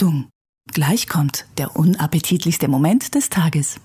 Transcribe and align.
Achtung, 0.00 0.30
gleich 0.72 1.08
kommt 1.08 1.44
der 1.58 1.74
unappetitlichste 1.74 2.68
Moment 2.68 3.16
des 3.16 3.30
Tages. 3.30 3.80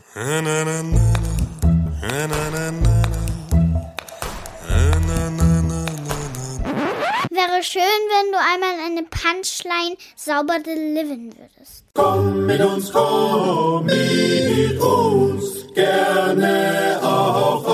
Wäre 7.31 7.63
schön, 7.63 7.81
wenn 7.81 8.31
du 8.31 8.37
einmal 8.37 8.75
eine 8.85 9.01
Punchline 9.09 9.97
sauber 10.15 10.59
delivern 10.59 11.33
würdest. 11.35 11.85
Komm 11.95 12.45
mit 12.45 12.61
uns, 12.61 12.91
komm 12.91 13.87
mit 13.87 14.79
uns, 14.79 15.73
gerne 15.73 16.99
auch 17.01 17.65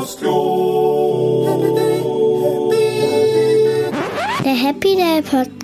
aufs 0.00 0.16
Klo. 0.16 1.62
Der 4.44 4.56
Happy 4.56 4.96
Day 4.96 5.22
Podcast 5.22 5.63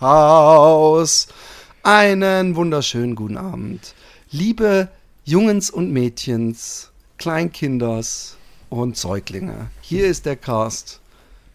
House. 0.00 1.28
Einen 1.84 2.56
wunderschönen 2.56 3.14
guten 3.14 3.36
Abend. 3.36 3.94
Liebe 4.32 4.88
Jungens 5.24 5.70
und 5.70 5.92
Mädchens, 5.92 6.90
Kleinkinders 7.16 8.38
und 8.70 8.96
Säuglinge. 8.96 9.70
Hier 9.82 10.08
ist 10.08 10.26
der 10.26 10.34
Cast, 10.34 10.98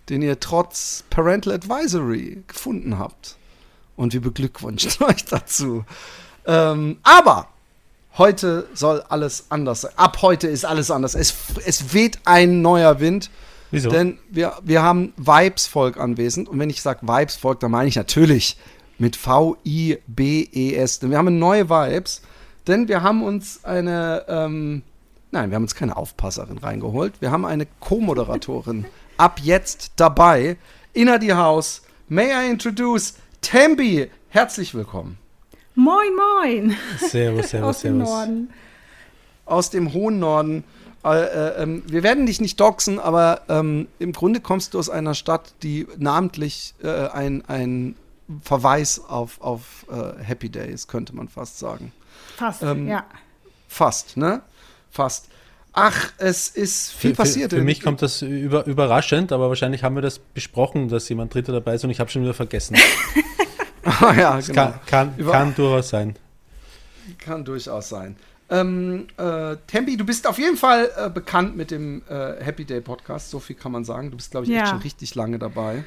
den 0.08 0.22
ihr 0.22 0.40
trotz 0.40 1.04
Parental 1.10 1.52
Advisory 1.52 2.44
gefunden 2.48 2.98
habt. 2.98 3.36
Und 3.98 4.14
wir 4.14 4.22
beglückwünschen 4.22 5.06
euch 5.06 5.26
dazu. 5.26 5.84
Ähm, 6.46 6.98
aber 7.04 7.50
heute 8.18 8.70
soll 8.74 9.02
alles 9.10 9.48
anders 9.50 9.82
sein. 9.82 9.92
Ab 9.98 10.22
heute 10.22 10.48
ist 10.48 10.64
alles 10.64 10.92
anders. 10.92 11.14
Es, 11.14 11.36
es 11.66 11.94
weht 11.94 12.20
ein 12.24 12.62
neuer 12.62 13.02
Wind. 13.02 13.30
Wieso? 13.72 13.90
Denn 13.90 14.20
wir, 14.30 14.54
wir 14.64 14.84
haben 14.84 15.14
Vibes-Volk 15.18 15.98
anwesend. 15.98 16.50
Und 16.50 16.60
wenn 16.60 16.70
ich 16.70 16.82
sage 16.82 17.08
Vibes-Volk, 17.08 17.60
dann 17.62 17.72
meine 17.72 17.88
ich 17.88 17.96
natürlich 17.96 18.58
mit 18.98 19.16
V-I-B-E-S. 19.16 21.00
Denn 21.00 21.10
wir 21.10 21.18
haben 21.18 21.40
neue 21.40 21.70
Vibes. 21.70 22.22
Denn 22.68 22.88
wir 22.88 23.02
haben 23.02 23.24
uns 23.24 23.64
eine, 23.66 24.26
ähm, 24.28 24.84
nein, 25.32 25.50
wir 25.50 25.56
haben 25.56 25.64
uns 25.64 25.74
keine 25.74 25.98
Aufpasserin 25.98 26.58
reingeholt. 26.60 27.14
Wir 27.22 27.32
haben 27.32 27.46
eine 27.46 27.66
Co-Moderatorin 27.80 28.86
ab 29.18 29.40
jetzt 29.42 29.94
dabei. 29.96 30.58
Inner 30.94 31.18
die 31.18 31.34
Haus. 31.34 31.82
May 32.10 32.28
I 32.32 32.52
introduce 32.52 33.16
Tembi. 33.42 34.10
Herzlich 34.30 34.76
willkommen. 34.76 35.18
Moin, 35.76 36.12
moin. 36.16 36.76
Servus, 37.00 37.50
servus, 37.52 37.70
Aus 37.70 37.82
dem 37.82 37.98
servus. 37.98 38.10
Norden. 38.10 38.50
aus 39.46 39.70
dem 39.70 39.94
hohen 39.94 40.20
Norden. 40.20 40.64
Äh, 41.04 41.24
äh, 41.24 41.64
ähm, 41.64 41.84
wir 41.88 42.04
werden 42.04 42.26
dich 42.26 42.40
nicht 42.42 42.60
doxen, 42.60 43.00
aber 43.00 43.42
ähm, 43.50 43.88
im 44.00 44.12
Grunde 44.12 44.40
kommst 44.40 44.74
du 44.74 44.80
aus 44.80 44.90
einer 44.90 45.16
Stadt, 45.16 45.54
die 45.64 45.88
namentlich 45.98 46.76
äh, 46.84 47.08
ein, 47.08 47.44
ein 47.48 47.96
Verweis 48.44 49.02
auf, 49.08 49.42
auf 49.42 49.86
äh, 49.92 50.24
Happy 50.24 50.50
Days, 50.50 50.88
könnte 50.88 51.16
man 51.16 51.28
fast 51.28 51.58
sagen. 51.60 51.92
Fast, 52.38 52.62
Ähm, 52.62 52.88
ja. 52.88 53.04
Fast, 53.68 54.16
ne? 54.18 54.42
Fast. 54.92 55.28
Ach, 55.74 56.12
es 56.18 56.50
ist 56.50 56.92
viel 56.92 57.12
Für, 57.12 57.18
passiert. 57.18 57.50
für, 57.52 57.58
für 57.60 57.64
mich 57.64 57.82
kommt 57.82 58.02
das 58.02 58.22
über, 58.22 58.66
überraschend, 58.68 59.32
aber 59.32 59.48
wahrscheinlich 59.48 59.84
haben 59.84 59.96
wir 59.96 60.02
das 60.02 60.20
besprochen, 60.20 60.90
dass 60.90 61.08
jemand 61.08 61.34
Dritter 61.34 61.54
dabei 61.54 61.76
ist 61.76 61.84
und 61.86 61.90
ich 61.90 62.00
habe 62.02 62.10
schon 62.12 62.24
wieder 62.24 62.34
vergessen. 62.34 62.76
Ah, 63.84 64.14
ja, 64.18 64.40
genau. 64.40 64.54
Kann, 64.54 64.80
kann, 64.86 65.14
Über- 65.18 65.32
kann 65.32 65.56
durchaus 65.56 65.90
sein. 65.90 66.16
Kann 67.18 67.44
durchaus 67.46 67.90
sein. 67.90 68.18
Ähm, 68.52 69.08
äh, 69.18 69.56
Tempi, 69.68 69.96
du 69.98 70.06
bist 70.06 70.28
auf 70.28 70.38
jeden 70.38 70.58
Fall 70.58 70.90
äh, 70.98 71.10
bekannt 71.10 71.56
mit 71.56 71.72
dem 71.72 72.02
äh, 72.10 72.44
Happy 72.44 72.66
Day 72.66 72.82
Podcast, 72.82 73.30
so 73.32 73.40
viel 73.40 73.56
kann 73.56 73.72
man 73.72 73.86
sagen. 73.86 74.12
Du 74.12 74.18
bist, 74.18 74.32
glaube 74.32 74.46
ich, 74.46 74.52
echt 74.52 74.60
Ja. 74.62 74.68
schon 74.68 74.80
richtig 74.80 75.16
lange 75.16 75.40
dabei. 75.40 75.84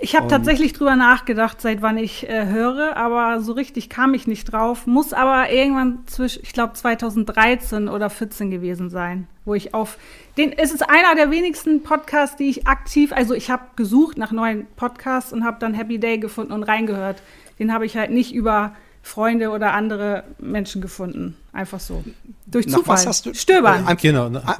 Ich 0.00 0.14
habe 0.14 0.28
tatsächlich 0.28 0.74
drüber 0.74 0.96
nachgedacht, 0.96 1.62
seit 1.62 1.80
wann 1.80 1.96
ich 1.96 2.28
äh, 2.28 2.44
höre, 2.44 2.94
aber 2.98 3.40
so 3.40 3.52
richtig 3.52 3.88
kam 3.88 4.12
ich 4.12 4.26
nicht 4.26 4.52
drauf. 4.52 4.86
Muss 4.86 5.14
aber 5.14 5.50
irgendwann 5.50 6.00
zwischen, 6.06 6.42
ich 6.42 6.52
glaube 6.52 6.74
2013 6.74 7.88
oder 7.88 8.10
14 8.10 8.50
gewesen 8.50 8.90
sein, 8.90 9.26
wo 9.46 9.54
ich 9.54 9.72
auf 9.72 9.96
den. 10.36 10.52
Es 10.52 10.72
ist 10.72 10.82
einer 10.88 11.14
der 11.14 11.30
wenigsten 11.30 11.82
Podcasts, 11.82 12.36
die 12.36 12.50
ich 12.50 12.66
aktiv, 12.66 13.12
also 13.14 13.32
ich 13.32 13.50
habe 13.50 13.62
gesucht 13.76 14.18
nach 14.18 14.30
neuen 14.30 14.66
Podcasts 14.76 15.32
und 15.32 15.42
habe 15.42 15.56
dann 15.58 15.72
Happy 15.72 15.98
Day 15.98 16.18
gefunden 16.18 16.52
und 16.52 16.64
reingehört. 16.64 17.22
Den 17.58 17.72
habe 17.72 17.86
ich 17.86 17.96
halt 17.96 18.10
nicht 18.10 18.34
über 18.34 18.74
Freunde 19.02 19.50
oder 19.50 19.72
andere 19.74 20.24
Menschen 20.38 20.80
gefunden, 20.80 21.36
einfach 21.52 21.80
so 21.80 22.04
durch 22.46 22.66
Nach 22.66 22.78
Zufall. 22.78 22.94
was 22.94 23.06
hast 23.06 23.26
du? 23.26 23.34
Stöbern. 23.34 23.84
Äh, 23.84 23.88
Einfach, 23.90 24.02
Genau. 24.02 24.28
ne? 24.28 24.42
Ein- 24.46 24.54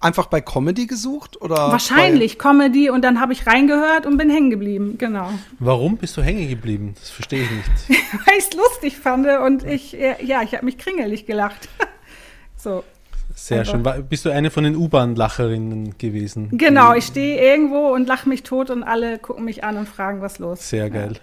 Einfach 0.00 0.26
bei 0.26 0.40
Comedy 0.40 0.86
gesucht? 0.86 1.42
Oder 1.42 1.56
Wahrscheinlich 1.72 2.38
Comedy 2.38 2.88
und 2.88 3.02
dann 3.02 3.20
habe 3.20 3.32
ich 3.32 3.48
reingehört 3.48 4.06
und 4.06 4.16
bin 4.16 4.30
hängen 4.30 4.48
geblieben, 4.48 4.94
genau. 4.96 5.28
Warum 5.58 5.96
bist 5.96 6.16
du 6.16 6.22
hängen 6.22 6.48
geblieben? 6.48 6.94
Das 7.00 7.10
verstehe 7.10 7.42
ich 7.42 7.50
nicht. 7.50 8.00
Weil 8.24 8.38
ich 8.38 8.44
es 8.48 8.52
lustig 8.56 8.96
fand 8.96 9.26
und 9.26 9.64
ich, 9.64 9.98
äh, 9.98 10.14
ja, 10.24 10.42
ich 10.42 10.54
habe 10.54 10.64
mich 10.64 10.78
kringelig 10.78 11.26
gelacht. 11.26 11.68
so, 12.56 12.84
Sehr 13.34 13.58
Einfach. 13.60 13.72
schön. 13.72 13.84
War, 13.84 13.98
bist 13.98 14.24
du 14.24 14.30
eine 14.30 14.52
von 14.52 14.62
den 14.62 14.76
U-Bahn-Lacherinnen 14.76 15.98
gewesen? 15.98 16.50
genau, 16.56 16.94
ich 16.94 17.06
stehe 17.06 17.40
irgendwo 17.44 17.88
und 17.92 18.06
lache 18.06 18.28
mich 18.28 18.44
tot 18.44 18.70
und 18.70 18.84
alle 18.84 19.18
gucken 19.18 19.44
mich 19.44 19.64
an 19.64 19.76
und 19.78 19.88
fragen, 19.88 20.20
was 20.20 20.38
los. 20.38 20.68
Sehr 20.68 20.90
geil. 20.90 21.14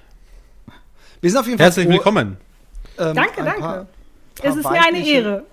Bei, 0.65 0.73
wir 1.21 1.29
sind 1.29 1.39
auf 1.39 1.45
jeden 1.45 1.57
Fall 1.59 1.67
Herzlich 1.67 1.85
froh, 1.85 1.93
willkommen. 1.93 2.35
Ähm, 2.99 3.15
Danke, 3.15 3.39
ein 3.39 3.45
danke. 3.45 3.59
paar- 3.61 3.87
es 4.41 4.41
paar 4.41 4.57
ist 4.57 4.69
mir 4.69 4.85
eine 4.85 5.07
Ehre. 5.07 5.45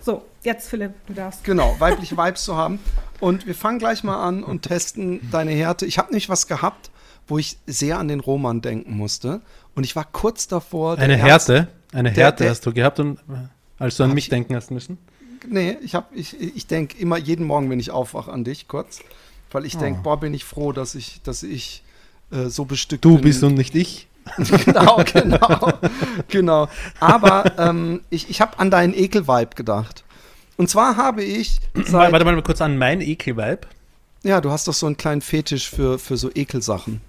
So, 0.00 0.24
jetzt 0.42 0.68
Philipp, 0.68 0.92
du 1.06 1.12
darfst. 1.14 1.42
Genau, 1.44 1.74
weibliche 1.78 2.16
Vibes 2.16 2.44
zu 2.44 2.56
haben. 2.56 2.78
Und 3.20 3.46
wir 3.46 3.54
fangen 3.54 3.78
gleich 3.78 4.04
mal 4.04 4.22
an 4.22 4.44
und 4.44 4.62
testen 4.62 5.28
deine 5.32 5.50
Härte. 5.52 5.86
Ich 5.86 5.98
habe 5.98 6.08
nämlich 6.08 6.28
was 6.28 6.46
gehabt, 6.46 6.90
wo 7.26 7.36
ich 7.38 7.58
sehr 7.66 7.98
an 7.98 8.06
den 8.08 8.20
Roman 8.20 8.60
denken 8.60 8.96
musste. 8.96 9.40
Und 9.74 9.84
ich 9.84 9.96
war 9.96 10.04
kurz 10.04 10.46
davor. 10.48 10.98
Eine 10.98 11.16
Härte. 11.16 11.68
Eine 11.92 12.12
der- 12.12 12.24
Härte 12.24 12.44
der- 12.44 12.50
hast 12.50 12.64
du 12.66 12.72
gehabt 12.72 13.00
und 13.00 13.18
äh, 13.28 13.48
als 13.78 13.96
du 13.96 14.04
an 14.04 14.14
mich 14.14 14.24
ich- 14.26 14.30
denken 14.30 14.54
hast 14.54 14.70
müssen. 14.70 14.98
Nee, 15.48 15.76
ich, 15.82 15.94
hab- 15.94 16.10
ich, 16.14 16.38
ich 16.40 16.66
denke 16.66 16.98
immer 16.98 17.16
jeden 17.16 17.46
Morgen, 17.46 17.70
wenn 17.70 17.78
ich 17.80 17.90
aufwache, 17.92 18.30
an 18.32 18.44
dich 18.44 18.66
kurz. 18.68 19.00
Weil 19.52 19.64
ich 19.64 19.76
denke, 19.78 20.00
boah, 20.02 20.18
bin 20.20 20.34
ich 20.34 20.44
froh, 20.44 20.72
dass 20.72 20.94
ich, 20.94 21.22
dass 21.22 21.42
ich 21.42 21.82
äh, 22.32 22.46
so 22.48 22.64
bestückt 22.66 23.04
Du 23.04 23.14
bin. 23.14 23.22
bist 23.22 23.42
und 23.44 23.54
nicht 23.54 23.74
ich. 23.74 24.07
genau, 24.64 25.02
genau, 25.12 25.72
genau. 26.28 26.68
Aber 27.00 27.52
ähm, 27.58 28.02
ich, 28.10 28.30
ich 28.30 28.40
habe 28.40 28.58
an 28.58 28.70
deinen 28.70 28.94
Ekel-Vibe 28.94 29.54
gedacht. 29.54 30.04
Und 30.56 30.68
zwar 30.68 30.96
habe 30.96 31.22
ich 31.22 31.60
seit, 31.74 32.12
Warte 32.12 32.24
mal 32.24 32.42
kurz 32.42 32.60
an 32.60 32.78
mein 32.78 33.00
Ekel-Vibe. 33.00 33.60
ja, 34.24 34.40
du 34.40 34.50
hast 34.50 34.68
doch 34.68 34.74
so 34.74 34.86
einen 34.86 34.96
kleinen 34.96 35.20
Fetisch 35.20 35.70
für, 35.70 35.98
für 35.98 36.16
so 36.16 36.30
Ekelsachen. 36.34 37.00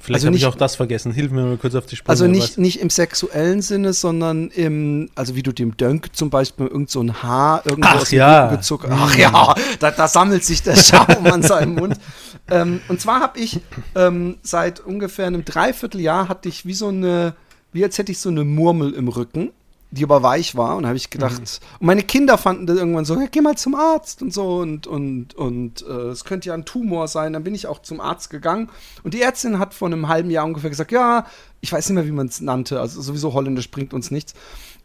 Vielleicht 0.00 0.16
Also 0.16 0.26
habe 0.26 0.36
ich 0.36 0.46
auch 0.46 0.56
das 0.56 0.74
vergessen. 0.74 1.12
Hilf 1.12 1.30
mir 1.30 1.42
mal 1.44 1.56
kurz 1.56 1.74
auf 1.76 1.86
die 1.86 1.94
Sprünge. 1.96 2.10
Also 2.10 2.24
was- 2.24 2.30
nicht, 2.32 2.58
nicht 2.58 2.80
im 2.80 2.90
sexuellen 2.90 3.62
Sinne, 3.62 3.92
sondern 3.92 4.48
im, 4.50 5.10
also 5.14 5.36
wie 5.36 5.42
du 5.42 5.52
dem 5.52 5.76
Dönk 5.76 6.14
zum 6.16 6.28
Beispiel 6.28 6.66
irgend 6.66 6.90
so 6.90 7.00
ein 7.00 7.22
Haar 7.22 7.62
irgendwo 7.64 7.88
Ach 7.90 8.00
aus 8.00 8.08
dem 8.10 8.18
ja. 8.18 8.44
Rücken 8.46 8.56
gezuckt. 8.56 8.86
Ach 8.90 9.16
ja, 9.16 9.54
da, 9.78 9.90
da 9.92 10.08
sammelt 10.08 10.44
sich 10.44 10.62
der 10.62 10.76
Schaum 10.76 11.26
an 11.26 11.42
seinem 11.42 11.74
Mund. 11.74 11.96
Ähm, 12.48 12.80
und 12.86 13.00
zwar 13.00 13.18
habe 13.18 13.40
ich 13.40 13.58
ähm, 13.96 14.36
seit 14.40 14.78
ungefähr 14.78 15.26
einem 15.26 15.44
Dreivierteljahr 15.44 16.28
hatte 16.28 16.48
ich 16.48 16.64
wie 16.64 16.74
so 16.74 16.86
eine, 16.86 17.34
wie 17.72 17.82
als 17.82 17.98
hätte 17.98 18.12
ich 18.12 18.20
so 18.20 18.28
eine 18.28 18.44
Murmel 18.44 18.92
im 18.92 19.08
Rücken, 19.08 19.50
die 19.90 20.04
aber 20.04 20.22
weich 20.22 20.56
war. 20.56 20.76
Und 20.76 20.82
da 20.82 20.88
habe 20.88 20.96
ich 20.96 21.10
gedacht, 21.10 21.60
und 21.78 21.86
meine 21.86 22.02
Kinder 22.02 22.38
fanden 22.38 22.66
das 22.66 22.76
irgendwann 22.76 23.04
so, 23.04 23.14
ja, 23.14 23.26
geh 23.30 23.40
mal 23.40 23.56
zum 23.56 23.74
Arzt 23.74 24.22
und 24.22 24.32
so 24.32 24.58
und 24.58 24.86
und 24.86 25.34
und 25.34 25.82
äh, 25.86 26.08
es 26.08 26.24
könnte 26.24 26.48
ja 26.48 26.54
ein 26.54 26.64
Tumor 26.64 27.08
sein. 27.08 27.32
Dann 27.32 27.44
bin 27.44 27.54
ich 27.54 27.66
auch 27.66 27.80
zum 27.80 28.00
Arzt 28.00 28.30
gegangen 28.30 28.68
und 29.02 29.14
die 29.14 29.22
Ärztin 29.22 29.58
hat 29.58 29.74
vor 29.74 29.86
einem 29.86 30.08
halben 30.08 30.30
Jahr 30.30 30.44
ungefähr 30.44 30.70
gesagt, 30.70 30.92
ja, 30.92 31.26
ich 31.60 31.72
weiß 31.72 31.88
nicht 31.88 31.94
mehr, 31.94 32.06
wie 32.06 32.12
man 32.12 32.26
es 32.26 32.40
nannte, 32.40 32.80
also 32.80 33.00
sowieso 33.00 33.32
Holländisch 33.32 33.70
bringt 33.70 33.94
uns 33.94 34.10
nichts. 34.10 34.34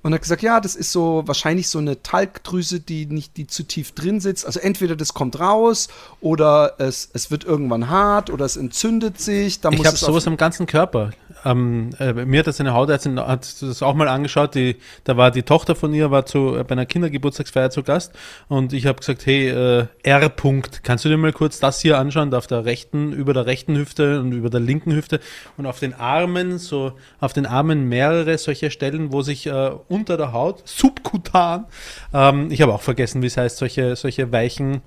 Und 0.03 0.15
hat 0.15 0.21
gesagt, 0.21 0.42
ja, 0.42 0.59
das 0.59 0.75
ist 0.75 0.92
so 0.92 1.21
wahrscheinlich 1.27 1.69
so 1.69 1.77
eine 1.77 2.01
Talgdrüse, 2.01 2.80
die 2.80 3.06
nicht, 3.06 3.38
die 3.38 3.45
zu 3.45 3.62
tief 3.62 3.92
drin 3.92 4.19
sitzt. 4.19 4.48
Also 4.48 4.59
entweder 4.59 4.95
das 4.95 5.13
kommt 5.13 5.39
raus 5.39 5.89
oder 6.21 6.74
es, 6.80 7.12
es 7.13 7.30
wird 7.30 7.44
irgendwann 7.44 7.88
hart 7.88 8.31
oder 8.31 8.45
es 8.45 8.57
entzündet 8.57 9.21
sich. 9.21 9.62
Da 9.62 9.69
Ich 9.69 9.86
habe 9.86 9.95
sowas 9.95 10.25
am 10.25 10.38
ganzen 10.38 10.65
Körper. 10.65 11.12
Ähm, 11.43 11.89
äh, 11.99 12.13
mir 12.13 12.39
hat 12.39 12.47
das 12.47 12.59
eine 12.59 12.73
Hautärztin 12.73 13.19
hat 13.19 13.61
das 13.61 13.81
auch 13.81 13.95
mal 13.95 14.07
angeschaut. 14.07 14.53
Die, 14.53 14.77
da 15.03 15.17
war 15.17 15.31
die 15.31 15.43
Tochter 15.43 15.75
von 15.75 15.93
ihr 15.93 16.11
war 16.11 16.25
zu, 16.25 16.55
äh, 16.55 16.63
bei 16.63 16.73
einer 16.73 16.85
Kindergeburtstagsfeier 16.85 17.71
zu 17.71 17.81
Gast 17.83 18.13
und 18.47 18.73
ich 18.73 18.85
habe 18.85 18.99
gesagt, 18.99 19.25
hey 19.25 19.49
äh, 19.49 19.88
R. 20.03 20.21
-Punkt, 20.29 20.81
kannst 20.83 21.03
du 21.05 21.09
dir 21.09 21.17
mal 21.17 21.33
kurz 21.33 21.59
das 21.59 21.81
hier 21.81 21.97
anschauen, 21.97 22.29
da 22.31 22.38
auf 22.38 22.47
der 22.47 22.65
rechten, 22.65 23.11
über 23.11 23.33
der 23.33 23.45
rechten 23.47 23.75
Hüfte 23.75 24.19
und 24.19 24.33
über 24.33 24.49
der 24.49 24.59
linken 24.59 24.91
Hüfte 24.93 25.19
und 25.57 25.65
auf 25.65 25.79
den 25.79 25.93
Armen 25.93 26.59
so 26.59 26.93
auf 27.19 27.33
den 27.33 27.45
Armen 27.45 27.89
mehrere 27.89 28.38
solche 28.38 28.69
Stellen, 28.69 29.11
wo 29.11 29.21
sich 29.23 29.47
äh, 29.47 29.71
unter 29.88 30.17
der 30.17 30.33
Haut 30.33 30.67
subkutan, 30.67 31.65
ähm, 32.13 32.51
ich 32.51 32.61
habe 32.61 32.73
auch 32.73 32.81
vergessen, 32.81 33.21
wie 33.21 33.27
es 33.27 33.38
heißt, 33.38 33.57
solche 33.57 33.95
solche 33.95 34.31
weichen 34.31 34.81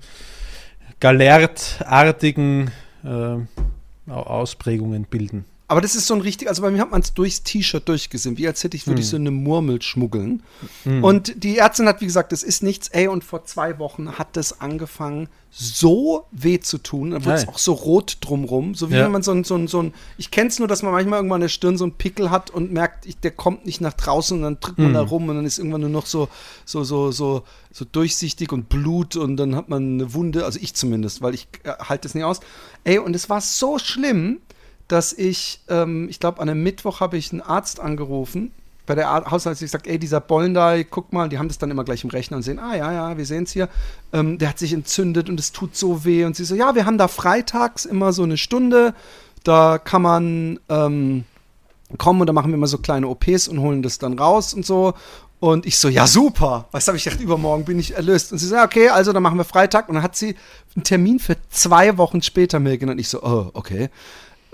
galertartigen 0.99 2.71
äh, 3.03 3.09
Au- 3.09 3.47
Ausprägungen 4.07 5.05
bilden. 5.05 5.45
Aber 5.67 5.81
das 5.81 5.95
ist 5.95 6.05
so 6.07 6.13
ein 6.13 6.21
richtig, 6.21 6.47
also 6.47 6.61
bei 6.61 6.69
mir 6.69 6.79
hat 6.79 6.91
man 6.91 7.01
es 7.01 7.13
durchs 7.13 7.41
T-Shirt 7.43 7.87
durchgesehen, 7.89 8.37
wie 8.37 8.47
als 8.47 8.63
hätte 8.63 8.77
ich, 8.77 8.85
würde 8.87 9.01
ich 9.01 9.07
so 9.09 9.15
eine 9.15 9.31
Murmel 9.31 9.81
schmuggeln. 9.81 10.43
Und 11.01 11.43
die 11.43 11.57
Ärztin 11.57 11.87
hat, 11.87 12.01
wie 12.01 12.05
gesagt, 12.05 12.31
das 12.31 12.43
ist 12.43 12.61
nichts, 12.61 12.87
ey, 12.89 13.07
und 13.07 13.23
vor 13.23 13.45
zwei 13.45 13.79
Wochen 13.79 14.13
hat 14.19 14.35
das 14.37 14.61
angefangen, 14.61 15.27
so 15.49 16.25
weh 16.31 16.59
zu 16.59 16.77
tun. 16.77 17.11
Dann 17.11 17.23
wird 17.25 17.37
es 17.37 17.47
auch 17.47 17.57
so 17.57 17.71
rot 17.73 18.17
drumrum, 18.21 18.75
so 18.75 18.91
wie 18.91 18.95
Ja. 18.95 19.05
wenn 19.05 19.11
man 19.11 19.23
so 19.23 19.31
ein, 19.31 19.43
so 19.45 19.55
ein, 19.55 19.67
so 19.67 19.81
ein 19.81 19.93
ich 20.17 20.29
kenne 20.29 20.49
es 20.49 20.59
nur, 20.59 20.67
dass 20.67 20.83
man 20.83 20.91
manchmal 20.91 21.19
irgendwann 21.19 21.37
an 21.37 21.41
der 21.41 21.47
Stirn 21.49 21.77
so 21.77 21.85
einen 21.85 21.93
Pickel 21.93 22.29
hat 22.29 22.51
und 22.51 22.71
merkt, 22.73 23.05
ich, 23.05 23.17
der 23.17 23.31
kommt 23.31 23.65
nicht 23.65 23.79
nach 23.81 23.93
draußen 23.93 24.37
und 24.37 24.43
dann 24.43 24.59
drückt 24.59 24.77
man 24.79 24.93
da 24.93 25.01
rum 25.01 25.29
und 25.29 25.35
dann 25.37 25.45
ist 25.45 25.57
irgendwann 25.57 25.81
nur 25.81 25.89
noch 25.89 26.05
so, 26.07 26.27
so, 26.65 26.83
so, 26.83 27.11
so, 27.11 27.43
so 27.71 27.85
durchsichtig 27.89 28.51
und 28.51 28.67
Blut 28.69 29.15
und 29.15 29.37
dann 29.37 29.55
hat 29.55 29.69
man 29.69 29.93
eine 29.93 30.13
Wunde, 30.13 30.43
also 30.45 30.59
ich 30.61 30.73
zumindest, 30.75 31.21
weil 31.21 31.33
ich 31.33 31.47
äh, 31.63 31.71
halte 31.79 32.07
es 32.07 32.13
nicht 32.15 32.25
aus. 32.25 32.41
Ey, 32.83 32.99
und 32.99 33.15
es 33.15 33.29
war 33.29 33.39
so 33.39 33.79
schlimm, 33.79 34.41
dass 34.87 35.13
ich, 35.13 35.61
ähm, 35.69 36.07
ich 36.09 36.19
glaube, 36.19 36.41
an 36.41 36.49
einem 36.49 36.63
Mittwoch 36.63 36.99
habe 36.99 37.17
ich 37.17 37.31
einen 37.31 37.41
Arzt 37.41 37.79
angerufen. 37.79 38.51
Bei 38.85 38.93
der 38.93 39.09
Ar- 39.09 39.31
Hausärztin 39.31 39.65
gesagt, 39.65 39.87
ey, 39.87 39.97
dieser 39.97 40.19
Bollen 40.21 40.53
da, 40.53 40.81
guck 40.83 41.11
mal, 41.11 41.27
die 41.27 41.39
haben 41.39 41.47
das 41.47 41.57
dann 41.57 41.71
immer 41.71 41.83
gleich 41.83 42.03
im 42.03 42.11
Rechner 42.11 42.37
und 42.37 42.43
sehen, 42.43 42.59
ah 42.59 42.75
ja, 42.75 42.93
ja, 42.93 43.17
wir 43.17 43.25
sehen 43.25 43.43
es 43.45 43.51
hier. 43.51 43.67
Ähm, 44.13 44.37
der 44.37 44.49
hat 44.49 44.59
sich 44.59 44.73
entzündet 44.73 45.27
und 45.27 45.39
es 45.39 45.51
tut 45.51 45.75
so 45.75 46.05
weh. 46.05 46.23
Und 46.23 46.35
sie 46.35 46.45
so, 46.45 46.53
ja, 46.53 46.75
wir 46.75 46.85
haben 46.85 46.99
da 46.99 47.07
freitags 47.07 47.85
immer 47.85 48.13
so 48.13 48.21
eine 48.23 48.37
Stunde, 48.37 48.93
da 49.43 49.79
kann 49.79 50.03
man 50.03 50.59
ähm, 50.69 51.23
kommen 51.97 52.21
und 52.21 52.27
da 52.27 52.33
machen 52.33 52.51
wir 52.51 52.55
immer 52.55 52.67
so 52.67 52.77
kleine 52.77 53.07
OPs 53.07 53.47
und 53.47 53.59
holen 53.59 53.81
das 53.81 53.97
dann 53.97 54.19
raus 54.19 54.53
und 54.53 54.65
so. 54.65 54.93
Und 55.39 55.65
ich 55.65 55.77
so, 55.77 55.89
ja, 55.89 56.07
super. 56.07 56.67
Was 56.71 56.87
habe 56.87 56.97
ich 56.97 57.03
gedacht, 57.03 57.21
übermorgen 57.21 57.65
bin 57.65 57.77
ich 57.77 57.95
erlöst. 57.95 58.31
Und 58.31 58.37
sie 58.37 58.47
so, 58.47 58.57
okay, 58.57 58.89
also 58.89 59.13
dann 59.13 59.21
machen 59.21 59.37
wir 59.37 59.43
Freitag. 59.43 59.89
Und 59.89 59.95
dann 59.95 60.03
hat 60.03 60.15
sie 60.15 60.35
einen 60.75 60.83
Termin 60.83 61.19
für 61.19 61.35
zwei 61.49 61.97
Wochen 61.97 62.21
später 62.21 62.59
mir 62.59 62.77
genannt. 62.77 62.99
Ich 62.99 63.09
so, 63.09 63.21
oh, 63.21 63.49
okay. 63.53 63.89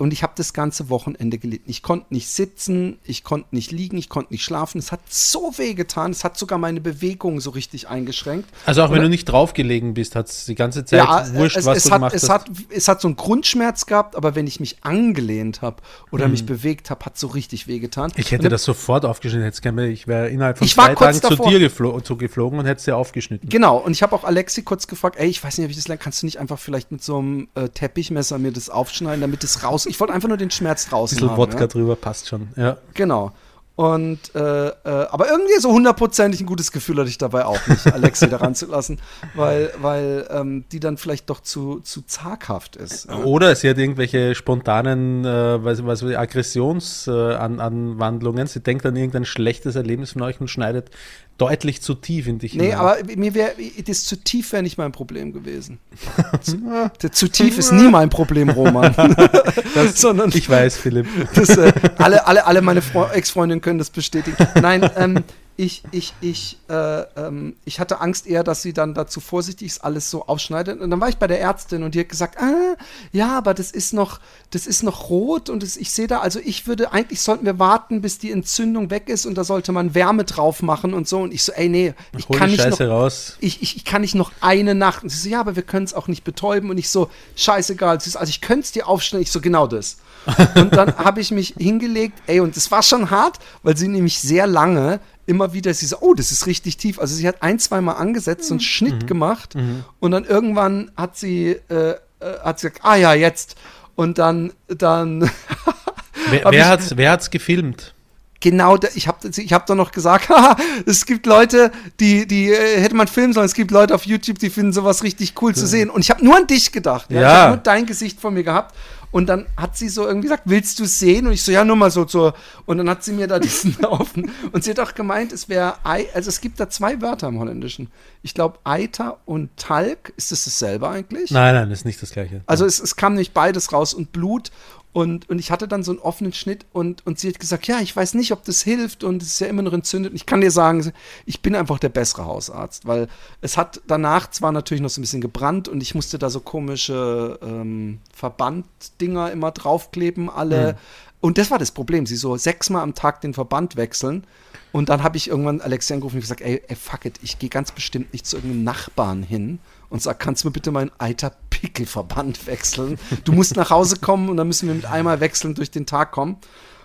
Und 0.02 0.12
ich 0.12 0.24
habe 0.24 0.32
das 0.34 0.52
ganze 0.52 0.90
Wochenende 0.90 1.38
gelitten. 1.38 1.70
Ich 1.70 1.80
konnte 1.80 2.06
nicht 2.12 2.28
sitzen, 2.28 2.98
ich 3.04 3.22
konnte 3.22 3.54
nicht 3.54 3.70
liegen, 3.70 3.96
ich 3.98 4.08
konnte 4.08 4.32
nicht 4.32 4.42
schlafen. 4.42 4.78
Es 4.80 4.90
hat 4.90 4.98
so 5.08 5.52
weh 5.58 5.74
getan. 5.74 6.10
Es 6.10 6.24
hat 6.24 6.36
sogar 6.36 6.58
meine 6.58 6.80
Bewegung 6.80 7.38
so 7.38 7.50
richtig 7.50 7.86
eingeschränkt. 7.88 8.48
Also 8.66 8.82
auch 8.82 8.88
wenn 8.88 8.94
Oder- 8.94 9.04
du 9.04 9.10
nicht 9.10 9.26
draufgelegen 9.26 9.94
bist, 9.94 10.16
hat 10.16 10.28
es 10.28 10.46
die 10.46 10.56
ganze 10.56 10.84
Zeit 10.84 11.06
wurscht, 11.34 11.56
es, 11.58 11.66
was 11.66 11.76
es 11.76 11.84
du 11.84 11.90
hat, 11.90 11.96
gemacht 11.98 12.14
es 12.16 12.22
hast. 12.24 12.30
Hat, 12.30 12.50
es 12.70 12.88
hat 12.88 13.00
so 13.00 13.06
einen 13.06 13.16
Grundschmerz 13.16 13.86
gehabt, 13.86 14.16
aber 14.16 14.34
wenn 14.34 14.48
ich 14.48 14.58
mich 14.58 14.78
angelehnt 14.82 15.62
habe 15.62 15.76
oder 16.10 16.26
mich 16.26 16.46
bewegt 16.46 16.90
habe, 16.90 17.04
hat 17.04 17.16
so 17.16 17.28
richtig 17.28 17.68
wehgetan. 17.68 18.08
Mhm. 18.08 18.14
ich 18.16 18.32
hätte 18.32 18.46
Und 18.46 18.50
das 18.50 18.64
sofort 18.64 19.04
aufgeschnitten. 19.04 19.44
Hätt's 19.44 19.60
gerne- 19.62 19.86
Ich 19.86 20.08
wäre 20.08 20.30
innerhalb 20.30 20.58
von 20.58 20.66
zwei 20.66 20.96
Tagen 20.96 21.20
zu 21.22 21.36
dir 21.36 21.60
geflo 21.60 22.00
zu 22.00 22.16
geflogen 22.16 22.58
und 22.58 22.66
hätte 22.66 22.80
es 22.80 22.84
dir 22.86 22.96
aufgeschnitten. 22.96 23.48
Genau, 23.48 23.76
und 23.76 23.92
ich 23.92 24.02
habe 24.02 24.16
auch 24.16 24.24
Alexi 24.24 24.62
kurz 24.62 24.88
gefragt, 24.88 25.14
ey, 25.16 25.28
ich 25.28 25.44
weiß 25.44 25.58
nicht, 25.58 25.66
ob 25.66 25.70
ich 25.70 25.76
das 25.76 25.86
lerne, 25.86 25.98
kannst 25.98 26.22
du 26.22 26.26
nicht 26.26 26.40
einfach 26.40 26.58
vielleicht 26.58 26.90
mit 26.90 27.04
so 27.04 27.18
einem 27.18 27.46
äh, 27.54 27.68
Teppichmesser 27.68 28.38
mir 28.38 28.50
das 28.50 28.68
aufschneiden, 28.68 29.20
damit 29.20 29.44
es 29.44 29.62
raus. 29.62 29.86
Ich 29.92 30.00
wollte 30.00 30.14
einfach 30.14 30.28
nur 30.28 30.38
den 30.38 30.50
Schmerz 30.50 30.88
draußen 30.88 31.16
bisschen 31.16 31.30
haben. 31.30 31.36
Wodka 31.36 31.60
ja? 31.60 31.66
drüber 31.66 31.96
passt 31.96 32.28
schon. 32.28 32.48
Ja. 32.56 32.78
Genau. 32.94 33.32
Und 33.74 34.18
äh, 34.34 34.68
äh, 34.68 34.72
aber 34.84 35.28
irgendwie 35.28 35.58
so 35.58 35.72
hundertprozentig 35.72 36.40
ein 36.40 36.46
gutes 36.46 36.72
Gefühl 36.72 36.98
hatte 36.98 37.08
ich 37.08 37.16
dabei 37.16 37.46
auch 37.46 37.66
nicht, 37.66 37.90
Alexi 37.92 38.28
daran 38.28 38.54
zu 38.54 38.66
lassen, 38.66 38.98
weil, 39.34 39.72
weil 39.80 40.26
ähm, 40.30 40.64
die 40.72 40.80
dann 40.80 40.98
vielleicht 40.98 41.30
doch 41.30 41.40
zu, 41.40 41.80
zu 41.80 42.02
zaghaft 42.02 42.76
ist. 42.76 43.10
Oder 43.10 43.54
sie 43.54 43.70
hat 43.70 43.78
irgendwelche 43.78 44.34
spontanen 44.34 45.24
äh, 45.24 45.64
was, 45.64 45.86
was, 45.86 46.02
Aggressionsanwandlungen. 46.02 48.38
Äh, 48.38 48.42
An- 48.42 48.46
sie 48.46 48.60
denkt 48.60 48.84
an 48.86 48.96
irgendein 48.96 49.24
schlechtes 49.24 49.74
Erlebnis 49.74 50.12
von 50.12 50.20
euch 50.22 50.38
und 50.40 50.48
schneidet 50.48 50.90
deutlich 51.38 51.82
zu 51.82 51.94
tief 51.94 52.28
in 52.28 52.38
dich 52.38 52.54
Nee, 52.54 52.66
hinein. 52.70 52.78
aber 52.78 52.96
mir 53.16 53.34
wäre, 53.34 53.52
das 53.86 54.04
zu 54.04 54.16
tief 54.16 54.52
wäre 54.52 54.62
nicht 54.62 54.78
mein 54.78 54.92
Problem 54.92 55.32
gewesen. 55.32 55.78
zu, 56.40 57.10
zu 57.10 57.28
tief 57.28 57.58
ist 57.58 57.72
nie 57.72 57.88
mein 57.88 58.10
Problem, 58.10 58.50
Roman. 58.50 58.94
das, 59.74 60.00
sondern- 60.00 60.30
ich 60.34 60.48
weiß, 60.48 60.76
Philipp. 60.76 61.06
Das, 61.34 61.48
äh, 61.56 61.72
alle, 61.98 62.26
alle, 62.26 62.46
alle 62.46 62.62
meine 62.62 62.80
Fre- 62.80 63.10
Ex-Freundinnen 63.12 63.60
können 63.60 63.78
das 63.78 63.90
bestätigen. 63.90 64.36
Nein, 64.60 64.88
ähm, 64.96 65.24
ich, 65.62 65.82
ich, 65.92 66.12
ich, 66.20 66.58
äh, 66.68 67.02
ähm, 67.16 67.54
ich 67.64 67.78
hatte 67.78 68.00
Angst 68.00 68.26
eher, 68.26 68.42
dass 68.42 68.62
sie 68.62 68.72
dann 68.72 68.94
dazu 68.94 69.20
vorsichtig 69.20 69.68
ist, 69.68 69.84
alles 69.84 70.10
so 70.10 70.26
aufschneidet. 70.26 70.80
Und 70.80 70.90
dann 70.90 71.00
war 71.00 71.08
ich 71.08 71.18
bei 71.18 71.28
der 71.28 71.40
Ärztin 71.40 71.84
und 71.84 71.94
die 71.94 72.00
hat 72.00 72.08
gesagt, 72.08 72.38
ah, 72.40 72.76
ja, 73.12 73.38
aber 73.38 73.54
das 73.54 73.70
ist 73.70 73.92
noch, 73.92 74.18
das 74.50 74.66
ist 74.66 74.82
noch 74.82 75.08
rot 75.08 75.48
und 75.48 75.62
das, 75.62 75.76
ich 75.76 75.92
sehe 75.92 76.08
da, 76.08 76.18
also 76.18 76.40
ich 76.42 76.66
würde, 76.66 76.92
eigentlich 76.92 77.20
sollten 77.20 77.46
wir 77.46 77.60
warten, 77.60 78.02
bis 78.02 78.18
die 78.18 78.32
Entzündung 78.32 78.90
weg 78.90 79.08
ist 79.08 79.24
und 79.24 79.36
da 79.36 79.44
sollte 79.44 79.70
man 79.70 79.94
Wärme 79.94 80.24
drauf 80.24 80.62
machen 80.62 80.94
und 80.94 81.06
so. 81.06 81.20
Und 81.20 81.32
ich 81.32 81.44
so, 81.44 81.52
ey, 81.52 81.68
nee, 81.68 81.94
ich 82.18 82.28
Hol 82.28 82.36
kann 82.36 82.48
die 82.48 82.56
nicht 82.56 82.64
noch, 82.64 82.78
Scheiße 82.78 82.88
raus. 82.88 83.36
ich, 83.38 83.62
ich, 83.62 83.76
ich 83.76 83.84
kann 83.84 84.00
nicht 84.00 84.16
noch 84.16 84.32
eine 84.40 84.74
Nacht. 84.74 85.04
Und 85.04 85.10
sie 85.10 85.18
so, 85.18 85.28
ja, 85.28 85.38
aber 85.38 85.54
wir 85.54 85.62
können 85.62 85.84
es 85.84 85.94
auch 85.94 86.08
nicht 86.08 86.24
betäuben. 86.24 86.70
Und 86.70 86.78
ich 86.78 86.90
so, 86.90 87.08
scheißegal. 87.36 88.00
Sie 88.00 88.10
so, 88.10 88.18
also 88.18 88.30
ich 88.30 88.40
könnte 88.40 88.64
es 88.64 88.72
dir 88.72 88.88
aufschneiden. 88.88 89.22
Ich 89.22 89.30
so, 89.30 89.40
genau 89.40 89.68
das. 89.68 89.98
und 90.56 90.74
dann 90.74 90.96
habe 90.96 91.20
ich 91.20 91.30
mich 91.30 91.54
hingelegt, 91.56 92.18
ey, 92.26 92.40
und 92.40 92.56
es 92.56 92.70
war 92.70 92.82
schon 92.82 93.10
hart, 93.10 93.38
weil 93.62 93.76
sie 93.76 93.88
nämlich 93.88 94.20
sehr 94.20 94.46
lange 94.46 95.00
immer 95.26 95.52
wieder, 95.52 95.72
sie 95.74 95.86
so, 95.86 95.96
oh, 96.00 96.14
das 96.14 96.32
ist 96.32 96.46
richtig 96.46 96.76
tief. 96.76 96.98
Also 96.98 97.14
sie 97.14 97.26
hat 97.28 97.42
ein, 97.42 97.58
zweimal 97.58 97.96
angesetzt, 97.96 98.46
so 98.48 98.54
einen 98.54 98.60
Schnitt 98.60 99.06
gemacht. 99.06 99.54
Und 100.00 100.10
dann 100.10 100.24
irgendwann 100.24 100.90
hat 100.96 101.16
sie, 101.16 101.56
äh, 101.68 101.90
äh, 101.90 101.96
hat 102.42 102.60
sie 102.60 102.68
gesagt, 102.70 102.84
ah 102.84 102.96
ja, 102.96 103.14
jetzt. 103.14 103.56
Und 103.94 104.18
dann, 104.18 104.52
dann 104.68 105.22
Wer, 106.30 106.44
wer 106.44 106.52
ich- 106.52 106.64
hat's, 106.64 106.96
wer 106.96 107.10
hat's 107.12 107.30
gefilmt? 107.30 107.94
genau, 108.40 108.76
da, 108.76 108.88
ich 108.96 109.06
habe 109.06 109.28
ich 109.36 109.52
hab 109.52 109.66
doch 109.66 109.76
noch 109.76 109.92
gesagt, 109.92 110.28
haha, 110.28 110.56
es 110.84 111.06
gibt 111.06 111.26
Leute, 111.26 111.70
die, 112.00 112.26
die 112.26 112.50
äh, 112.50 112.80
hätte 112.80 112.96
man 112.96 113.06
filmen 113.06 113.32
sollen. 113.32 113.46
Es 113.46 113.54
gibt 113.54 113.70
Leute 113.70 113.94
auf 113.94 114.04
YouTube, 114.04 114.40
die 114.40 114.50
finden 114.50 114.72
sowas 114.72 115.04
richtig 115.04 115.34
cool 115.40 115.54
zu 115.54 115.64
sehen. 115.64 115.88
Und 115.90 116.00
ich 116.00 116.10
habe 116.10 116.24
nur 116.24 116.36
an 116.36 116.48
dich 116.48 116.72
gedacht. 116.72 117.08
Ja. 117.10 117.16
Ich 117.16 117.22
Ja. 117.22 117.34
habe 117.42 117.48
nur 117.54 117.62
dein 117.62 117.86
Gesicht 117.86 118.20
vor 118.20 118.32
mir 118.32 118.42
gehabt. 118.42 118.74
Und 119.12 119.26
dann 119.28 119.46
hat 119.56 119.76
sie 119.76 119.88
so 119.88 120.06
irgendwie 120.06 120.26
gesagt, 120.28 120.44
willst 120.46 120.80
du 120.80 120.84
es 120.84 120.98
sehen? 120.98 121.26
Und 121.28 121.32
ich 121.34 121.42
so, 121.44 121.52
ja, 121.52 121.64
nur 121.64 121.76
mal 121.76 121.90
so 121.92 122.04
zur. 122.04 122.34
Und 122.66 122.78
dann 122.78 122.88
hat 122.90 123.04
sie 123.04 123.12
mir 123.12 123.28
da 123.28 123.38
diesen 123.38 123.84
offen. 123.84 124.32
Und 124.50 124.64
sie 124.64 124.70
hat 124.70 124.80
auch 124.80 124.94
gemeint, 124.94 125.32
es 125.32 125.48
wäre, 125.48 125.74
Ei- 125.84 126.08
also 126.14 126.28
es 126.30 126.40
gibt 126.40 126.58
da 126.58 126.68
zwei 126.68 127.00
Wörter 127.00 127.28
im 127.28 127.38
Holländischen. 127.38 127.88
Ich 128.22 128.34
glaube, 128.34 128.58
Eiter 128.64 129.18
und 129.26 129.54
Talg. 129.56 130.12
Ist 130.16 130.32
das 130.32 130.44
dasselbe 130.44 130.88
eigentlich? 130.88 131.30
Nein, 131.30 131.54
nein, 131.54 131.68
das 131.70 131.80
ist 131.80 131.84
nicht 131.84 132.02
das 132.02 132.10
Gleiche. 132.10 132.40
Also 132.46 132.64
es, 132.66 132.80
es 132.80 132.96
kam 132.96 133.12
nämlich 133.12 133.32
beides 133.32 133.72
raus 133.72 133.94
und 133.94 134.12
Blut 134.12 134.50
und, 134.92 135.30
und 135.30 135.38
ich 135.38 135.50
hatte 135.50 135.68
dann 135.68 135.82
so 135.82 135.90
einen 135.92 136.00
offenen 136.00 136.34
Schnitt 136.34 136.66
und, 136.72 137.06
und 137.06 137.18
sie 137.18 137.28
hat 137.28 137.40
gesagt, 137.40 137.66
ja, 137.66 137.80
ich 137.80 137.96
weiß 137.96 138.12
nicht, 138.12 138.30
ob 138.32 138.44
das 138.44 138.60
hilft 138.60 139.04
und 139.04 139.22
es 139.22 139.28
ist 139.28 139.40
ja 139.40 139.46
immer 139.46 139.62
noch 139.62 139.72
entzündet. 139.72 140.12
Und 140.12 140.16
ich 140.16 140.26
kann 140.26 140.42
dir 140.42 140.50
sagen, 140.50 140.92
ich 141.24 141.40
bin 141.40 141.54
einfach 141.54 141.78
der 141.78 141.88
bessere 141.88 142.26
Hausarzt, 142.26 142.86
weil 142.86 143.08
es 143.40 143.56
hat 143.56 143.80
danach 143.86 144.30
zwar 144.30 144.52
natürlich 144.52 144.82
noch 144.82 144.90
so 144.90 145.00
ein 145.00 145.02
bisschen 145.02 145.22
gebrannt 145.22 145.66
und 145.66 145.82
ich 145.82 145.94
musste 145.94 146.18
da 146.18 146.28
so 146.28 146.40
komische 146.40 147.38
ähm, 147.42 148.00
Verbanddinger 148.12 149.32
immer 149.32 149.50
draufkleben, 149.50 150.28
alle. 150.28 150.76
Und 151.22 151.38
das 151.38 151.52
war 151.52 151.58
das 151.58 151.70
Problem, 151.70 152.04
sie 152.04 152.16
so 152.16 152.36
sechsmal 152.36 152.82
am 152.82 152.96
Tag 152.96 153.20
den 153.20 153.32
Verband 153.32 153.76
wechseln. 153.76 154.24
Und 154.72 154.88
dann 154.88 155.04
habe 155.04 155.16
ich 155.16 155.28
irgendwann 155.28 155.60
Alexia 155.60 155.94
angerufen 155.94 156.16
und 156.16 156.22
gesagt, 156.22 156.40
ey, 156.40 156.60
ey 156.66 156.74
fuck 156.74 157.04
it, 157.04 157.20
ich 157.22 157.38
gehe 157.38 157.48
ganz 157.48 157.70
bestimmt 157.70 158.12
nicht 158.12 158.26
zu 158.26 158.36
irgendeinem 158.36 158.64
Nachbarn 158.64 159.22
hin 159.22 159.60
und 159.88 160.02
sag, 160.02 160.18
kannst 160.18 160.42
du 160.42 160.48
mir 160.48 160.52
bitte 160.52 160.72
meinen 160.72 160.90
Eiter 160.98 161.32
Pickelverband 161.50 162.46
wechseln? 162.48 162.98
Du 163.24 163.32
musst 163.32 163.54
nach 163.54 163.70
Hause 163.70 163.96
kommen 163.96 164.30
und 164.30 164.36
dann 164.36 164.48
müssen 164.48 164.66
wir 164.66 164.74
mit 164.74 164.86
einmal 164.86 165.20
wechseln 165.20 165.54
durch 165.54 165.70
den 165.70 165.86
Tag 165.86 166.10
kommen. 166.10 166.38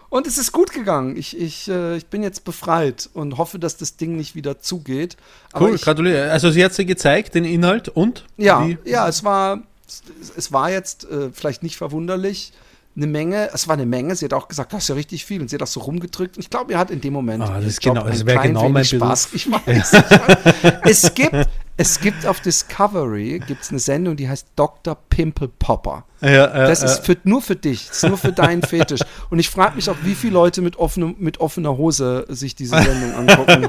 Und 0.09 0.27
es 0.27 0.37
ist 0.37 0.51
gut 0.51 0.71
gegangen. 0.71 1.17
Ich, 1.17 1.35
ich, 1.35 1.67
äh, 1.67 1.97
ich 1.97 2.05
bin 2.05 2.21
jetzt 2.21 2.45
befreit 2.45 3.09
und 3.13 3.37
hoffe, 3.37 3.57
dass 3.57 3.75
das 3.75 3.97
Ding 3.97 4.17
nicht 4.17 4.35
wieder 4.35 4.59
zugeht. 4.59 5.17
Aber 5.51 5.65
Cool, 5.65 5.75
ich, 5.75 5.81
gratuliere. 5.81 6.31
Also 6.31 6.51
sie 6.51 6.63
hat 6.63 6.77
dir 6.77 6.85
gezeigt, 6.85 7.33
den 7.33 7.43
Inhalt 7.43 7.89
und? 7.89 8.23
ja, 8.37 8.67
Wie? 8.67 8.77
ja, 8.85 9.07
es 9.07 9.23
war, 9.23 9.63
es, 9.87 10.03
es 10.37 10.51
war 10.53 10.69
jetzt 10.69 11.09
äh, 11.09 11.31
vielleicht 11.31 11.63
nicht 11.63 11.77
verwunderlich. 11.77 12.53
Eine 12.97 13.07
Menge, 13.07 13.49
es 13.53 13.67
war 13.67 13.75
eine 13.75 13.85
Menge. 13.85 14.15
Sie 14.15 14.25
hat 14.25 14.33
auch 14.33 14.47
gesagt, 14.47 14.73
das 14.73 14.83
ist 14.83 14.89
ja 14.89 14.95
richtig 14.95 15.23
viel. 15.23 15.39
Und 15.39 15.49
sie 15.49 15.55
hat 15.55 15.61
auch 15.61 15.67
so 15.67 15.81
rumgedrückt. 15.81 16.35
Und 16.35 16.41
ich 16.43 16.49
glaube, 16.49 16.71
ihr 16.71 16.79
hat 16.79 16.89
in 16.89 16.99
dem 16.99 17.13
Moment. 17.13 17.43
Ah, 17.43 17.59
das 17.61 17.79
genau- 17.79 18.03
das 18.03 18.25
wäre 18.25 18.37
klein 18.39 18.49
genau 18.55 18.69
mein 18.69 18.83
Beruf. 18.83 19.07
Spaß. 19.07 19.29
Ich 19.33 19.51
weiß. 19.51 19.93
Ich 19.93 20.01
weiß. 20.01 20.73
es 20.83 21.13
gibt, 21.13 21.47
Es 21.79 21.99
gibt 21.99 22.25
auf 22.25 22.39
Discovery 22.39 23.39
gibt's 23.45 23.69
eine 23.69 23.77
Sendung, 23.77 24.15
die 24.15 24.27
heißt 24.27 24.47
Dr. 24.55 24.97
Pimple 25.11 25.47
Popper. 25.59 26.05
Ja, 26.21 26.45
äh, 26.47 26.67
Das 26.67 26.81
ist 26.81 27.05
für, 27.05 27.15
nur 27.23 27.39
für 27.43 27.55
dich, 27.55 27.87
das 27.87 27.97
ist 27.97 28.09
nur 28.09 28.17
für 28.17 28.31
deinen 28.31 28.63
Fetisch. 28.63 29.01
Und 29.29 29.37
ich 29.37 29.47
frage 29.51 29.75
mich 29.75 29.87
auch, 29.87 29.95
wie 30.01 30.15
viele 30.15 30.33
Leute 30.33 30.63
mit, 30.63 30.77
offenem, 30.77 31.15
mit 31.19 31.39
offener 31.39 31.77
Hose 31.77 32.25
sich 32.29 32.55
diese 32.55 32.81
Sendung 32.81 33.13
angucken. 33.13 33.67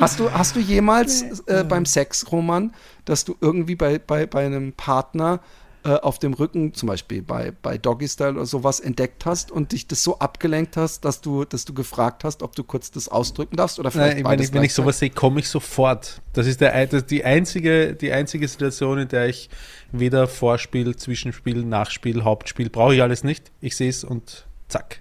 Hast 0.00 0.18
du, 0.18 0.32
hast 0.32 0.56
du 0.56 0.60
jemals 0.60 1.40
äh, 1.46 1.64
beim 1.68 1.84
Sex, 1.84 2.32
Roman, 2.32 2.72
dass 3.04 3.26
du 3.26 3.36
irgendwie 3.42 3.74
bei, 3.74 3.98
bei, 3.98 4.24
bei 4.26 4.46
einem 4.46 4.72
Partner 4.72 5.40
äh, 5.88 5.92
auf 6.02 6.18
dem 6.18 6.34
Rücken, 6.34 6.74
zum 6.74 6.86
Beispiel 6.86 7.22
bei, 7.22 7.50
bei 7.62 7.78
Doggy 7.78 8.06
Style 8.06 8.32
oder 8.32 8.44
sowas, 8.44 8.78
entdeckt 8.78 9.24
hast 9.24 9.50
und 9.50 9.72
dich 9.72 9.86
das 9.86 10.04
so 10.04 10.18
abgelenkt 10.18 10.76
hast, 10.76 11.02
dass 11.06 11.22
du, 11.22 11.46
dass 11.46 11.64
du 11.64 11.72
gefragt 11.72 12.24
hast, 12.24 12.42
ob 12.42 12.54
du 12.54 12.62
kurz 12.62 12.90
das 12.90 13.08
ausdrücken 13.08 13.56
darfst 13.56 13.78
oder 13.78 13.90
vielleicht 13.90 14.18
Nein, 14.18 14.30
wenn, 14.30 14.40
ich, 14.40 14.52
wenn 14.52 14.62
ich 14.64 14.74
sowas 14.74 14.98
sehe, 14.98 15.08
komme 15.08 15.40
ich 15.40 15.48
sofort. 15.48 16.20
Das 16.34 16.46
ist 16.46 16.60
der, 16.60 16.86
das 16.86 17.06
die, 17.06 17.24
einzige, 17.24 17.94
die 17.94 18.12
einzige 18.12 18.46
Situation, 18.46 18.98
in 18.98 19.08
der 19.08 19.28
ich 19.28 19.48
weder 19.90 20.28
Vorspiel, 20.28 20.94
Zwischenspiel, 20.94 21.64
Nachspiel, 21.64 22.22
Hauptspiel 22.22 22.68
brauche 22.68 22.94
ich 22.94 23.00
alles 23.00 23.24
nicht. 23.24 23.50
Ich 23.62 23.74
sehe 23.74 23.88
es 23.88 24.04
und 24.04 24.46
zack. 24.68 25.00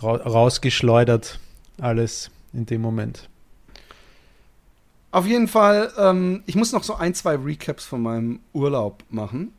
Ra 0.00 0.14
rausgeschleudert. 0.14 1.40
Alles 1.80 2.30
in 2.52 2.66
dem 2.66 2.82
Moment. 2.82 3.28
Auf 5.10 5.26
jeden 5.26 5.48
Fall, 5.48 5.92
ähm, 5.98 6.42
ich 6.46 6.54
muss 6.54 6.72
noch 6.72 6.84
so 6.84 6.94
ein, 6.94 7.14
zwei 7.14 7.36
Recaps 7.36 7.84
von 7.84 8.00
meinem 8.00 8.40
Urlaub 8.54 9.04
machen. 9.10 9.52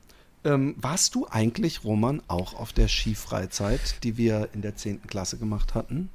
Ähm, 0.46 0.76
warst 0.78 1.16
du 1.16 1.28
eigentlich, 1.30 1.84
Roman, 1.84 2.22
auch 2.28 2.54
auf 2.54 2.74
der 2.74 2.88
Skifreizeit, 2.88 4.04
die 4.04 4.18
wir 4.18 4.50
in 4.54 4.62
der 4.62 4.76
10. 4.76 5.08
Klasse 5.08 5.38
gemacht 5.38 5.74
hatten? 5.74 6.10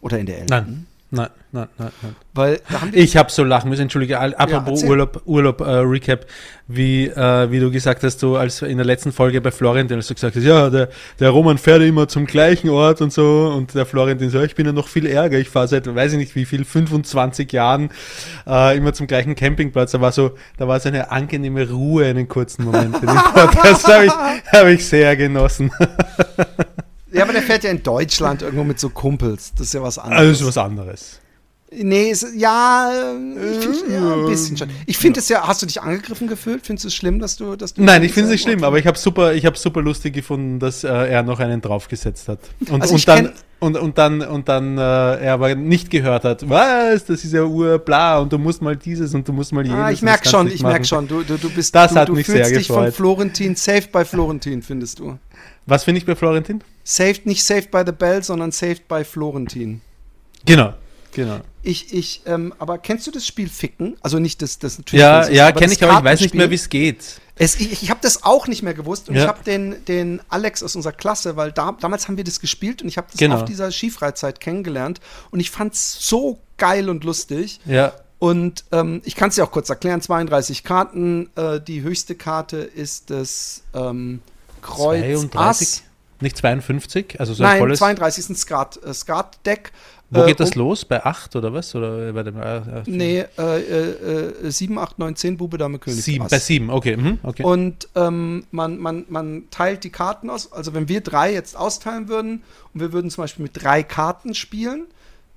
Oder 0.00 0.18
in 0.18 0.26
der 0.26 0.38
11.? 0.38 0.50
Nein. 0.50 0.86
Nein, 1.08 1.28
nein, 1.52 1.68
nein, 1.78 1.90
nein. 2.02 2.16
Weil 2.34 2.60
Ich 2.90 3.16
habe 3.16 3.30
so 3.30 3.44
lachen 3.44 3.70
müssen, 3.70 3.82
entschuldige. 3.82 4.18
Apropos 4.18 4.82
erzähl. 4.82 4.90
Urlaub, 4.90 5.22
Urlaub 5.24 5.60
äh, 5.60 5.64
Recap, 5.64 6.26
wie, 6.66 7.06
äh, 7.06 7.50
wie 7.50 7.60
du 7.60 7.70
gesagt 7.70 8.02
hast, 8.02 8.20
du 8.24 8.36
als 8.36 8.60
in 8.62 8.76
der 8.76 8.84
letzten 8.84 9.12
Folge 9.12 9.40
bei 9.40 9.52
Florentin, 9.52 9.98
als 9.98 10.08
du 10.08 10.14
gesagt 10.14 10.34
hast, 10.34 10.42
ja, 10.42 10.68
der, 10.68 10.88
der 11.20 11.30
Roman 11.30 11.58
fährt 11.58 11.82
immer 11.82 12.08
zum 12.08 12.26
gleichen 12.26 12.70
Ort 12.70 13.00
und 13.00 13.12
so 13.12 13.52
und 13.56 13.72
der 13.74 13.86
Florentin 13.86 14.30
so, 14.30 14.42
ich 14.42 14.56
bin 14.56 14.66
ja 14.66 14.72
noch 14.72 14.88
viel 14.88 15.06
ärger, 15.06 15.38
ich 15.38 15.48
fahre 15.48 15.68
seit, 15.68 15.92
weiß 15.92 16.12
ich 16.12 16.18
nicht 16.18 16.34
wie 16.34 16.44
viel, 16.44 16.64
25 16.64 17.52
Jahren 17.52 17.90
äh, 18.44 18.76
immer 18.76 18.92
zum 18.92 19.06
gleichen 19.06 19.36
Campingplatz. 19.36 19.92
Da 19.92 20.00
war 20.00 20.10
so, 20.10 20.32
da 20.58 20.66
war 20.66 20.80
so 20.80 20.88
eine 20.88 21.12
angenehme 21.12 21.70
Ruhe 21.70 22.06
einen 22.06 22.26
kurzen 22.26 22.64
Moment. 22.64 22.96
in 23.00 23.08
Podcast 23.08 23.86
habe 23.92 24.06
ich, 24.06 24.12
hab 24.52 24.66
ich 24.66 24.84
sehr 24.84 25.16
genossen. 25.16 25.70
ja, 27.16 27.22
aber 27.24 27.32
der 27.32 27.42
fährt 27.42 27.64
ja 27.64 27.70
in 27.70 27.82
Deutschland 27.82 28.42
irgendwo 28.42 28.64
mit 28.64 28.78
so 28.78 28.90
Kumpels. 28.90 29.52
Das 29.56 29.68
ist 29.68 29.74
ja 29.74 29.82
was 29.82 29.98
anderes. 29.98 30.18
Also 30.18 30.30
das 30.32 30.40
ist 30.40 30.46
was 30.46 30.58
anderes. 30.58 31.20
Nee, 31.72 32.10
es, 32.10 32.24
ja, 32.36 32.92
äh, 32.92 33.50
ich 33.50 33.64
find, 33.64 33.90
ja, 33.90 34.14
ein 34.14 34.26
bisschen 34.26 34.56
schon. 34.56 34.70
Ich 34.86 34.96
finde 34.98 35.18
es 35.18 35.28
ja, 35.28 35.48
hast 35.48 35.62
du 35.62 35.66
dich 35.66 35.82
angegriffen 35.82 36.28
gefühlt? 36.28 36.64
Findest 36.64 36.84
du 36.84 36.88
es 36.88 36.94
schlimm, 36.94 37.18
dass 37.18 37.36
du, 37.36 37.56
dass 37.56 37.74
du 37.74 37.82
Nein, 37.82 38.04
ich 38.04 38.12
finde 38.12 38.28
es 38.28 38.32
nicht 38.34 38.42
schlimm, 38.42 38.62
aber 38.62 38.78
ich 38.78 38.86
habe 38.86 38.96
super, 38.96 39.34
ich 39.34 39.44
habe 39.44 39.58
super 39.58 39.82
lustig 39.82 40.14
gefunden, 40.14 40.60
dass 40.60 40.84
äh, 40.84 40.88
er 40.88 41.24
noch 41.24 41.40
einen 41.40 41.60
draufgesetzt 41.60 42.28
hat 42.28 42.38
und, 42.70 42.82
Also 42.82 42.94
und 42.94 43.08
dann 43.08 43.32
und, 43.58 43.76
und 43.76 43.98
dann 43.98 44.22
und 44.22 44.48
dann 44.48 44.78
äh, 44.78 44.80
er 44.80 45.32
aber 45.32 45.56
nicht 45.56 45.90
gehört 45.90 46.24
hat, 46.24 46.48
was, 46.48 47.04
das 47.06 47.24
ist 47.24 47.32
ja 47.32 47.42
ur 47.42 47.78
bla 47.80 48.18
und 48.20 48.32
du 48.32 48.38
musst 48.38 48.62
mal 48.62 48.76
dieses 48.76 49.12
und 49.12 49.26
du 49.26 49.32
musst 49.32 49.52
mal 49.52 49.66
jenes. 49.66 49.78
Ah, 49.80 49.90
ich 49.90 50.02
merke 50.02 50.22
das 50.22 50.30
schon, 50.30 50.46
ich 50.46 50.62
merke 50.62 50.84
schon. 50.84 51.08
Du, 51.08 51.24
du, 51.24 51.36
du 51.36 51.50
bist, 51.50 51.74
Das 51.74 51.92
du, 51.92 51.98
hat 51.98 52.08
du 52.08 52.12
mich 52.12 52.28
sehr 52.28 52.48
dich 52.48 52.68
von 52.68 52.76
gefreut. 52.76 52.94
Florentin, 52.94 53.56
saved 53.56 53.90
by 53.90 54.04
Florentin, 54.04 54.62
findest 54.62 55.00
du. 55.00 55.18
Was 55.66 55.82
finde 55.82 55.98
ich 55.98 56.06
bei 56.06 56.14
Florentin? 56.14 56.62
Saved, 56.88 57.26
nicht 57.26 57.42
saved 57.44 57.70
by 57.72 57.82
the 57.84 57.90
bell, 57.92 58.22
sondern 58.22 58.52
saved 58.52 58.86
by 58.86 59.02
Florentin. 59.04 59.80
Genau, 60.44 60.72
genau. 61.12 61.40
Ich, 61.64 61.92
ich, 61.92 62.22
ähm, 62.26 62.54
aber 62.60 62.78
kennst 62.78 63.08
du 63.08 63.10
das 63.10 63.26
Spiel 63.26 63.48
Ficken? 63.48 63.96
Also 64.02 64.20
nicht 64.20 64.40
das, 64.40 64.60
das 64.60 64.78
natürlich. 64.78 65.00
Ja, 65.00 65.28
ja, 65.28 65.50
kenne 65.50 65.72
ich, 65.72 65.82
aber 65.82 65.98
ich 65.98 66.04
weiß 66.04 66.20
nicht 66.20 66.34
mehr, 66.34 66.48
wie 66.50 66.54
es 66.54 66.68
geht. 66.68 67.20
Es, 67.34 67.56
ich 67.58 67.82
ich 67.82 67.90
habe 67.90 67.98
das 68.02 68.22
auch 68.22 68.46
nicht 68.46 68.62
mehr 68.62 68.72
gewusst 68.72 69.08
und 69.08 69.16
Ja. 69.16 69.22
ich 69.22 69.28
habe 69.28 69.42
den, 69.44 69.84
den 69.86 70.20
Alex 70.28 70.62
aus 70.62 70.76
unserer 70.76 70.92
Klasse, 70.92 71.36
weil 71.36 71.50
da, 71.50 71.76
damals 71.80 72.06
haben 72.06 72.16
wir 72.16 72.22
das 72.24 72.38
gespielt 72.38 72.82
und 72.82 72.88
ich 72.88 72.96
habe 72.98 73.08
das 73.10 73.18
Genau. 73.18 73.34
auf 73.36 73.44
dieser 73.44 73.72
Skifreizeit 73.72 74.38
kennengelernt 74.38 75.00
und 75.32 75.40
ich 75.40 75.50
fand 75.50 75.74
es 75.74 75.96
so 76.00 76.38
geil 76.56 76.88
und 76.88 77.02
lustig. 77.02 77.58
Ja, 77.66 77.92
Und 78.20 78.64
ähm, 78.70 79.02
ich 79.04 79.16
kann 79.16 79.28
es 79.30 79.34
dir 79.34 79.42
auch 79.44 79.50
kurz 79.50 79.68
erklären: 79.68 80.00
32 80.00 80.62
Karten. 80.62 81.28
Äh, 81.36 81.60
die 81.60 81.82
höchste 81.82 82.14
Karte 82.14 82.58
ist 82.58 83.10
das 83.10 83.64
ähm, 83.74 84.20
Kreuz 84.62 85.00
32, 85.02 85.34
Ass. 85.36 85.82
Nicht 86.20 86.36
52, 86.36 87.18
also 87.20 87.34
so 87.34 87.42
ein 87.42 87.50
Nein, 87.50 87.58
volles. 87.60 87.78
32 87.78 88.18
ist 88.24 88.30
ein 88.30 88.36
Skat, 88.36 88.80
äh, 88.84 88.94
Skatdeck. 88.94 89.72
Wo 90.08 90.20
Äh, 90.22 90.26
geht 90.28 90.38
das 90.40 90.54
los? 90.54 90.84
Bei 90.84 91.04
8 91.04 91.34
oder 91.34 91.52
was? 91.52 91.74
Oder 91.74 92.12
bei 92.12 92.22
dem 92.22 92.36
äh, 92.40 92.56
äh, 92.58 92.82
Nee, 92.86 93.24
äh, 93.38 93.58
äh, 93.60 94.46
äh, 94.46 94.50
7, 94.50 94.78
8, 94.78 94.98
9, 95.00 95.16
10, 95.16 95.36
Bube, 95.36 95.58
Dame, 95.58 95.78
König. 95.80 96.02
sieben, 96.04 96.24
Ass. 96.24 96.30
bei 96.30 96.38
7, 96.38 96.70
okay. 96.70 96.96
Mhm, 96.96 97.18
okay. 97.24 97.42
Und 97.42 97.88
ähm, 97.96 98.44
man, 98.52 98.78
man, 98.78 99.04
man 99.08 99.44
teilt 99.50 99.82
die 99.82 99.90
Karten 99.90 100.30
aus. 100.30 100.52
Also 100.52 100.74
wenn 100.74 100.88
wir 100.88 101.00
drei 101.00 101.32
jetzt 101.32 101.56
austeilen 101.56 102.08
würden 102.08 102.44
und 102.72 102.80
wir 102.80 102.92
würden 102.92 103.10
zum 103.10 103.24
Beispiel 103.24 103.42
mit 103.42 103.60
drei 103.60 103.82
Karten 103.82 104.34
spielen, 104.34 104.86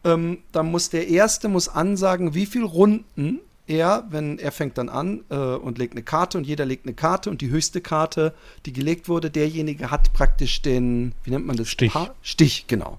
ähm, 0.04 0.38
dann 0.52 0.68
muss 0.68 0.90
der 0.92 1.08
Erste 1.08 1.50
muss 1.50 1.68
ansagen, 1.68 2.36
wie 2.36 2.46
viele 2.46 2.66
Runden 2.66 3.40
er, 3.70 4.06
wenn 4.10 4.40
er 4.40 4.52
fängt 4.52 4.78
dann 4.78 4.90
an 4.90 5.24
äh, 5.30 5.36
und 5.36 5.78
legt 5.78 5.94
eine 5.94 6.04
Karte 6.04 6.38
und 6.38 6.46
jeder 6.46 6.66
legt 6.66 6.86
eine 6.86 6.94
Karte 6.96 7.30
und 7.30 7.42
die 7.42 7.50
höchste 7.50 7.80
Karte, 7.82 8.34
die 8.66 8.74
gelegt 8.74 9.08
wurde, 9.08 9.30
derjenige 9.30 9.92
hat 9.92 10.12
praktisch 10.14 10.62
den, 10.62 11.14
wie 11.24 11.32
nennt 11.32 11.46
man 11.46 11.56
das? 11.56 11.70
Stich. 11.70 11.94
Pa- 11.94 12.14
Stich, 12.22 12.66
genau. 12.68 12.98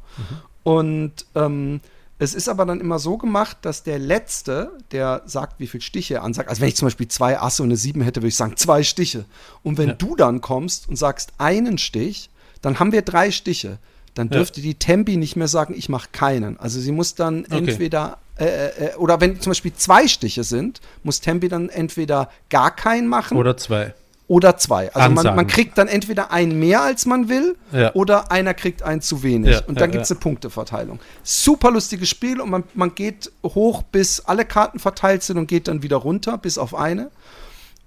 Und 0.62 1.12
ähm, 1.34 1.80
es 2.18 2.34
ist 2.34 2.48
aber 2.48 2.66
dann 2.66 2.80
immer 2.80 2.98
so 2.98 3.16
gemacht, 3.16 3.58
dass 3.62 3.82
der 3.82 3.98
Letzte, 3.98 4.72
der 4.92 5.22
sagt, 5.24 5.58
wie 5.58 5.66
viel 5.66 5.80
Stiche 5.80 6.14
er 6.14 6.22
ansagt, 6.22 6.48
also 6.50 6.60
wenn 6.60 6.68
ich 6.68 6.76
zum 6.76 6.86
Beispiel 6.86 7.08
zwei 7.08 7.38
Asse 7.40 7.62
und 7.62 7.68
eine 7.70 7.76
Sieben 7.76 8.02
hätte, 8.02 8.20
würde 8.20 8.28
ich 8.28 8.36
sagen, 8.36 8.56
zwei 8.56 8.82
Stiche. 8.82 9.24
Und 9.62 9.78
wenn 9.78 9.88
Ja. 9.90 9.94
du 9.94 10.16
dann 10.16 10.40
kommst 10.40 10.88
und 10.88 10.96
sagst 10.96 11.32
einen 11.38 11.78
Stich, 11.78 12.28
dann 12.62 12.78
haben 12.78 12.92
wir 12.92 13.02
drei 13.02 13.30
Stiche. 13.30 13.78
Dann 14.14 14.28
dürfte 14.28 14.60
die 14.60 14.74
Tempi 14.74 15.16
nicht 15.16 15.36
mehr 15.36 15.48
sagen, 15.48 15.72
ich 15.74 15.88
mache 15.88 16.08
keinen. 16.12 16.58
Also 16.58 16.78
sie 16.80 16.92
muss 16.92 17.14
dann 17.14 17.44
Okay. 17.46 17.56
entweder, 17.58 18.18
äh, 18.40 18.68
äh, 18.86 18.94
oder 18.96 19.20
wenn 19.20 19.40
zum 19.40 19.50
Beispiel 19.50 19.72
zwei 19.74 20.08
Stiche 20.08 20.44
sind, 20.44 20.80
muss 21.02 21.20
Tempi 21.20 21.48
dann 21.48 21.68
entweder 21.68 22.30
gar 22.48 22.74
keinen 22.74 23.06
machen 23.06 23.36
Oder 23.36 23.56
2. 23.56 23.94
oder 24.28 24.56
zwei. 24.56 24.92
Also 24.94 25.10
man, 25.10 25.36
man 25.36 25.46
kriegt 25.46 25.76
dann 25.76 25.88
entweder 25.88 26.30
einen 26.30 26.58
mehr, 26.58 26.80
als 26.80 27.04
man 27.04 27.28
will, 27.28 27.56
Ja. 27.72 27.92
oder 27.94 28.32
einer 28.32 28.54
kriegt 28.54 28.82
einen 28.82 29.02
zu 29.02 29.22
wenig. 29.22 29.50
Ja, 29.52 29.62
und 29.66 29.80
dann 29.80 29.90
ja, 29.90 29.92
gibt 29.92 30.04
es 30.04 30.10
eine 30.10 30.20
Punkteverteilung. 30.20 31.00
Super 31.22 31.70
lustiges 31.70 32.08
Spiel 32.08 32.40
und 32.40 32.50
man, 32.50 32.64
man 32.74 32.94
geht 32.94 33.30
hoch, 33.44 33.82
bis 33.82 34.20
alle 34.20 34.44
Karten 34.44 34.78
verteilt 34.78 35.22
sind 35.22 35.36
und 35.36 35.46
geht 35.46 35.68
dann 35.68 35.82
wieder 35.82 35.96
runter, 35.96 36.38
bis 36.38 36.56
auf 36.58 36.74
eine. 36.74 37.10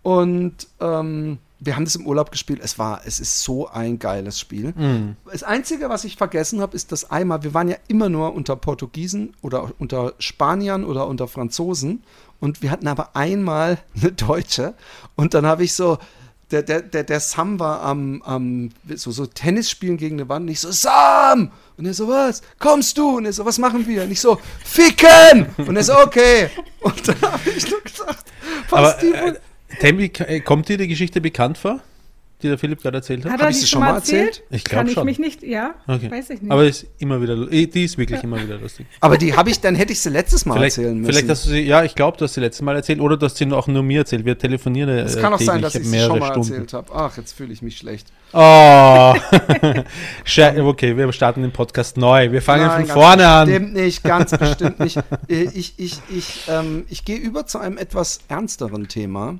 Und 0.03 0.67
ähm, 0.81 1.39
wir 1.65 1.75
haben 1.75 1.85
das 1.85 1.95
im 1.95 2.05
Urlaub 2.05 2.31
gespielt. 2.31 2.59
Es 2.61 2.77
war, 2.77 3.01
es 3.05 3.19
ist 3.19 3.41
so 3.41 3.67
ein 3.67 3.99
geiles 3.99 4.39
Spiel. 4.39 4.73
Mhm. 4.75 5.15
Das 5.31 5.43
Einzige, 5.43 5.89
was 5.89 6.03
ich 6.03 6.17
vergessen 6.17 6.61
habe, 6.61 6.75
ist 6.75 6.91
das 6.91 7.09
einmal, 7.09 7.43
wir 7.43 7.53
waren 7.53 7.69
ja 7.69 7.77
immer 7.87 8.09
nur 8.09 8.33
unter 8.33 8.55
Portugiesen 8.55 9.33
oder 9.41 9.71
unter 9.79 10.13
Spaniern 10.19 10.83
oder 10.83 11.07
unter 11.07 11.27
Franzosen 11.27 12.03
und 12.39 12.61
wir 12.61 12.71
hatten 12.71 12.87
aber 12.87 13.15
einmal 13.15 13.79
eine 13.95 14.11
Deutsche 14.11 14.73
und 15.15 15.33
dann 15.33 15.45
habe 15.45 15.63
ich 15.63 15.73
so, 15.73 15.97
der, 16.51 16.61
der, 16.61 16.81
der, 16.81 17.03
der 17.03 17.19
Sam 17.19 17.59
war 17.59 17.81
am, 17.81 18.21
am 18.21 18.69
so, 18.93 19.11
so 19.11 19.25
Tennis 19.25 19.71
spielen 19.71 19.97
gegen 19.97 20.17
eine 20.19 20.29
Wand 20.29 20.43
und 20.43 20.49
ich 20.49 20.59
so, 20.59 20.71
Sam! 20.71 21.51
Und 21.77 21.85
er 21.85 21.95
so, 21.95 22.07
was? 22.07 22.43
Kommst 22.59 22.95
du? 22.97 23.17
Und 23.17 23.25
er 23.25 23.33
so, 23.33 23.43
was 23.43 23.57
machen 23.57 23.87
wir? 23.87 24.03
Und 24.03 24.11
ich 24.11 24.21
so, 24.21 24.37
ficken! 24.63 25.47
Und 25.57 25.75
er 25.75 25.83
so, 25.83 25.97
okay. 25.97 26.49
Und 26.81 27.07
dann 27.07 27.21
habe 27.21 27.49
ich 27.49 27.67
nur 27.71 27.81
gesagt, 27.81 28.25
was 28.69 28.79
Aber 28.79 28.97
die 29.01 29.13
äh. 29.13 29.33
Tammy, 29.81 30.11
äh, 30.27 30.39
kommt 30.41 30.69
dir 30.69 30.77
die 30.77 30.87
Geschichte 30.87 31.21
bekannt 31.21 31.57
vor, 31.57 31.79
die 32.41 32.49
der 32.49 32.57
Philipp 32.57 32.81
gerade 32.81 32.97
erzählt 32.97 33.23
hat? 33.23 33.31
Hat 33.31 33.39
Hab 33.39 33.47
er 33.47 33.49
ich 33.51 33.55
die 33.55 33.61
sie 33.61 33.67
schon 33.67 33.81
schon 33.81 33.89
mal 33.89 33.95
erzählt? 33.95 34.27
erzählt? 34.27 34.43
Ich 34.51 34.63
glaub 34.65 34.77
Kann 34.79 34.87
ich 34.87 34.93
schon. 34.95 35.05
mich 35.05 35.17
nicht, 35.19 35.43
ja? 35.43 35.75
Okay. 35.87 36.11
Weiß 36.11 36.29
ich 36.29 36.41
nicht. 36.41 36.51
Aber 36.51 36.65
ist 36.65 36.85
immer 36.99 37.21
wieder, 37.21 37.35
eh, 37.51 37.67
die 37.67 37.85
ist 37.85 37.97
wirklich 37.97 38.21
immer 38.21 38.41
wieder 38.43 38.57
lustig. 38.57 38.85
Aber 38.99 39.17
die 39.17 39.33
habe 39.33 39.49
ich, 39.49 39.61
dann 39.61 39.75
hätte 39.75 39.93
ich 39.93 40.01
sie 40.01 40.09
letztes 40.09 40.45
Mal 40.45 40.55
Vielleicht, 40.55 40.77
erzählen 40.77 40.97
müssen. 40.99 41.09
vielleicht 41.13 41.29
hast 41.29 41.45
du 41.45 41.51
sie, 41.51 41.61
ja, 41.61 41.85
ich 41.85 41.95
glaube, 41.95 42.17
du 42.17 42.25
hast 42.25 42.33
sie 42.33 42.41
letztes 42.41 42.61
Mal 42.61 42.75
erzählt 42.75 42.99
oder 42.99 43.15
du 43.15 43.25
hast 43.25 43.37
sie 43.37 43.49
auch 43.53 43.67
nur 43.67 43.81
mir 43.81 43.99
erzählt. 43.99 44.25
Wir 44.25 44.37
telefonieren 44.37 44.89
äh, 44.89 45.01
Es 45.03 45.17
kann 45.17 45.33
auch 45.33 45.39
sein, 45.39 45.61
dass 45.61 45.75
ich 45.75 45.87
sie 45.87 45.99
schon 46.01 46.19
mal 46.19 46.31
Stunden. 46.31 46.51
erzählt 46.51 46.73
habe. 46.73 46.91
Ach, 46.93 47.15
jetzt 47.15 47.31
fühle 47.31 47.53
ich 47.53 47.61
mich 47.61 47.77
schlecht. 47.77 48.07
Oh, 48.33 49.13
okay, 50.25 50.97
wir 50.97 51.11
starten 51.13 51.43
den 51.43 51.51
Podcast 51.51 51.95
neu. 51.97 52.31
Wir 52.31 52.41
fangen 52.41 52.65
Nein, 52.67 52.85
von 52.87 52.93
vorne 52.95 53.27
an. 53.27 53.47
Bestimmt 53.47 53.73
nicht, 53.73 54.03
ganz 54.03 54.31
bestimmt 54.37 54.79
nicht. 54.79 54.97
Äh, 55.29 55.47
Ich, 55.53 55.75
ich, 55.77 55.99
ich, 56.13 56.41
ähm, 56.49 56.83
ich 56.89 57.05
gehe 57.05 57.17
über 57.17 57.45
zu 57.45 57.59
einem 57.59 57.77
etwas 57.77 58.19
ernsteren 58.27 58.87
Thema. 58.87 59.39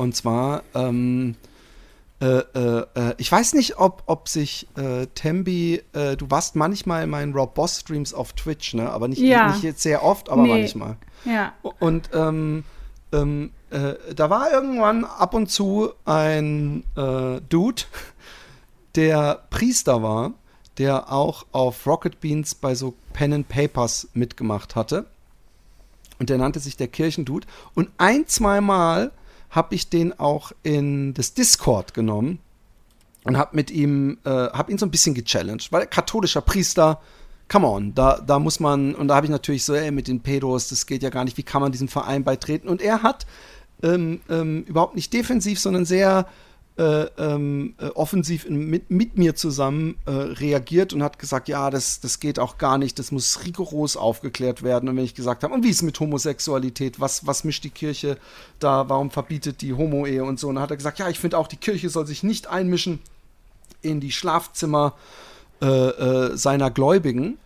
Und 0.00 0.16
zwar, 0.16 0.62
ähm, 0.74 1.36
äh, 2.22 2.24
äh, 2.38 2.86
äh, 2.94 3.14
ich 3.18 3.30
weiß 3.30 3.52
nicht, 3.52 3.78
ob, 3.78 4.02
ob 4.06 4.28
sich 4.30 4.66
äh, 4.78 5.06
Tembi, 5.08 5.82
äh, 5.92 6.16
du 6.16 6.30
warst 6.30 6.56
manchmal 6.56 7.04
in 7.04 7.10
meinen 7.10 7.34
Rob 7.34 7.54
Boss 7.54 7.80
Streams 7.80 8.14
auf 8.14 8.32
Twitch, 8.32 8.72
ne? 8.72 8.88
Aber 8.90 9.08
nicht, 9.08 9.18
Ja. 9.20 9.48
nicht 9.48 9.62
jetzt 9.62 9.82
sehr 9.82 10.02
oft, 10.02 10.30
aber 10.30 10.42
Nee. 10.42 10.48
manchmal. 10.60 10.96
Ja. 11.26 11.52
Und 11.80 12.08
ähm, 12.14 12.64
ähm, 13.12 13.50
äh, 13.68 13.92
da 14.14 14.30
war 14.30 14.50
irgendwann 14.50 15.04
ab 15.04 15.34
und 15.34 15.50
zu 15.50 15.90
ein 16.06 16.82
Dude, 16.94 17.82
der 18.94 19.42
Priester 19.50 20.02
war, 20.02 20.32
der 20.78 21.12
auch 21.12 21.44
auf 21.52 21.86
Rocket 21.86 22.20
Beans 22.20 22.54
bei 22.54 22.74
so 22.74 22.94
Pen 23.12 23.34
and 23.34 23.48
Papers 23.48 24.08
mitgemacht 24.14 24.76
hatte. 24.76 25.04
Und 26.18 26.30
der 26.30 26.38
nannte 26.38 26.58
sich 26.60 26.78
der 26.78 26.88
Kirchendude. 26.88 27.46
Und 27.74 27.90
ein, 27.98 28.26
zweimal 28.26 29.10
habe 29.50 29.74
ich 29.74 29.88
den 29.88 30.18
auch 30.18 30.52
in 30.62 31.12
das 31.14 31.34
Discord 31.34 31.92
genommen 31.94 32.38
und 33.24 33.36
habe 33.36 33.56
mit 33.56 33.70
ihm, 33.70 34.18
äh, 34.24 34.30
habe 34.30 34.72
ihn 34.72 34.78
so 34.78 34.86
ein 34.86 34.90
bisschen 34.90 35.14
gechallenged, 35.14 35.72
weil 35.72 35.86
katholischer 35.86 36.40
Priester, 36.40 37.00
come 37.48 37.66
on, 37.66 37.94
da, 37.94 38.20
da 38.20 38.38
muss 38.38 38.60
man, 38.60 38.94
und 38.94 39.08
da 39.08 39.16
habe 39.16 39.26
ich 39.26 39.30
natürlich 39.30 39.64
so, 39.64 39.74
ey, 39.74 39.90
mit 39.90 40.08
den 40.08 40.20
Pedos, 40.20 40.68
das 40.68 40.86
geht 40.86 41.02
ja 41.02 41.10
gar 41.10 41.24
nicht, 41.24 41.36
wie 41.36 41.42
kann 41.42 41.60
man 41.60 41.72
diesem 41.72 41.88
Verein 41.88 42.24
beitreten? 42.24 42.68
Und 42.68 42.80
er 42.80 43.02
hat 43.02 43.26
ähm, 43.82 44.20
ähm, 44.28 44.64
überhaupt 44.64 44.94
nicht 44.94 45.12
defensiv, 45.12 45.58
sondern 45.60 45.84
sehr 45.84 46.26
äh, 46.76 47.06
ähm, 47.18 47.74
äh, 47.78 47.86
offensiv 47.88 48.46
in, 48.46 48.66
mit, 48.70 48.90
mit 48.90 49.18
mir 49.18 49.34
zusammen 49.34 49.96
äh, 50.06 50.10
reagiert 50.10 50.92
und 50.92 51.02
hat 51.02 51.18
gesagt, 51.18 51.48
ja, 51.48 51.68
das, 51.68 52.00
das 52.00 52.20
geht 52.20 52.38
auch 52.38 52.58
gar 52.58 52.78
nicht, 52.78 52.98
das 52.98 53.12
muss 53.12 53.44
rigoros 53.44 53.96
aufgeklärt 53.96 54.62
werden. 54.62 54.88
Und 54.88 54.96
wenn 54.96 55.04
ich 55.04 55.14
gesagt 55.14 55.42
habe, 55.42 55.52
und 55.52 55.62
wie 55.62 55.70
ist 55.70 55.82
mit 55.82 56.00
Homosexualität, 56.00 56.98
was, 57.00 57.26
was 57.26 57.44
mischt 57.44 57.64
die 57.64 57.70
Kirche 57.70 58.16
da, 58.60 58.88
warum 58.88 59.10
verbietet 59.10 59.60
die 59.60 59.74
Homo-Ehe 59.74 60.24
und 60.24 60.40
so, 60.40 60.48
und 60.48 60.54
dann 60.54 60.62
hat 60.62 60.70
er 60.70 60.76
gesagt, 60.76 60.98
ja, 60.98 61.08
ich 61.08 61.18
finde 61.18 61.38
auch, 61.38 61.48
die 61.48 61.56
Kirche 61.56 61.90
soll 61.90 62.06
sich 62.06 62.22
nicht 62.22 62.46
einmischen 62.46 63.00
in 63.82 64.00
die 64.00 64.12
Schlafzimmer 64.12 64.94
äh, 65.60 65.66
äh, 65.66 66.36
seiner 66.36 66.70
Gläubigen. 66.70 67.36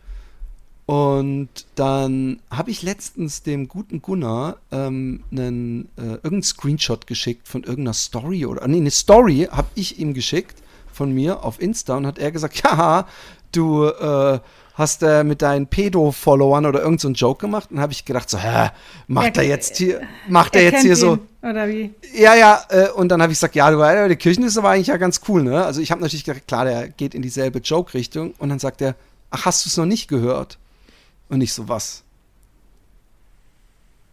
Und 0.86 1.48
dann 1.76 2.40
habe 2.50 2.70
ich 2.70 2.82
letztens 2.82 3.42
dem 3.42 3.68
guten 3.68 4.02
Gunnar 4.02 4.58
ähm, 4.70 5.24
einen, 5.30 5.88
äh, 5.96 6.02
irgendeinen 6.02 6.42
Screenshot 6.42 7.06
geschickt 7.06 7.48
von 7.48 7.62
irgendeiner 7.62 7.94
Story 7.94 8.44
oder 8.44 8.68
nee, 8.68 8.76
eine 8.76 8.90
Story 8.90 9.48
habe 9.50 9.68
ich 9.74 9.98
ihm 9.98 10.12
geschickt 10.12 10.62
von 10.92 11.12
mir 11.12 11.42
auf 11.42 11.60
Insta 11.60 11.96
und 11.96 12.06
hat 12.06 12.18
er 12.18 12.32
gesagt, 12.32 12.62
ja, 12.64 13.06
du 13.52 13.86
äh, 13.86 14.38
hast 14.74 15.02
äh, 15.02 15.24
mit 15.24 15.40
deinen 15.40 15.66
Pedo-Followern 15.66 16.66
oder 16.66 16.80
irgendeinen 16.80 16.98
so 16.98 17.08
einen 17.08 17.14
Joke 17.14 17.40
gemacht. 17.40 17.70
Und 17.70 17.80
habe 17.80 17.92
ich 17.92 18.04
gedacht, 18.04 18.28
so, 18.28 18.38
hä, 18.38 18.70
macht 19.06 19.36
er, 19.36 19.44
jetzt 19.44 19.76
hier, 19.76 20.02
macht 20.28 20.56
er, 20.56 20.64
jetzt 20.64 20.82
hier 20.82 20.96
so. 20.96 21.14
ihn, 21.14 21.48
Oder 21.48 21.68
wie? 21.68 21.94
Ja, 22.14 22.34
ja, 22.34 22.62
äh, 22.68 22.90
und 22.90 23.08
dann 23.08 23.22
habe 23.22 23.32
ich 23.32 23.38
gesagt, 23.38 23.54
ja, 23.54 23.70
du, 23.70 23.80
äh, 23.80 24.08
die 24.08 24.16
Kirchen 24.16 24.44
ist 24.44 24.58
aber 24.58 24.70
eigentlich 24.70 24.88
ja 24.88 24.96
ganz 24.96 25.20
cool, 25.28 25.42
ne? 25.42 25.64
Also 25.64 25.80
ich 25.80 25.90
habe 25.90 26.02
natürlich 26.02 26.24
gedacht, 26.24 26.46
klar, 26.46 26.64
der 26.64 26.88
geht 26.88 27.14
in 27.14 27.22
dieselbe 27.22 27.60
Joke-Richtung. 27.60 28.34
Und 28.38 28.48
dann 28.48 28.58
sagt 28.58 28.82
er, 28.82 28.96
ach, 29.30 29.46
hast 29.46 29.64
du 29.64 29.68
es 29.68 29.76
noch 29.76 29.86
nicht 29.86 30.08
gehört? 30.08 30.58
Und 31.28 31.40
ich 31.40 31.52
so, 31.52 31.68
was? 31.68 32.02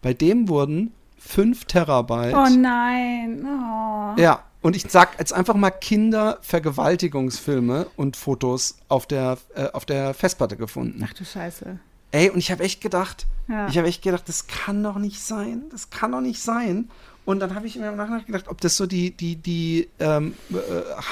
Bei 0.00 0.14
dem 0.14 0.48
wurden 0.48 0.92
5 1.18 1.64
Terabyte. 1.66 2.34
Oh 2.34 2.48
nein. 2.48 3.44
Oh. 3.46 4.14
Ja, 4.20 4.42
und 4.60 4.74
ich 4.76 4.84
sag 4.88 5.18
jetzt 5.18 5.32
einfach 5.32 5.54
mal 5.54 5.70
Kindervergewaltigungsfilme 5.70 7.86
und 7.96 8.16
Fotos 8.16 8.76
auf 8.88 9.06
der, 9.06 9.38
äh, 9.54 9.68
auf 9.72 9.84
der 9.84 10.14
Festplatte 10.14 10.56
gefunden. 10.56 11.04
Ach 11.08 11.12
du 11.12 11.24
Scheiße. 11.24 11.78
Ey, 12.10 12.30
und 12.30 12.38
ich 12.38 12.50
habe 12.50 12.62
echt 12.64 12.80
gedacht, 12.80 13.26
Ja. 13.48 13.68
ich 13.68 13.78
habe 13.78 13.86
echt 13.88 14.02
gedacht, 14.02 14.24
das 14.28 14.46
kann 14.46 14.82
doch 14.82 14.98
nicht 14.98 15.20
sein. 15.20 15.62
Das 15.70 15.90
kann 15.90 16.12
doch 16.12 16.20
nicht 16.20 16.40
sein. 16.42 16.90
Und 17.24 17.38
dann 17.40 17.54
habe 17.54 17.66
ich 17.68 17.76
mir 17.76 17.88
im 17.88 17.96
Nachhinein 17.96 18.26
gedacht, 18.26 18.48
ob 18.48 18.60
das 18.60 18.76
so 18.76 18.86
die, 18.86 19.12
die, 19.12 19.36
die 19.36 19.88
ähm, 20.00 20.34
äh, 20.50 20.54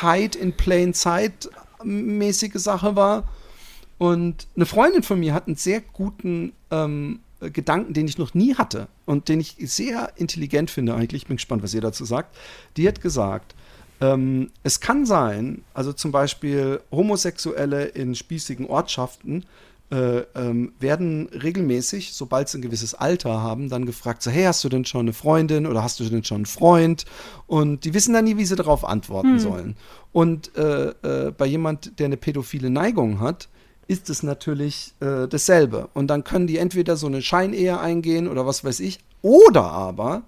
Hide 0.02 0.36
in 0.38 0.56
Plain 0.56 0.92
Sight 0.92 1.48
mäßige 1.84 2.56
Sache 2.56 2.96
war. 2.96 3.28
Und 4.00 4.46
eine 4.56 4.64
Freundin 4.64 5.02
von 5.02 5.20
mir 5.20 5.34
hat 5.34 5.46
einen 5.46 5.56
sehr 5.56 5.82
guten 5.82 6.54
ähm, 6.70 7.20
äh, 7.38 7.50
Gedanken, 7.50 7.92
den 7.92 8.08
ich 8.08 8.16
noch 8.16 8.32
nie 8.32 8.54
hatte 8.54 8.88
und 9.04 9.28
den 9.28 9.40
ich 9.40 9.56
sehr 9.58 10.12
intelligent 10.16 10.70
finde 10.70 10.94
eigentlich. 10.94 11.24
Ich 11.24 11.28
bin 11.28 11.36
gespannt, 11.36 11.62
was 11.62 11.74
ihr 11.74 11.82
dazu 11.82 12.06
sagt. 12.06 12.34
Die 12.78 12.88
hat 12.88 13.02
gesagt, 13.02 13.54
ähm, 14.00 14.52
es 14.62 14.80
kann 14.80 15.04
sein, 15.04 15.64
also 15.74 15.92
zum 15.92 16.12
Beispiel 16.12 16.80
Homosexuelle 16.90 17.84
in 17.84 18.14
spießigen 18.14 18.64
Ortschaften 18.68 19.44
äh, 19.90 20.20
ähm, 20.34 20.72
werden 20.80 21.28
regelmäßig, 21.28 22.14
sobald 22.14 22.48
sie 22.48 22.56
ein 22.56 22.62
gewisses 22.62 22.94
Alter 22.94 23.42
haben, 23.42 23.68
dann 23.68 23.84
gefragt, 23.84 24.22
so, 24.22 24.30
hey, 24.30 24.44
hast 24.44 24.64
du 24.64 24.70
denn 24.70 24.86
schon 24.86 25.00
eine 25.00 25.12
Freundin 25.12 25.66
oder 25.66 25.82
hast 25.82 26.00
du 26.00 26.04
denn 26.04 26.24
schon 26.24 26.36
einen 26.36 26.46
Freund? 26.46 27.04
Und 27.46 27.84
die 27.84 27.92
wissen 27.92 28.14
dann 28.14 28.24
nie, 28.24 28.38
wie 28.38 28.46
sie 28.46 28.56
darauf 28.56 28.82
antworten 28.82 29.38
sollen. 29.38 29.76
Und 30.10 30.56
äh, 30.56 30.88
äh, 31.02 31.32
bei 31.32 31.44
jemand, 31.44 31.98
der 31.98 32.06
eine 32.06 32.16
pädophile 32.16 32.70
Neigung 32.70 33.20
hat, 33.20 33.49
ist 33.90 34.08
es 34.08 34.22
natürlich 34.22 34.94
äh, 35.00 35.26
dasselbe. 35.26 35.88
Und 35.94 36.06
dann 36.06 36.22
können 36.22 36.46
die 36.46 36.58
entweder 36.58 36.96
so 36.96 37.08
eine 37.08 37.22
Scheinehe 37.22 37.80
eingehen 37.80 38.28
oder 38.28 38.46
was 38.46 38.62
weiß 38.62 38.78
ich, 38.80 39.00
oder 39.20 39.64
aber 39.64 40.22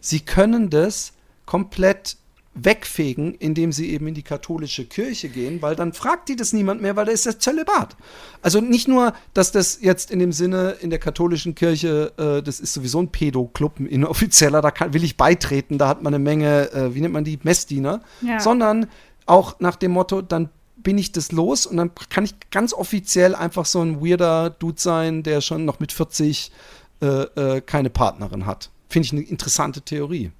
sie 0.00 0.20
können 0.20 0.70
das 0.70 1.12
komplett 1.44 2.16
wegfegen, 2.54 3.34
indem 3.34 3.70
sie 3.72 3.90
eben 3.90 4.06
in 4.06 4.14
die 4.14 4.22
katholische 4.22 4.84
Kirche 4.86 5.28
gehen, 5.28 5.60
weil 5.62 5.74
dann 5.76 5.92
fragt 5.92 6.28
die 6.28 6.36
das 6.36 6.52
niemand 6.54 6.80
mehr, 6.82 6.96
weil 6.96 7.04
da 7.06 7.12
ist 7.12 7.26
das 7.26 7.38
Zölibat. 7.38 7.96
Also 8.42 8.60
nicht 8.60 8.88
nur, 8.88 9.12
dass 9.34 9.52
das 9.52 9.78
jetzt 9.82 10.10
in 10.10 10.18
dem 10.18 10.32
Sinne 10.32 10.76
in 10.80 10.88
der 10.90 10.98
katholischen 10.98 11.54
Kirche, 11.54 12.12
äh, 12.18 12.42
das 12.42 12.60
ist 12.60 12.72
sowieso 12.74 13.00
ein 13.00 13.08
Pädo-Club, 13.08 13.78
ein 13.80 13.86
inoffizieller, 13.86 14.60
da 14.62 14.70
kann, 14.70 14.92
will 14.94 15.04
ich 15.04 15.16
beitreten, 15.16 15.76
da 15.78 15.88
hat 15.88 16.02
man 16.02 16.14
eine 16.14 16.22
Menge, 16.22 16.70
äh, 16.72 16.94
wie 16.94 17.00
nennt 17.00 17.14
man 17.14 17.24
die, 17.24 17.38
Messdiener, 17.42 18.00
Ja. 18.22 18.40
sondern 18.40 18.86
auch 19.26 19.60
nach 19.60 19.76
dem 19.76 19.92
Motto, 19.92 20.20
dann 20.22 20.48
bin 20.82 20.98
ich 20.98 21.12
das 21.12 21.32
los 21.32 21.66
und 21.66 21.76
dann 21.76 21.90
kann 22.10 22.24
ich 22.24 22.34
ganz 22.50 22.72
offiziell 22.72 23.34
einfach 23.34 23.66
so 23.66 23.80
ein 23.80 24.04
weirder 24.04 24.50
Dude 24.50 24.80
sein, 24.80 25.22
der 25.22 25.40
schon 25.40 25.64
noch 25.64 25.80
mit 25.80 25.92
40 25.92 26.52
äh, 27.00 27.06
äh, 27.06 27.60
keine 27.60 27.90
Partnerin 27.90 28.46
hat. 28.46 28.70
Finde 28.88 29.06
ich 29.06 29.12
eine 29.12 29.22
interessante 29.22 29.82
Theorie. 29.82 30.30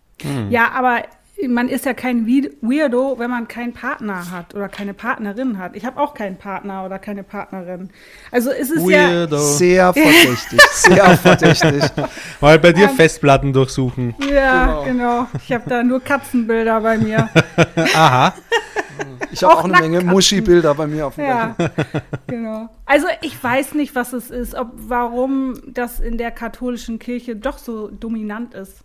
Ja, 0.50 0.70
aber 0.72 1.02
man 1.48 1.68
ist 1.68 1.84
ja 1.84 1.94
kein 1.94 2.26
Weird- 2.26 2.52
Weirdo, 2.60 3.16
wenn 3.18 3.30
man 3.30 3.48
keinen 3.48 3.72
Partner 3.72 4.30
hat 4.30 4.54
oder 4.54 4.68
keine 4.68 4.94
Partnerin 4.94 5.58
hat. 5.58 5.76
Ich 5.76 5.84
habe 5.84 6.00
auch 6.00 6.14
keinen 6.14 6.36
Partner 6.36 6.84
oder 6.84 6.98
keine 6.98 7.22
Partnerin. 7.22 7.90
Also 8.30 8.50
es 8.50 8.70
ist 8.70 8.88
ja. 8.88 9.08
Weirdo. 9.08 9.38
Sehr 9.38 9.92
verdächtig, 9.92 10.60
sehr 10.72 11.16
verdächtig. 11.18 11.82
Mal 12.40 12.58
bei 12.58 12.72
dir 12.72 12.88
Festplatten 12.88 13.52
durchsuchen. 13.52 14.14
Ja, 14.32 14.82
genau. 14.84 15.26
Ich 15.44 15.52
habe 15.52 15.68
da 15.68 15.82
nur 15.82 16.00
Katzenbilder 16.00 16.80
bei 16.80 16.98
mir. 16.98 17.28
Aha. 17.94 18.34
Ich 19.30 19.42
habe 19.42 19.54
Auch 19.54 19.60
auch 19.60 19.64
eine 19.64 19.80
Menge 19.80 20.02
Muschi-Bilder 20.02 20.74
bei 20.74 20.86
mir 20.86 21.06
auf 21.06 21.14
dem 21.14 21.24
Ja, 21.24 21.56
genau. 22.26 22.68
Also 22.84 23.06
ich 23.22 23.42
weiß 23.42 23.74
nicht, 23.74 23.94
was 23.94 24.12
es 24.12 24.30
ist, 24.30 24.54
ob 24.54 24.68
warum 24.76 25.54
das 25.68 26.00
in 26.00 26.18
der 26.18 26.30
katholischen 26.30 26.98
Kirche 26.98 27.34
doch 27.34 27.56
so 27.58 27.88
dominant 27.88 28.52
ist. 28.54 28.84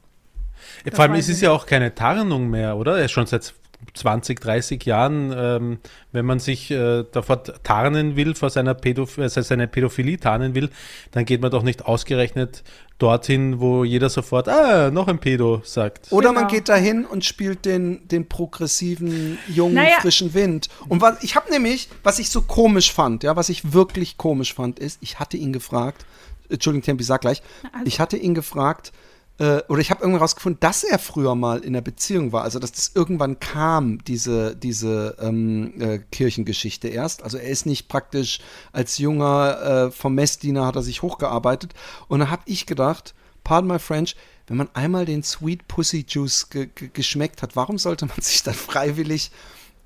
Vor 0.93 1.03
allem 1.05 1.15
ist 1.15 1.29
es 1.29 1.41
ja 1.41 1.51
auch 1.51 1.65
keine 1.65 1.93
Tarnung 1.95 2.49
mehr, 2.49 2.77
oder? 2.77 2.97
Er 2.97 3.05
ist 3.05 3.11
schon 3.11 3.25
seit 3.27 3.53
20, 3.93 4.39
30 4.41 4.85
Jahren, 4.85 5.31
ähm, 5.37 5.77
wenn 6.11 6.25
man 6.25 6.39
sich 6.39 6.71
äh, 6.71 7.03
davor 7.11 7.43
tarnen 7.43 8.15
will, 8.15 8.33
vor 8.33 8.49
seiner 8.49 8.73
Pädoph 8.73 9.17
äh, 9.19 9.29
seine 9.29 9.67
Pädophilie 9.67 10.17
tarnen 10.19 10.55
will, 10.55 10.69
dann 11.11 11.25
geht 11.25 11.41
man 11.41 11.51
doch 11.51 11.61
nicht 11.61 11.85
ausgerechnet 11.85 12.63
dorthin, 12.97 13.59
wo 13.59 13.83
jeder 13.83 14.09
sofort, 14.09 14.49
ah, 14.49 14.89
noch 14.89 15.07
ein 15.07 15.19
Pedo 15.19 15.61
sagt. 15.63 16.11
Oder 16.11 16.31
man 16.33 16.45
Genau. 16.47 16.55
geht 16.55 16.69
dahin 16.69 17.05
und 17.05 17.23
spielt 17.23 17.65
den, 17.65 18.07
den 18.07 18.27
progressiven, 18.27 19.37
jungen, 19.47 19.75
Naja. 19.75 19.99
frischen 20.01 20.33
Wind. 20.33 20.69
Und 20.89 21.01
was, 21.01 21.23
ich 21.23 21.35
habe 21.35 21.51
nämlich, 21.51 21.89
was 22.03 22.17
ich 22.17 22.31
so 22.31 22.41
komisch 22.41 22.91
fand, 22.91 23.23
ja, 23.23 23.35
was 23.35 23.49
ich 23.49 23.73
wirklich 23.73 24.17
komisch 24.17 24.55
fand, 24.55 24.79
ist, 24.79 24.97
ich 25.01 25.19
hatte 25.19 25.37
ihn 25.37 25.53
gefragt, 25.53 26.05
Entschuldigung, 26.49 26.83
Tempi, 26.83 27.03
sag 27.03 27.21
gleich, 27.21 27.43
ich 27.85 27.99
hatte 27.99 28.17
ihn 28.17 28.33
gefragt, 28.33 28.91
äh, 29.39 29.61
oder 29.67 29.79
ich 29.79 29.91
habe 29.91 30.01
irgendwann 30.01 30.21
rausgefunden, 30.21 30.59
dass 30.59 30.83
er 30.83 30.97
früher 30.97 31.35
mal 31.35 31.59
in 31.59 31.75
einer 31.75 31.81
Beziehung 31.81 32.31
war, 32.31 32.43
also 32.43 32.57
dass 32.59 32.71
das 32.71 32.91
irgendwann 32.95 33.39
kam, 33.39 34.03
diese, 34.05 34.55
diese 34.55 35.15
ähm, 35.19 35.79
äh, 35.79 35.99
Kirchengeschichte 36.11 36.87
erst. 36.87 37.23
Also 37.23 37.37
er 37.37 37.49
ist 37.49 37.65
nicht 37.65 37.87
praktisch 37.87 38.39
als 38.71 38.97
junger 38.97 39.61
äh, 39.87 39.91
vom 39.91 40.15
Messdiener 40.15 40.65
hat 40.65 40.75
er 40.75 40.81
sich 40.81 41.01
hochgearbeitet. 41.01 41.73
Und 42.07 42.19
da 42.19 42.29
habe 42.29 42.41
ich 42.45 42.65
gedacht, 42.65 43.13
pardon 43.43 43.69
my 43.69 43.79
French, 43.79 44.15
wenn 44.47 44.57
man 44.57 44.69
einmal 44.73 45.05
den 45.05 45.23
Sweet 45.23 45.67
Pussy 45.67 46.05
Juice 46.07 46.49
ge 46.49 46.69
ge 46.73 46.89
geschmeckt 46.91 47.41
hat, 47.41 47.55
warum 47.55 47.77
sollte 47.77 48.05
man 48.05 48.17
sich 48.21 48.43
dann 48.43 48.55
freiwillig 48.55 49.31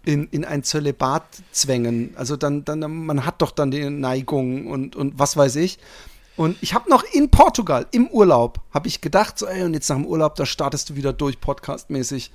in, 0.05 0.27
in 0.29 0.45
ein 0.45 0.63
Zölibat 0.63 1.23
zwängen? 1.51 2.13
Also 2.15 2.37
dann, 2.37 2.63
dann, 2.63 2.79
man 2.79 3.25
hat 3.25 3.41
doch 3.41 3.51
dann 3.51 3.71
die 3.71 3.89
Neigung 3.89 4.67
und, 4.67 4.95
und 4.95 5.19
was 5.19 5.35
weiß 5.35 5.57
ich. 5.57 5.77
Und 6.37 6.57
ich 6.61 6.73
habe 6.73 6.89
noch 6.89 7.03
in 7.03 7.29
Portugal 7.29 7.87
im 7.91 8.07
Urlaub, 8.07 8.61
habe 8.73 8.87
ich 8.87 9.01
gedacht, 9.01 9.37
so, 9.37 9.47
ey, 9.47 9.63
und 9.63 9.73
jetzt 9.73 9.89
nach 9.89 9.97
dem 9.97 10.05
Urlaub, 10.05 10.35
da 10.35 10.45
startest 10.45 10.89
du 10.89 10.95
wieder 10.95 11.13
durch, 11.13 11.39
podcastmäßig. 11.39 12.31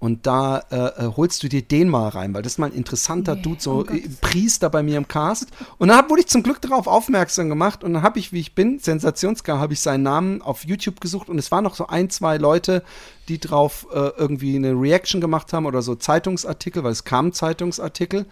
Und 0.00 0.26
da 0.26 0.60
äh, 0.70 1.04
äh, 1.04 1.12
holst 1.14 1.42
du 1.42 1.48
dir 1.50 1.60
den 1.60 1.90
mal 1.90 2.08
rein, 2.08 2.32
weil 2.32 2.40
das 2.40 2.52
ist 2.52 2.58
mal 2.58 2.70
ein 2.70 2.72
interessanter 2.72 3.34
Nee, 3.34 3.42
Dude, 3.42 3.60
so 3.60 3.84
oh 3.86 3.94
Priester 4.22 4.70
bei 4.70 4.82
mir 4.82 4.96
im 4.96 5.06
Cast. 5.06 5.48
Und 5.76 5.88
dann 5.88 5.98
hab, 5.98 6.08
wurde 6.08 6.22
ich 6.22 6.28
zum 6.28 6.42
Glück 6.42 6.62
darauf 6.62 6.86
aufmerksam 6.86 7.50
gemacht 7.50 7.84
und 7.84 7.92
dann 7.92 8.02
habe 8.02 8.18
ich, 8.18 8.32
wie 8.32 8.40
ich 8.40 8.54
bin, 8.54 8.78
sensationsgeil, 8.78 9.58
habe 9.58 9.74
ich 9.74 9.80
seinen 9.80 10.02
Namen 10.02 10.40
auf 10.40 10.64
YouTube 10.64 11.02
gesucht 11.02 11.28
und 11.28 11.38
es 11.38 11.52
waren 11.52 11.64
noch 11.64 11.74
so 11.74 11.86
ein, 11.86 12.08
zwei 12.08 12.38
Leute, 12.38 12.82
die 13.28 13.38
drauf 13.38 13.88
äh, 13.92 14.08
irgendwie 14.16 14.56
eine 14.56 14.72
Reaction 14.72 15.20
gemacht 15.20 15.52
haben 15.52 15.66
oder 15.66 15.82
so 15.82 15.94
Zeitungsartikel, 15.94 16.82
weil 16.82 16.92
es 16.92 17.04
kamen 17.04 17.34
Zeitungsartikel. 17.34 18.24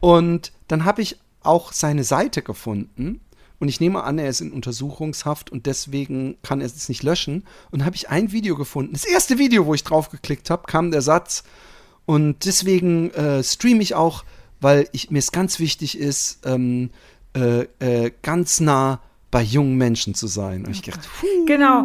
Und 0.00 0.52
dann 0.68 0.84
habe 0.84 1.00
ich 1.00 1.18
auch 1.42 1.72
seine 1.72 2.04
Seite 2.04 2.42
gefunden. 2.42 3.22
Und 3.60 3.68
ich 3.68 3.80
nehme 3.80 4.04
an, 4.04 4.18
er 4.18 4.28
ist 4.28 4.40
in 4.40 4.52
Untersuchungshaft 4.52 5.50
und 5.50 5.66
deswegen 5.66 6.36
kann 6.42 6.60
er 6.60 6.66
es 6.66 6.88
nicht 6.88 7.02
löschen. 7.02 7.44
Und 7.70 7.84
habe 7.84 7.96
ich 7.96 8.08
ein 8.08 8.30
Video 8.30 8.56
gefunden. 8.56 8.92
Das 8.92 9.04
erste 9.04 9.38
Video, 9.38 9.66
wo 9.66 9.74
ich 9.74 9.82
drauf 9.82 10.10
geklickt 10.10 10.50
habe, 10.50 10.64
kam 10.66 10.90
der 10.90 11.02
Satz. 11.02 11.42
Und 12.06 12.44
deswegen 12.44 13.10
äh, 13.10 13.42
streame 13.42 13.82
ich 13.82 13.94
auch, 13.94 14.24
weil 14.60 14.88
ich, 14.92 15.10
mir 15.10 15.18
es 15.18 15.32
ganz 15.32 15.58
wichtig 15.58 15.98
ist, 15.98 16.46
ähm, 16.46 16.90
äh, 17.36 17.66
äh, 17.80 18.12
ganz 18.22 18.60
nah 18.60 19.00
bei 19.30 19.42
jungen 19.42 19.76
Menschen 19.76 20.14
zu 20.14 20.26
sein. 20.26 20.64
Und 20.64 20.72
ich 20.72 20.82
dachte, 20.82 21.08
Genau. 21.46 21.84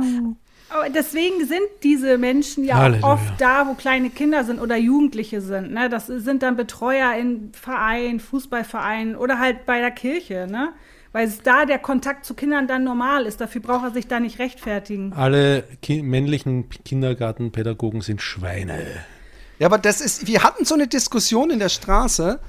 Aber 0.70 0.90
deswegen 0.90 1.46
sind 1.46 1.68
diese 1.84 2.18
Menschen 2.18 2.64
ja 2.64 2.78
Halleluja. 2.78 3.06
auch 3.06 3.14
oft 3.14 3.34
da, 3.40 3.68
wo 3.68 3.76
kleine 3.76 4.10
Kinder 4.10 4.44
sind 4.44 4.60
oder 4.60 4.76
Jugendliche 4.76 5.40
sind. 5.40 5.72
Ne? 5.72 5.88
Das 5.88 6.08
sind 6.08 6.42
dann 6.42 6.56
Betreuer 6.56 7.14
in 7.14 7.52
Vereinen, 7.54 8.20
Fußballvereinen 8.20 9.16
oder 9.16 9.38
halt 9.38 9.68
bei 9.68 9.80
der 9.80 9.92
Kirche. 9.92 10.48
Ne? 10.50 10.74
Weil 11.14 11.28
es 11.28 11.42
da 11.42 11.66
der 11.66 11.80
Kontakt 11.80 12.26
zu 12.26 12.34
Kindern 12.34 12.68
dann 12.68 12.84
normal 12.84 13.26
ist. 13.26 13.40
Dafür 13.40 13.62
braucht 13.62 13.86
er 13.86 13.92
sich 13.92 14.08
da 14.08 14.20
nicht 14.20 14.40
rechtfertigen. 14.40 15.14
Alle 15.14 15.64
ki 15.82 16.02
männlichen 16.02 16.70
Kindergartenpädagogen 16.70 18.02
sind 18.02 18.22
Schweine. 18.22 18.84
Ja, 19.60 19.68
aber 19.68 19.78
das 19.78 20.02
ist, 20.02 20.28
wir 20.28 20.44
hatten 20.44 20.66
so 20.66 20.74
eine 20.74 20.88
Diskussion 20.88 21.52
in 21.52 21.60
der 21.60 21.70
Straße, 21.70 22.40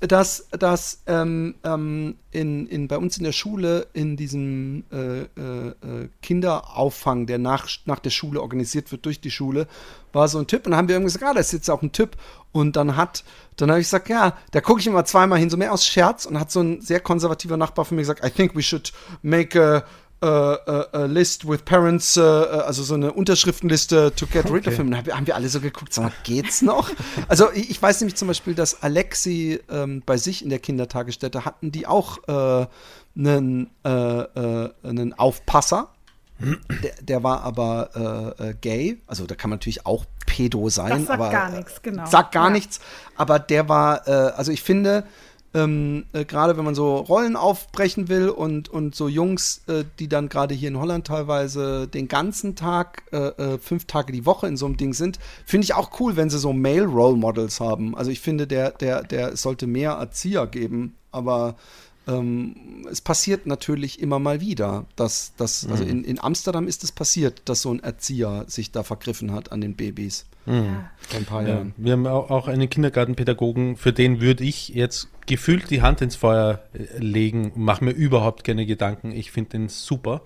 dass, 0.00 0.48
dass 0.50 1.02
ähm, 1.06 1.56
ähm, 1.64 2.16
in, 2.30 2.68
in, 2.68 2.86
bei 2.86 2.96
uns 2.96 3.18
in 3.18 3.24
der 3.24 3.32
Schule, 3.32 3.88
in 3.94 4.16
diesem 4.16 4.84
äh, 4.92 5.22
äh, 5.22 5.68
äh, 5.68 6.08
Kinderauffang, 6.22 7.26
der 7.26 7.38
nach, 7.38 7.68
nach 7.84 7.98
der 7.98 8.10
Schule 8.10 8.40
organisiert 8.40 8.92
wird 8.92 9.04
durch 9.06 9.20
die 9.20 9.32
Schule, 9.32 9.66
war 10.12 10.28
so 10.28 10.38
ein 10.38 10.46
Typ. 10.46 10.66
Und 10.66 10.70
dann 10.70 10.78
haben 10.78 10.88
wir 10.88 10.94
irgendwie 10.94 11.12
gesagt, 11.12 11.24
ah, 11.24 11.34
da 11.34 11.40
ist 11.40 11.52
jetzt 11.52 11.68
auch 11.68 11.82
ein 11.82 11.90
Typ. 11.90 12.16
Und 12.52 12.76
dann 12.76 12.96
hat, 12.96 13.24
dann 13.56 13.70
habe 13.70 13.80
ich 13.80 13.86
gesagt, 13.86 14.08
ja, 14.08 14.36
da 14.52 14.60
gucke 14.60 14.80
ich 14.80 14.86
immer 14.86 15.04
zweimal 15.04 15.40
hin, 15.40 15.50
so 15.50 15.56
mehr 15.56 15.72
aus 15.72 15.84
Scherz. 15.84 16.26
Und 16.26 16.38
hat 16.38 16.52
so 16.52 16.60
ein 16.60 16.80
sehr 16.80 17.00
konservativer 17.00 17.56
Nachbar 17.56 17.84
von 17.84 17.96
mir 17.96 18.02
gesagt, 18.02 18.24
I 18.24 18.30
think 18.30 18.54
we 18.54 18.62
should 18.62 18.92
make 19.22 19.60
a, 19.60 19.84
a, 20.20 20.26
a, 20.26 20.88
a 20.92 21.04
list 21.06 21.48
with 21.48 21.64
parents, 21.64 22.16
äh, 22.16 22.20
also 22.20 22.82
so 22.82 22.94
eine 22.94 23.12
Unterschriftenliste 23.12 24.12
to 24.16 24.26
get 24.26 24.50
rid 24.50 24.66
of 24.66 24.74
him. 24.76 24.90
Dann 24.90 24.98
haben 24.98 25.06
wir- 25.06 25.16
haben 25.16 25.26
wir 25.26 25.34
alle 25.36 25.48
so 25.48 25.60
geguckt, 25.60 25.92
sag 25.94 26.04
mal, 26.04 26.12
geht's 26.24 26.62
noch? 26.62 26.90
also 27.28 27.50
ich, 27.52 27.70
ich 27.70 27.80
weiß 27.82 28.00
nämlich 28.00 28.16
zum 28.16 28.28
Beispiel, 28.28 28.54
dass 28.54 28.82
Alexi 28.82 29.60
ähm, 29.70 30.02
bei 30.04 30.16
sich 30.16 30.42
in 30.42 30.50
der 30.50 30.58
Kindertagesstätte 30.58 31.44
hatten 31.44 31.70
die 31.72 31.86
auch 31.86 32.18
äh, 32.28 32.66
einen, 33.16 33.70
äh, 33.84 33.88
äh, 33.90 34.70
einen 34.82 35.14
Aufpasser. 35.18 35.88
Der, 36.40 36.92
der 37.00 37.22
war 37.24 37.42
aber 37.42 38.36
äh, 38.40 38.50
äh, 38.50 38.54
gay, 38.60 39.00
also 39.08 39.26
da 39.26 39.34
kann 39.34 39.50
man 39.50 39.56
natürlich 39.58 39.86
auch 39.86 40.04
pedo 40.24 40.68
sein. 40.68 40.90
Das 40.90 41.06
sagt 41.06 41.20
aber, 41.20 41.30
gar 41.30 41.50
nichts, 41.50 41.82
genau. 41.82 42.06
Sagt 42.06 42.30
gar 42.32 42.44
Ja. 42.44 42.50
nichts, 42.50 42.78
aber 43.16 43.40
der 43.40 43.68
war, 43.68 44.06
äh, 44.06 44.10
also 44.12 44.52
ich 44.52 44.62
finde, 44.62 45.02
ähm, 45.54 46.04
äh, 46.12 46.24
gerade 46.24 46.56
wenn 46.56 46.64
man 46.64 46.74
so 46.74 46.96
Rollen 46.96 47.36
aufbrechen 47.36 48.08
will 48.08 48.28
und, 48.28 48.68
und 48.68 48.94
so 48.94 49.08
Jungs, 49.08 49.62
äh, 49.66 49.84
die 49.98 50.08
dann 50.08 50.28
gerade 50.28 50.54
hier 50.54 50.68
in 50.68 50.78
Holland 50.78 51.06
teilweise 51.06 51.88
den 51.88 52.08
ganzen 52.08 52.54
Tag, 52.54 53.04
äh, 53.12 53.16
äh, 53.16 53.58
fünf 53.58 53.86
Tage 53.86 54.12
die 54.12 54.26
Woche 54.26 54.46
in 54.46 54.56
so 54.56 54.66
einem 54.66 54.76
Ding 54.76 54.92
sind, 54.92 55.18
finde 55.46 55.64
ich 55.64 55.74
auch 55.74 55.98
cool, 56.00 56.16
wenn 56.16 56.28
sie 56.28 56.38
so 56.38 56.52
Male 56.52 56.84
Role 56.84 57.16
Models 57.16 57.60
haben. 57.60 57.96
Also 57.96 58.10
ich 58.10 58.20
finde, 58.20 58.46
der, 58.46 58.72
der, 58.72 59.02
der 59.02 59.36
sollte 59.36 59.66
mehr 59.66 59.92
Erzieher 59.92 60.46
geben, 60.46 60.96
aber 61.12 61.56
ähm, 62.08 62.86
es 62.90 63.00
passiert 63.00 63.46
natürlich 63.46 64.00
immer 64.00 64.18
mal 64.18 64.40
wieder, 64.40 64.86
dass, 64.96 65.32
dass 65.36 65.66
also 65.68 65.84
in, 65.84 66.02
in 66.04 66.18
Amsterdam 66.20 66.66
ist 66.66 66.82
es 66.82 66.90
passiert, 66.90 67.42
dass 67.44 67.62
so 67.62 67.70
ein 67.72 67.80
Erzieher 67.80 68.44
sich 68.48 68.72
da 68.72 68.82
vergriffen 68.82 69.32
hat 69.32 69.52
an 69.52 69.60
den 69.60 69.74
Babys. 69.74 70.24
Vor 70.44 70.54
ein 70.54 71.24
paar 71.26 71.42
Ja, 71.42 71.48
Jahren. 71.48 71.74
wir 71.76 71.92
haben 71.92 72.06
au- 72.06 72.30
auch 72.30 72.48
einen 72.48 72.70
Kindergartenpädagogen, 72.70 73.76
für 73.76 73.92
den 73.92 74.22
würde 74.22 74.44
ich 74.44 74.70
jetzt 74.70 75.08
gefühlt 75.26 75.68
die 75.70 75.82
Hand 75.82 76.00
ins 76.00 76.16
Feuer 76.16 76.62
äh, 76.72 76.98
legen, 76.98 77.52
mache 77.54 77.84
mir 77.84 77.90
überhaupt 77.90 78.44
keine 78.44 78.64
Gedanken. 78.64 79.12
Ich 79.12 79.30
finde 79.30 79.50
den 79.50 79.68
super. 79.68 80.22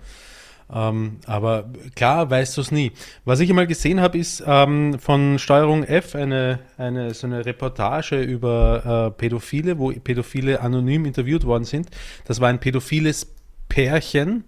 Ähm, 0.71 1.17
aber 1.25 1.69
klar 1.95 2.29
weißt 2.29 2.57
du 2.57 2.61
es 2.61 2.71
nie. 2.71 2.91
Was 3.25 3.39
ich 3.39 3.49
einmal 3.49 3.67
gesehen 3.67 4.01
habe, 4.01 4.17
ist 4.17 4.43
ähm, 4.45 4.99
von 4.99 5.39
Steuerung 5.39 5.83
F 5.83 6.15
eine, 6.15 6.59
eine, 6.77 7.13
so 7.13 7.27
eine 7.27 7.45
Reportage 7.45 8.21
über 8.21 9.07
äh, 9.07 9.11
Pädophile, 9.11 9.79
wo 9.79 9.91
Pädophile 9.91 10.61
anonym 10.61 11.05
interviewt 11.05 11.45
worden 11.45 11.65
sind. 11.65 11.89
Das 12.25 12.41
war 12.41 12.49
ein 12.49 12.59
pädophiles 12.59 13.27
Pärchen. 13.69 14.43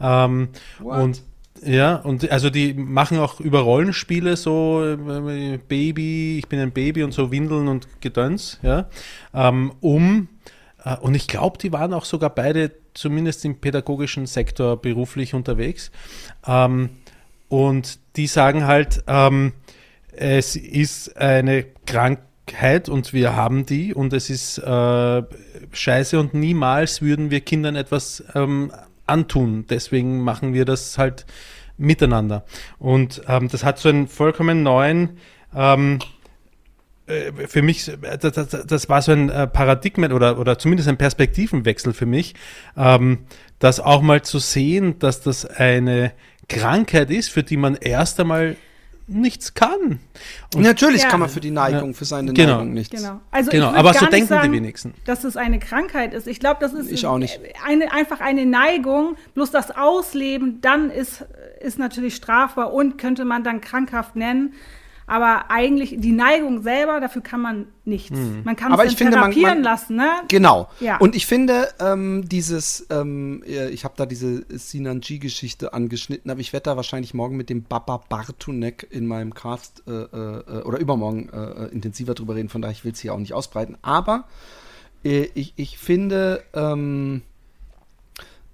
Ähm, 0.00 0.48
und 0.82 1.22
ja, 1.62 1.96
und 1.96 2.30
also 2.30 2.48
die 2.48 2.72
machen 2.72 3.18
auch 3.18 3.38
über 3.40 3.60
Rollenspiele 3.60 4.36
so 4.36 4.82
äh, 4.82 5.58
Baby, 5.58 6.38
ich 6.38 6.48
bin 6.48 6.58
ein 6.58 6.72
Baby 6.72 7.02
und 7.02 7.12
so 7.12 7.30
Windeln 7.30 7.68
und 7.68 8.00
Gedöns, 8.00 8.58
ja, 8.62 8.88
ähm, 9.34 9.72
um 9.80 10.28
äh, 10.84 10.96
und 10.96 11.14
ich 11.14 11.28
glaube, 11.28 11.58
die 11.58 11.72
waren 11.72 11.92
auch 11.92 12.04
sogar 12.04 12.30
beide 12.30 12.70
zumindest 12.94 13.44
im 13.44 13.60
pädagogischen 13.60 14.26
Sektor 14.26 14.80
beruflich 14.80 15.34
unterwegs. 15.34 15.90
Ähm, 16.46 16.90
und 17.48 17.98
die 18.16 18.26
sagen 18.26 18.66
halt, 18.66 19.02
ähm, 19.06 19.52
es 20.12 20.56
ist 20.56 21.16
eine 21.16 21.64
Krankheit 21.86 22.88
und 22.88 23.12
wir 23.12 23.34
haben 23.34 23.66
die 23.66 23.94
und 23.94 24.12
es 24.12 24.30
ist 24.30 24.58
äh, 24.58 25.22
scheiße 25.72 26.18
und 26.18 26.34
niemals 26.34 27.02
würden 27.02 27.30
wir 27.30 27.40
Kindern 27.40 27.76
etwas 27.76 28.24
ähm, 28.34 28.72
antun. 29.06 29.66
Deswegen 29.68 30.20
machen 30.20 30.54
wir 30.54 30.64
das 30.64 30.98
halt 30.98 31.26
miteinander. 31.76 32.44
Und 32.78 33.22
ähm, 33.26 33.48
das 33.48 33.64
hat 33.64 33.78
so 33.78 33.88
einen 33.88 34.06
vollkommen 34.06 34.62
neuen 34.62 35.18
ähm, 35.54 35.98
äh, 36.00 36.19
für 37.48 37.62
mich, 37.62 37.88
äh, 37.88 38.18
das, 38.18 38.32
das, 38.32 38.66
das 38.66 38.88
war 38.88 39.02
so 39.02 39.12
ein 39.12 39.28
äh, 39.30 39.46
Paradigmen 39.46 40.12
oder, 40.12 40.38
oder 40.38 40.58
zumindest 40.58 40.88
ein 40.88 40.96
Perspektivenwechsel 40.98 41.92
für 41.92 42.06
mich, 42.06 42.34
ähm, 42.76 43.18
das 43.58 43.80
auch 43.80 44.02
mal 44.02 44.22
zu 44.22 44.38
sehen, 44.38 44.98
dass 44.98 45.20
das 45.20 45.44
eine 45.44 46.12
Krankheit 46.48 47.10
ist, 47.10 47.30
für 47.30 47.42
die 47.42 47.56
man 47.56 47.76
erst 47.76 48.18
einmal 48.20 48.56
nichts 49.06 49.54
kann. 49.54 49.98
Und 50.54 50.62
Natürlich 50.62 51.02
Ja. 51.02 51.08
kann 51.08 51.18
man 51.20 51.28
für 51.28 51.40
die 51.40 51.50
Neigung, 51.50 51.94
für 51.94 52.04
seine 52.04 52.32
Genau. 52.32 52.58
Neigung 52.58 52.74
nichts. 52.74 52.94
Genau. 52.96 53.20
Also 53.32 53.50
Genau, 53.50 53.68
aber 53.68 53.92
gar 53.92 53.94
so 53.94 54.00
nicht 54.04 54.12
denken 54.12 54.26
die 54.28 54.34
sagen, 54.34 54.52
wenigsten. 54.52 54.94
Dass 55.04 55.24
es 55.24 55.36
eine 55.36 55.58
Krankheit 55.58 56.14
ist. 56.14 56.28
Ich 56.28 56.38
glaube, 56.38 56.58
das 56.60 56.72
ist 56.74 56.90
Ich 56.92 57.06
auch 57.06 57.18
nicht. 57.18 57.40
Eine, 57.66 57.92
einfach 57.92 58.20
eine 58.20 58.46
Neigung. 58.46 59.16
Bloß 59.34 59.50
das 59.50 59.76
Ausleben, 59.76 60.60
dann 60.60 60.90
ist, 60.90 61.24
ist 61.60 61.78
natürlich 61.78 62.14
strafbar 62.14 62.72
und 62.72 62.98
könnte 62.98 63.24
man 63.24 63.42
dann 63.42 63.60
krankhaft 63.60 64.14
nennen. 64.14 64.54
Aber 65.10 65.50
eigentlich 65.50 65.96
die 65.98 66.12
Neigung 66.12 66.62
selber, 66.62 67.00
dafür 67.00 67.20
kann 67.20 67.40
man 67.40 67.66
nichts. 67.84 68.16
Man 68.44 68.54
kann 68.54 68.68
Mhm. 68.68 68.74
Aber 68.74 68.84
es 68.84 68.90
dann 68.90 68.98
finde, 68.98 69.16
man- 69.18 69.32
therapieren 69.32 69.54
man- 69.54 69.62
lassen, 69.64 69.96
ne? 69.96 70.08
Genau. 70.28 70.68
Ja. 70.78 70.98
Und 70.98 71.16
ich 71.16 71.26
finde, 71.26 71.68
ähm, 71.80 72.28
dieses, 72.28 72.86
ähm, 72.90 73.42
äh, 73.44 73.70
ich 73.70 73.84
habe 73.84 73.94
da 73.96 74.06
diese 74.06 74.44
Sinanji-Geschichte 74.48 75.72
angeschnitten, 75.72 76.30
aber 76.30 76.38
ich 76.40 76.52
werde 76.52 76.64
da 76.64 76.76
wahrscheinlich 76.76 77.12
morgen 77.12 77.36
mit 77.36 77.50
dem 77.50 77.64
Baba 77.64 78.00
Bartunek 78.08 78.86
in 78.90 79.06
meinem 79.06 79.34
Cast 79.34 79.82
äh, 79.88 79.90
äh, 79.90 80.62
oder 80.62 80.78
übermorgen 80.78 81.28
äh, 81.32 81.64
äh, 81.64 81.68
intensiver 81.72 82.14
drüber 82.14 82.36
reden, 82.36 82.48
von 82.48 82.62
daher 82.62 82.72
ich 82.72 82.84
will 82.84 82.92
es 82.92 83.00
hier 83.00 83.12
auch 83.12 83.18
nicht 83.18 83.32
ausbreiten. 83.34 83.76
Aber 83.82 84.24
äh, 85.04 85.28
ich, 85.34 85.54
ich 85.56 85.76
finde, 85.78 86.44
ähm, 86.54 87.22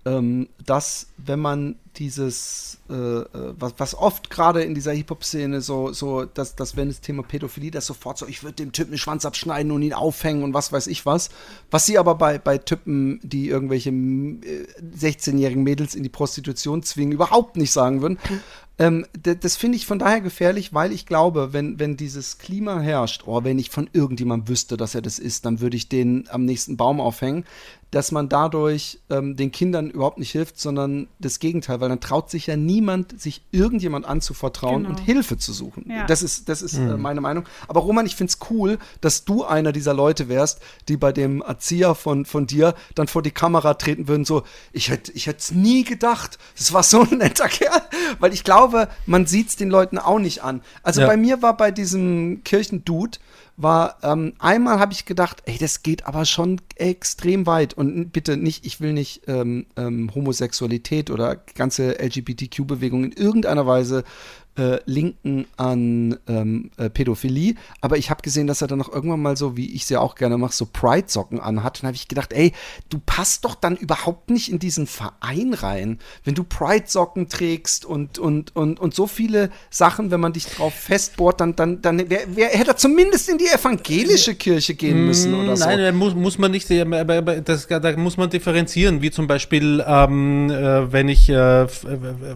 ähm, 0.06 0.48
dass 0.64 1.08
wenn 1.18 1.40
man 1.40 1.76
dieses, 1.96 2.78
äh, 2.88 2.94
äh, 2.94 3.26
was, 3.58 3.74
was 3.78 3.94
oft 3.94 4.30
gerade 4.30 4.62
in 4.62 4.74
dieser 4.74 4.92
Hip-Hop-Szene 4.92 5.60
so, 5.62 5.92
so, 5.92 6.24
dass, 6.24 6.54
dass 6.54 6.76
wenn 6.76 6.88
das 6.88 7.00
Thema 7.00 7.22
Pädophilie, 7.22 7.70
das 7.70 7.86
sofort 7.86 8.16
so, 8.18 8.26
ich 8.26 8.42
würde 8.42 8.54
dem 8.56 8.72
Typen 8.72 8.92
den 8.92 8.98
Schwanz 8.98 9.24
abschneiden 9.24 9.72
und 9.72 9.82
ihn 9.82 9.94
aufhängen 9.94 10.44
und 10.44 10.54
was 10.54 10.72
weiß 10.72 10.86
ich 10.86 11.04
was. 11.06 11.30
Was 11.70 11.86
sie 11.86 11.98
aber 11.98 12.14
bei, 12.14 12.38
bei 12.38 12.58
Typen, 12.58 13.18
die 13.22 13.48
irgendwelche 13.48 13.90
äh, 13.90 14.66
16-jährigen 14.96 15.64
Mädels 15.64 15.94
in 15.94 16.02
die 16.04 16.08
Prostitution 16.08 16.82
zwingen, 16.82 17.12
überhaupt 17.12 17.56
nicht 17.56 17.72
sagen 17.72 18.00
würden. 18.02 18.18
Ähm, 18.78 19.06
d- 19.16 19.34
das 19.36 19.56
finde 19.56 19.76
ich 19.76 19.86
von 19.86 19.98
daher 19.98 20.20
gefährlich, 20.20 20.74
weil 20.74 20.92
ich 20.92 21.06
glaube, 21.06 21.54
wenn, 21.54 21.80
wenn 21.80 21.96
dieses 21.96 22.36
Klima 22.36 22.78
herrscht, 22.78 23.22
oh, 23.26 23.42
wenn 23.42 23.58
ich 23.58 23.70
von 23.70 23.88
irgendjemandem 23.92 24.48
wüsste, 24.48 24.76
dass 24.76 24.94
er 24.94 25.00
das 25.02 25.18
ist, 25.18 25.46
dann 25.46 25.60
würde 25.60 25.78
ich 25.78 25.88
den 25.88 26.28
am 26.30 26.44
nächsten 26.44 26.76
Baum 26.76 27.00
aufhängen, 27.00 27.46
dass 27.96 28.12
man 28.12 28.28
dadurch 28.28 28.98
ähm, 29.08 29.36
den 29.36 29.50
Kindern 29.50 29.88
überhaupt 29.88 30.18
nicht 30.18 30.30
hilft, 30.30 30.60
sondern 30.60 31.08
das 31.18 31.38
Gegenteil, 31.38 31.80
weil 31.80 31.88
dann 31.88 31.98
traut 31.98 32.28
sich 32.30 32.46
ja 32.46 32.54
niemand, 32.54 33.18
sich 33.18 33.40
irgendjemand 33.52 34.04
anzuvertrauen 34.04 34.82
Genau. 34.82 34.90
und 34.90 35.00
Hilfe 35.00 35.38
zu 35.38 35.54
suchen. 35.54 35.86
Ja. 35.88 36.04
Das 36.06 36.22
ist, 36.22 36.50
das 36.50 36.60
ist 36.60 36.76
äh, 36.76 36.98
meine 36.98 37.22
Meinung. 37.22 37.46
Aber 37.68 37.80
Roman, 37.80 38.04
ich 38.04 38.14
finde 38.14 38.30
es 38.32 38.50
cool, 38.50 38.78
dass 39.00 39.24
du 39.24 39.44
einer 39.44 39.72
dieser 39.72 39.94
Leute 39.94 40.28
wärst, 40.28 40.60
die 40.88 40.98
bei 40.98 41.10
dem 41.10 41.40
Erzieher 41.40 41.94
von, 41.94 42.26
von 42.26 42.46
dir 42.46 42.74
dann 42.94 43.08
vor 43.08 43.22
die 43.22 43.30
Kamera 43.30 43.72
treten 43.72 44.08
würden, 44.08 44.26
so, 44.26 44.42
ich 44.72 44.90
hätte 44.90 45.12
ich 45.12 45.26
es 45.26 45.52
nie 45.52 45.82
gedacht, 45.82 46.38
das 46.58 46.74
war 46.74 46.82
so 46.82 47.00
ein 47.00 47.16
netter 47.16 47.48
Kerl, 47.48 47.80
weil 48.18 48.34
ich 48.34 48.44
glaube, 48.44 48.88
man 49.06 49.24
sieht 49.24 49.48
es 49.48 49.56
den 49.56 49.70
Leuten 49.70 49.96
auch 49.96 50.18
nicht 50.18 50.42
an. 50.42 50.60
Also 50.82 51.00
Ja. 51.00 51.06
bei 51.06 51.16
mir 51.16 51.40
war 51.40 51.56
bei 51.56 51.70
diesem 51.70 52.42
Kirchendude, 52.44 53.18
war 53.56 53.96
ähm, 54.02 54.34
einmal 54.38 54.78
habe 54.78 54.92
ich 54.92 55.06
gedacht, 55.06 55.42
ey, 55.46 55.56
das 55.58 55.82
geht 55.82 56.06
aber 56.06 56.24
schon 56.26 56.60
extrem 56.76 57.46
weit. 57.46 57.74
Und 57.74 58.12
bitte 58.12 58.36
nicht, 58.36 58.66
ich 58.66 58.80
will 58.80 58.92
nicht 58.92 59.22
ähm, 59.28 59.66
ähm, 59.76 60.14
Homosexualität 60.14 61.10
oder 61.10 61.36
ganze 61.54 61.98
LGBTQ-Bewegung 61.98 63.04
in 63.04 63.12
irgendeiner 63.12 63.66
Weise 63.66 64.04
äh, 64.56 64.78
linken 64.86 65.46
an 65.56 66.18
ähm, 66.28 66.70
äh, 66.76 66.90
Pädophilie, 66.90 67.54
aber 67.80 67.96
ich 67.98 68.10
habe 68.10 68.22
gesehen, 68.22 68.46
dass 68.46 68.62
er 68.62 68.68
dann 68.68 68.78
noch 68.78 68.92
irgendwann 68.92 69.20
mal 69.20 69.36
so, 69.36 69.56
wie 69.56 69.74
ich 69.74 69.86
sie 69.86 69.96
auch 69.96 70.14
gerne 70.14 70.38
mache, 70.38 70.52
so 70.54 70.66
Pride-Socken 70.66 71.40
anhat. 71.40 71.80
Und 71.80 71.86
habe 71.86 71.96
ich 71.96 72.08
gedacht, 72.08 72.32
ey, 72.32 72.52
du 72.88 72.98
passt 73.04 73.44
doch 73.44 73.54
dann 73.54 73.76
überhaupt 73.76 74.30
nicht 74.30 74.50
in 74.50 74.58
diesen 74.58 74.86
Verein 74.86 75.54
rein, 75.54 75.98
wenn 76.24 76.34
du 76.34 76.44
Pride-Socken 76.44 77.28
trägst 77.28 77.84
und, 77.84 78.18
und, 78.18 78.54
und, 78.56 78.80
und 78.80 78.94
so 78.94 79.06
viele 79.06 79.50
Sachen, 79.70 80.10
wenn 80.10 80.20
man 80.20 80.32
dich 80.32 80.46
drauf 80.46 80.74
festbohrt, 80.74 81.40
dann, 81.40 81.56
dann, 81.56 81.82
dann 81.82 82.10
wär, 82.10 82.36
wär, 82.36 82.48
hätte 82.48 82.70
er 82.72 82.76
zumindest 82.76 83.28
in 83.28 83.38
die 83.38 83.46
evangelische 83.48 84.34
Kirche 84.34 84.74
gehen 84.74 85.06
müssen 85.06 85.34
oder 85.34 85.56
so. 85.56 85.64
Nein, 85.64 85.94
muss, 85.96 86.14
muss 86.14 86.38
man 86.38 86.50
nicht, 86.50 86.70
aber- 86.70 87.00
aber 87.16 87.40
das, 87.40 87.66
da 87.66 87.96
muss 87.96 88.16
man 88.16 88.30
differenzieren, 88.30 89.02
wie 89.02 89.10
zum 89.10 89.26
Beispiel, 89.26 89.84
ähm, 89.86 90.50
äh, 90.50 90.92
wenn 90.92 91.08
ich 91.08 91.28
äh, 91.28 91.66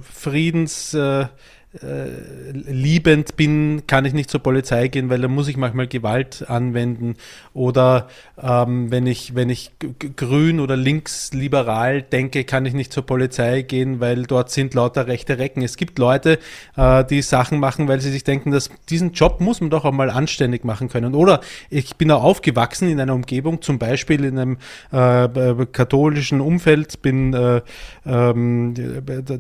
Friedens. 0.03 0.95
Äh, 0.95 1.27
äh, 1.73 2.51
liebend 2.53 3.37
bin, 3.37 3.85
kann 3.87 4.05
ich 4.05 4.13
nicht 4.13 4.29
zur 4.29 4.43
Polizei 4.43 4.89
gehen, 4.89 5.09
weil 5.09 5.21
da 5.21 5.29
muss 5.29 5.47
ich 5.47 5.57
manchmal 5.57 5.87
Gewalt 5.87 6.45
anwenden. 6.49 7.15
Oder 7.55 8.09
ähm, 8.43 8.91
wenn 8.91 9.07
ich, 9.07 9.37
wenn 9.37 9.51
ich 9.51 9.71
grün 10.17 10.59
oder 10.59 10.77
linksliberal 10.77 12.03
denke, 12.03 12.43
kann 12.43 12.67
ich 12.67 12.75
nicht 12.75 12.93
zur 12.93 13.07
Polizei 13.07 13.63
gehen, 13.63 14.01
weil 14.01 14.25
dort 14.25 14.51
sind 14.51 14.75
lauter 14.75 15.07
rechte 15.07 15.39
Recken. 15.39 15.63
Es 15.63 15.77
gibt 15.77 16.01
Leute, 16.01 16.41
äh, 16.77 17.05
die 17.05 17.23
Sachen 17.23 17.61
machen, 17.61 17.87
weil 17.87 18.01
sie 18.01 18.11
sich 18.11 18.25
denken, 18.25 18.51
dass 18.51 18.71
diesen 18.89 19.13
Job 19.13 19.41
muss 19.41 19.61
man 19.61 19.71
doch 19.71 19.85
auch 19.85 19.93
mal 19.93 20.11
anständig 20.11 20.65
machen 20.65 20.89
können. 20.89 21.15
Oder 21.15 21.41
ich 21.69 21.95
bin 21.95 22.11
auch 22.11 22.25
aufgewachsen 22.25 22.89
in 22.89 22.99
einer 22.99 23.15
Umgebung, 23.15 23.63
zum 23.63 23.79
Beispiel 23.79 24.25
in 24.25 24.39
einem 24.39 24.59
äh, 24.91 25.67
katholischen 25.71 26.41
Umfeld, 26.41 27.01
bin 27.01 27.33
äh, 27.33 27.61
ähm, 28.05 28.75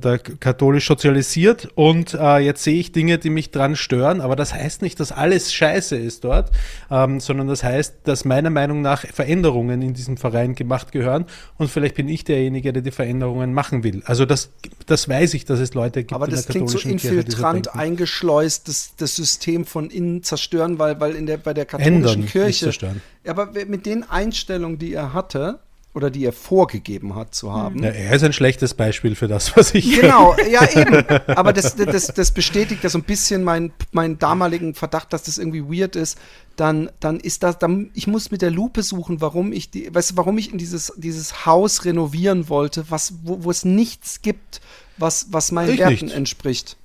da 0.00 0.18
katholisch 0.18 0.86
sozialisiert 0.86 1.68
und 1.74 2.19
äh, 2.20 2.38
jetzt 2.38 2.62
sehe 2.62 2.78
ich 2.78 2.92
Dinge, 2.92 3.18
die 3.18 3.30
mich 3.30 3.50
dran 3.50 3.76
stören, 3.76 4.20
aber 4.20 4.36
das 4.36 4.52
heißt 4.54 4.82
nicht, 4.82 5.00
dass 5.00 5.12
alles 5.12 5.52
scheiße 5.52 5.96
ist 5.96 6.24
dort, 6.24 6.50
ähm, 6.90 7.20
sondern 7.20 7.48
das 7.48 7.64
heißt, 7.64 7.96
dass 8.04 8.24
meiner 8.24 8.50
Meinung 8.50 8.82
nach 8.82 9.06
Veränderungen 9.06 9.82
in 9.82 9.94
diesem 9.94 10.16
Verein 10.16 10.54
gemacht 10.54 10.92
gehören 10.92 11.24
und 11.56 11.70
vielleicht 11.70 11.94
bin 11.94 12.08
ich 12.08 12.24
derjenige, 12.24 12.72
der 12.72 12.82
die 12.82 12.90
Veränderungen 12.90 13.54
machen 13.54 13.82
will. 13.82 14.02
Also 14.04 14.26
das, 14.26 14.50
das 14.86 15.08
weiß 15.08 15.34
ich, 15.34 15.44
dass 15.44 15.58
es 15.60 15.74
Leute 15.74 16.00
gibt 16.00 16.12
Aber 16.12 16.26
in 16.26 16.32
das 16.32 16.46
der 16.46 16.52
klingt 16.52 16.70
so 16.70 16.78
Kirche, 16.78 17.08
infiltrant 17.08 17.66
denken. 17.66 17.78
eingeschleust, 17.78 18.68
das, 18.68 18.94
das 18.96 19.16
System 19.16 19.64
von 19.64 19.90
innen 19.90 20.22
zerstören, 20.22 20.78
weil, 20.78 21.00
weil 21.00 21.14
in 21.14 21.26
der, 21.26 21.38
bei 21.38 21.54
der 21.54 21.64
katholischen 21.64 21.96
Ändern, 21.96 22.20
nicht 22.20 22.32
Kirche. 22.32 22.64
zerstören. 22.66 23.02
Ja, 23.24 23.32
aber 23.32 23.50
mit 23.66 23.86
den 23.86 24.02
Einstellungen, 24.08 24.78
die 24.78 24.92
er 24.92 25.12
hatte, 25.12 25.60
oder 25.92 26.10
die 26.10 26.24
er 26.24 26.32
vorgegeben 26.32 27.16
hat 27.16 27.34
zu 27.34 27.52
haben. 27.52 27.82
Ja, 27.82 27.90
er 27.90 28.14
ist 28.14 28.22
ein 28.22 28.32
schlechtes 28.32 28.74
Beispiel 28.74 29.16
für 29.16 29.26
das, 29.26 29.56
was 29.56 29.74
ich. 29.74 30.00
Genau, 30.00 30.36
ja 30.50 30.68
eben. 30.76 31.04
Aber 31.28 31.52
das, 31.52 31.74
das, 31.74 32.06
das 32.08 32.30
bestätigt 32.30 32.84
ja 32.84 32.90
so 32.90 32.98
ein 32.98 33.04
bisschen 33.04 33.42
meinen 33.42 33.72
meinen 33.90 34.18
damaligen 34.18 34.74
Verdacht, 34.74 35.12
dass 35.12 35.24
das 35.24 35.38
irgendwie 35.38 35.64
weird 35.64 35.96
ist. 35.96 36.16
Dann, 36.54 36.90
dann 37.00 37.18
ist 37.18 37.42
das, 37.42 37.58
dann, 37.58 37.90
ich 37.94 38.06
muss 38.06 38.30
mit 38.30 38.42
der 38.42 38.50
Lupe 38.50 38.82
suchen, 38.82 39.20
warum 39.20 39.52
ich 39.52 39.70
die, 39.70 39.92
weißt 39.92 40.12
du, 40.12 40.16
warum 40.16 40.38
ich 40.38 40.52
in 40.52 40.58
dieses, 40.58 40.92
dieses 40.96 41.46
Haus 41.46 41.84
renovieren 41.84 42.48
wollte, 42.48 42.84
was, 42.88 43.14
wo, 43.22 43.44
wo 43.44 43.50
es 43.50 43.64
nichts 43.64 44.22
gibt, 44.22 44.60
was, 44.96 45.28
was 45.30 45.50
meinen 45.52 45.72
Ich 45.72 45.78
Werten 45.80 46.06
nicht. 46.06 46.14
entspricht. 46.14 46.76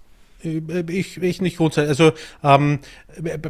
Ich, 0.42 1.22
ich 1.22 1.42
nicht 1.42 1.58
grundsätzlich. 1.58 1.90
Also 1.90 2.12
ähm, 2.44 2.80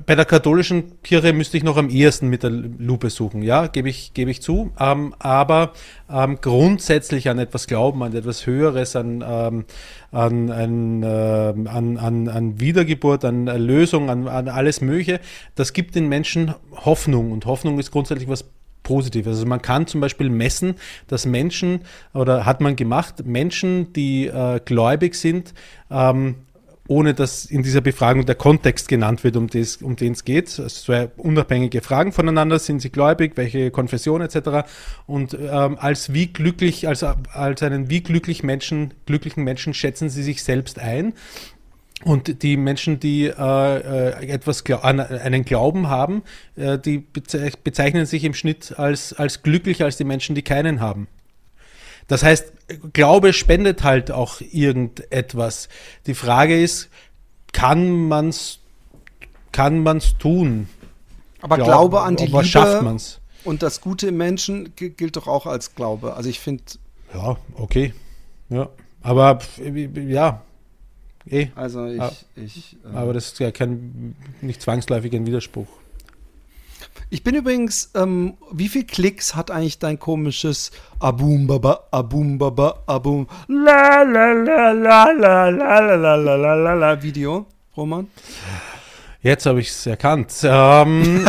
bei 0.05 0.15
der 0.15 0.25
katholischen 0.25 1.01
Kirche 1.01 1.33
müsste 1.33 1.57
ich 1.57 1.63
noch 1.63 1.77
am 1.77 1.89
ehesten 1.89 2.29
mit 2.29 2.43
der 2.43 2.51
Lupe 2.51 3.09
suchen, 3.09 3.41
ja, 3.41 3.67
gebe 3.67 3.89
ich, 3.89 4.13
gebe 4.13 4.31
ich 4.31 4.41
zu. 4.41 4.71
Ähm, 4.79 5.13
aber 5.19 5.73
ähm, 6.09 6.39
grundsätzlich 6.41 7.29
an 7.29 7.39
etwas 7.39 7.67
glauben, 7.67 8.03
an 8.03 8.15
etwas 8.15 8.45
Höheres, 8.45 8.95
an, 8.95 9.23
ähm, 9.27 9.65
an, 10.11 10.51
an, 10.51 11.03
ähm, 11.03 11.67
an, 11.67 11.97
an, 11.97 12.27
an 12.29 12.59
Wiedergeburt, 12.59 13.25
an 13.25 13.47
Erlösung, 13.47 14.09
an, 14.09 14.27
an 14.27 14.47
alles 14.47 14.81
Mögliche, 14.81 15.19
das 15.55 15.73
gibt 15.73 15.95
den 15.95 16.07
Menschen 16.07 16.53
Hoffnung. 16.71 17.31
Und 17.31 17.45
Hoffnung 17.45 17.79
ist 17.79 17.91
grundsätzlich 17.91 18.29
was 18.29 18.45
Positives. 18.85 19.33
Also 19.33 19.45
man 19.45 19.61
kann 19.61 19.87
zum 19.87 19.99
Beispiel 19.99 20.29
messen, 20.29 20.75
dass 21.07 21.25
Menschen, 21.25 21.81
oder 22.13 22.45
hat 22.45 22.61
man 22.61 22.77
gemacht, 22.77 23.25
Menschen, 23.25 23.91
die 23.91 24.27
äh, 24.27 24.61
gläubig 24.63 25.15
sind, 25.15 25.53
ähm, 25.91 26.35
ohne 26.87 27.13
dass 27.13 27.45
in 27.45 27.63
dieser 27.63 27.81
Befragung 27.81 28.25
der 28.25 28.35
Kontext 28.35 28.87
genannt 28.87 29.23
wird, 29.23 29.35
um, 29.37 29.47
des, 29.47 29.77
um 29.77 29.95
den 29.95 30.13
es 30.13 30.23
geht. 30.23 30.59
Also 30.59 30.67
zwei 30.67 31.09
unabhängige 31.17 31.81
Fragen 31.81 32.11
voneinander, 32.11 32.59
sind 32.59 32.81
sie 32.81 32.91
gläubig, 32.91 33.33
welche 33.35 33.71
Konfession 33.71 34.21
etc. 34.21 34.67
Und 35.07 35.33
ähm, 35.33 35.77
als 35.79 36.13
wie 36.13 36.27
glücklich, 36.27 36.87
als, 36.87 37.03
als 37.03 37.63
einen 37.63 37.89
wie 37.89 38.01
glücklich 38.01 38.43
Menschen, 38.43 38.93
glücklichen 39.05 39.43
Menschen 39.43 39.73
schätzen 39.73 40.09
sie 40.09 40.21
sich 40.21 40.43
selbst 40.43 40.79
ein. 40.79 41.13
Und 42.03 42.43
die 42.43 42.57
Menschen, 42.57 42.99
die 42.99 43.25
äh, 43.25 43.31
äh, 43.31 44.27
etwas 44.27 44.63
an 44.69 44.99
einen 44.99 45.43
Glauben 45.43 45.89
haben, 45.89 46.23
äh, 46.55 46.77
die 46.77 46.99
beze 46.99 47.49
bezeichnen 47.63 48.05
sich 48.05 48.23
im 48.25 48.35
Schnitt 48.35 48.77
als, 48.77 49.13
als 49.13 49.41
glücklicher 49.41 49.85
als 49.85 49.97
die 49.97 50.03
Menschen, 50.03 50.35
die 50.35 50.43
keinen 50.43 50.81
haben. 50.81 51.07
Das 52.07 52.21
heißt, 52.21 52.53
Glaube 52.93 53.33
spendet 53.33 53.83
halt 53.83 54.11
auch 54.11 54.41
irgendetwas. 54.41 55.69
Die 56.07 56.15
Frage 56.15 56.59
ist, 56.61 56.89
kann 57.53 58.07
man's, 58.07 58.59
kann 59.51 59.79
man's 59.83 60.17
tun? 60.17 60.67
Aber 61.41 61.57
Glaub- 61.57 61.67
Glaube 61.67 62.01
an 62.01 62.15
die 62.15 62.25
Liebe 62.25 62.43
schafft 62.43 62.81
man's? 62.81 63.19
und 63.43 63.61
das 63.61 63.81
Gute 63.81 64.07
im 64.07 64.17
Menschen 64.17 64.75
gi- 64.75 64.89
gilt 64.89 65.15
doch 65.15 65.27
auch 65.27 65.45
als 65.45 65.75
Glaube. 65.75 66.15
Also 66.15 66.29
ich 66.29 66.39
finde, 66.39 66.63
Ja, 67.13 67.37
okay. 67.55 67.93
Ja, 68.49 68.69
aber 69.03 69.39
ja, 70.07 70.41
eh. 71.29 71.47
also 71.55 71.85
ich, 71.85 72.01
Ah. 72.01 72.11
ich 72.35 72.77
äh, 72.83 72.95
Aber 72.95 73.13
das 73.13 73.27
ist 73.27 73.39
ja 73.39 73.51
kein, 73.51 74.15
nicht 74.41 74.61
zwangsläufig 74.61 75.13
ein 75.15 75.25
Widerspruch. 75.27 75.67
Ich 77.15 77.23
bin 77.23 77.33
übrigens, 77.33 77.91
ähm, 77.95 78.33
wie 78.51 78.67
viel 78.67 78.83
Klicks 78.83 79.37
hat 79.37 79.49
eigentlich 79.49 79.79
dein 79.79 79.97
komisches 79.97 80.71
Abum 80.99 81.47
Baba 81.47 81.87
Abum 81.89 82.37
Baba 82.37 82.83
Abum 82.87 83.27
la 83.47 84.01
la 84.03 84.33
la 84.33 84.71
la 84.73 85.11
la 85.13 85.49
la 85.49 85.79
la 85.79 85.95
la 85.95 86.35
la 86.35 86.55
la 86.55 86.73
la 86.73 87.01
Video, 87.01 87.45
Roman? 87.77 88.07
Jetzt 89.21 89.45
habe 89.45 89.61
ich 89.61 89.69
es 89.69 89.85
erkannt. 89.85 90.33
Ähm, 90.43 91.25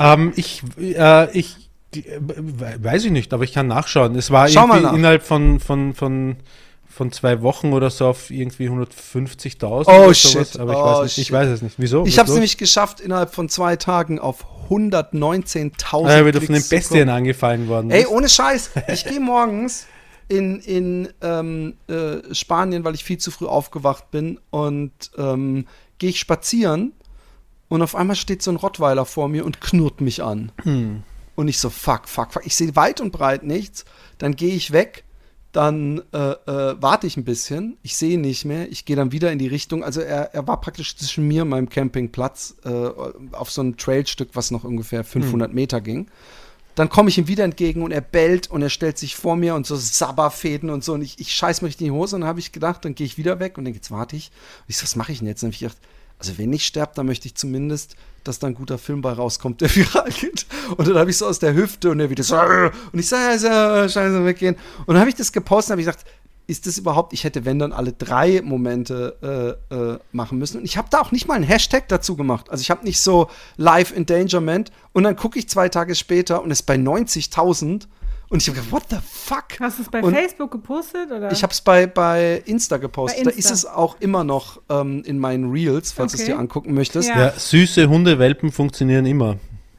ähm, 0.00 0.32
ich, 0.34 0.62
äh, 0.78 1.30
ich 1.38 1.68
die, 1.92 2.06
äh, 2.08 2.20
we- 2.22 2.78
weiß 2.82 3.04
ich 3.04 3.10
nicht, 3.10 3.34
aber 3.34 3.44
ich 3.44 3.52
kann 3.52 3.66
nachschauen. 3.66 4.14
Es 4.16 4.30
war 4.30 4.48
Schau 4.48 4.66
irgendwie 4.72 4.96
innerhalb 4.96 5.22
von, 5.22 5.60
von, 5.60 5.92
von, 5.92 6.36
von 6.36 6.36
zwei 7.12 7.42
Wochen 7.42 7.72
oder 7.72 7.90
so 7.90 8.06
auf 8.08 8.30
irgendwie 8.30 8.68
150.000 8.68 9.84
Oh, 9.86 10.04
oder 10.04 10.14
shit. 10.14 10.58
Aber 10.58 10.72
ich, 10.72 10.78
Oh, 10.78 10.82
weiß 10.82 11.02
nicht, 11.02 11.14
shit. 11.14 11.24
ich 11.24 11.32
weiß 11.32 11.48
es 11.48 11.62
nicht. 11.62 11.74
Wieso? 11.78 12.04
Ich 12.06 12.18
habe 12.18 12.28
es 12.28 12.34
nämlich 12.34 12.56
geschafft, 12.58 13.00
innerhalb 13.00 13.34
von 13.34 13.48
zwei 13.48 13.76
Tagen 13.76 14.18
auf 14.18 14.44
119.000 14.68 16.06
Ah, 16.06 16.22
du 16.30 16.40
von 16.40 16.54
den 16.54 16.68
Bestien 16.68 17.08
angefallen 17.08 17.68
worden 17.68 17.90
Ey, 17.90 18.06
ohne 18.06 18.28
Scheiß. 18.28 18.70
Ich 18.88 19.04
gehe 19.04 19.20
morgens 19.20 19.86
in, 20.28 20.60
in 20.60 21.08
ähm, 21.22 21.74
äh, 21.88 22.34
Spanien, 22.34 22.84
weil 22.84 22.94
ich 22.94 23.04
viel 23.04 23.18
zu 23.18 23.30
früh 23.30 23.46
aufgewacht 23.46 24.10
bin 24.10 24.38
und 24.50 24.92
ähm, 25.16 25.66
gehe 25.98 26.10
ich 26.10 26.20
spazieren 26.20 26.92
und 27.68 27.82
auf 27.82 27.94
einmal 27.94 28.16
steht 28.16 28.42
so 28.42 28.50
ein 28.50 28.56
Rottweiler 28.56 29.04
vor 29.04 29.28
mir 29.28 29.44
und 29.44 29.60
knurrt 29.60 30.00
mich 30.00 30.22
an. 30.22 30.52
Hm. 30.62 31.02
Und 31.34 31.48
ich 31.48 31.60
so, 31.60 31.70
fuck, 31.70 32.08
fuck, 32.08 32.32
fuck. 32.32 32.46
Ich 32.46 32.56
sehe 32.56 32.74
weit 32.74 33.00
und 33.00 33.12
breit 33.12 33.44
nichts. 33.44 33.84
Dann 34.18 34.34
gehe 34.34 34.54
ich 34.54 34.72
weg. 34.72 35.04
Dann 35.58 36.02
äh, 36.12 36.18
äh, 36.18 36.76
warte 36.80 37.08
ich 37.08 37.16
ein 37.16 37.24
bisschen. 37.24 37.78
Ich 37.82 37.96
sehe 37.96 38.12
ihn 38.12 38.20
nicht 38.20 38.44
mehr. 38.44 38.70
Ich 38.70 38.84
gehe 38.84 38.94
dann 38.94 39.10
wieder 39.10 39.32
in 39.32 39.40
die 39.40 39.48
Richtung. 39.48 39.82
Also 39.82 40.00
er, 40.00 40.32
er 40.32 40.46
war 40.46 40.60
praktisch 40.60 40.96
zwischen 40.96 41.26
mir 41.26 41.42
und 41.42 41.48
meinem 41.48 41.68
Campingplatz 41.68 42.54
äh, 42.64 42.68
auf 43.32 43.50
so 43.50 43.62
einem 43.62 43.76
Trailstück, 43.76 44.28
was 44.34 44.52
noch 44.52 44.62
ungefähr 44.62 45.02
500 45.02 45.52
Meter 45.52 45.80
ging. 45.80 46.06
Dann 46.76 46.88
komme 46.88 47.08
ich 47.08 47.18
ihm 47.18 47.26
wieder 47.26 47.42
entgegen 47.42 47.82
und 47.82 47.90
er 47.90 48.02
bellt 48.02 48.48
und 48.48 48.62
er 48.62 48.70
stellt 48.70 48.98
sich 48.98 49.16
vor 49.16 49.34
mir 49.34 49.56
und 49.56 49.66
so 49.66 49.74
Sabberfäden 49.74 50.70
und 50.70 50.84
so. 50.84 50.92
Und 50.92 51.02
ich, 51.02 51.18
ich 51.18 51.32
scheiß 51.32 51.60
richtig 51.64 51.88
in 51.88 51.92
die 51.92 51.98
Hose 51.98 52.14
und 52.14 52.20
dann 52.20 52.28
habe 52.28 52.38
ich 52.38 52.52
gedacht, 52.52 52.84
dann 52.84 52.94
gehe 52.94 53.06
ich 53.06 53.18
wieder 53.18 53.40
weg 53.40 53.58
und 53.58 53.64
dann 53.64 53.74
jetzt 53.74 53.90
warte 53.90 54.14
ich. 54.14 54.30
Und 54.60 54.66
ich 54.68 54.76
so, 54.76 54.84
was 54.84 54.94
mache 54.94 55.10
ich 55.10 55.18
denn 55.18 55.26
jetzt? 55.26 55.42
Und 55.42 55.48
dann 55.48 55.54
habe 55.54 55.54
ich 55.54 55.74
gedacht, 55.74 55.78
also 56.18 56.36
wenn 56.38 56.52
ich 56.52 56.66
sterbe, 56.66 56.92
dann 56.94 57.06
möchte 57.06 57.26
ich 57.26 57.34
zumindest, 57.34 57.94
dass 58.24 58.38
da 58.38 58.48
ein 58.48 58.54
guter 58.54 58.78
Film 58.78 59.00
bei 59.00 59.12
rauskommt, 59.12 59.60
der 59.60 59.70
viral 59.74 60.10
geht. 60.10 60.46
Und 60.76 60.88
dann 60.88 60.96
habe 60.96 61.10
ich 61.10 61.16
so 61.16 61.26
aus 61.26 61.38
der 61.38 61.54
Hüfte 61.54 61.90
und 61.90 62.00
er 62.00 62.10
wieder 62.10 62.24
so, 62.24 62.36
und 62.92 62.98
ich 62.98 63.10
ja, 63.10 63.38
so, 63.38 63.48
scheiße, 63.48 64.24
weggehen. 64.24 64.56
Und 64.80 64.94
dann 64.94 64.98
habe 64.98 65.10
ich 65.10 65.16
das 65.16 65.32
gepostet 65.32 65.70
und 65.70 65.72
habe 65.74 65.82
ich 65.82 65.86
gesagt, 65.86 66.06
ist 66.48 66.66
das 66.66 66.78
überhaupt, 66.78 67.12
ich 67.12 67.24
hätte, 67.24 67.44
wenn 67.44 67.58
dann 67.58 67.72
alle 67.72 67.92
drei 67.92 68.40
Momente 68.42 69.58
äh, 69.70 69.74
äh, 69.74 69.98
machen 70.12 70.38
müssen. 70.38 70.58
Und 70.58 70.64
ich 70.64 70.78
habe 70.78 70.88
da 70.90 71.00
auch 71.00 71.12
nicht 71.12 71.28
mal 71.28 71.34
einen 71.34 71.44
Hashtag 71.44 71.88
dazu 71.88 72.16
gemacht. 72.16 72.48
Also 72.48 72.62
ich 72.62 72.70
habe 72.70 72.84
nicht 72.84 73.00
so 73.00 73.28
Live 73.58 73.94
Endangerment 73.94 74.72
und 74.92 75.04
dann 75.04 75.14
gucke 75.14 75.38
ich 75.38 75.48
zwei 75.48 75.68
Tage 75.68 75.94
später 75.94 76.42
und 76.42 76.50
ist 76.50 76.62
bei 76.62 76.76
90.000 76.76 77.86
und 78.30 78.42
ich 78.42 78.48
habe 78.48 78.56
gedacht, 78.58 78.72
what 78.72 78.82
the 78.90 78.96
fuck? 79.02 79.44
Hast 79.60 79.78
du 79.78 79.82
es 79.82 79.88
bei 79.88 80.02
Und 80.02 80.14
Facebook 80.14 80.50
gepostet? 80.50 81.10
Oder? 81.10 81.32
Ich 81.32 81.42
habe 81.42 81.52
es 81.52 81.60
bei, 81.60 81.86
bei 81.86 82.42
Insta 82.44 82.76
gepostet. 82.76 83.24
Bei 83.24 83.30
Da 83.30 83.36
Insta. 83.36 83.52
ist 83.52 83.58
es 83.58 83.66
auch 83.66 83.96
immer 84.00 84.24
noch 84.24 84.60
ähm, 84.68 85.02
in 85.04 85.18
meinen 85.18 85.50
Reels, 85.50 85.92
falls 85.92 86.12
du 86.12 86.16
es 86.18 86.22
Okay. 86.24 86.32
dir 86.32 86.38
angucken 86.38 86.74
möchtest. 86.74 87.08
Ja. 87.08 87.18
Ja, 87.18 87.32
süße 87.32 87.88
Hundewelpen 87.88 88.52
funktionieren 88.52 89.06
immer. 89.06 89.36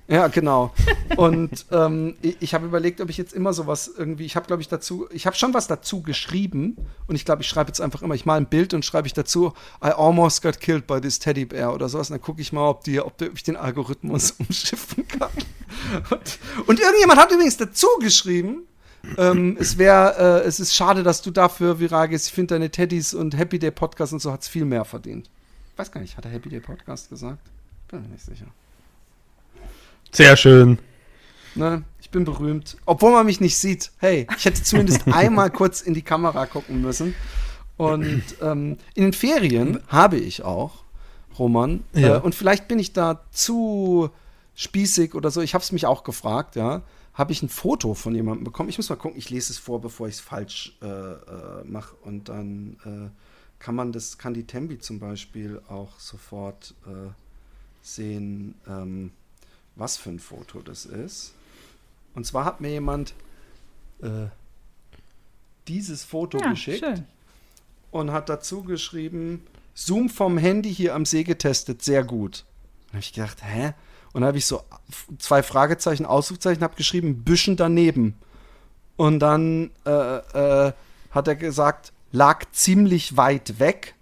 Ja, 0.10 0.28
genau. 0.28 0.74
Und 1.18 1.68
ähm, 1.72 2.16
ich, 2.22 2.38
ich 2.40 2.54
habe 2.56 2.66
überlegt, 2.66 3.00
ob 3.00 3.10
ich 3.10 3.18
jetzt 3.18 3.32
immer 3.32 3.54
sowas 3.54 3.92
irgendwie, 3.96 4.26
ich 4.26 4.36
habe 4.36 4.48
glaube 4.48 4.62
ich 4.62 4.68
dazu, 4.68 5.08
ich 5.12 5.28
habe 5.28 5.36
schon 5.36 5.54
was 5.54 5.68
dazu 5.68 6.02
geschrieben 6.02 6.78
und 7.06 7.16
ich 7.16 7.26
glaube, 7.26 7.44
ich 7.44 7.48
schreibe 7.48 7.70
jetzt 7.70 7.80
einfach 7.80 8.02
immer, 8.02 8.16
ich 8.16 8.26
mal 8.26 8.36
ein 8.36 8.48
Bild 8.48 8.74
und 8.74 8.84
schreibe 8.84 9.08
ich 9.08 9.14
dazu, 9.14 9.54
I 9.84 9.90
almost 9.90 10.42
got 10.42 10.60
killed 10.60 10.88
by 10.88 11.00
this 11.00 11.20
teddy 11.20 11.46
bear 11.46 11.74
oder 11.76 11.88
sowas 11.90 12.10
und 12.10 12.16
dann 12.16 12.22
gucke 12.22 12.42
ich 12.42 12.52
mal, 12.52 12.68
ob, 12.68 12.84
die, 12.84 13.00
ob 13.00 13.18
der, 13.20 13.32
ich 13.34 13.44
den 13.44 13.56
Algorithmus 13.56 14.32
umschiffen 14.40 15.08
kann. 15.08 15.30
Und, 16.10 16.40
und 16.66 16.80
irgendjemand 16.80 17.20
hat 17.20 17.32
übrigens 17.32 17.58
dazu 17.58 17.88
geschrieben, 18.02 18.64
ähm, 19.18 19.58
es 19.60 19.78
wäre, 19.78 20.42
äh, 20.44 20.48
es 20.48 20.60
ist 20.60 20.76
schade, 20.76 21.04
dass 21.04 21.22
du 21.22 21.30
dafür 21.32 21.80
viral 21.80 22.10
gehst. 22.10 22.28
Ich 22.28 22.34
finde 22.34 22.56
deine 22.56 22.70
Teddys 22.72 23.14
und 23.14 23.38
Happy 23.38 23.60
Day 23.60 23.72
Podcast 23.72 24.14
und 24.14 24.20
so 24.20 24.32
hat 24.32 24.42
es 24.42 24.48
viel 24.48 24.66
mehr 24.66 24.86
verdient. 24.86 25.30
Ich 25.72 25.78
weiß 25.78 25.92
gar 25.92 26.02
nicht, 26.02 26.18
hat 26.18 26.26
er 26.26 26.32
Happy 26.32 26.50
Day 26.50 26.60
Podcast 26.60 27.10
gesagt? 27.10 27.40
Bin 27.88 28.02
mir 28.02 28.10
nicht 28.10 28.26
sicher. 28.26 28.48
Sehr 30.12 30.36
schön. 30.38 30.80
Ne? 31.56 31.84
Ich 32.02 32.10
bin 32.10 32.26
berühmt. 32.26 32.78
Obwohl 32.86 33.12
man 33.12 33.26
mich 33.26 33.40
nicht 33.40 33.58
sieht. 33.58 33.92
Hey, 33.98 34.28
ich 34.38 34.46
hätte 34.46 34.64
zumindest 34.64 35.08
einmal 35.12 35.52
kurz 35.52 35.82
in 35.82 35.94
die 35.94 36.02
Kamera 36.02 36.46
gucken 36.46 36.82
müssen. 36.82 37.14
Und 37.78 38.24
ähm, 38.42 38.78
in 38.96 39.04
den 39.04 39.14
Ferien 39.14 39.80
habe 39.88 40.18
ich 40.18 40.44
auch, 40.44 40.84
Roman. 41.38 41.84
Ja. 41.94 42.18
Äh, 42.18 42.20
und 42.20 42.36
vielleicht 42.36 42.68
bin 42.68 42.80
ich 42.80 42.94
da 42.94 43.24
zu 43.32 44.10
spießig 44.56 45.16
oder 45.16 45.32
so. 45.32 45.42
Ich 45.42 45.54
habe 45.54 45.64
es 45.64 45.72
mich 45.72 45.86
auch 45.86 46.04
gefragt, 46.04 46.56
ja. 46.56 46.82
Habe 47.14 47.32
ich 47.32 47.44
ein 47.44 47.50
Foto 47.50 47.94
von 47.94 48.16
jemandem 48.16 48.46
bekommen? 48.46 48.70
Ich 48.70 48.78
muss 48.78 48.90
mal 48.90 48.96
gucken, 48.96 49.18
ich 49.18 49.30
lese 49.30 49.52
es 49.52 49.58
vor, 49.58 49.82
bevor 49.82 50.08
ich 50.08 50.16
es 50.16 50.20
falsch 50.22 50.78
äh, 50.82 50.88
äh, 50.88 51.64
mache. 51.66 51.96
Und 52.04 52.30
dann 52.30 52.78
äh, 52.86 53.10
kann 53.60 53.76
man 53.76 53.92
das, 53.92 54.18
kann 54.18 54.34
die 54.34 54.46
Tembi 54.46 54.80
zum 54.80 55.00
Beispiel 55.00 55.62
auch 55.68 56.00
sofort 56.00 56.74
äh, 56.88 57.12
sehen, 57.82 58.56
ähm, 58.68 59.12
was 59.80 59.98
für 59.98 60.10
ein 60.10 60.20
Foto 60.20 60.62
das 60.62 60.86
ist. 60.86 61.34
Und 62.16 62.26
zwar 62.26 62.46
hat 62.46 62.62
mir 62.62 62.70
jemand 62.70 63.14
äh, 64.02 64.28
dieses 65.68 66.04
Foto 66.04 66.40
Ja, 66.40 66.52
geschickt 66.52 66.80
schön. 66.80 67.06
und 67.92 68.12
hat 68.12 68.30
dazu 68.30 68.64
geschrieben, 68.64 69.46
Zoom 69.74 70.10
vom 70.10 70.38
Handy 70.38 70.74
hier 70.74 70.96
am 70.96 71.06
See 71.06 71.24
getestet, 71.24 71.84
sehr 71.84 72.04
gut. 72.04 72.44
Dann 72.88 72.94
habe 72.96 73.00
ich 73.00 73.14
gedacht, 73.14 73.38
hä? 73.44 73.74
Und 74.12 74.22
dann 74.22 74.30
habe 74.30 74.38
ich 74.38 74.48
so 74.48 74.64
zwei 75.20 75.44
Fragezeichen, 75.44 76.06
Ausrufzeichen, 76.06 76.64
habe 76.64 76.76
geschrieben, 76.76 77.24
Büschen 77.24 77.56
daneben. 77.56 78.16
Und 78.98 79.20
dann 79.20 79.72
äh, 79.86 80.18
äh, 80.68 80.74
hat 81.12 81.28
er 81.28 81.36
gesagt, 81.36 81.94
lag 82.12 82.46
ziemlich 82.52 83.16
weit 83.16 83.60
weg. 83.60 83.94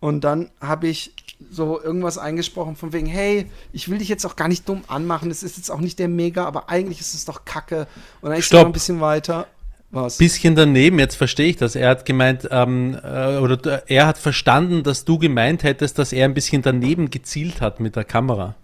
Und 0.00 0.22
dann 0.22 0.50
habe 0.60 0.86
ich 0.86 1.13
so 1.50 1.82
irgendwas 1.82 2.18
eingesprochen 2.18 2.76
von 2.76 2.92
wegen, 2.92 3.06
hey, 3.06 3.46
ich 3.72 3.88
will 3.88 3.98
dich 3.98 4.08
jetzt 4.08 4.24
auch 4.24 4.36
gar 4.36 4.48
nicht 4.48 4.68
dumm 4.68 4.82
anmachen, 4.88 5.30
es 5.30 5.42
ist 5.42 5.56
jetzt 5.56 5.70
auch 5.70 5.80
nicht 5.80 5.98
der 5.98 6.08
Mega, 6.08 6.44
aber 6.44 6.68
eigentlich 6.68 7.00
ist 7.00 7.14
es 7.14 7.24
doch 7.24 7.44
Kacke. 7.44 7.86
Und 8.20 8.30
dann 8.30 8.38
ist 8.38 8.52
noch 8.52 8.64
ein 8.64 8.72
bisschen 8.72 9.00
weiter. 9.00 9.46
Was? 9.90 10.18
Bisschen 10.18 10.56
daneben, 10.56 10.98
jetzt 10.98 11.14
verstehe 11.14 11.50
ich 11.50 11.56
das. 11.56 11.76
Er 11.76 11.90
hat 11.90 12.04
gemeint, 12.04 12.48
ähm, 12.50 12.98
äh, 13.04 13.36
oder 13.38 13.88
er 13.88 14.06
hat 14.06 14.18
verstanden, 14.18 14.82
dass 14.82 15.04
du 15.04 15.18
gemeint 15.18 15.62
hättest, 15.62 15.98
dass 15.98 16.12
er 16.12 16.24
ein 16.24 16.34
bisschen 16.34 16.62
daneben 16.62 17.10
gezielt 17.10 17.60
hat 17.60 17.78
mit 17.78 17.94
der 17.94 18.04
Kamera. 18.04 18.56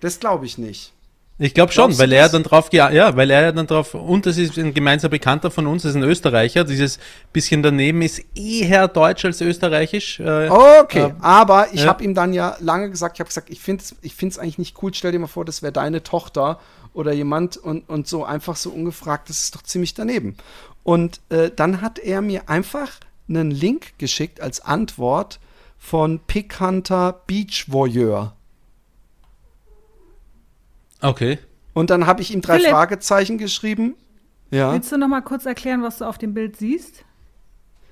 Das 0.00 0.20
glaube 0.20 0.46
ich 0.46 0.58
nicht. 0.58 0.92
Ich 1.40 1.54
glaube 1.54 1.70
schon, 1.72 1.84
Glaubst 1.84 2.00
weil 2.00 2.12
er 2.12 2.24
das? 2.24 2.32
dann 2.32 2.42
drauf, 2.42 2.72
ja, 2.72 3.14
weil 3.16 3.30
er 3.30 3.52
dann 3.52 3.68
drauf, 3.68 3.94
und 3.94 4.26
das 4.26 4.38
ist 4.38 4.58
ein 4.58 4.74
gemeinsamer 4.74 5.10
Bekannter 5.10 5.52
von 5.52 5.68
uns, 5.68 5.82
das 5.82 5.90
ist 5.90 5.96
ein 5.96 6.02
Österreicher, 6.02 6.64
dieses 6.64 6.98
bisschen 7.32 7.62
daneben 7.62 8.02
ist 8.02 8.24
eher 8.34 8.88
deutsch 8.88 9.24
als 9.24 9.40
österreichisch. 9.40 10.18
Äh, 10.18 10.48
Okay, 10.48 11.06
äh, 11.06 11.12
aber 11.20 11.68
ich 11.72 11.82
ja. 11.82 11.86
habe 11.86 12.02
ihm 12.02 12.14
dann 12.14 12.32
ja 12.32 12.56
lange 12.58 12.90
gesagt, 12.90 13.16
ich 13.16 13.20
habe 13.20 13.28
gesagt, 13.28 13.50
ich 13.50 13.60
finde 13.60 13.84
es 13.84 13.94
ich 14.02 14.16
find's 14.16 14.36
eigentlich 14.38 14.58
nicht 14.58 14.82
cool. 14.82 14.92
Stell 14.92 15.12
dir 15.12 15.20
mal 15.20 15.28
vor, 15.28 15.44
das 15.44 15.62
wäre 15.62 15.72
deine 15.72 16.02
Tochter 16.02 16.58
oder 16.92 17.12
jemand 17.12 17.56
und, 17.56 17.88
und 17.88 18.08
so 18.08 18.24
einfach 18.24 18.56
so 18.56 18.70
ungefragt, 18.70 19.28
das 19.28 19.40
ist 19.42 19.54
doch 19.54 19.62
ziemlich 19.62 19.94
daneben. 19.94 20.36
Und 20.82 21.20
äh, 21.28 21.50
dann 21.54 21.82
hat 21.82 22.00
er 22.00 22.20
mir 22.20 22.48
einfach 22.48 22.90
einen 23.28 23.52
Link 23.52 23.98
geschickt 23.98 24.40
als 24.40 24.60
Antwort 24.60 25.38
von 25.78 26.18
Pick 26.26 26.58
Hunter 26.58 27.20
Beach 27.26 27.66
Voyeur. 27.68 28.34
Okay. 31.02 31.38
Und 31.74 31.90
dann 31.90 32.06
habe 32.06 32.22
ich 32.22 32.32
ihm 32.32 32.40
drei 32.40 32.56
Philipp. 32.56 32.72
Fragezeichen 32.72 33.38
geschrieben. 33.38 33.94
Ja. 34.50 34.72
Willst 34.72 34.90
du 34.90 34.96
noch 34.98 35.08
mal 35.08 35.20
kurz 35.20 35.46
erklären, 35.46 35.82
was 35.82 35.98
du 35.98 36.04
auf 36.04 36.18
dem 36.18 36.34
Bild 36.34 36.56
siehst? 36.56 37.04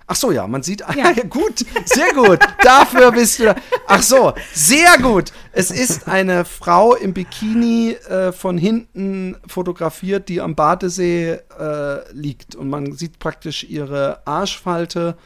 Ach 0.08 0.14
so, 0.14 0.30
ja, 0.30 0.46
man 0.46 0.62
sieht, 0.62 0.80
Ja. 0.80 1.10
ja. 1.10 1.12
gut, 1.28 1.64
sehr 1.84 2.12
gut, 2.14 2.38
dafür 2.62 3.10
bist 3.10 3.40
du. 3.40 3.54
Ach 3.88 4.02
so, 4.02 4.32
sehr 4.52 4.98
gut. 4.98 5.32
Es 5.50 5.72
ist 5.72 6.06
eine 6.06 6.44
Frau 6.44 6.94
im 6.94 7.12
Bikini 7.12 7.92
äh, 8.08 8.30
von 8.30 8.56
hinten 8.56 9.36
fotografiert, 9.48 10.28
die 10.28 10.40
am 10.40 10.54
Badesee 10.54 11.40
äh, 11.58 12.12
liegt 12.12 12.54
und 12.54 12.70
man 12.70 12.92
sieht 12.92 13.18
praktisch 13.18 13.64
ihre 13.64 14.24
Arschfalte 14.26 15.16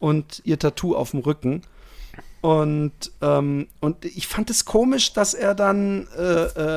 und 0.00 0.42
ihr 0.44 0.58
Tattoo 0.58 0.96
auf 0.96 1.12
dem 1.12 1.20
Rücken. 1.20 1.62
Und, 2.44 2.92
ähm, 3.22 3.68
und 3.80 4.04
ich 4.04 4.26
fand 4.26 4.50
es 4.50 4.66
komisch, 4.66 5.14
dass 5.14 5.32
er 5.32 5.54
dann 5.54 6.06
äh, 6.14 6.22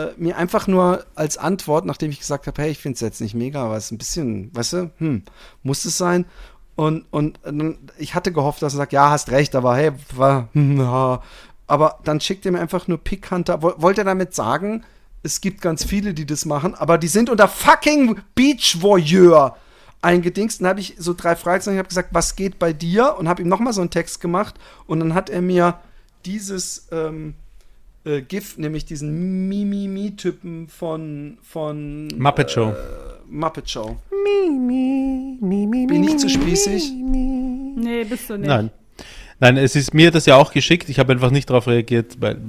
äh, 0.06 0.13
mir 0.15 0.38
einfach 0.38 0.65
nur 0.67 1.03
als 1.13 1.38
Antwort, 1.38 1.84
nachdem 1.84 2.10
ich 2.10 2.19
gesagt 2.19 2.47
habe, 2.47 2.62
hey, 2.62 2.71
ich 2.71 2.77
finde 2.77 2.93
es 2.93 3.01
jetzt 3.01 3.19
nicht 3.19 3.36
mega, 3.36 3.65
aber 3.65 3.75
es 3.75 3.88
ist 3.88 3.91
ein 3.91 3.97
bisschen, 3.97 4.56
weißt 4.56 4.71
du, 4.73 4.91
hm, 4.99 5.23
muss 5.63 5.84
es 5.84 5.97
sein? 5.97 6.23
Und, 6.77 7.03
und 7.12 7.38
dann, 7.43 7.80
ich 7.97 8.15
hatte 8.15 8.32
gehofft, 8.32 8.62
dass 8.62 8.75
er 8.75 8.77
sagt, 8.77 8.93
ja, 8.93 9.10
hast 9.10 9.30
recht, 9.30 9.56
aber 9.58 9.75
hey, 9.75 9.91
war, 10.15 10.47
hm, 10.53 10.77
ja. 10.80 11.21
aber 11.67 11.99
dann 12.06 12.21
schickt 12.21 12.45
er 12.45 12.53
mir 12.53 12.62
einfach 12.62 12.88
nur 12.88 12.99
Pick 13.03 13.30
Hunter. 13.30 13.62
Woll- 13.62 13.75
Wollte 13.82 13.99
er 14.01 14.06
damit 14.06 14.34
sagen, 14.34 14.86
es 15.21 15.41
gibt 15.41 15.60
ganz 15.60 15.84
viele, 15.84 16.13
die 16.13 16.25
das 16.25 16.45
machen, 16.45 16.75
aber 16.75 16.97
die 16.97 17.10
sind 17.10 17.30
unter 17.30 17.49
fucking 17.49 18.21
Beach 18.36 18.77
Voyeur 18.80 19.58
eingedingst. 20.01 20.62
Dann 20.62 20.67
habe 20.67 20.79
ich 20.79 20.95
so 20.97 21.13
drei 21.13 21.36
Fragezeichen, 21.36 21.75
ich 21.75 21.79
habe 21.79 21.89
gesagt, 21.89 22.10
was 22.12 22.36
geht 22.36 22.60
bei 22.60 22.73
dir? 22.73 23.15
Und 23.17 23.27
habe 23.27 23.41
ihm 23.41 23.47
nochmal 23.47 23.73
so 23.73 23.81
einen 23.81 23.89
Text 23.89 24.21
gemacht 24.21 24.55
und 24.86 24.99
dann 24.99 25.13
hat 25.13 25.29
er 25.29 25.41
mir 25.41 25.79
dieses 26.25 26.88
ähm, 26.91 27.36
äh, 28.05 28.21
GIF, 28.21 28.57
nämlich 28.57 28.86
diesen 28.86 29.47
Mimimi-Typen 29.49 30.67
von, 30.67 31.38
von 31.41 32.07
Muppet 32.17 32.51
Show. 32.51 32.69
Äh, 32.69 32.75
Muppet 33.29 33.69
Show. 33.69 33.97
Bin 34.10 36.03
ich 36.03 36.17
zu 36.17 36.29
spießig? 36.29 36.91
Nee, 36.93 38.03
bist 38.05 38.29
du 38.29 38.38
nicht. 38.38 38.47
Nein. 38.47 38.71
Nein, 39.39 39.57
es 39.57 39.75
ist 39.75 39.93
mir 39.93 40.10
das 40.10 40.25
ja 40.25 40.36
auch 40.36 40.51
geschickt. 40.51 40.89
Ich 40.89 40.97
habe 40.97 41.13
einfach 41.13 41.29
nicht 41.29 41.49
darauf 41.49 41.67
reagiert, 41.67 42.19
weil 42.19 42.39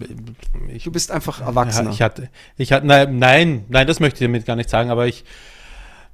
ich, 0.74 0.84
Du 0.84 0.90
bist 0.90 1.10
einfach 1.10 1.40
ja, 1.40 1.46
Erwachsener. 1.46 1.90
ich 1.90 2.00
hatte, 2.00 2.30
ich 2.56 2.72
hatte, 2.72 2.86
nein, 2.86 3.18
nein, 3.18 3.64
nein, 3.68 3.86
das 3.86 4.00
möchte 4.00 4.24
ich 4.24 4.28
damit 4.28 4.46
gar 4.46 4.56
nicht 4.56 4.70
sagen, 4.70 4.90
aber 4.90 5.06
ich 5.06 5.24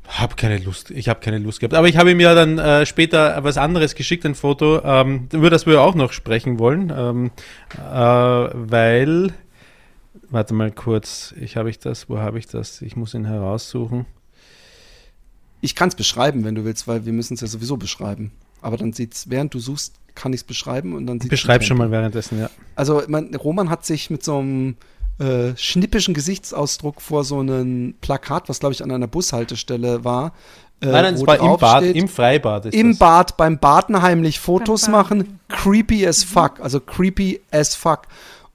habe 0.07 0.37
keine 0.37 0.59
Lust. 0.59 0.90
Ich 0.90 1.09
habe 1.09 1.21
keine 1.21 1.38
Lust 1.38 1.61
gehabt. 1.61 1.75
Aber 1.75 1.88
ich 1.88 1.97
habe 1.97 2.11
ihm 2.11 2.21
ja 2.21 2.35
dann 2.35 2.59
äh, 2.59 2.87
später 2.87 3.43
was 3.43 3.57
anderes 3.57 3.95
geschickt, 3.95 4.25
ein 4.27 4.35
Foto, 4.35 4.83
ähm, 4.85 5.29
über 5.33 5.51
das 5.51 5.67
wir 5.67 5.81
auch 5.81 5.95
noch 5.95 6.12
sprechen 6.12 6.59
wollen, 6.59 6.93
ähm, 6.95 7.31
äh, 7.79 7.81
weil, 7.81 9.33
warte 10.29 10.55
mal 10.55 10.71
kurz, 10.71 11.35
ich 11.40 11.57
habe 11.57 11.71
ich 11.71 11.79
das, 11.79 12.09
wo 12.09 12.19
habe 12.19 12.38
ich 12.38 12.47
das? 12.47 12.83
Ich 12.83 12.97
muss 12.97 13.14
ihn 13.14 13.25
heraussuchen. 13.25 14.07
Ich 15.61 15.75
kann 15.75 15.88
es 15.88 15.95
beschreiben, 15.95 16.45
wenn 16.45 16.55
du 16.55 16.64
willst, 16.64 16.87
weil 16.87 17.07
wir 17.07 17.12
müssen 17.12 17.35
es 17.35 17.40
ja 17.40 17.47
sowieso 17.47 17.79
beschreiben. 17.79 18.33
Aber 18.61 18.77
dann 18.77 18.93
sieht's, 18.93 19.31
während 19.31 19.55
du 19.55 19.59
suchst, 19.59 19.95
kann 20.14 20.33
ich 20.33 20.40
es 20.40 20.45
beschreiben 20.45 20.95
und 20.95 21.07
dann 21.07 21.21
sieht's 21.21 21.31
Beschreib 21.31 21.64
schon 21.64 21.79
mal 21.79 21.90
währenddessen, 21.90 22.38
ja. 22.38 22.51
Also 22.77 23.03
man, 23.09 23.35
Roman 23.35 23.71
hat 23.71 23.85
sich 23.85 24.11
mit 24.11 24.23
so 24.23 24.38
einem 24.38 24.77
äh, 25.18 25.57
schnippischen 25.57 26.14
Gesichtsausdruck 26.14 27.00
vor 27.00 27.24
so 27.24 27.38
einem 27.38 27.94
Plakat, 28.00 28.48
was 28.48 28.61
glaube 28.61 28.72
ich 28.72 28.83
an 28.83 28.90
einer 28.90 29.07
Bushaltestelle 29.07 30.05
war. 30.05 30.33
Äh, 30.81 30.87
Nein, 30.87 31.05
nein, 31.05 31.14
es 31.14 31.20
wo 31.20 31.27
war 31.27 31.38
im 31.38 31.57
Bad, 31.59 31.83
steht, 31.83 31.96
im 31.96 32.09
Freibad. 32.09 32.66
Ist 32.66 32.74
im 32.74 32.90
das. 32.90 32.98
Bad 32.98 33.37
beim 33.37 33.59
Baden 33.59 34.03
heimlich 34.03 34.40
Fotos 34.40 34.88
machen. 34.88 35.38
Creepy 35.48 36.07
as 36.07 36.24
fuck. 36.24 36.61
Also 36.61 36.81
creepy 36.81 37.40
as 37.50 37.74
fuck. 37.74 38.03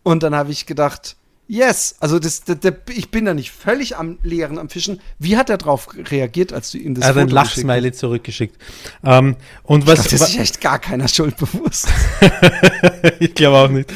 Und 0.04 0.24
dann 0.24 0.36
habe 0.36 0.52
ich 0.52 0.66
gedacht, 0.66 1.16
yes. 1.50 1.96
Also 2.00 2.18
das, 2.20 2.44
das, 2.46 2.60
das, 2.62 2.74
ich 2.96 3.10
bin 3.12 3.26
da 3.26 3.34
nicht 3.34 3.52
völlig 3.52 3.98
am 3.98 4.18
Leeren, 4.24 4.58
am 4.58 4.70
Fischen. 4.70 5.02
Wie 5.20 5.36
hat 5.36 5.50
er 5.50 5.58
darauf 5.58 5.88
reagiert, 6.10 6.54
als 6.54 6.72
du 6.72 6.78
ihm 6.78 6.96
das 6.96 7.04
Er 7.04 7.10
hat 7.10 7.18
ein? 7.18 7.28
Lachsmiley 7.28 7.92
zurückgeschickt. 7.92 8.56
Ähm, 9.04 9.36
und 9.64 9.82
Ich 9.82 9.88
was, 9.88 9.96
glaube, 9.96 10.10
das 10.12 10.22
wa- 10.22 10.26
ist 10.26 10.40
echt 10.40 10.62
gar 10.62 10.80
keiner 10.80 11.08
Schuld 11.10 11.36
bewusst. 11.36 11.88
ich 13.20 13.34
glaube 13.34 13.58
auch 13.58 13.70
nicht. 13.70 13.92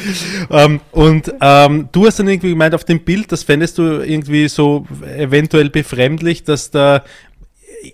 Ähm, 0.49 0.81
und 0.91 1.33
ähm, 1.39 1.89
du 1.91 2.05
hast 2.07 2.19
dann 2.19 2.27
irgendwie 2.27 2.49
gemeint, 2.49 2.75
auf 2.75 2.83
dem 2.83 2.99
Bild, 3.03 3.31
das 3.31 3.43
fändest 3.43 3.77
du 3.77 3.83
irgendwie 4.03 4.47
so 4.49 4.85
eventuell 5.15 5.69
befremdlich, 5.69 6.43
dass 6.43 6.71
da 6.71 7.03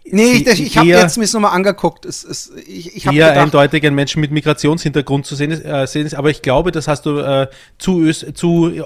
Nee, 0.05 0.33
ich, 0.33 0.49
Sie- 0.55 0.63
ich 0.65 0.77
habe 0.77 0.87
jetzt 0.87 1.17
mir 1.17 1.25
nochmal 1.33 1.53
angeguckt. 1.53 2.05
Es, 2.05 2.23
es, 2.23 2.51
ich 2.67 2.95
ich 2.97 3.05
eher 3.07 3.11
gedacht, 3.29 3.37
eindeutig 3.37 3.83
ein 3.87 3.95
Mensch 3.95 4.15
mit 4.17 4.29
Migrationshintergrund 4.29 5.25
zu 5.25 5.33
sehen 5.35 5.49
ist, 5.49 5.65
äh, 5.65 5.87
sehen 5.87 6.05
ist. 6.05 6.13
Aber 6.13 6.29
ich 6.29 6.43
glaube, 6.43 6.71
das 6.71 6.87
hast 6.87 7.07
du 7.07 7.17
äh, 7.17 7.47
zu, 7.79 7.99
ös- 8.01 8.35
zu 8.35 8.69
äh, 8.71 8.83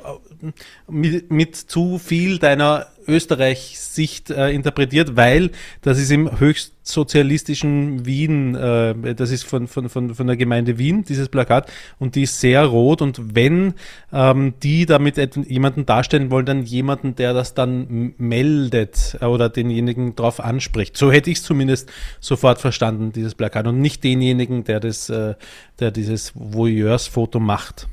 mit, 0.87 1.31
mit 1.31 1.55
zu 1.55 1.97
viel 1.99 2.37
deiner 2.37 2.87
Österreich-Sicht 3.07 4.29
äh, 4.29 4.51
interpretiert, 4.51 5.15
weil 5.15 5.51
das 5.81 5.99
ist 5.99 6.11
im 6.11 6.39
höchstsozialistischen 6.39 8.05
Wien, 8.05 8.55
äh, 8.55 9.15
das 9.15 9.31
ist 9.31 9.43
von, 9.43 9.67
von, 9.67 9.89
von, 9.89 10.15
von 10.15 10.27
der 10.27 10.37
Gemeinde 10.37 10.77
Wien, 10.77 11.03
dieses 11.03 11.29
Plakat, 11.29 11.71
und 11.99 12.15
die 12.15 12.23
ist 12.23 12.39
sehr 12.39 12.65
rot. 12.65 13.01
Und 13.01 13.35
wenn 13.35 13.73
ähm, 14.11 14.53
die 14.61 14.85
damit 14.85 15.17
jemanden 15.47 15.85
darstellen 15.85 16.31
wollen, 16.31 16.45
dann 16.45 16.63
jemanden, 16.63 17.15
der 17.15 17.33
das 17.33 17.53
dann 17.53 18.13
meldet 18.17 19.17
äh, 19.21 19.25
oder 19.25 19.49
denjenigen 19.49 20.15
darauf 20.15 20.39
anspricht. 20.39 20.97
So 20.97 21.11
hätte 21.11 21.29
ich 21.29 21.37
es 21.37 21.43
zumindest 21.43 21.91
sofort 22.19 22.59
verstanden, 22.59 23.11
dieses 23.11 23.35
Plakat, 23.35 23.67
und 23.67 23.81
nicht 23.81 24.03
denjenigen, 24.03 24.63
der 24.63 24.79
das, 24.79 25.09
äh, 25.09 25.35
der 25.79 25.91
dieses 25.91 26.33
Voyeurs-Foto 26.35 27.39
macht. 27.39 27.87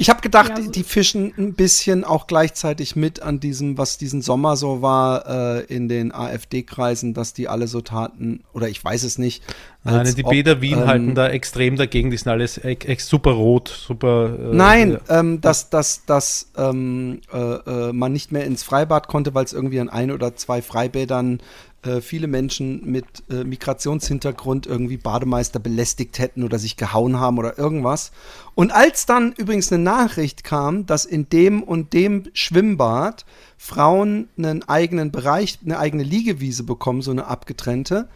Ich 0.00 0.08
habe 0.08 0.22
gedacht, 0.22 0.52
Ja, 0.56 0.62
so- 0.64 0.70
die 0.70 0.82
fischen 0.82 1.34
ein 1.36 1.52
bisschen 1.52 2.04
auch 2.04 2.26
gleichzeitig 2.26 2.96
mit 2.96 3.20
an 3.20 3.38
diesem, 3.38 3.76
was 3.76 3.98
diesen 3.98 4.22
Sommer 4.22 4.56
so 4.56 4.80
war 4.80 5.26
äh, 5.58 5.64
in 5.64 5.88
den 5.88 6.10
AfD-Kreisen, 6.10 7.12
dass 7.12 7.34
die 7.34 7.48
alle 7.48 7.68
so 7.68 7.82
taten, 7.82 8.42
oder 8.54 8.70
ich 8.70 8.82
weiß 8.82 9.02
es 9.02 9.18
nicht. 9.18 9.42
Nein, 9.84 10.14
die 10.16 10.24
ob, 10.24 10.30
Bäder 10.30 10.62
Wien 10.62 10.78
ähm, 10.78 10.86
halten 10.86 11.14
da 11.14 11.28
extrem 11.28 11.76
dagegen, 11.76 12.10
die 12.10 12.16
sind 12.16 12.28
alles 12.32 12.56
ex, 12.56 12.86
ex, 12.86 13.08
super 13.08 13.32
rot, 13.32 13.68
super. 13.68 14.38
Äh, 14.38 14.56
Nein, 14.56 14.98
ja. 15.06 15.20
ähm, 15.20 15.42
dass, 15.42 15.68
dass, 15.68 16.06
dass 16.06 16.50
ähm, 16.56 17.20
äh, 17.30 17.38
äh, 17.38 17.92
man 17.92 18.10
nicht 18.10 18.32
mehr 18.32 18.44
ins 18.46 18.62
Freibad 18.62 19.06
konnte, 19.06 19.34
weil 19.34 19.44
es 19.44 19.52
irgendwie 19.52 19.80
an 19.80 19.90
ein 19.90 20.10
oder 20.12 20.34
zwei 20.34 20.62
Freibädern 20.62 21.40
äh, 21.82 22.00
viele 22.00 22.26
Menschen 22.26 22.84
mit 22.84 23.06
äh, 23.30 23.44
Migrationshintergrund 23.44 24.66
irgendwie 24.66 24.98
Bademeister 24.98 25.58
belästigt 25.58 26.18
hätten 26.18 26.44
oder 26.44 26.58
sich 26.58 26.76
gehauen 26.76 27.18
haben 27.18 27.38
oder 27.38 27.58
irgendwas. 27.58 28.12
Und 28.54 28.70
als 28.70 29.06
dann 29.06 29.32
übrigens 29.32 29.72
eine 29.72 29.82
Nachricht 29.82 30.44
kam, 30.44 30.84
dass 30.84 31.06
in 31.06 31.28
dem 31.30 31.62
und 31.62 31.94
dem 31.94 32.24
Schwimmbad 32.34 33.24
Frauen 33.56 34.28
einen 34.36 34.68
eigenen 34.68 35.10
Bereich, 35.10 35.58
eine 35.64 35.78
eigene 35.78 36.02
Liegewiese 36.02 36.64
bekommen, 36.64 37.02
so 37.02 37.12
eine 37.12 37.26
abgetrennte, 37.26 38.08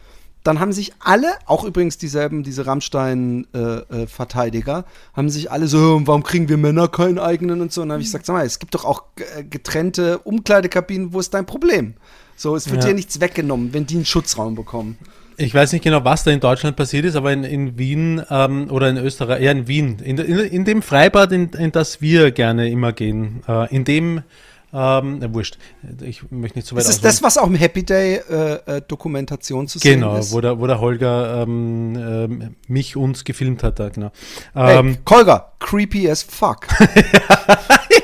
dann 0.45 0.59
haben 0.59 0.73
sich 0.73 0.93
alle, 0.99 1.33
auch 1.47 1.63
übrigens 1.63 1.97
dieselben, 1.97 2.43
diese 2.43 2.67
Rammstein-Verteidiger, 2.67 4.85
haben 5.13 5.29
sich 5.29 5.51
alle 5.51 5.67
so, 5.67 6.03
warum 6.05 6.21
kriegen 6.21 6.47
wir 6.49 6.57
Männer 6.57 6.87
keinen 6.87 7.17
eigenen 7.17 7.61
und 7.61 7.73
so. 7.73 7.81
Und 7.81 7.89
dann 7.89 7.95
habe 7.95 8.03
ich 8.03 8.09
gesagt, 8.09 8.27
sag 8.27 8.35
mal, 8.35 8.45
es 8.45 8.59
gibt 8.59 8.75
doch 8.75 8.85
auch 8.85 9.05
äh, 9.15 9.43
getrennte 9.43 10.19
Umkleidekabinen, 10.19 11.13
wo 11.13 11.19
ist 11.19 11.33
dein 11.33 11.47
Problem? 11.47 11.95
So, 12.35 12.55
es 12.55 12.69
wird 12.69 12.83
Ja. 12.83 12.89
dir 12.89 12.95
nichts 12.95 13.19
weggenommen, 13.21 13.73
wenn 13.73 13.85
die 13.85 13.95
einen 13.95 14.05
Schutzraum 14.05 14.55
bekommen. 14.55 14.97
Ich 15.37 15.53
weiß 15.53 15.73
nicht 15.73 15.83
genau, 15.83 16.03
was 16.05 16.23
da 16.23 16.31
in 16.31 16.39
Deutschland 16.39 16.77
passiert 16.77 17.03
ist, 17.05 17.15
aber 17.15 17.33
in, 17.33 17.43
in 17.43 17.77
Wien 17.77 18.21
ähm, 18.29 18.69
oder 18.71 18.89
in 18.89 18.97
Österreich, 18.97 19.41
ja 19.41 19.51
in 19.51 19.67
Wien, 19.67 19.99
in, 20.01 20.17
in, 20.17 20.39
in 20.39 20.63
dem 20.65 20.81
Freibad, 20.81 21.31
in, 21.33 21.49
in 21.49 21.71
das 21.73 22.01
wir 22.01 22.31
gerne 22.31 22.69
immer 22.69 22.93
gehen, 22.93 23.41
äh, 23.47 23.73
in 23.75 23.83
dem, 23.83 24.21
ähm, 24.75 25.19
na, 25.21 25.33
wurscht, 25.33 25.57
ich 26.01 26.29
möchte 26.31 26.57
nicht 26.57 26.67
zu 26.67 26.75
weit 26.75 26.81
Das 26.83 26.89
ist 26.89 27.05
das, 27.05 27.23
was 27.23 27.37
auch 27.37 27.47
im 27.47 27.55
Happy 27.55 27.83
Day 27.83 28.15
äh, 28.29 28.53
äh, 28.77 28.81
Dokumentation 28.87 29.67
zu 29.69 29.79
sehen 29.79 30.01
Genau, 30.01 30.17
ist. 30.17 30.33
wo 30.33 30.41
der, 30.41 30.59
wo 30.59 30.67
der 30.67 30.81
Holger 30.81 31.43
ähm, 31.43 31.95
ähm, 31.95 32.55
mich 32.67 32.97
uns 32.97 33.23
gefilmt 33.23 33.63
hat, 33.63 33.79
da, 33.79 33.89
genau. 33.89 34.11
Ähm, 34.55 34.87
Hey, 34.87 34.97
Kolger, 35.05 35.53
creepy 35.59 36.09
as 36.09 36.23
fuck. 36.23 36.67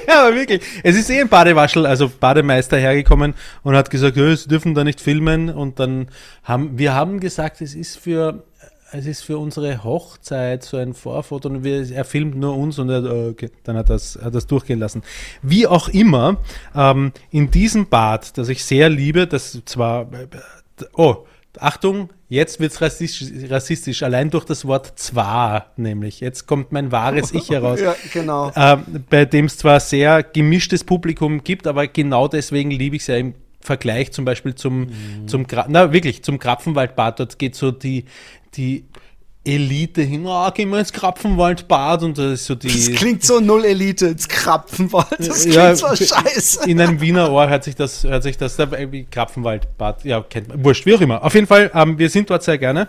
Ja, 0.07 0.27
aber 0.27 0.35
wirklich. 0.35 0.61
Es 0.83 0.97
ist 0.97 1.09
eh 1.09 1.21
ein 1.21 1.29
Badewaschel, 1.29 1.85
also 1.85 2.09
Bademeister 2.09 2.77
hergekommen 2.77 3.33
und 3.63 3.75
hat 3.77 3.89
gesagt, 3.89 4.17
"Ja, 4.17 4.35
sie 4.35 4.47
dürfen 4.47 4.73
da 4.73 4.83
nicht 4.83 4.99
filmen. 4.99 5.49
Und 5.49 5.79
dann 5.79 6.07
haben 6.43 6.77
wir 6.77 6.93
haben 6.93 7.19
gesagt, 7.21 7.61
es 7.61 7.75
ist 7.75 7.97
für 7.97 8.43
es 8.91 9.05
ist 9.05 9.23
für 9.23 9.37
unsere 9.37 9.83
Hochzeit 9.83 10.63
so 10.63 10.77
ein 10.77 10.93
Vorfoto 10.93 11.49
und 11.49 11.63
wir, 11.63 11.89
er 11.91 12.05
filmt 12.05 12.35
nur 12.35 12.57
uns 12.57 12.77
und 12.77 12.89
er, 12.89 13.03
äh, 13.03 13.29
okay, 13.29 13.49
dann 13.63 13.77
hat 13.77 13.89
das, 13.89 14.19
hat 14.21 14.35
das 14.35 14.47
durchgehen 14.47 14.79
lassen. 14.79 15.01
Wie 15.41 15.65
auch 15.67 15.87
immer, 15.89 16.37
ähm, 16.75 17.11
in 17.31 17.51
diesem 17.51 17.87
Bad, 17.87 18.37
das 18.37 18.49
ich 18.49 18.65
sehr 18.65 18.89
liebe, 18.89 19.27
das 19.27 19.61
zwar, 19.65 20.07
oh, 20.93 21.25
Achtung, 21.59 22.09
jetzt 22.29 22.59
wird's 22.59 22.81
rassistisch, 22.81 23.49
rassistisch, 23.49 24.03
allein 24.03 24.29
durch 24.29 24.45
das 24.45 24.65
Wort 24.65 24.93
zwar, 24.97 25.67
nämlich. 25.75 26.21
Jetzt 26.21 26.47
kommt 26.47 26.71
mein 26.71 26.91
wahres 26.91 27.33
Ich 27.33 27.49
heraus 27.49 27.81
ja, 27.81 27.95
genau. 28.13 28.51
ähm, 28.55 29.05
bei 29.09 29.25
dem 29.25 29.45
es 29.45 29.57
zwar 29.57 29.79
sehr 29.79 30.23
gemischtes 30.23 30.83
Publikum 30.83 31.43
gibt, 31.43 31.67
aber 31.67 31.87
genau 31.87 32.27
deswegen 32.27 32.71
liebe 32.71 32.95
ich 32.95 33.01
es 33.01 33.07
ja 33.07 33.17
im 33.17 33.35
Vergleich 33.59 34.11
zum 34.11 34.25
Beispiel 34.25 34.55
zum, 34.55 34.87
zum 35.27 35.45
Gra 35.45 35.65
na 35.69 35.93
wirklich, 35.93 36.23
zum 36.23 36.39
Krapfenwaldbad. 36.39 37.19
Dort 37.19 37.37
geht 37.37 37.55
so 37.55 37.71
die, 37.71 38.05
die 38.55 38.85
Elite 39.43 40.03
hin, 40.03 40.25
oh, 40.27 40.51
gehen 40.51 40.69
wir 40.69 40.79
ins 40.79 40.93
Krapfenwaldbad 40.93 42.03
und 42.03 42.17
das 42.17 42.33
ist 42.33 42.45
so 42.45 42.53
die. 42.53 42.67
Das 42.67 42.91
klingt 42.91 43.23
so 43.23 43.39
null 43.39 43.65
Elite 43.65 44.07
ins 44.07 44.27
Krapfenwald. 44.27 45.07
Das 45.17 45.41
klingt 45.41 45.55
Ja, 45.55 45.75
so 45.75 45.87
scheiße. 45.95 46.69
In 46.69 46.79
einem 46.79 47.01
Wiener 47.01 47.31
Ohr 47.31 47.49
hört 47.49 47.63
sich 47.63 47.75
das, 47.75 48.03
hört 48.03 48.21
sich 48.21 48.37
das, 48.37 48.55
da 48.55 48.67
irgendwie 48.71 49.07
Krapfenwaldbad, 49.09 50.05
ja, 50.05 50.21
kennt 50.21 50.49
man, 50.49 50.63
wurscht, 50.63 50.85
wie 50.85 50.93
auch 50.93 51.01
immer. 51.01 51.23
Auf 51.23 51.33
jeden 51.33 51.47
Fall, 51.47 51.71
ähm, 51.73 51.97
wir 51.97 52.09
sind 52.11 52.29
dort 52.29 52.43
sehr 52.43 52.59
gerne. 52.59 52.87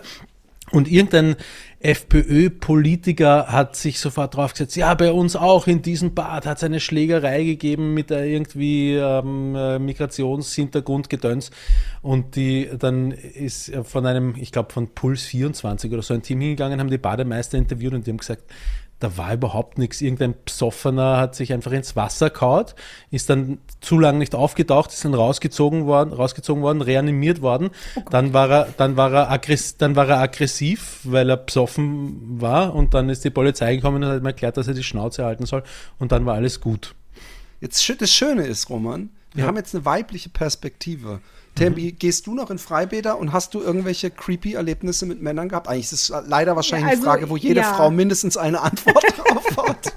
Und 0.73 0.91
irgendein 0.91 1.35
FPÖ-Politiker 1.81 3.47
hat 3.49 3.75
sich 3.75 3.99
sofort 3.99 4.35
drauf 4.35 4.53
gesetzt, 4.53 4.75
ja, 4.75 4.91
bei 4.95 5.11
uns 5.11 5.35
auch 5.35 5.67
in 5.67 5.83
diesem 5.83 6.15
Bad 6.15 6.47
hat 6.47 6.57
es 6.57 6.63
eine 6.63 6.79
Schlägerei 6.79 7.43
gegeben 7.43 7.93
mit 7.93 8.09
irgendwie 8.09 8.95
ähm, 8.95 9.55
äh, 9.55 9.77
Migrationshintergrund 9.77 11.11
gedöns. 11.11 11.51
Und 12.01 12.35
die 12.35 12.69
dann 12.79 13.11
ist 13.11 13.71
von 13.83 14.07
einem, 14.07 14.33
ich 14.35 14.51
glaube 14.51 14.73
von 14.73 14.87
Puls 14.95 15.21
24 15.21 15.91
oder 15.93 16.01
so 16.01 16.15
ein 16.15 16.23
Team 16.23 16.41
hingegangen, 16.41 16.79
haben 16.79 16.89
die 16.89 16.97
Bademeister 16.97 17.59
interviewt 17.59 17.93
und 17.93 18.07
die 18.07 18.11
haben 18.11 18.17
gesagt, 18.17 18.43
da 18.99 19.17
war 19.17 19.33
überhaupt 19.33 19.77
nichts. 19.77 19.99
Irgendein 20.01 20.33
Psoffener 20.45 21.17
hat 21.17 21.35
sich 21.35 21.51
einfach 21.51 21.71
ins 21.73 21.95
Wasser 21.95 22.29
kaut, 22.29 22.73
ist 23.11 23.29
dann 23.29 23.57
zu 23.81 23.99
lange 23.99 24.19
nicht 24.19 24.33
aufgetaucht, 24.33 24.91
ist 24.93 25.03
dann 25.03 25.13
rausgezogen 25.13 25.85
worden, 25.85 26.13
rausgezogen 26.13 26.63
worden, 26.63 26.81
reanimiert 26.81 27.41
worden. 27.41 27.69
dann 28.09 28.33
war 28.33 28.49
er, 28.49 28.67
dann 28.77 28.95
war 28.95 29.11
er 29.13 29.29
aggressiv, 29.31 29.77
dann 29.77 29.95
war 29.97 30.07
er 30.07 30.19
aggressiv, 30.19 30.99
weil 31.03 31.29
er 31.29 31.37
psoffen 31.37 32.39
war 32.41 32.73
und 32.73 32.93
dann 32.93 33.09
ist 33.09 33.25
die 33.25 33.29
Polizei 33.29 33.75
gekommen 33.75 34.03
und 34.03 34.09
hat 34.09 34.21
ihm 34.21 34.25
erklärt, 34.25 34.55
dass 34.57 34.67
er 34.67 34.73
die 34.73 34.83
Schnauze 34.83 35.25
halten 35.25 35.45
soll 35.45 35.63
und 35.99 36.11
dann 36.13 36.25
war 36.25 36.35
alles 36.35 36.61
gut. 36.61 36.95
Jetzt 37.59 37.89
das 38.01 38.11
Schöne 38.11 38.45
ist, 38.45 38.69
Roman, 38.69 39.09
wir 39.33 39.43
Ja. 39.43 39.47
haben 39.47 39.57
jetzt 39.57 39.73
eine 39.75 39.83
weibliche 39.85 40.29
Perspektive. 40.29 41.19
Tembi, 41.55 41.91
gehst 41.91 42.27
du 42.27 42.33
noch 42.33 42.49
in 42.49 42.57
Freibäder 42.57 43.19
und 43.19 43.31
hast 43.31 43.53
du 43.53 43.61
irgendwelche 43.61 44.09
creepy 44.09 44.53
Erlebnisse 44.53 45.05
mit 45.05 45.21
Männern 45.21 45.49
gehabt? 45.49 45.67
Eigentlich 45.67 45.91
ist 45.91 46.09
es 46.09 46.13
leider 46.27 46.55
wahrscheinlich 46.55 46.89
Also, 46.89 47.03
eine 47.03 47.11
Frage, 47.11 47.29
wo 47.29 47.37
jede 47.37 47.61
ja. 47.61 47.73
Frau 47.73 47.91
mindestens 47.91 48.37
eine 48.37 48.61
Antwort 48.61 49.03
drauf 49.17 49.67
hat. 49.67 49.93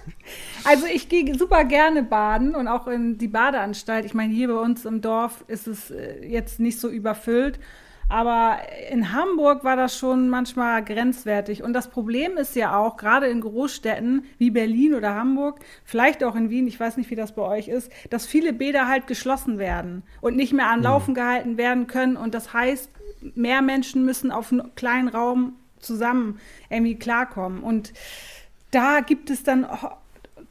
Also 0.64 0.86
ich 0.86 1.08
gehe 1.08 1.34
super 1.38 1.64
gerne 1.64 2.02
baden 2.02 2.54
und 2.54 2.66
auch 2.66 2.88
in 2.88 3.18
die 3.18 3.28
Badeanstalt. 3.28 4.04
Ich 4.04 4.14
meine, 4.14 4.34
hier 4.34 4.48
bei 4.48 4.60
uns 4.60 4.84
im 4.84 5.00
Dorf 5.00 5.44
ist 5.46 5.66
es 5.68 5.90
äh, 5.90 6.26
jetzt 6.26 6.58
nicht 6.58 6.80
so 6.80 6.88
überfüllt. 6.88 7.58
Aber 8.08 8.58
in 8.90 9.12
Hamburg 9.12 9.64
war 9.64 9.74
das 9.74 9.98
schon 9.98 10.28
manchmal 10.28 10.84
grenzwertig. 10.84 11.62
Und 11.64 11.72
das 11.72 11.88
Problem 11.88 12.36
ist 12.36 12.54
ja 12.54 12.76
auch, 12.76 12.96
gerade 12.96 13.26
in 13.26 13.40
Großstädten 13.40 14.24
wie 14.38 14.50
Berlin 14.50 14.94
oder 14.94 15.14
Hamburg, 15.16 15.58
vielleicht 15.84 16.22
auch 16.22 16.36
in 16.36 16.48
Wien, 16.48 16.68
ich 16.68 16.78
weiß 16.78 16.98
nicht, 16.98 17.10
wie 17.10 17.16
das 17.16 17.34
bei 17.34 17.42
euch 17.42 17.66
ist, 17.66 17.90
dass 18.10 18.24
viele 18.26 18.52
Bäder 18.52 18.86
halt 18.86 19.08
geschlossen 19.08 19.58
werden 19.58 20.04
und 20.20 20.36
nicht 20.36 20.52
mehr 20.52 20.70
an 20.70 20.82
Laufen 20.82 21.14
gehalten 21.14 21.56
werden 21.58 21.88
können. 21.88 22.16
Und 22.16 22.32
das 22.34 22.52
heißt, 22.52 22.90
mehr 23.34 23.60
Menschen 23.60 24.04
müssen 24.04 24.30
auf 24.30 24.52
einen 24.52 24.72
kleinen 24.76 25.08
Raum 25.08 25.54
zusammen 25.80 26.38
irgendwie 26.70 26.96
klarkommen. 26.96 27.64
Und 27.64 27.92
da 28.70 29.00
gibt 29.00 29.30
es 29.30 29.42
dann 29.42 29.66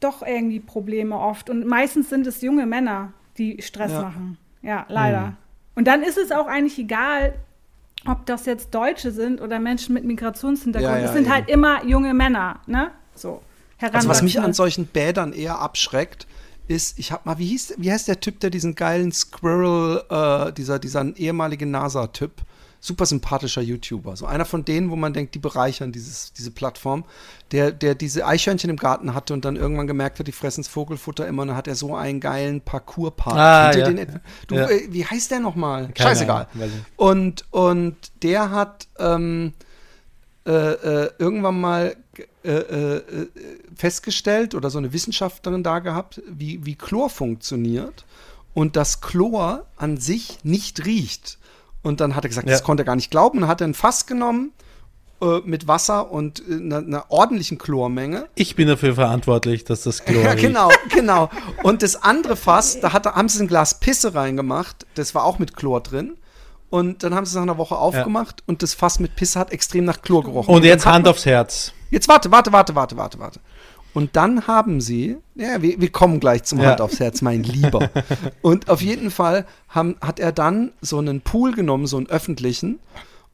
doch 0.01 0.24
irgendwie 0.24 0.60
Probleme 0.60 1.18
oft. 1.18 1.49
Und 1.49 1.66
meistens 1.66 2.10
sind 2.10 2.28
es 2.28 2.41
junge 2.41 2.66
Männer, 2.66 3.14
die 3.38 3.62
Stress 3.62 3.93
Ja. 3.93 4.01
machen. 4.01 4.38
Ja, 4.62 4.86
leider. 4.89 5.34
Und 5.76 5.88
dann 5.88 6.01
ist 6.01 6.18
es 6.18 6.32
auch 6.32 6.47
eigentlich 6.47 6.80
egal, 6.80 7.34
ob 8.08 8.26
das 8.26 8.45
jetzt 8.45 8.74
Deutsche 8.74 9.12
sind 9.12 9.41
oder 9.41 9.60
Menschen 9.60 9.93
mit 9.93 10.06
Migrationshintergrund. 10.06 10.93
Ja, 10.93 10.99
ja, 10.99 11.06
es 11.06 11.14
sind 11.14 11.26
eben. 11.26 11.34
halt 11.34 11.49
immer 11.49 11.86
junge 11.86 12.14
Männer, 12.14 12.60
ne? 12.68 12.91
So. 13.16 13.41
Also 13.80 14.08
was 14.08 14.22
mich 14.22 14.39
an 14.39 14.53
solchen 14.53 14.86
Bädern 14.88 15.34
eher 15.34 15.60
abschreckt, 15.60 16.28
ist, 16.68 16.97
ich 16.97 17.12
habe 17.12 17.24
mal, 17.26 17.38
wie 17.38 17.45
hieß, 17.45 17.76
wie 17.78 17.91
heißt 17.91 18.08
der 18.08 18.20
Typ, 18.20 18.39
der 18.39 18.49
diesen 18.49 18.76
geilen 18.76 19.12
Squirrel, 19.12 20.03
äh, 20.10 20.53
dieser, 20.53 20.80
dieser 20.80 21.16
ehemalige 21.16 21.66
NASA-Typ, 21.66 22.41
super 22.86 23.06
sympathischer 23.08 23.62
YouTuber, 23.62 24.16
so 24.16 24.28
einer 24.28 24.46
von 24.46 24.64
denen, 24.64 24.92
wo 24.92 24.96
man 24.96 25.12
denkt, 25.14 25.34
die 25.34 25.40
bereichern 25.40 25.92
dieses, 25.92 26.34
diese 26.34 26.52
Plattform, 26.52 27.04
der, 27.52 27.72
der 27.72 27.96
diese 27.96 28.28
Eichhörnchen 28.28 28.70
im 28.70 28.78
Garten 28.78 29.16
hatte 29.16 29.34
und 29.34 29.44
dann 29.44 29.56
irgendwann 29.56 29.88
gemerkt 29.88 30.20
hat, 30.20 30.28
die 30.28 30.32
fressen 30.32 30.62
das 30.62 30.68
Vogelfutter 30.68 31.28
immer, 31.28 31.42
und 31.42 31.48
dann 31.50 31.58
hat 31.58 31.68
er 31.68 31.76
so 31.76 31.96
einen 31.96 32.20
geilen 32.20 32.62
Parcours-Park. 32.62 33.36
Ah, 33.36 33.76
ja. 33.76 33.90
Du, 34.48 34.56
Ja. 34.56 34.70
äh, 34.70 34.88
wie 34.90 35.04
heißt 35.04 35.32
der 35.32 35.40
nochmal? 35.40 35.90
Scheißegal. 35.98 36.48
Ahnung. 36.54 36.86
Und, 36.96 37.46
und 37.52 37.96
der 38.22 38.52
hat 38.52 38.88
ähm, 39.00 39.54
äh, 40.46 40.52
äh, 40.52 41.10
irgendwann 41.18 41.60
mal 41.60 41.96
äh, 42.44 42.52
äh, 42.52 43.28
festgestellt 43.76 44.54
oder 44.54 44.70
so 44.70 44.78
eine 44.78 44.94
Wissenschaftlerin 44.94 45.64
da 45.64 45.80
gehabt, 45.80 46.22
wie, 46.30 46.64
wie 46.68 46.76
Chlor 46.76 47.10
funktioniert 47.10 48.06
und 48.54 48.76
dass 48.76 49.02
Chlor 49.02 49.66
an 49.76 49.98
sich 49.98 50.38
nicht 50.44 50.86
riecht. 50.86 51.40
Und 51.86 52.02
dann 52.02 52.16
hat 52.16 52.26
er 52.26 52.30
gesagt, 52.30 52.48
Ja. 52.48 52.54
das 52.54 52.64
konnte 52.64 52.82
er 52.84 52.86
gar 52.86 52.96
nicht 52.96 53.12
glauben. 53.12 53.44
Und 53.44 53.48
hat 53.48 53.62
er 53.62 53.68
ein 53.68 53.74
Fass 53.74 54.08
genommen, 54.08 54.52
äh, 55.22 55.26
äh, 55.26 55.42
mit 55.46 55.68
Wasser 55.68 56.12
und 56.12 56.44
äh, 56.50 56.56
einer, 56.56 56.78
einer 56.80 57.06
ordentlichen 57.10 57.58
Chlormenge. 57.58 58.28
Ich 58.36 58.56
bin 58.56 58.68
dafür 58.68 58.96
verantwortlich, 58.96 59.64
dass 59.64 59.84
das 59.84 60.04
Klo 60.04 60.20
Ja, 60.24 60.34
genau, 60.34 60.70
genau. 60.90 61.30
Und 61.64 61.84
das 61.84 61.96
andere 62.02 62.36
Fass, 62.36 62.80
da 62.82 62.92
hat, 62.92 63.06
haben 63.06 63.30
sie 63.30 63.44
ein 63.44 63.48
Glas 63.48 63.80
Pisse 63.80 64.14
reingemacht. 64.14 64.86
Das 64.96 65.16
war 65.16 65.24
auch 65.24 65.40
mit 65.40 65.56
Chlor 65.56 65.82
drin. 65.82 66.18
Und 66.70 67.04
dann 67.04 67.14
haben 67.16 67.26
sie 67.26 67.30
es 67.30 67.36
nach 67.36 67.44
einer 67.44 67.58
Woche 67.58 67.78
aufgemacht 67.78 68.44
und 68.48 68.62
das 68.64 68.74
Fass 68.74 69.00
mit 69.00 69.16
Pisse 69.16 69.40
hat 69.40 69.52
extrem 69.52 69.86
nach 69.86 70.02
Chlor 70.02 70.24
gerochen. 70.24 70.54
Und 70.54 70.64
jetzt 70.66 70.86
dann 70.86 70.90
hat 70.90 70.96
Hand 70.96 71.08
aufs 71.08 71.26
Herz. 71.26 71.72
Jetzt 71.92 72.10
warte, 72.10 72.32
warte, 72.32 72.52
warte, 72.52 72.76
warte, 72.76 72.98
warte, 72.98 73.20
warte. 73.20 73.40
Und 73.96 74.18
dann 74.18 74.46
haben 74.46 74.82
sie, 74.82 75.16
ja, 75.36 75.62
wir, 75.62 75.80
wir 75.80 75.89
kommen 75.89 76.20
gleich 76.20 76.43
zum 76.43 76.60
Ja. 76.60 76.72
Hand 76.72 76.82
aufs 76.82 77.00
Herz, 77.00 77.22
mein 77.22 77.43
Lieber. 77.43 77.89
Und 78.41 78.70
auf 78.70 78.82
jeden 78.82 79.10
Fall 79.10 79.46
haben, 79.70 79.96
hat 80.02 80.20
er 80.20 80.34
dann 80.34 80.74
so 80.82 81.00
einen 81.00 81.22
Pool 81.22 81.54
genommen, 81.54 81.88
so 81.88 81.96
einen 81.96 82.08
öffentlichen, 82.08 82.80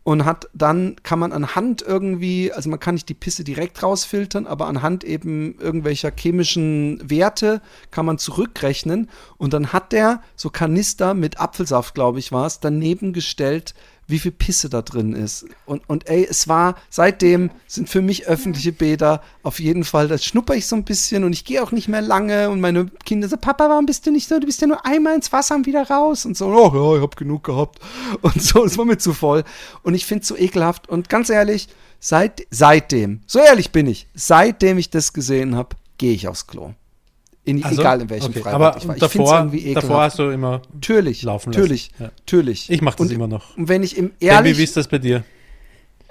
und 0.03 0.25
hat 0.25 0.49
dann, 0.53 0.95
kann 1.03 1.19
man 1.19 1.31
anhand 1.31 1.81
irgendwie, 1.83 2.51
also 2.51 2.69
man 2.69 2.79
kann 2.79 2.95
nicht 2.95 3.09
die 3.09 3.13
Pisse 3.13 3.43
direkt 3.43 3.83
rausfiltern, 3.83 4.47
aber 4.47 4.67
anhand 4.67 5.03
eben 5.03 5.59
irgendwelcher 5.59 6.11
chemischen 6.15 6.99
Werte 7.07 7.61
kann 7.91 8.05
man 8.05 8.17
zurückrechnen. 8.17 9.09
Und 9.37 9.53
dann 9.53 9.73
hat 9.73 9.91
der 9.91 10.21
so 10.35 10.49
Kanister 10.49 11.13
mit 11.13 11.39
Apfelsaft, 11.39 11.93
glaube 11.93 12.19
ich, 12.19 12.31
war 12.31 12.47
es, 12.47 12.59
daneben 12.59 13.13
gestellt, 13.13 13.75
wie 14.11 14.19
viel 14.19 14.31
Pisse 14.31 14.69
da 14.69 14.81
drin 14.81 15.13
ist. 15.13 15.45
Und, 15.65 15.81
und 15.89 16.07
ey, 16.07 16.27
es 16.29 16.47
war, 16.47 16.75
seitdem 16.89 17.49
sind 17.67 17.89
für 17.89 18.01
mich 18.01 18.27
öffentliche 18.27 18.71
Bäder 18.71 19.21
auf 19.43 19.59
jeden 19.59 19.83
Fall, 19.83 20.07
das 20.07 20.23
schnupper 20.23 20.55
ich 20.55 20.67
so 20.67 20.75
ein 20.75 20.83
bisschen 20.83 21.23
und 21.23 21.33
ich 21.33 21.45
gehe 21.45 21.63
auch 21.63 21.71
nicht 21.71 21.87
mehr 21.87 22.01
lange 22.01 22.49
und 22.49 22.61
meine 22.61 22.85
Kinder 23.05 23.27
sagen, 23.27 23.41
Papa, 23.41 23.69
warum 23.69 23.85
bist 23.85 24.05
du 24.05 24.11
nicht 24.11 24.27
so, 24.27 24.39
du 24.39 24.45
bist 24.45 24.61
ja 24.61 24.67
nur 24.67 24.85
einmal 24.85 25.15
ins 25.15 25.31
Wasser 25.31 25.55
und 25.55 25.65
wieder 25.65 25.87
raus. 25.89 26.25
Und 26.25 26.37
so, 26.37 26.47
oh 26.47 26.71
ja, 26.73 26.97
ich 26.97 27.01
hab 27.01 27.15
genug 27.15 27.43
gehabt. 27.43 27.79
Und 28.21 28.41
so, 28.41 28.65
es 28.65 28.77
war 28.77 28.85
mir 28.85 28.97
zu 28.97 29.13
voll. 29.13 29.43
Und 29.83 29.93
ich 29.95 30.05
finde 30.05 30.21
es 30.21 30.27
so 30.27 30.37
ekelhaft. 30.37 30.89
Und 30.89 31.09
ganz 31.09 31.29
ehrlich, 31.29 31.69
seit, 31.99 32.45
seitdem, 32.51 33.21
so 33.25 33.39
ehrlich 33.39 33.71
bin 33.71 33.87
ich, 33.87 34.07
seitdem 34.13 34.77
ich 34.77 34.89
das 34.89 35.13
gesehen 35.13 35.55
habe, 35.55 35.75
gehe 35.97 36.13
ich 36.13 36.27
aufs 36.27 36.47
Klo. 36.47 36.73
In, 37.43 37.63
Also, 37.63 37.81
egal 37.81 38.01
in 38.01 38.09
welchem 38.09 38.29
okay. 38.29 38.41
Freibad 38.41 38.53
Aber 38.53 38.77
ich 38.77 38.87
war. 38.87 38.95
Ich 38.95 38.99
davor, 38.99 39.37
irgendwie 39.37 39.59
ekelhaft. 39.59 39.83
davor 39.83 40.01
hast 40.03 40.19
du 40.19 40.29
immer. 40.29 40.61
Natürlich, 40.73 41.23
laufen 41.23 41.51
lassen. 41.51 41.59
natürlich, 41.61 41.91
Ja. 41.99 42.05
natürlich. 42.05 42.69
Ich 42.69 42.81
mach 42.81 42.95
das 42.95 43.07
und, 43.07 43.13
immer 43.13 43.27
noch. 43.27 43.57
Und 43.57 43.67
wenn 43.67 43.81
ich 43.83 43.97
im 43.97 44.09
Baby, 44.09 44.25
ehrlich, 44.25 44.57
wie 44.57 44.63
ist 44.63 44.77
das 44.77 44.87
bei 44.87 44.99
dir? 44.99 45.23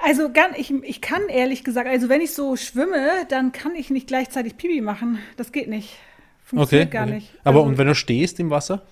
Also 0.03 0.31
ganz, 0.33 0.57
ich, 0.57 0.73
ich 0.83 1.01
kann 1.01 1.29
ehrlich 1.29 1.63
gesagt, 1.63 1.87
also 1.87 2.09
wenn 2.09 2.21
ich 2.21 2.33
so 2.33 2.57
schwimme, 2.57 3.27
dann 3.29 3.53
kann 3.53 3.75
ich 3.77 3.91
nicht 3.91 4.07
gleichzeitig 4.07 4.57
Pipi 4.57 4.81
machen. 4.81 5.19
Das 5.37 5.53
geht 5.53 5.69
nicht. 5.69 5.91
Okay. 5.91 6.57
Funktioniert 6.57 6.91
gar 6.91 7.05
okay. 7.05 7.15
nicht. 7.15 7.31
Aber 7.45 7.59
also, 7.61 7.69
und 7.69 7.79
wenn 7.79 7.87
du 7.87 7.95
stehst 7.95 8.41
im 8.41 8.51
Wasser? 8.51 8.83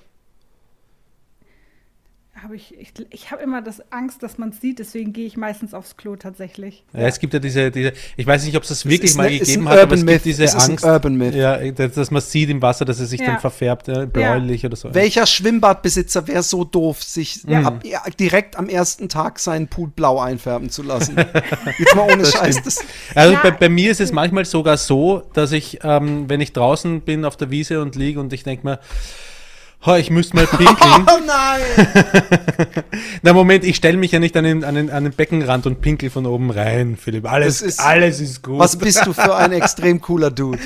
Habe 2.43 2.57
ich, 2.57 2.75
ich, 2.79 2.93
ich 3.11 3.31
habe 3.31 3.43
immer 3.43 3.63
das 3.63 3.83
Angst, 3.93 4.23
dass 4.23 4.39
man 4.39 4.51
es 4.51 4.61
sieht, 4.61 4.79
deswegen 4.79 5.13
gehe 5.13 5.27
ich 5.27 5.37
meistens 5.37 5.75
aufs 5.75 5.97
Klo 5.97 6.17
tatsächlich. 6.17 6.85
Ja. 6.93 7.01
es 7.07 7.19
gibt 7.19 7.33
ja 7.35 7.41
diese, 7.41 7.71
diese, 7.71 7.93
ich 8.17 8.27
weiß 8.27 8.45
nicht, 8.45 8.57
ob 8.57 8.63
es 8.63 8.69
das 8.69 8.85
wirklich 8.87 9.11
ist 9.11 9.17
mal 9.17 9.31
ne- 9.31 9.39
gegeben 9.39 9.69
hat, 9.69 9.79
aber 9.79 9.83
Urban 9.95 9.99
es 10.01 10.07
gibt 10.07 10.25
diese 10.25 10.45
Es 10.45 10.55
Angst, 10.55 10.85
Urban 10.85 11.15
Myth. 11.17 11.35
Ja, 11.35 11.57
dass, 11.73 11.95
dass 11.95 12.11
man 12.11 12.23
sieht 12.23 12.51
im 12.51 12.63
Wasser, 12.63 12.85
dass 12.85 13.01
es 13.01 13.11
sich 13.11 13.21
Ja. 13.21 13.27
dann 13.27 13.41
verfärbt, 13.41 13.89
ja, 13.89 14.05
bläulich 14.05 14.65
oder 14.65 14.77
so. 14.77 14.95
welcher 14.95 15.27
Schwimmbadbesitzer 15.27 16.27
wäre 16.29 16.43
so 16.43 16.65
doof, 16.65 17.03
sich 17.03 17.43
Ja. 17.47 17.63
ab, 17.63 17.85
ja, 17.85 18.03
direkt 18.19 18.57
am 18.57 18.69
ersten 18.69 19.09
Tag 19.09 19.39
seinen 19.39 19.69
Pool 19.69 19.89
blau 19.89 20.21
einfärben 20.21 20.71
zu 20.71 20.83
lassen? 20.83 21.17
Jetzt 21.79 21.97
mal 21.97 22.11
ohne 22.13 22.25
Scheiß. 22.25 22.63
Das, 22.63 22.79
Also 23.15 23.35
Ja. 23.35 23.41
bei, 23.43 23.51
bei 23.53 23.69
mir 23.69 23.91
ist 23.91 24.01
es 24.01 24.13
manchmal 24.13 24.45
sogar 24.45 24.77
so, 24.77 25.23
dass 25.33 25.53
ich, 25.53 25.81
ähm, 25.83 26.29
wenn 26.29 26.41
ich 26.41 26.53
draußen 26.53 27.01
bin 27.01 27.25
auf 27.25 27.37
der 27.37 27.51
Wiese 27.51 27.83
und 27.83 27.97
liege 27.97 28.21
und 28.21 28.33
ich 28.33 28.45
denke 28.45 28.67
mir, 28.67 28.79
"Ha, 29.87 29.97
ich 29.99 30.11
müsste 30.11 30.35
mal 30.37 30.47
pinkeln. 30.49 31.07
oh 31.07 31.21
nein! 31.27 31.87
Na 33.23 33.33
Moment, 33.33 33.65
ich 33.65 33.77
stelle 33.77 33.97
mich 33.97 34.13
ja 34.13 34.19
nicht 34.19 34.37
an 34.37 34.45
den, 34.45 34.65
an, 34.65 34.75
den, 34.75 34.91
an 34.91 35.05
den 35.05 35.13
Beckenrand 35.13 35.67
und 35.67 35.81
pinkel 35.81 36.11
von 36.11 36.27
oben 36.27 36.51
rein, 36.51 36.97
Philipp. 36.97 37.31
Alles, 37.31 37.63
ist- 37.63 37.81
alles 37.81 38.21
ist 38.21 38.43
gut. 38.43 38.59
Was 38.59 38.77
bist 38.77 39.07
du 39.07 39.13
für 39.13 39.37
ein 39.37 39.53
extrem 39.61 40.01
cooler 40.01 40.31
Dude? 40.31 40.59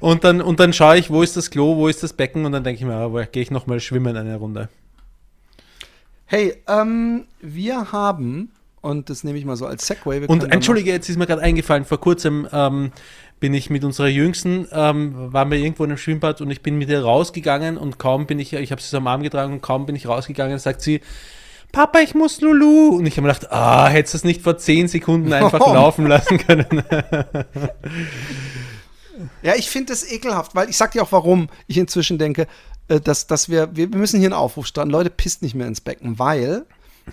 Und 0.00 0.24
dann, 0.24 0.40
und 0.40 0.58
dann 0.60 0.72
schaue 0.72 0.98
ich, 0.98 1.10
wo 1.10 1.22
ist 1.22 1.36
das 1.36 1.50
Klo, 1.50 1.76
wo 1.76 1.88
ist 1.88 2.02
das 2.02 2.12
Becken 2.12 2.44
und 2.44 2.52
dann 2.52 2.64
denke 2.64 2.80
ich 2.80 2.86
mir, 2.86 2.94
ah, 2.94 3.12
wo 3.12 3.22
gehe 3.30 3.42
ich 3.42 3.50
nochmal 3.50 3.80
schwimmen 3.80 4.16
eine 4.16 4.36
Runde. 4.36 4.68
Hey, 6.26 6.54
ähm, 6.66 7.26
wir 7.40 7.92
haben, 7.92 8.50
und 8.80 9.10
das 9.10 9.22
nehme 9.22 9.38
ich 9.38 9.44
mal 9.44 9.56
so 9.56 9.66
als 9.66 9.86
Segway. 9.86 10.26
Und 10.26 10.50
entschuldige, 10.50 10.90
jetzt 10.90 11.08
ist 11.08 11.18
mir 11.18 11.26
gerade 11.26 11.42
eingefallen, 11.42 11.84
vor 11.84 12.00
kurzem 12.00 12.48
ähm, 12.52 12.90
bin 13.42 13.54
ich 13.54 13.70
mit 13.70 13.82
unserer 13.82 14.06
Jüngsten, 14.06 14.68
ähm, 14.70 15.32
waren 15.32 15.50
wir 15.50 15.58
irgendwo 15.58 15.82
in 15.82 15.90
einem 15.90 15.98
Schwimmbad 15.98 16.40
und 16.40 16.48
ich 16.52 16.62
bin 16.62 16.78
mit 16.78 16.88
ihr 16.88 17.02
rausgegangen 17.02 17.76
und 17.76 17.98
kaum 17.98 18.28
bin 18.28 18.38
ich, 18.38 18.52
ich 18.52 18.70
habe 18.70 18.80
sie 18.80 18.86
so 18.88 18.98
am 18.98 19.08
Arm 19.08 19.24
getragen 19.24 19.54
und 19.54 19.62
kaum 19.62 19.84
bin 19.84 19.96
ich 19.96 20.06
rausgegangen, 20.06 20.60
sagt 20.60 20.80
sie, 20.80 21.00
Papa, 21.72 21.98
ich 21.98 22.14
muss 22.14 22.40
Lulu. 22.40 22.90
Und 22.98 23.06
ich 23.06 23.16
habe 23.16 23.26
mir 23.26 23.32
gedacht, 23.34 23.50
ah, 23.50 23.88
hättest 23.88 24.14
du 24.14 24.18
es 24.18 24.24
nicht 24.24 24.42
vor 24.42 24.58
zehn 24.58 24.86
Sekunden 24.86 25.32
einfach 25.32 25.58
Oh. 25.60 25.74
laufen 25.74 26.06
lassen 26.06 26.38
können. 26.38 26.84
Ja, 29.42 29.54
ich 29.56 29.68
finde 29.70 29.92
das 29.92 30.10
ekelhaft, 30.10 30.54
weil 30.54 30.70
ich 30.70 30.76
sag 30.76 30.92
dir 30.92 31.02
auch, 31.02 31.12
warum 31.12 31.48
ich 31.66 31.76
inzwischen 31.78 32.18
denke, 32.18 32.46
äh, 32.88 32.98
dass, 33.00 33.26
dass 33.26 33.48
wir, 33.48 33.74
wir, 33.76 33.92
wir 33.92 33.98
müssen 33.98 34.18
hier 34.20 34.28
einen 34.28 34.34
Aufruf 34.34 34.66
starten. 34.66 34.90
Leute, 34.90 35.10
pisst 35.10 35.42
nicht 35.42 35.54
mehr 35.54 35.66
ins 35.66 35.80
Becken, 35.80 36.18
weil, 36.18 36.64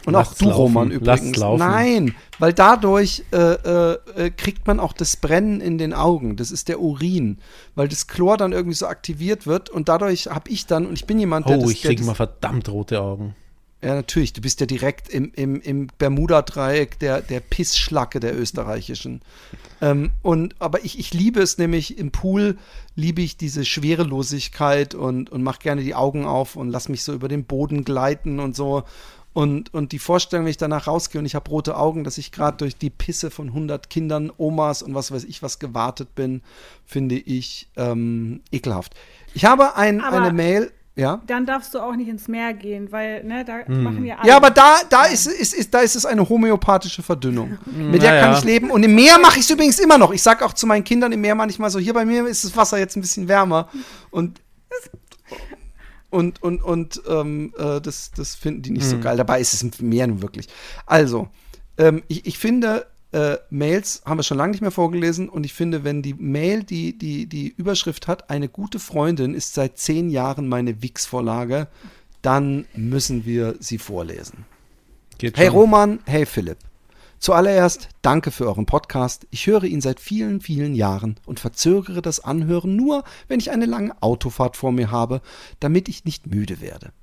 und 0.06 0.16
auch 0.16 0.20
Lasst's 0.20 0.38
du, 0.38 0.46
laufen, 0.46 0.58
Roman, 0.60 0.92
übrigens. 0.92 1.38
laufen. 1.38 1.60
Nein, 1.60 2.16
weil 2.38 2.54
dadurch 2.54 3.24
äh, 3.32 3.38
äh, 3.38 3.98
äh, 4.16 4.30
kriegt 4.30 4.68
man 4.68 4.80
auch 4.80 4.94
das 4.94 5.18
Brennen 5.18 5.62
in 5.62 5.78
den 5.78 5.94
Augen. 5.94 6.36
Das 6.36 6.52
ist 6.52 6.68
der 6.68 6.80
Urin, 6.80 7.40
weil 7.76 7.88
das 7.88 8.08
Chlor 8.08 8.38
dann 8.38 8.52
irgendwie 8.52 8.76
so 8.76 8.88
aktiviert 8.88 9.48
wird 9.48 9.70
und 9.70 9.90
dadurch 9.90 10.28
habe 10.28 10.50
ich 10.50 10.66
dann, 10.66 10.86
und 10.86 10.94
ich 10.94 11.06
bin 11.06 11.20
jemand, 11.20 11.50
der 11.50 11.58
Oh, 11.58 11.62
das, 11.62 11.72
ich 11.72 11.82
kriege 11.82 12.04
mal 12.04 12.14
verdammt 12.16 12.70
rote 12.70 13.02
Augen. 13.02 13.36
ja, 13.82 13.96
natürlich. 13.96 14.34
Du 14.34 14.42
bist 14.42 14.60
ja 14.60 14.66
direkt 14.66 15.10
im, 15.10 15.32
im, 15.36 15.62
im 15.62 15.88
Bermuda-Dreieck 15.98 17.00
der, 17.00 17.22
der 17.22 17.40
Pissschlacke 17.40 18.20
der 18.20 18.38
österreichischen. 18.38 19.22
Ähm, 19.82 20.12
und, 20.22 20.56
aber 20.60 20.84
ich, 20.84 21.00
ich 21.00 21.14
liebe 21.14 21.42
es 21.42 21.58
nämlich 21.58 21.98
im 21.98 22.12
Pool, 22.12 22.58
liebe 22.96 23.22
ich 23.22 23.38
diese 23.38 23.64
Schwerelosigkeit 23.64 24.96
und, 24.96 25.30
und 25.30 25.44
mach 25.44 25.60
gerne 25.60 25.82
die 25.84 25.96
Augen 25.96 26.26
auf 26.26 26.58
und 26.58 26.70
lass 26.70 26.90
mich 26.90 27.04
so 27.04 27.14
über 27.14 27.30
den 27.30 27.46
Boden 27.46 27.86
gleiten 27.86 28.40
und 28.40 28.56
so. 28.56 28.84
Und, 29.32 29.74
und 29.74 29.92
die 29.92 30.00
Vorstellung, 30.00 30.46
wenn 30.46 30.50
ich 30.52 30.58
danach 30.58 30.88
rausgehe 30.88 31.20
und 31.20 31.26
ich 31.26 31.36
habe 31.36 31.50
rote 31.50 31.78
Augen, 31.78 32.04
dass 32.04 32.18
ich 32.18 32.32
gerade 32.32 32.58
durch 32.58 32.76
die 32.78 32.90
Pisse 32.90 33.30
von 33.30 33.48
100 33.50 33.90
Kindern, 33.90 34.32
Omas 34.38 34.82
und 34.82 34.96
was 34.96 35.12
weiß 35.12 35.24
ich 35.26 35.44
was 35.44 35.60
gewartet 35.60 36.16
bin, 36.16 36.42
finde 36.86 37.16
ich 37.16 37.70
ähm, 37.78 38.42
ekelhaft. 38.52 38.96
Ich 39.34 39.46
habe 39.46 39.76
ein, 39.76 40.02
Aber- 40.02 40.18
eine 40.22 40.34
Mail, 40.34 40.72
ja. 40.96 41.22
Dann 41.28 41.46
darfst 41.46 41.74
du 41.76 41.80
auch 41.80 41.96
nicht 41.96 42.10
ins 42.10 42.28
Meer 42.28 42.54
gehen, 42.54 42.92
weil, 42.92 43.24
ne, 43.24 43.46
da 43.46 43.60
machen 43.72 44.04
ja 44.04 44.18
alle. 44.18 44.28
Ja, 44.28 44.36
aber 44.36 44.50
da, 44.50 44.78
da, 44.90 45.06
ist, 45.06 45.28
ist, 45.28 45.54
ist, 45.54 45.74
da 45.74 45.80
ist 45.80 45.96
es 45.96 46.06
eine 46.06 46.28
homöopathische 46.28 47.04
Verdünnung. 47.04 47.58
Mit 47.68 48.02
der 48.02 48.20
kann 48.20 48.32
Naja. 48.32 48.38
ich 48.40 48.44
leben. 48.44 48.70
Und 48.72 48.84
im 48.84 48.96
Meer 48.96 49.18
mache 49.20 49.38
ich 49.38 49.46
es 49.46 49.50
übrigens 49.50 49.80
immer 49.80 49.98
noch. 49.98 50.12
Ich 50.12 50.22
sage 50.22 50.44
auch 50.44 50.52
zu 50.54 50.68
meinen 50.68 50.84
Kindern 50.84 51.14
im 51.14 51.22
Meer 51.22 51.36
manchmal 51.36 51.70
so, 51.70 51.80
hier 51.80 51.94
bei 51.94 52.04
mir 52.04 52.26
ist 52.28 52.44
das 52.44 52.58
Wasser 52.58 52.80
jetzt 52.80 52.98
ein 52.98 53.02
bisschen 53.02 53.30
wärmer. 53.30 53.70
Und 54.12 54.42
und, 56.10 56.42
und, 56.42 56.64
und 56.64 57.02
ähm, 57.08 57.54
äh, 57.58 57.80
das, 57.82 58.12
das 58.12 58.36
finden 58.36 58.64
die 58.64 58.72
nicht 58.72 58.86
so 58.86 58.98
geil. 59.00 59.18
Dabei 59.18 59.40
ist 59.40 59.54
es 59.54 59.62
im 59.62 59.72
Meer 59.90 60.08
nun 60.08 60.22
wirklich. 60.22 60.48
Also, 60.86 61.30
ähm, 61.78 62.04
ich, 62.08 62.26
ich 62.26 62.38
finde, 62.38 62.88
äh, 63.12 63.38
Mails 63.50 64.02
haben 64.06 64.18
wir 64.18 64.24
schon 64.24 64.38
lange 64.38 64.52
nicht 64.52 64.62
mehr 64.62 64.72
vorgelesen 64.72 65.30
und 65.30 65.46
ich 65.46 65.54
finde, 65.54 65.84
wenn 65.84 66.02
die 66.02 66.14
Mail 66.14 66.64
die, 66.64 66.98
die, 66.98 67.26
die 67.26 67.50
Überschrift 67.50 68.08
hat, 68.08 68.30
eine 68.30 68.50
gute 68.50 68.80
Freundin 68.80 69.34
ist 69.34 69.54
seit 69.54 69.78
zehn 69.78 70.10
Jahren 70.10 70.48
meine 70.48 70.82
Wix-Vorlage, 70.82 71.68
dann 72.22 72.66
müssen 72.76 73.26
wir 73.26 73.56
sie 73.60 73.78
vorlesen. 73.78 74.46
Geht 75.18 75.38
Hey 75.38 75.48
schon. 75.48 75.56
Roman, 75.56 76.00
hey 76.06 76.26
Philipp. 76.26 76.58
Zuallererst 77.20 77.90
danke 78.02 78.32
für 78.32 78.48
euren 78.48 78.66
Podcast. 78.66 79.28
Ich 79.30 79.46
höre 79.46 79.66
ihn 79.66 79.82
seit 79.82 80.00
vielen, 80.00 80.40
vielen 80.40 80.74
Jahren 80.74 81.20
und 81.26 81.42
verzögere 81.42 82.02
das 82.02 82.24
Anhören 82.24 82.78
nur, 82.78 83.04
wenn 83.28 83.42
ich 83.42 83.52
eine 83.52 83.66
lange 83.66 84.02
Autofahrt 84.02 84.56
vor 84.56 84.72
mir 84.72 84.90
habe, 84.90 85.22
damit 85.60 85.90
ich 85.90 86.06
nicht 86.06 86.28
müde 86.28 86.62
werde. 86.62 86.94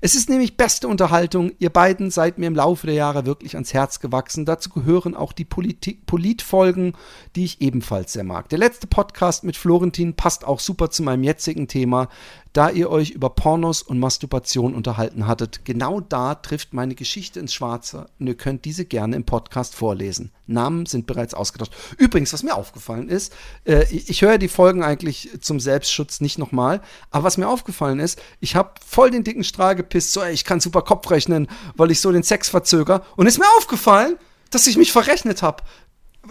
Es 0.00 0.14
ist 0.14 0.28
nämlich 0.28 0.56
beste 0.56 0.86
Unterhaltung. 0.86 1.50
Ihr 1.58 1.70
beiden 1.70 2.12
seid 2.12 2.38
mir 2.38 2.46
im 2.46 2.54
Laufe 2.54 2.86
der 2.86 2.94
Jahre 2.94 3.26
wirklich 3.26 3.54
ans 3.54 3.74
Herz 3.74 3.98
gewachsen. 3.98 4.44
Dazu 4.44 4.70
gehören 4.70 5.16
auch 5.16 5.32
die 5.32 5.44
Politfolgen, 5.44 6.92
die 7.34 7.44
ich 7.44 7.60
ebenfalls 7.60 8.12
sehr 8.12 8.22
mag. 8.22 8.48
Der 8.50 8.58
letzte 8.58 8.86
Podcast 8.86 9.42
mit 9.42 9.56
Florentin 9.56 10.14
passt 10.14 10.44
auch 10.44 10.60
super 10.60 10.90
zu 10.90 11.02
meinem 11.02 11.24
jetzigen 11.24 11.66
Thema, 11.66 12.08
da 12.56 12.70
ihr 12.70 12.88
euch 12.88 13.10
über 13.10 13.28
Pornos 13.28 13.82
und 13.82 13.98
Masturbation 13.98 14.74
unterhalten 14.74 15.26
hattet. 15.26 15.66
Genau 15.66 16.00
da 16.00 16.34
trifft 16.34 16.72
meine 16.72 16.94
Geschichte 16.94 17.38
ins 17.38 17.52
Schwarze 17.52 18.08
und 18.18 18.28
ihr 18.28 18.34
könnt 18.34 18.64
diese 18.64 18.86
gerne 18.86 19.14
im 19.14 19.24
Podcast 19.24 19.74
vorlesen. 19.74 20.32
Namen 20.46 20.86
sind 20.86 21.06
bereits 21.06 21.34
ausgetauscht. 21.34 21.74
Übrigens, 21.98 22.32
was 22.32 22.42
mir 22.42 22.54
aufgefallen 22.54 23.10
ist, 23.10 23.34
äh, 23.66 23.84
ich, 23.90 24.08
ich 24.08 24.22
höre 24.22 24.38
die 24.38 24.48
Folgen 24.48 24.82
eigentlich 24.82 25.30
zum 25.42 25.60
Selbstschutz 25.60 26.22
nicht 26.22 26.38
nochmal, 26.38 26.80
aber 27.10 27.24
was 27.24 27.36
mir 27.36 27.48
aufgefallen 27.48 28.00
ist, 28.00 28.22
ich 28.40 28.56
habe 28.56 28.70
voll 28.84 29.10
den 29.10 29.24
dicken 29.24 29.44
Strahl 29.44 29.76
gepisst, 29.76 30.14
so 30.14 30.22
ey, 30.22 30.32
ich 30.32 30.46
kann 30.46 30.60
super 30.60 30.80
Kopf 30.80 31.10
rechnen, 31.10 31.48
weil 31.74 31.90
ich 31.90 32.00
so 32.00 32.10
den 32.10 32.22
Sex 32.22 32.48
verzöger 32.48 33.04
und 33.16 33.26
ist 33.26 33.38
mir 33.38 33.44
aufgefallen, 33.58 34.16
dass 34.50 34.66
ich 34.66 34.78
mich 34.78 34.92
verrechnet 34.92 35.42
habe. 35.42 35.62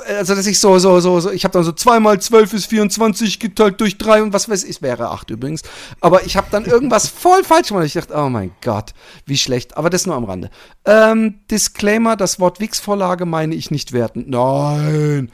Also, 0.07 0.35
dass 0.35 0.45
ich 0.45 0.59
so, 0.59 0.77
so, 0.79 0.99
so, 0.99 1.19
so 1.19 1.31
ich 1.31 1.43
habe 1.43 1.53
dann 1.53 1.63
so 1.63 1.71
2 1.71 1.99
mal 1.99 2.19
12 2.19 2.53
ist 2.53 2.65
24 2.67 3.39
geteilt 3.39 3.79
durch 3.81 3.97
3 3.97 4.23
und 4.23 4.33
was 4.33 4.49
weiß 4.49 4.63
ich, 4.63 4.81
wäre 4.81 5.09
8 5.09 5.29
übrigens. 5.31 5.61
Aber 6.01 6.25
ich 6.25 6.37
habe 6.37 6.47
dann 6.51 6.65
irgendwas 6.65 7.07
voll 7.07 7.43
falsch 7.43 7.69
gemacht. 7.69 7.85
Ich 7.85 7.93
dachte, 7.93 8.13
oh 8.15 8.29
mein 8.29 8.51
Gott, 8.61 8.93
wie 9.25 9.37
schlecht. 9.37 9.77
Aber 9.77 9.89
das 9.89 10.05
nur 10.05 10.15
am 10.15 10.25
Rande. 10.25 10.49
Ähm, 10.85 11.39
Disclaimer, 11.49 12.15
das 12.15 12.39
Wort 12.39 12.59
Wix-Vorlage 12.59 13.25
meine 13.25 13.55
ich 13.55 13.71
nicht 13.71 13.91
wertend. 13.91 14.29
Nein. 14.29 15.31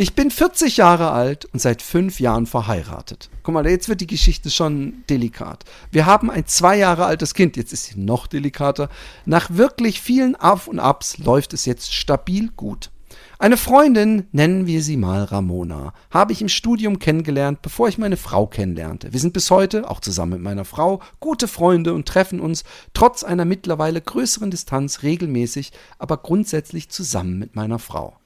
Ich 0.00 0.14
bin 0.14 0.30
40 0.30 0.76
Jahre 0.76 1.10
alt 1.10 1.46
und 1.46 1.58
seit 1.58 1.82
fünf 1.82 2.20
Jahren 2.20 2.46
verheiratet. 2.46 3.30
Guck 3.42 3.54
mal, 3.54 3.66
jetzt 3.66 3.88
wird 3.88 4.00
die 4.00 4.06
Geschichte 4.06 4.48
schon 4.48 5.02
delikat. 5.10 5.64
Wir 5.90 6.06
haben 6.06 6.30
ein 6.30 6.46
zwei 6.46 6.76
Jahre 6.76 7.04
altes 7.04 7.34
Kind, 7.34 7.56
jetzt 7.56 7.72
ist 7.72 7.86
sie 7.86 7.98
noch 7.98 8.28
delikater. 8.28 8.90
Nach 9.24 9.50
wirklich 9.50 10.00
vielen 10.00 10.36
Auf 10.36 10.68
und 10.68 10.78
Abs 10.78 11.18
läuft 11.18 11.52
es 11.52 11.64
jetzt 11.64 11.92
stabil 11.92 12.50
gut. 12.54 12.92
Eine 13.40 13.56
Freundin, 13.56 14.26
nennen 14.32 14.66
wir 14.66 14.82
sie 14.82 14.96
mal 14.96 15.22
Ramona, 15.22 15.92
habe 16.10 16.32
ich 16.32 16.42
im 16.42 16.48
Studium 16.48 16.98
kennengelernt, 16.98 17.62
bevor 17.62 17.86
ich 17.86 17.96
meine 17.96 18.16
Frau 18.16 18.48
kennenlernte. 18.48 19.12
Wir 19.12 19.20
sind 19.20 19.32
bis 19.32 19.52
heute, 19.52 19.88
auch 19.88 20.00
zusammen 20.00 20.32
mit 20.32 20.42
meiner 20.42 20.64
Frau, 20.64 21.00
gute 21.20 21.46
Freunde 21.46 21.94
und 21.94 22.08
treffen 22.08 22.40
uns 22.40 22.64
trotz 22.94 23.22
einer 23.22 23.44
mittlerweile 23.44 24.00
größeren 24.00 24.50
Distanz 24.50 25.04
regelmäßig, 25.04 25.70
aber 26.00 26.16
grundsätzlich 26.16 26.88
zusammen 26.88 27.38
mit 27.38 27.54
meiner 27.54 27.78
Frau. 27.78 28.16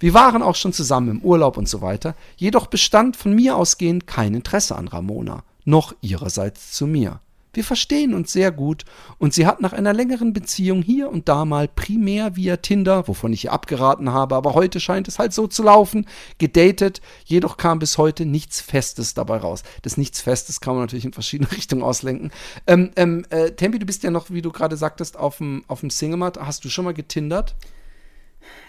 Wir 0.00 0.12
waren 0.12 0.42
auch 0.42 0.54
schon 0.54 0.74
zusammen 0.74 1.08
im 1.12 1.22
Urlaub 1.22 1.56
und 1.56 1.66
so 1.66 1.80
weiter, 1.80 2.14
jedoch 2.36 2.66
bestand 2.66 3.16
von 3.16 3.32
mir 3.32 3.56
ausgehend 3.56 4.06
kein 4.06 4.34
Interesse 4.34 4.76
an 4.76 4.88
Ramona, 4.88 5.44
noch 5.64 5.94
ihrerseits 6.02 6.72
zu 6.72 6.86
mir. 6.86 7.22
Wir 7.52 7.64
verstehen 7.64 8.14
uns 8.14 8.32
sehr 8.32 8.52
gut 8.52 8.84
und 9.18 9.32
sie 9.32 9.46
hat 9.46 9.60
nach 9.60 9.72
einer 9.72 9.92
längeren 9.92 10.32
Beziehung 10.32 10.82
hier 10.82 11.10
und 11.10 11.28
da 11.28 11.44
mal 11.44 11.68
primär 11.68 12.36
via 12.36 12.58
Tinder, 12.58 13.08
wovon 13.08 13.32
ich 13.32 13.46
ihr 13.46 13.52
abgeraten 13.52 14.12
habe, 14.12 14.36
aber 14.36 14.54
heute 14.54 14.80
scheint 14.80 15.08
es 15.08 15.18
halt 15.18 15.32
so 15.32 15.46
zu 15.46 15.62
laufen, 15.62 16.06
gedatet, 16.38 17.00
jedoch 17.24 17.56
kam 17.56 17.78
bis 17.78 17.98
heute 17.98 18.26
nichts 18.26 18.60
Festes 18.60 19.14
dabei 19.14 19.38
raus. 19.38 19.62
Das 19.82 19.96
nichts 19.96 20.20
Festes 20.20 20.60
kann 20.60 20.74
man 20.74 20.84
natürlich 20.84 21.04
in 21.04 21.12
verschiedene 21.12 21.50
Richtungen 21.52 21.82
auslenken. 21.82 22.30
Ähm, 22.66 22.90
ähm, 22.96 23.24
äh, 23.30 23.52
Tempi, 23.52 23.78
du 23.78 23.86
bist 23.86 24.02
ja 24.02 24.10
noch, 24.10 24.30
wie 24.30 24.42
du 24.42 24.52
gerade 24.52 24.76
sagtest, 24.76 25.16
auf 25.16 25.38
dem, 25.38 25.64
Single-Mat. 25.68 26.38
Hast 26.38 26.64
du 26.64 26.68
schon 26.68 26.84
mal 26.84 26.94
getindert? 26.94 27.54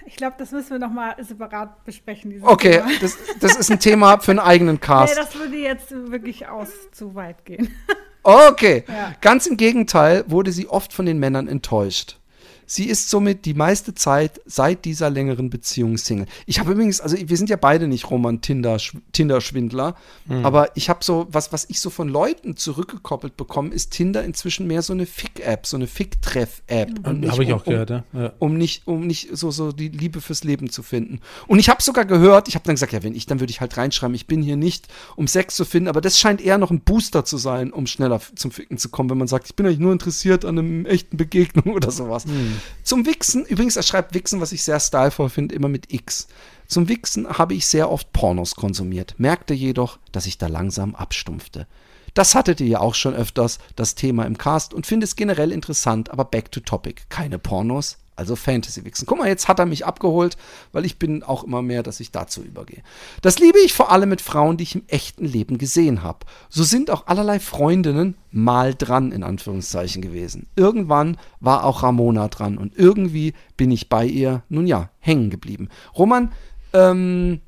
Ich 0.06 0.16
glaube, 0.16 0.36
das 0.40 0.52
müssen 0.52 0.72
wir 0.72 0.80
noch 0.80 0.92
mal 0.92 1.16
separat 1.24 1.84
besprechen. 1.86 2.42
Okay, 2.42 2.82
das, 3.02 3.18
das 3.40 3.56
ist 3.56 3.72
ein 3.72 3.80
Thema 3.80 4.20
für 4.20 4.32
einen 4.32 4.40
eigenen 4.40 4.76
Nee, 4.82 4.82
Cast. 4.82 5.18
das 5.18 5.36
würde 5.36 5.58
jetzt 5.58 5.92
wirklich 5.92 6.48
aus 6.48 6.70
zu 6.92 7.16
weit 7.16 7.46
gehen. 7.46 7.74
Okay, 8.24 8.84
Ja. 8.88 9.14
ganz 9.22 9.48
im 9.48 9.58
Gegenteil 9.58 10.24
wurde 10.28 10.52
sie 10.52 10.68
oft 10.68 10.94
von 10.94 11.06
den 11.06 11.20
Männern 11.20 11.48
enttäuscht. 11.48 12.19
Sie 12.72 12.86
ist 12.86 13.10
somit 13.10 13.46
die 13.46 13.56
meiste 13.56 13.96
Zeit 13.96 14.42
seit 14.46 14.86
dieser 14.86 15.10
längeren 15.10 15.50
Beziehung 15.50 15.98
Single. 15.98 16.28
Ich 16.46 16.60
habe 16.60 16.74
übrigens, 16.74 17.02
also 17.02 17.18
wir 17.20 17.36
sind 17.36 17.50
ja 17.50 17.56
beide 17.56 17.88
nicht 17.88 18.12
Roman 18.12 18.42
Tinder, 18.42 18.78
Tinder-Schwindler, 19.12 19.96
Mhm. 20.28 20.46
aber 20.46 20.76
ich 20.78 20.88
habe 20.88 21.04
so, 21.04 21.28
was, 21.32 21.52
was 21.52 21.66
ich 21.70 21.80
so 21.80 21.90
von 21.90 22.08
Leuten 22.10 22.56
zurückgekoppelt 22.56 23.36
bekomme, 23.38 23.74
ist 23.74 23.90
Tinder 23.92 24.24
inzwischen 24.24 24.68
mehr 24.68 24.84
so 24.84 24.94
eine 24.94 25.08
Fick-App, 25.08 25.66
so 25.66 25.78
eine 25.78 25.88
Fick-Treff-App. 25.88 26.90
nicht 27.18 27.32
Habe 27.32 27.44
ich 27.44 27.52
um- 27.52 27.60
auch 27.60 27.64
gehört, 27.66 27.90
ja. 27.90 28.04
ja. 28.14 28.34
um 28.40 28.56
nicht, 28.58 28.88
um 28.88 29.08
nicht 29.08 29.36
so, 29.36 29.50
so 29.52 29.72
die 29.72 29.90
Liebe 29.90 30.22
fürs 30.22 30.44
Leben 30.44 30.70
zu 30.70 30.84
finden. 30.84 31.22
Und 31.48 31.58
ich 31.58 31.70
habe 31.70 31.82
sogar 31.82 32.06
gehört, 32.06 32.48
ich 32.48 32.56
habe 32.56 32.66
dann 32.66 32.76
gesagt, 32.76 32.94
ja, 32.94 33.02
wenn 33.04 33.16
ich, 33.16 33.26
dann 33.26 33.40
würde 33.40 33.52
ich 33.52 33.62
halt 33.62 33.76
reinschreiben, 33.78 34.14
ich 34.16 34.28
bin 34.28 34.42
hier 34.44 34.58
nicht, 34.58 34.88
um 35.16 35.28
Sex 35.28 35.56
zu 35.56 35.66
finden, 35.66 35.88
aber 35.90 36.02
das 36.02 36.20
scheint 36.20 36.40
eher 36.42 36.58
noch 36.60 36.70
ein 36.72 36.82
Booster 36.82 37.26
zu 37.26 37.38
sein, 37.38 37.72
um 37.74 37.88
schneller 37.88 38.22
zum 38.36 38.52
Ficken 38.52 38.78
zu 38.78 38.90
kommen, 38.90 39.10
wenn 39.10 39.18
man 39.18 39.28
sagt, 39.28 39.48
ich 39.48 39.56
bin 39.56 39.66
eigentlich 39.66 39.80
nur 39.80 39.92
interessiert 39.92 40.46
an 40.46 40.60
einem 40.60 40.86
echten 40.86 41.18
Begegnung 41.18 41.74
oder 41.76 41.90
sowas. 41.92 42.26
Zum 42.84 43.06
Wichsen, 43.06 43.46
übrigens, 43.46 43.76
er 43.76 43.84
schreibt 43.84 44.14
Wichsen, 44.14 44.42
was 44.42 44.52
ich 44.52 44.64
sehr 44.64 44.80
stylevoll 44.80 45.30
finde, 45.30 45.56
immer 45.56 45.70
mit 45.70 45.94
X. 45.94 46.28
Zum 46.68 46.88
Wichsen 46.88 47.28
habe 47.38 47.56
ich 47.56 47.66
sehr 47.66 47.90
oft 47.90 48.14
Pornos 48.14 48.56
konsumiert, 48.56 49.16
merkte 49.18 49.54
jedoch, 49.54 49.98
dass 50.12 50.26
ich 50.26 50.38
da 50.38 50.48
langsam 50.48 50.96
abstumpfte. 50.96 51.68
Das 52.14 52.36
hattet 52.36 52.60
ihr 52.60 52.68
ja 52.68 52.80
auch 52.80 52.96
schon 52.96 53.14
öfters, 53.14 53.60
das 53.76 53.96
Thema 53.96 54.26
im 54.26 54.38
Cast, 54.38 54.74
und 54.74 54.86
finde 54.86 55.06
es 55.06 55.16
generell 55.16 55.52
interessant, 55.52 56.12
aber 56.12 56.26
back 56.26 56.52
to 56.52 56.60
topic. 56.60 57.04
Keine 57.10 57.40
Pornos, 57.40 57.98
also 58.20 58.36
Fantasy-Wichsen. 58.36 59.08
Guck 59.08 59.18
mal, 59.18 59.30
jetzt 59.30 59.48
hat 59.48 59.60
er 59.60 59.66
mich 59.66 59.86
abgeholt, 59.86 60.36
weil 60.74 60.86
ich 60.86 61.00
bin 61.00 61.24
auch 61.24 61.46
immer 61.46 61.62
mehr, 61.62 61.84
dass 61.84 62.02
ich 62.02 62.12
dazu 62.12 62.44
übergehe. 62.44 62.84
Das 63.22 63.40
liebe 63.40 63.58
ich 63.60 63.74
vor 63.74 63.92
allem 63.92 64.10
mit 64.10 64.22
Frauen, 64.22 64.58
die 64.58 64.64
ich 64.64 64.76
im 64.76 64.84
echten 64.88 65.26
Leben 65.26 65.58
gesehen 65.58 66.04
habe. 66.04 66.26
So 66.50 66.64
sind 66.64 66.92
auch 66.92 67.08
allerlei 67.08 67.40
Freundinnen 67.40 68.16
mal 68.32 68.76
dran, 68.76 69.14
in 69.14 69.24
Anführungszeichen 69.24 70.02
gewesen. 70.02 70.48
Irgendwann 70.58 71.18
war 71.40 71.64
auch 71.64 71.82
Ramona 71.82 72.28
dran 72.28 72.58
und 72.58 72.78
irgendwie 72.78 73.34
bin 73.56 73.72
ich 73.72 73.88
bei 73.88 74.06
ihr, 74.06 74.44
nun 74.50 74.68
ja, 74.68 74.90
hängen 75.00 75.30
geblieben. 75.30 75.70
Roman, 75.98 76.34
ähm, 76.74 77.40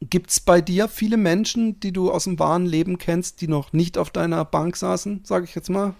Gibt 0.00 0.30
es 0.30 0.40
bei 0.40 0.60
dir 0.60 0.88
viele 0.88 1.16
Menschen, 1.16 1.80
die 1.80 1.90
du 1.90 2.12
aus 2.12 2.24
dem 2.24 2.38
wahren 2.38 2.66
Leben 2.66 2.98
kennst, 2.98 3.40
die 3.40 3.48
noch 3.48 3.72
nicht 3.72 3.96
auf 3.96 4.10
deiner 4.10 4.44
Bank 4.44 4.76
saßen, 4.76 5.22
sage 5.24 5.46
ich 5.46 5.54
jetzt 5.54 5.70
mal? 5.70 5.94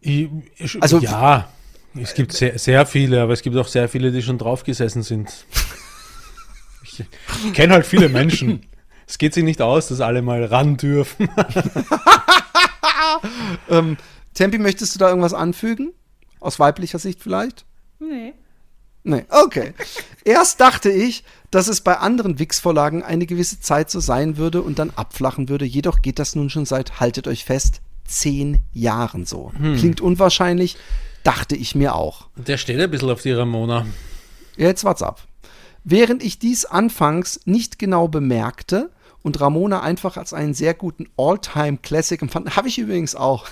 Ich, 0.00 0.28
ich, 0.56 0.82
Also- 0.82 0.98
ja, 0.98 1.48
es 2.00 2.14
gibt 2.14 2.32
sehr, 2.32 2.58
sehr 2.58 2.86
viele, 2.86 3.20
aber 3.22 3.32
es 3.32 3.42
gibt 3.42 3.56
auch 3.56 3.68
sehr 3.68 3.88
viele, 3.88 4.12
die 4.12 4.22
schon 4.22 4.38
draufgesessen 4.38 5.02
sind. 5.02 5.30
Ich, 6.84 7.04
ich 7.46 7.52
kenne 7.52 7.74
halt 7.74 7.86
viele 7.86 8.08
Menschen. 8.08 8.66
Es 9.06 9.18
geht 9.18 9.34
sich 9.34 9.42
nicht 9.44 9.60
aus, 9.60 9.88
dass 9.88 10.00
alle 10.00 10.22
mal 10.22 10.44
ran 10.44 10.76
dürfen. 10.76 11.28
Ähm, 13.68 13.96
Tempi, 14.34 14.58
möchtest 14.58 14.94
du 14.94 14.98
da 14.98 15.08
irgendwas 15.08 15.34
anfügen? 15.34 15.92
Aus 16.40 16.58
weiblicher 16.58 16.98
Sicht 16.98 17.20
vielleicht? 17.22 17.64
nee. 17.98 18.34
Nee, 19.02 19.24
okay. 19.30 19.72
Erst 20.26 20.60
dachte 20.60 20.90
ich, 20.90 21.24
dass 21.50 21.68
es 21.68 21.80
bei 21.80 21.96
anderen 21.96 22.38
Wix-Vorlagen 22.38 23.02
eine 23.02 23.24
gewisse 23.24 23.58
Zeit 23.58 23.90
so 23.90 23.98
sein 23.98 24.36
würde 24.36 24.60
und 24.60 24.78
dann 24.78 24.90
abflachen 24.90 25.48
würde. 25.48 25.64
Jedoch 25.64 26.02
geht 26.02 26.18
das 26.18 26.36
nun 26.36 26.50
schon 26.50 26.66
seit, 26.66 27.00
haltet 27.00 27.26
euch 27.26 27.46
fest, 27.46 27.80
zehn 28.10 28.62
Jahren 28.72 29.24
so. 29.24 29.52
Klingt 29.76 30.00
unwahrscheinlich, 30.00 30.76
dachte 31.22 31.56
ich 31.56 31.74
mir 31.74 31.94
auch. 31.94 32.28
Der 32.36 32.56
steht 32.56 32.80
ein 32.80 32.90
bisschen 32.90 33.10
auf 33.10 33.22
die 33.22 33.32
Ramona. 33.32 33.86
Jetzt 34.56 34.84
wart's 34.84 35.02
ab. 35.02 35.22
Während 35.84 36.22
ich 36.22 36.38
dies 36.38 36.64
anfangs 36.66 37.40
nicht 37.44 37.78
genau 37.78 38.08
bemerkte 38.08 38.90
und 39.22 39.40
Ramona 39.40 39.80
einfach 39.80 40.16
als 40.16 40.32
einen 40.32 40.54
sehr 40.54 40.74
guten 40.74 41.06
All-Time-Classic 41.16 42.20
empfand, 42.20 42.56
habe 42.56 42.68
ich 42.68 42.78
übrigens 42.78 43.14
auch, 43.14 43.46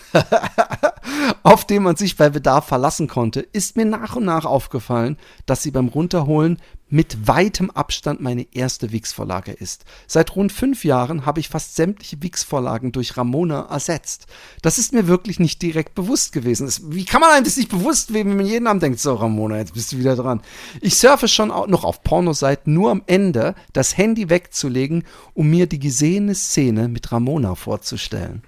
auf 1.43 1.65
den 1.67 1.83
man 1.83 1.97
sich 1.97 2.17
bei 2.17 2.31
Bedarf 2.31 2.67
verlassen 2.67 3.09
konnte, 3.09 3.41
ist 3.41 3.77
mir 3.77 3.85
nach 3.85 4.17
und 4.17 4.25
nach 4.25 4.45
aufgefallen, 4.45 5.17
dass 5.47 5.63
sie 5.63 5.71
beim 5.71 5.89
Runterholen 5.89 6.59
mit 6.91 7.29
weitem 7.29 7.71
Abstand 7.71 8.23
meine 8.23 8.47
erste 8.55 8.93
Wix-Vorlage 8.93 9.53
ist. 9.53 9.85
Seit 10.07 10.35
rund 10.37 10.53
fünf 10.53 10.85
Jahren 10.85 11.27
habe 11.27 11.39
ich 11.39 11.51
fast 11.51 11.77
sämtliche 11.77 12.23
Wix-Vorlagen 12.23 12.93
durch 12.93 13.19
Ramona 13.19 13.67
ersetzt. 13.71 14.27
Das 14.63 14.79
ist 14.79 14.95
mir 14.95 15.07
wirklich 15.07 15.39
nicht 15.39 15.61
direkt 15.61 15.95
bewusst 15.95 16.33
gewesen. 16.33 16.67
Es- 16.67 16.91
Wie 16.91 17.05
kann 17.05 17.21
man 17.21 17.31
einem 17.31 17.45
das 17.45 17.59
nicht 17.59 17.69
bewusst 17.69 18.15
werden, 18.15 18.31
wenn 18.31 18.39
man 18.39 18.47
jeden 18.47 18.67
Abend 18.67 18.83
denkt, 18.83 19.01
so 19.01 19.15
Ramona, 19.15 19.59
jetzt 19.59 19.75
bist 19.75 19.93
du 19.93 19.99
wieder 19.99 20.17
dran. 20.17 20.41
Ich 20.81 20.97
surfe 20.97 21.29
schon 21.29 21.51
auch 21.51 21.67
noch 21.67 21.85
auf 21.85 22.03
Pornoseiten, 22.03 22.73
nur 22.73 22.91
am 22.91 23.03
Ende 23.07 23.55
das 23.75 23.99
Handy 23.99 24.31
wegzulegen, 24.31 25.05
um 25.35 25.51
mir 25.51 25.67
die 25.67 25.79
gesehene 25.81 26.35
Szene 26.35 26.89
mit 26.89 27.13
Ramona 27.13 27.55
vorzustellen. 27.55 28.43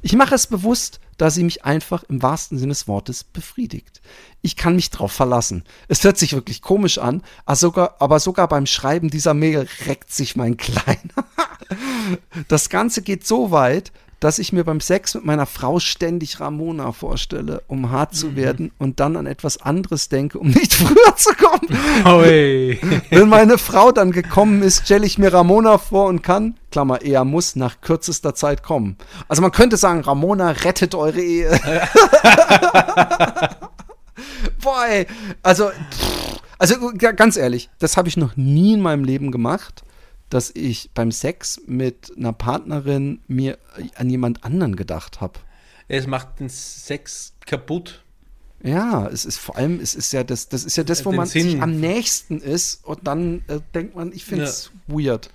Ich 0.00 0.14
mache 0.14 0.34
es 0.34 0.46
bewusst, 0.46 0.98
da 1.18 1.30
sie 1.30 1.44
mich 1.44 1.64
einfach 1.64 2.02
im 2.04 2.22
wahrsten 2.22 2.58
Sinne 2.58 2.72
des 2.72 2.88
Wortes 2.88 3.24
befriedigt. 3.24 4.00
Ich 4.40 4.56
kann 4.56 4.76
mich 4.76 4.90
drauf 4.90 5.12
verlassen. 5.12 5.64
Es 5.88 6.04
hört 6.04 6.18
sich 6.18 6.32
wirklich 6.32 6.62
komisch 6.62 6.98
an, 6.98 7.22
aber 7.44 8.18
sogar, 8.20 8.48
beim 8.48 8.66
Schreiben 8.66 9.10
dieser 9.10 9.34
Mail 9.34 9.68
reckt 9.86 10.12
sich 10.12 10.36
mein 10.36 10.56
Kleiner. 10.56 10.98
Das 12.48 12.68
Ganze 12.68 13.02
geht 13.02 13.26
so 13.26 13.50
weit, 13.50 13.92
dass 14.22 14.38
ich 14.38 14.52
mir 14.52 14.62
beim 14.62 14.80
Sex 14.80 15.14
mit 15.14 15.24
meiner 15.24 15.46
Frau 15.46 15.80
ständig 15.80 16.38
Ramona 16.38 16.92
vorstelle, 16.92 17.64
um 17.66 17.90
hart 17.90 18.14
zu 18.14 18.36
werden 18.36 18.70
und 18.78 19.00
dann 19.00 19.16
an 19.16 19.26
etwas 19.26 19.60
anderes 19.60 20.08
denke, 20.08 20.38
um 20.38 20.46
nicht 20.46 20.74
früher 20.78 21.16
zu 21.16 21.34
kommen. 21.34 21.68
Oi. 22.06 22.78
Wenn 23.10 23.28
meine 23.28 23.58
Frau 23.58 23.90
dann 23.90 24.12
gekommen 24.12 24.62
ist, 24.62 24.84
stelle 24.84 25.06
ich 25.06 25.18
mir 25.18 25.32
Ramona 25.32 25.76
vor 25.78 26.06
und 26.06 26.22
kann, 26.22 26.54
Klammer, 26.70 27.02
er 27.02 27.24
muss 27.24 27.56
nach 27.56 27.80
kürzester 27.80 28.32
Zeit 28.36 28.62
kommen. 28.62 28.96
Also 29.26 29.42
man 29.42 29.50
könnte 29.50 29.76
sagen, 29.76 30.02
Ramona 30.02 30.50
rettet 30.50 30.94
eure 30.94 31.20
Ehe. 31.20 31.50
Boah, 34.62 34.86
ey. 34.88 35.08
Also, 35.42 35.68
pff, 35.68 36.38
also 36.58 36.92
ganz 36.94 37.36
ehrlich, 37.36 37.70
das 37.80 37.96
habe 37.96 38.08
ich 38.08 38.16
noch 38.16 38.36
nie 38.36 38.74
in 38.74 38.80
meinem 38.82 39.02
Leben 39.02 39.32
gemacht, 39.32 39.82
dass 40.32 40.50
ich 40.54 40.90
beim 40.94 41.12
Sex 41.12 41.60
mit 41.66 42.12
einer 42.16 42.32
Partnerin 42.32 43.20
mir 43.28 43.58
an 43.96 44.08
jemand 44.08 44.44
anderen 44.44 44.76
gedacht 44.76 45.20
habe. 45.20 45.38
Es 45.88 46.06
macht 46.06 46.40
den 46.40 46.48
Sex 46.48 47.34
kaputt. 47.44 48.02
Ja, 48.62 49.08
es 49.08 49.24
ist 49.24 49.38
vor 49.38 49.56
allem, 49.56 49.80
es 49.80 49.94
ist 49.94 50.12
ja 50.12 50.24
das, 50.24 50.48
das 50.48 50.64
ist 50.64 50.76
ja 50.76 50.84
das, 50.84 51.04
wo 51.04 51.10
Den 51.10 51.16
man 51.16 51.26
sich 51.26 51.42
Sinn. 51.42 51.62
am 51.62 51.80
nächsten 51.80 52.38
ist 52.38 52.84
und 52.84 53.06
dann 53.06 53.44
äh, 53.48 53.58
denkt 53.74 53.96
man, 53.96 54.12
ich 54.12 54.24
finde 54.24 54.44
es 54.44 54.70
weird. 54.86 55.30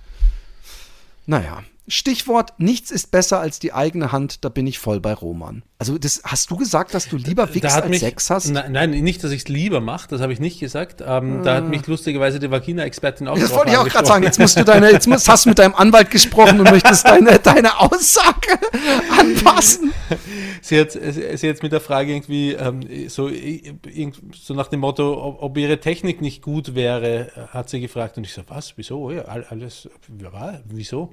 Naja, 1.26 1.62
Stichwort, 1.86 2.58
nichts 2.58 2.90
ist 2.90 3.10
besser 3.10 3.38
als 3.38 3.58
die 3.58 3.72
eigene 3.72 4.12
Hand, 4.12 4.44
da 4.44 4.48
bin 4.48 4.66
ich 4.66 4.78
voll 4.78 4.98
bei 4.98 5.12
Roman. 5.12 5.62
Also 5.80 5.96
das 5.96 6.20
hast 6.24 6.50
du 6.50 6.56
gesagt, 6.56 6.92
dass 6.92 7.08
du 7.08 7.16
lieber 7.16 7.46
Da 7.46 7.54
wichst 7.54 7.76
hat 7.76 7.82
als 7.84 7.90
mich, 7.90 8.00
Sex 8.00 8.30
hast? 8.30 8.50
Nein, 8.50 8.72
nein, 8.72 8.90
nicht, 8.90 9.22
dass 9.22 9.30
ich 9.30 9.42
es 9.42 9.48
lieber 9.48 9.80
mache, 9.80 10.08
das 10.08 10.20
habe 10.20 10.32
ich 10.32 10.40
nicht 10.40 10.58
gesagt. 10.58 11.04
Ähm, 11.06 11.44
Da 11.44 11.54
hat 11.54 11.68
mich 11.68 11.86
lustigerweise 11.86 12.40
die 12.40 12.50
Vagina-Expertin 12.50 13.28
auch 13.28 13.38
Das 13.38 13.52
wollte 13.54 13.70
ich 13.70 13.76
auch 13.78 13.88
gerade 13.88 14.06
sagen. 14.08 14.24
Jetzt 14.24 14.40
musst 14.40 14.58
du 14.58 14.64
deine, 14.64 14.90
jetzt 14.90 15.06
musst, 15.06 15.28
hast 15.28 15.44
du 15.44 15.50
mit 15.50 15.60
deinem 15.60 15.76
Anwalt 15.76 16.10
gesprochen 16.10 16.58
und 16.58 16.68
möchtest 16.68 17.06
deine, 17.06 17.38
deine 17.38 17.78
Aussage 17.78 18.58
anpassen. 19.20 19.92
Sie 20.62 20.80
hat, 20.80 20.90
sie 20.90 21.00
hat 21.32 21.42
jetzt 21.42 21.62
mit 21.62 21.70
der 21.70 21.80
Frage 21.80 22.10
irgendwie 22.12 22.54
ähm, 22.54 22.80
so, 23.08 23.30
so 24.34 24.54
nach 24.54 24.66
dem 24.66 24.80
Motto, 24.80 25.36
ob, 25.40 25.56
ihre 25.56 25.78
Technik 25.78 26.20
nicht 26.20 26.42
gut 26.42 26.74
wäre, 26.74 27.28
äh, 27.36 27.46
hat 27.50 27.68
sie 27.70 27.78
gefragt. 27.80 28.16
Und 28.16 28.24
ich 28.24 28.32
so, 28.32 28.42
was, 28.48 28.72
wieso? 28.76 29.12
Ja, 29.12 29.22
all- 29.26 29.44
alles, 29.48 29.88
wieso? 30.66 31.12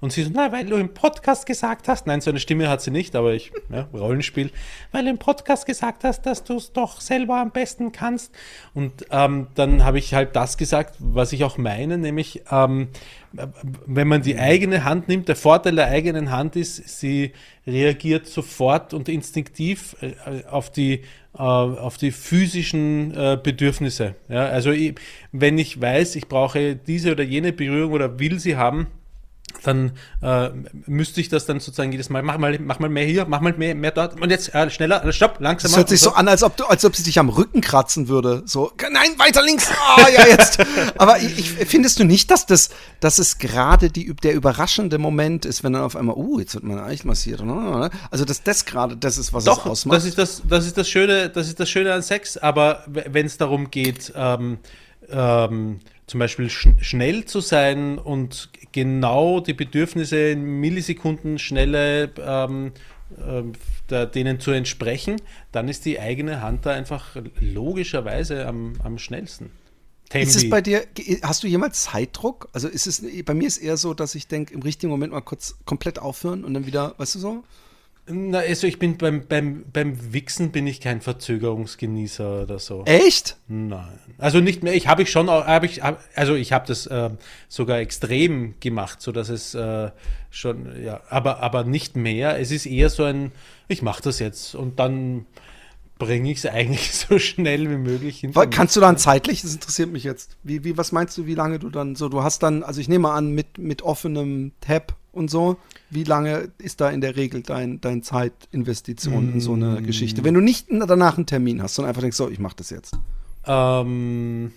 Und 0.00 0.12
sie 0.14 0.22
so, 0.22 0.30
na, 0.32 0.52
weil 0.52 0.64
du 0.64 0.76
im 0.76 0.94
Podcast 0.94 1.44
gesagt 1.44 1.86
hast, 1.86 2.06
nein, 2.06 2.22
so 2.22 2.30
eine 2.30 2.40
Stimme 2.40 2.70
hat 2.70 2.80
sie 2.80 2.90
nicht, 2.90 3.14
aber 3.14 3.34
ich, 3.34 3.52
ja, 3.70 3.86
Rollenspiel, 4.06 4.50
weil 4.92 5.06
im 5.06 5.18
Podcast 5.18 5.66
gesagt 5.66 6.04
hast, 6.04 6.22
dass 6.22 6.44
du 6.44 6.56
es 6.56 6.72
doch 6.72 7.00
selber 7.00 7.36
am 7.36 7.50
besten 7.50 7.92
kannst. 7.92 8.32
Und 8.74 9.06
ähm, 9.10 9.48
dann 9.54 9.84
habe 9.84 9.98
ich 9.98 10.14
halt 10.14 10.36
das 10.36 10.56
gesagt, 10.56 10.96
was 10.98 11.32
ich 11.32 11.44
auch 11.44 11.58
meine, 11.58 11.98
nämlich, 11.98 12.42
ähm, 12.50 12.88
wenn 13.86 14.08
man 14.08 14.22
die 14.22 14.38
eigene 14.38 14.84
Hand 14.84 15.08
nimmt, 15.08 15.28
der 15.28 15.36
Vorteil 15.36 15.76
der 15.76 15.88
eigenen 15.88 16.30
Hand 16.30 16.56
ist, 16.56 16.76
sie 16.88 17.32
reagiert 17.66 18.26
sofort 18.26 18.94
und 18.94 19.08
instinktiv 19.08 19.96
äh, 20.00 20.44
auf 20.46 20.70
die, 20.70 21.02
äh, 21.34 21.38
auf 21.38 21.98
die 21.98 22.12
physischen 22.12 23.12
äh, 23.14 23.38
Bedürfnisse. 23.42 24.14
Ja, 24.28 24.46
also 24.46 24.72
wenn 25.32 25.58
ich 25.58 25.80
weiß, 25.80 26.16
ich 26.16 26.28
brauche 26.28 26.76
diese 26.76 27.12
oder 27.12 27.24
jene 27.24 27.52
Berührung 27.52 27.92
oder 27.92 28.18
will 28.18 28.38
sie 28.38 28.56
haben, 28.56 28.86
dann 29.62 29.92
äh, 30.22 30.50
müsste 30.86 31.20
ich 31.20 31.28
das 31.28 31.46
dann 31.46 31.60
sozusagen 31.60 31.92
jedes 31.92 32.10
Mal, 32.10 32.22
mach 32.22 32.38
mal, 32.38 32.58
mach 32.60 32.78
mal 32.78 32.88
mehr 32.88 33.04
hier, 33.04 33.26
mach 33.26 33.40
mal 33.40 33.52
mehr, 33.56 33.74
mehr 33.74 33.90
dort 33.90 34.20
und 34.20 34.30
jetzt 34.30 34.54
äh, 34.54 34.70
schneller, 34.70 35.04
äh, 35.04 35.12
stopp, 35.12 35.40
langsamer. 35.40 35.70
Das 35.70 35.76
hört 35.78 35.88
sich 35.88 36.00
und 36.02 36.12
so 36.12 36.12
an, 36.12 36.28
als 36.28 36.42
ob, 36.42 36.56
du, 36.56 36.64
als 36.64 36.84
ob 36.84 36.94
sie 36.94 37.02
dich 37.02 37.18
am 37.18 37.28
Rücken 37.28 37.60
kratzen 37.60 38.08
würde. 38.08 38.42
So, 38.46 38.72
nein, 38.92 39.18
weiter 39.18 39.42
links. 39.42 39.68
Ah, 39.70 40.08
ja, 40.08 40.26
jetzt. 40.26 40.58
Aber 40.98 41.18
ich, 41.18 41.38
ich, 41.38 41.50
findest 41.68 41.98
du 41.98 42.04
nicht, 42.04 42.30
dass 42.30 42.46
das, 42.46 42.70
dass 43.00 43.18
es 43.18 43.38
gerade 43.38 43.90
die, 43.90 44.14
der 44.14 44.34
überraschende 44.34 44.98
Moment 44.98 45.44
ist, 45.44 45.64
wenn 45.64 45.72
dann 45.72 45.82
auf 45.82 45.96
einmal, 45.96 46.16
uh, 46.16 46.38
jetzt 46.38 46.54
wird 46.54 46.64
mein 46.64 46.78
Eichel 46.78 47.06
massiert. 47.06 47.42
Also, 48.10 48.24
dass 48.24 48.42
das 48.42 48.64
gerade 48.64 48.96
das 48.96 49.18
ist, 49.18 49.32
was 49.32 49.44
es 49.44 49.46
Doch, 49.46 49.66
ausmacht. 49.66 49.96
das 49.96 50.04
ist 50.04 50.18
das, 50.18 50.42
das 50.48 50.66
ist 50.66 50.76
das 50.76 50.88
Schöne, 50.88 51.28
das 51.30 51.48
ist 51.48 51.60
das 51.60 51.68
Schöne 51.68 51.92
an 51.92 52.02
Sex, 52.02 52.36
aber 52.36 52.84
wenn 52.86 53.26
es 53.26 53.36
darum 53.36 53.70
geht, 53.70 54.12
ähm, 54.16 54.58
ähm, 55.10 55.80
zum 56.06 56.20
Beispiel 56.20 56.48
sch 56.50 56.68
schnell 56.80 57.24
zu 57.24 57.40
sein 57.40 57.98
und 57.98 58.50
genau 58.76 59.40
die 59.40 59.54
Bedürfnisse 59.54 60.18
in 60.18 60.60
Millisekunden 60.60 61.38
schnelle 61.38 62.12
ähm, 62.18 62.72
da, 63.86 64.04
denen 64.04 64.38
zu 64.38 64.50
entsprechen, 64.50 65.16
dann 65.50 65.68
ist 65.68 65.86
die 65.86 65.98
eigene 65.98 66.42
Hand 66.42 66.66
da 66.66 66.72
einfach 66.72 67.16
logischerweise 67.40 68.46
am, 68.46 68.74
am 68.84 68.98
schnellsten. 68.98 69.50
Ist 70.12 70.36
es 70.36 70.50
bei 70.50 70.60
dir, 70.60 70.84
hast 71.22 71.42
du 71.42 71.46
jemals 71.46 71.84
Zeitdruck? 71.84 72.50
Also 72.52 72.68
ist 72.68 72.86
es, 72.86 73.02
bei 73.24 73.32
mir 73.32 73.48
ist 73.48 73.58
eher 73.58 73.78
so, 73.78 73.94
dass 73.94 74.14
ich 74.14 74.28
denke, 74.28 74.52
im 74.52 74.60
richtigen 74.60 74.90
Moment 74.90 75.12
mal 75.12 75.22
kurz 75.22 75.56
komplett 75.64 75.98
aufhören 75.98 76.44
und 76.44 76.52
dann 76.52 76.66
wieder, 76.66 76.94
weißt 76.98 77.14
du 77.14 77.18
so? 77.18 77.44
Na, 78.08 78.38
also 78.38 78.68
ich 78.68 78.78
bin 78.78 78.98
beim, 78.98 79.26
beim, 79.26 79.64
beim 79.72 80.12
Wichsen 80.12 80.52
bin 80.52 80.66
ich 80.68 80.80
kein 80.80 81.00
Verzögerungsgenießer 81.00 82.42
oder 82.42 82.60
so. 82.60 82.84
Echt? 82.84 83.36
Nein. 83.48 83.98
Also 84.16 84.38
nicht 84.40 84.62
mehr, 84.62 84.74
ich 84.74 84.86
habe 84.86 85.02
ich 85.02 85.10
schon, 85.10 85.28
hab 85.28 85.64
ich, 85.64 85.82
also 85.82 86.36
ich 86.36 86.52
habe 86.52 86.66
das 86.68 86.86
äh, 86.86 87.10
sogar 87.48 87.78
extrem 87.78 88.54
gemacht, 88.60 89.02
so 89.02 89.10
dass 89.10 89.28
es 89.28 89.54
äh, 89.54 89.90
schon, 90.30 90.84
ja, 90.84 91.00
aber, 91.08 91.42
aber 91.42 91.64
nicht 91.64 91.96
mehr. 91.96 92.38
Es 92.38 92.52
ist 92.52 92.66
eher 92.66 92.90
so 92.90 93.02
ein, 93.02 93.32
ich 93.66 93.82
mache 93.82 94.02
das 94.02 94.20
jetzt 94.20 94.54
und 94.54 94.78
dann 94.78 95.26
bringe 95.98 96.30
ich 96.30 96.38
es 96.38 96.46
eigentlich 96.50 96.92
so 96.94 97.18
schnell 97.18 97.68
wie 97.68 97.76
möglich 97.76 98.22
mich. 98.22 98.36
kannst 98.50 98.76
du 98.76 98.80
dann 98.80 98.98
zeitlich, 98.98 99.42
das 99.42 99.52
interessiert 99.52 99.90
mich 99.90 100.04
jetzt, 100.04 100.36
wie, 100.44 100.62
wie, 100.62 100.76
was 100.76 100.92
meinst 100.92 101.18
du, 101.18 101.26
wie 101.26 101.34
lange 101.34 101.58
du 101.58 101.70
dann 101.70 101.96
so, 101.96 102.08
du 102.08 102.22
hast 102.22 102.44
dann, 102.44 102.62
also 102.62 102.80
ich 102.80 102.88
nehme 102.88 103.10
an, 103.10 103.32
mit, 103.32 103.58
mit 103.58 103.82
offenem 103.82 104.52
Tab 104.60 104.94
und 105.16 105.30
so, 105.30 105.56
wie 105.90 106.04
lange 106.04 106.50
ist 106.58 106.80
da 106.80 106.90
in 106.90 107.00
der 107.00 107.16
Regel 107.16 107.42
dein, 107.42 107.80
dein 107.80 108.02
Zeitinvestition 108.02 109.32
in 109.34 109.40
so 109.40 109.54
eine 109.54 109.80
Mm. 109.80 109.84
Geschichte? 109.84 110.24
Wenn 110.24 110.34
du 110.34 110.40
nicht 110.40 110.66
danach 110.70 111.16
einen 111.16 111.26
Termin 111.26 111.62
hast, 111.62 111.74
sondern 111.74 111.90
einfach 111.90 112.02
denkst, 112.02 112.16
so, 112.16 112.28
ich 112.30 112.38
mache 112.38 112.56
das 112.56 112.70
jetzt. 112.70 112.94
Ähm, 113.46 114.52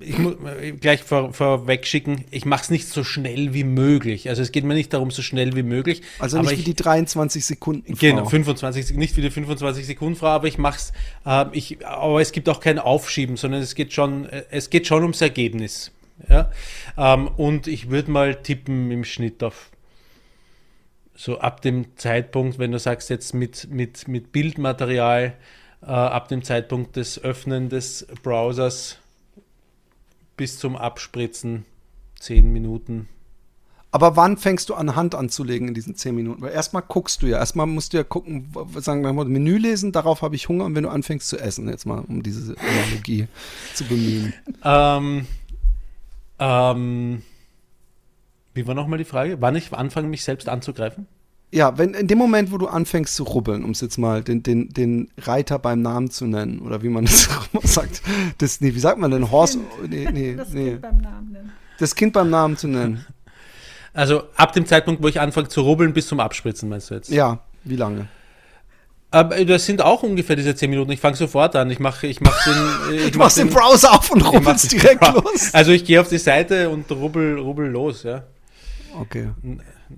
ich 0.00 0.18
muss 0.18 0.34
gleich 0.80 1.02
vor, 1.02 1.32
vorweg 1.32 1.86
schicken, 1.86 2.24
ich 2.30 2.44
mache 2.44 2.62
es 2.64 2.70
nicht 2.70 2.86
so 2.88 3.02
schnell 3.02 3.52
wie 3.52 3.64
möglich. 3.64 4.28
Also 4.28 4.42
es 4.42 4.52
geht 4.52 4.62
mir 4.64 4.74
nicht 4.74 4.92
darum, 4.92 5.10
so 5.10 5.22
schnell 5.22 5.56
wie 5.56 5.64
möglich. 5.64 6.02
Also 6.20 6.38
nicht 6.40 6.50
wie 6.50 6.54
ich, 6.54 6.64
die 6.64 6.74
23 6.74 7.44
Sekunden. 7.44 7.94
Genau, 7.96 8.26
25, 8.26 8.86
Sek- 8.86 8.96
nicht 8.96 9.16
wie 9.16 9.22
die 9.22 9.30
25 9.30 9.86
Sekunden 9.86 10.14
Frau, 10.16 10.28
aber 10.28 10.46
ich 10.46 10.58
mach's, 10.58 10.92
äh, 11.26 11.46
ich, 11.52 11.84
aber 11.84 12.20
es 12.20 12.30
gibt 12.30 12.48
auch 12.48 12.60
kein 12.60 12.78
Aufschieben, 12.78 13.36
sondern 13.36 13.60
es 13.60 13.74
geht 13.74 13.92
schon, 13.92 14.26
äh, 14.26 14.44
es 14.50 14.70
geht 14.70 14.86
schon 14.86 15.02
ums 15.02 15.20
Ergebnis. 15.20 15.90
Ja? 16.28 16.50
Ähm, 16.96 17.28
und 17.28 17.66
ich 17.66 17.90
würde 17.90 18.10
mal 18.10 18.34
tippen 18.42 18.90
im 18.90 19.04
Schnitt 19.04 19.42
auf 19.42 19.70
so 21.16 21.38
ab 21.38 21.62
dem 21.62 21.96
Zeitpunkt, 21.96 22.58
wenn 22.58 22.72
du 22.72 22.78
sagst 22.78 23.08
jetzt 23.08 23.34
mit, 23.34 23.70
mit, 23.70 24.08
mit 24.08 24.32
Bildmaterial, 24.32 25.34
äh, 25.82 25.86
ab 25.86 26.28
dem 26.28 26.42
Zeitpunkt 26.42 26.96
des 26.96 27.22
Öffnen 27.22 27.68
des 27.68 28.06
Browsers 28.22 28.98
bis 30.36 30.58
zum 30.58 30.76
Abspritzen 30.76 31.64
10 32.18 32.52
Minuten. 32.52 33.08
Aber 33.92 34.16
wann 34.16 34.36
fängst 34.36 34.70
du 34.70 34.74
an, 34.74 34.96
Hand 34.96 35.14
anzulegen 35.14 35.68
in 35.68 35.74
diesen 35.74 35.94
10 35.94 36.16
Minuten? 36.16 36.42
Weil 36.42 36.52
erstmal 36.52 36.82
guckst 36.82 37.22
du 37.22 37.26
ja, 37.26 37.38
erstmal 37.38 37.66
musst 37.66 37.92
du 37.92 37.98
ja 37.98 38.02
gucken, 38.02 38.48
sagen 38.78 39.04
wir 39.04 39.12
mal, 39.12 39.24
Menü 39.24 39.56
lesen, 39.56 39.92
darauf 39.92 40.22
habe 40.22 40.34
ich 40.34 40.48
Hunger 40.48 40.64
und 40.64 40.74
wenn 40.74 40.82
du 40.82 40.88
anfängst 40.90 41.28
zu 41.28 41.38
essen, 41.38 41.68
jetzt 41.68 41.86
mal, 41.86 42.00
um 42.00 42.24
diese 42.24 42.56
Analogie 42.58 43.28
zu 43.72 43.84
bemühen. 43.84 44.34
Ähm, 44.64 45.26
ähm, 46.44 47.22
wie 48.52 48.66
war 48.66 48.74
nochmal 48.74 48.98
die 48.98 49.04
Frage? 49.04 49.40
Wann 49.40 49.56
ich 49.56 49.72
anfange, 49.72 50.08
mich 50.08 50.22
selbst 50.24 50.48
anzugreifen? 50.48 51.06
Ja, 51.52 51.78
wenn 51.78 51.94
in 51.94 52.08
dem 52.08 52.18
Moment, 52.18 52.50
wo 52.52 52.58
du 52.58 52.66
anfängst 52.66 53.14
zu 53.14 53.22
rubbeln, 53.22 53.64
um 53.64 53.70
es 53.70 53.80
jetzt 53.80 53.96
mal 53.96 54.22
den, 54.22 54.42
den, 54.42 54.68
den 54.70 55.08
Reiter 55.18 55.58
beim 55.58 55.82
Namen 55.82 56.10
zu 56.10 56.26
nennen, 56.26 56.60
oder 56.60 56.82
wie 56.82 56.88
man 56.88 57.04
das 57.06 57.28
auch 57.30 57.46
immer 57.52 57.66
sagt, 57.66 58.02
das, 58.38 58.60
nee, 58.60 58.74
wie 58.74 58.80
sagt 58.80 58.98
man 58.98 59.10
denn, 59.10 59.30
Horse, 59.30 59.58
nee, 59.88 60.08
nee, 60.12 60.34
Das 60.34 60.50
nee, 60.50 60.70
Kind 60.70 60.82
beim 60.82 60.98
Namen 60.98 61.32
nennen. 61.32 61.52
das 61.78 61.94
Kind 61.94 62.12
beim 62.12 62.30
Namen 62.30 62.56
zu 62.56 62.68
nennen. 62.68 63.06
Also 63.92 64.24
ab 64.36 64.52
dem 64.52 64.66
Zeitpunkt, 64.66 65.02
wo 65.02 65.08
ich 65.08 65.20
anfange 65.20 65.48
zu 65.48 65.60
rubbeln, 65.60 65.92
bis 65.92 66.08
zum 66.08 66.18
Abspritzen, 66.18 66.68
meinst 66.68 66.90
du 66.90 66.94
jetzt? 66.94 67.10
Ja, 67.10 67.40
wie 67.62 67.76
lange? 67.76 68.08
Aber 69.14 69.44
das 69.44 69.64
sind 69.64 69.80
auch 69.80 70.02
ungefähr 70.02 70.34
diese 70.34 70.56
10 70.56 70.68
Minuten. 70.68 70.90
Ich 70.90 70.98
fange 70.98 71.16
sofort 71.16 71.54
an. 71.54 71.70
Ich 71.70 71.78
mache 71.78 72.08
ich 72.08 72.20
mach 72.20 72.36
den. 72.44 72.54
Ich 73.06 73.12
Du 73.12 73.18
mach 73.18 73.26
machst 73.26 73.38
den 73.38 73.48
Browser 73.48 73.92
auf 73.92 74.10
und 74.10 74.22
rubbelst 74.22 74.72
den 74.72 74.80
direkt 74.80 75.06
los. 75.06 75.50
Also 75.52 75.70
ich 75.70 75.84
gehe 75.84 76.00
auf 76.00 76.08
die 76.08 76.18
Seite 76.18 76.68
und 76.68 76.90
rubbel, 76.90 77.38
rubbel 77.38 77.68
los, 77.68 78.02
ja. 78.02 78.24
Okay. 79.00 79.28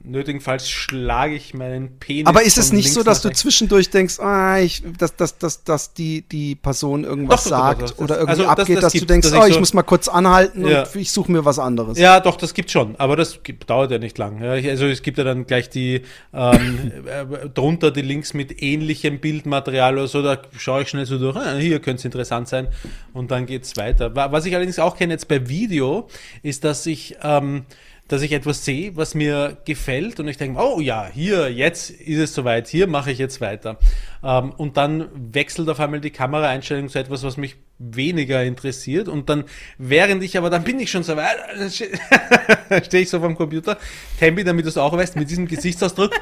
Nötigenfalls 0.04 0.68
schlage 0.68 1.34
ich 1.34 1.54
meinen 1.54 1.98
Penis. 1.98 2.26
Aber 2.26 2.42
ist 2.42 2.58
es 2.58 2.72
nicht 2.72 2.92
so, 2.92 3.02
dass 3.02 3.22
du 3.22 3.30
zwischendurch 3.32 3.90
denkst, 3.90 4.18
ah, 4.20 4.58
ich, 4.58 4.82
dass, 4.98 5.16
dass, 5.16 5.38
dass, 5.38 5.64
dass 5.64 5.94
die, 5.94 6.22
die 6.22 6.54
Person 6.54 7.04
irgendwas 7.04 7.44
Doch, 7.44 7.50
sagt 7.50 7.82
doch, 7.82 7.86
das- 7.90 7.98
oder 7.98 8.14
irgendwie 8.16 8.30
also 8.30 8.42
das- 8.42 8.50
abgeht, 8.60 8.76
das 8.76 8.82
dass 8.84 8.92
du 8.92 8.98
gibt- 9.00 9.10
denkst, 9.10 9.26
dass 9.28 9.34
ich 9.36 9.40
oh, 9.42 9.46
ich 9.46 9.54
so- 9.54 9.60
muss 9.60 9.74
mal 9.74 9.82
kurz 9.82 10.08
anhalten 10.08 10.66
Ja. 10.66 10.82
und 10.82 10.96
ich 10.96 11.10
suche 11.12 11.30
mir 11.32 11.44
was 11.44 11.58
anderes. 11.58 11.98
Ja, 11.98 12.20
doch, 12.20 12.36
das 12.36 12.54
gibt 12.54 12.70
schon, 12.70 12.96
aber 12.96 13.16
das 13.16 13.42
gibt, 13.42 13.68
dauert 13.70 13.90
ja 13.90 13.98
nicht 13.98 14.18
lang. 14.18 14.42
Ja, 14.42 14.52
also 14.70 14.86
es 14.86 15.02
gibt 15.02 15.18
ja 15.18 15.24
dann 15.24 15.46
gleich 15.46 15.70
die 15.70 16.02
ähm, 16.32 16.92
äh, 17.06 17.48
drunter 17.48 17.90
die 17.90 18.02
Links 18.02 18.34
mit 18.34 18.62
ähnlichem 18.62 19.18
Bildmaterial 19.20 19.94
oder 19.98 20.08
so, 20.08 20.22
da 20.22 20.38
schaue 20.56 20.82
ich 20.82 20.88
schnell 20.88 21.06
so 21.06 21.18
durch, 21.18 21.36
ah, 21.36 21.54
hier 21.56 21.80
könnte 21.80 22.00
es 22.00 22.04
interessant 22.04 22.48
sein 22.48 22.68
und 23.12 23.30
dann 23.30 23.46
geht's 23.46 23.76
weiter. 23.76 24.14
Wa- 24.16 24.32
Was 24.32 24.44
ich 24.46 24.54
allerdings 24.54 24.78
auch 24.78 24.96
kenne 24.96 25.12
jetzt 25.14 25.28
bei 25.28 25.48
Video, 25.48 26.08
ist, 26.42 26.64
dass 26.64 26.86
ich 26.86 27.16
ähm, 27.22 27.64
dass 28.08 28.22
ich 28.22 28.32
etwas 28.32 28.64
sehe, 28.64 28.96
was 28.96 29.14
mir 29.14 29.56
gefällt 29.64 30.20
und 30.20 30.28
ich 30.28 30.36
denke, 30.36 30.60
oh 30.60 30.80
ja, 30.80 31.08
hier, 31.12 31.52
jetzt 31.52 31.90
ist 31.90 32.18
es 32.18 32.34
soweit, 32.34 32.68
hier 32.68 32.86
mache 32.86 33.10
ich 33.10 33.18
jetzt 33.18 33.40
weiter. 33.40 33.78
Ähm, 34.22 34.52
und 34.52 34.76
dann 34.76 35.08
wechselt 35.14 35.68
auf 35.68 35.80
einmal 35.80 36.00
die 36.00 36.10
Kameraeinstellung 36.10 36.88
zu 36.88 36.98
etwas, 36.98 37.22
was 37.22 37.36
mich 37.36 37.56
weniger 37.78 38.42
interessiert 38.42 39.08
und 39.08 39.28
dann, 39.28 39.44
während 39.78 40.22
ich 40.22 40.38
aber, 40.38 40.50
dann 40.50 40.64
bin 40.64 40.80
ich 40.80 40.90
schon 40.90 41.02
so 41.02 41.16
weit, 41.16 41.36
stehe 42.86 43.02
ich 43.02 43.10
so 43.10 43.20
vom 43.20 43.36
Computer, 43.36 43.76
Tempi, 44.18 44.44
damit 44.44 44.64
du 44.64 44.68
es 44.68 44.78
auch 44.78 44.92
weißt, 44.92 45.16
mit 45.16 45.28
diesem 45.28 45.46
Gesichtsausdruck. 45.46 46.12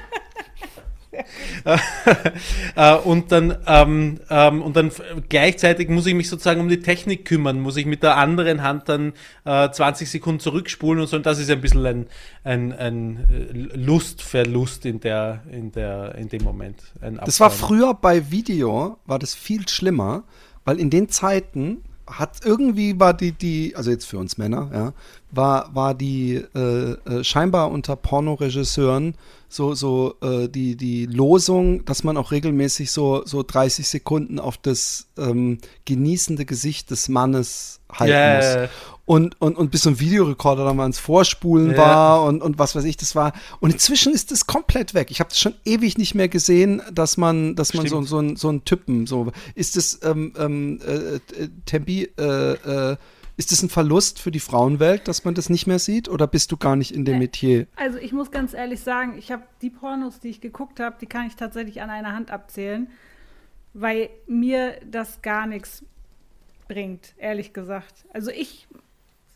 Äh, 2.77 2.97
und 2.97 3.31
dann, 3.31 3.57
ähm, 3.67 4.19
ähm, 4.31 4.63
und 4.63 4.77
dann 4.77 4.91
gleichzeitig 5.29 5.89
muss 5.89 6.07
ich 6.07 6.15
mich 6.15 6.29
sozusagen 6.29 6.61
um 6.61 6.69
die 6.69 6.81
Technik 6.81 7.25
kümmern, 7.25 7.61
muss 7.61 7.77
ich 7.77 7.87
mit 7.87 8.03
der 8.03 8.17
anderen 8.17 8.63
Hand 8.63 8.89
dann 8.89 9.13
äh, 9.45 9.71
20 9.71 10.11
Sekunden 10.11 10.41
zurückspulen 10.41 11.01
und 11.01 11.07
so. 11.07 11.17
Und 11.17 11.27
das 11.27 11.39
ist 11.39 11.51
ein 11.51 11.61
bisschen 11.61 11.87
ein, 11.87 12.07
ein, 12.43 12.73
ein 12.73 13.29
äh, 13.31 13.77
Lustverlust 13.77 14.87
in 14.87 15.01
der, 15.01 15.43
in 15.53 15.71
der, 15.71 16.17
in 16.17 16.29
dem 16.29 16.43
Moment. 16.43 16.83
Das 17.25 17.39
war 17.39 17.51
früher 17.51 17.95
bei 17.95 18.31
Video, 18.31 18.99
war 19.07 19.19
das 19.19 19.35
viel 19.35 19.69
schlimmer, 19.69 20.25
weil 20.65 20.81
in 20.81 20.91
den 20.91 21.09
Zeiten 21.09 21.83
hat 22.07 22.45
irgendwie 22.45 22.99
war 22.99 23.15
die, 23.15 23.33
die, 23.33 23.75
also 23.77 23.91
jetzt 23.91 24.07
für 24.07 24.19
uns 24.19 24.37
Männer, 24.37 24.71
ja, 24.73 24.93
war, 25.31 25.75
war 25.75 25.95
die 25.95 26.35
äh, 26.55 26.93
äh, 26.93 27.25
scheinbar 27.25 27.71
unter 27.71 27.97
Pornoregisseuren 27.97 29.15
so, 29.55 29.75
so 29.75 30.17
äh, 30.21 30.49
die, 30.49 30.77
die 30.77 31.07
Losung, 31.07 31.85
dass 31.85 32.03
man 32.03 32.17
auch 32.17 32.33
regelmäßig 32.33 32.91
so, 32.91 33.23
so 33.25 33.45
30 33.45 33.87
Sekunden 33.87 34.41
auf 34.41 34.59
das 34.59 35.07
ähm, 35.17 35.59
genießende 35.85 36.45
Gesicht 36.45 36.91
des 36.91 37.09
Mannes 37.09 37.81
halten 37.89 38.13
Ja, 38.13 38.35
muss. 38.35 38.71
Und, 39.07 39.41
und, 39.41 39.57
und 39.57 39.71
bis 39.71 39.83
so 39.83 39.91
ein 39.91 40.01
Videorekorder 40.01 40.65
dann 40.65 40.77
mal 40.77 40.87
ins 40.87 40.99
Vorspulen 40.99 41.73
Ja. 41.73 41.77
war 41.79 42.25
und, 42.25 42.43
und 42.43 42.59
was 42.59 42.75
weiß 42.75 42.85
ich, 42.85 42.97
das 42.97 43.15
war. 43.15 43.33
Und 43.61 43.73
inzwischen 43.73 44.13
ist 44.13 44.33
das 44.33 44.47
komplett 44.47 44.93
weg. 44.95 45.11
Ich 45.11 45.21
habe 45.21 45.29
das 45.31 45.39
schon 45.39 45.55
ewig 45.65 45.99
nicht 45.99 46.15
mehr 46.17 46.29
gesehen, 46.29 46.83
dass 46.93 47.17
man, 47.17 47.55
dass 47.55 47.75
man 47.75 47.87
so, 47.87 47.97
Stimmt. 47.97 48.09
so, 48.09 48.19
ein, 48.19 48.37
so 48.37 48.49
ein 48.51 48.65
Typen, 48.65 49.07
so 49.07 49.31
ist 49.55 49.77
das 49.77 50.01
ähm, 50.03 50.33
ähm, 50.37 50.81
äh, 50.85 51.17
äh, 51.17 51.21
Tempi, 51.67 52.09
äh, 52.19 52.53
äh, 52.93 52.97
ist 53.37 53.51
das 53.51 53.63
ein 53.63 53.69
Verlust 53.69 54.21
für 54.21 54.31
die 54.31 54.41
Frauenwelt, 54.41 55.09
dass 55.09 55.25
man 55.25 55.35
das 55.35 55.51
nicht 55.51 55.67
mehr 55.67 55.79
sieht? 55.79 56.09
Oder 56.09 56.27
bist 56.27 56.53
du 56.53 56.57
gar 56.57 56.77
nicht 56.77 56.93
in 56.95 57.05
dem 57.05 57.19
Metier? 57.19 57.67
Also 57.77 57.99
ich 57.99 58.13
muss 58.13 58.31
ganz 58.31 58.55
ehrlich 58.55 58.81
sagen, 58.81 59.17
ich 59.19 59.33
habe 59.33 59.43
die 59.61 59.71
Pornos, 59.71 60.21
die 60.21 60.29
ich 60.29 60.41
geguckt 60.41 60.79
habe, 60.79 60.97
die 61.01 61.07
kann 61.07 61.27
ich 61.27 61.35
tatsächlich 61.35 61.83
an 61.83 61.91
einer 61.91 62.13
Hand 62.13 62.31
abzählen, 62.31 62.89
weil 63.73 64.09
mir 64.27 64.77
das 64.89 65.21
gar 65.23 65.47
nichts 65.47 65.83
bringt, 66.69 67.15
ehrlich 67.19 67.53
gesagt. 67.53 68.05
Also 68.13 68.31
ich 68.31 68.69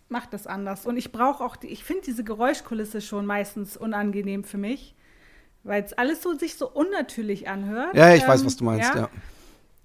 mache 0.09 0.29
das 0.31 0.47
anders 0.47 0.87
und 0.87 0.97
ich 0.97 1.13
brauche 1.13 1.45
auch, 1.45 1.57
die, 1.57 1.67
ich 1.67 1.85
finde 1.85 2.05
diese 2.07 2.25
Geräuschkulisse 2.25 3.01
schon 3.01 3.27
meistens 3.27 3.77
unangenehm 3.77 4.45
für 4.45 4.59
mich, 4.59 4.95
weil 5.65 5.83
es 5.83 5.93
alles 5.93 6.23
so 6.23 6.35
sich 6.35 6.55
so 6.55 6.71
unnatürlich 6.71 7.49
anhört. 7.49 7.95
Ja, 7.95 8.15
ich 8.15 8.27
weiß, 8.27 8.41
Ähm, 8.41 8.47
was 8.47 8.57
du 8.57 8.65
meinst, 8.65 8.95
ja. 8.95 9.11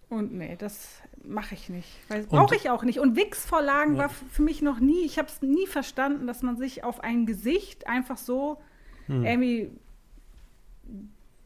Und 0.09 0.33
nee, 0.33 0.55
das 0.57 0.87
mache 1.25 1.55
ich 1.55 1.69
nicht. 1.69 1.87
Brauche 2.29 2.55
ich 2.55 2.69
auch 2.69 2.83
nicht. 2.83 2.99
Und 2.99 3.15
Wix-Vorlagen 3.15 3.97
war 3.97 4.05
f- 4.05 4.23
für 4.31 4.41
mich 4.41 4.61
noch 4.61 4.79
nie, 4.79 5.05
ich 5.05 5.17
habe 5.17 5.27
es 5.29 5.41
nie 5.41 5.67
verstanden, 5.67 6.27
dass 6.27 6.41
man 6.43 6.57
sich 6.57 6.83
auf 6.83 6.99
ein 7.01 7.25
Gesicht 7.25 7.87
einfach 7.87 8.17
so 8.17 8.61
Hm. 9.07 9.25
irgendwie 9.25 9.71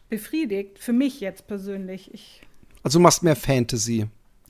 befriedigt. 0.09 0.80
Für 0.80 0.93
mich 0.93 1.19
jetzt 1.19 1.47
persönlich. 1.47 2.13
Ich, 2.13 2.41
Also 2.84 2.99
du 2.99 3.03
machst 3.03 3.23
mehr 3.23 3.36
Fantasy. 3.36 4.07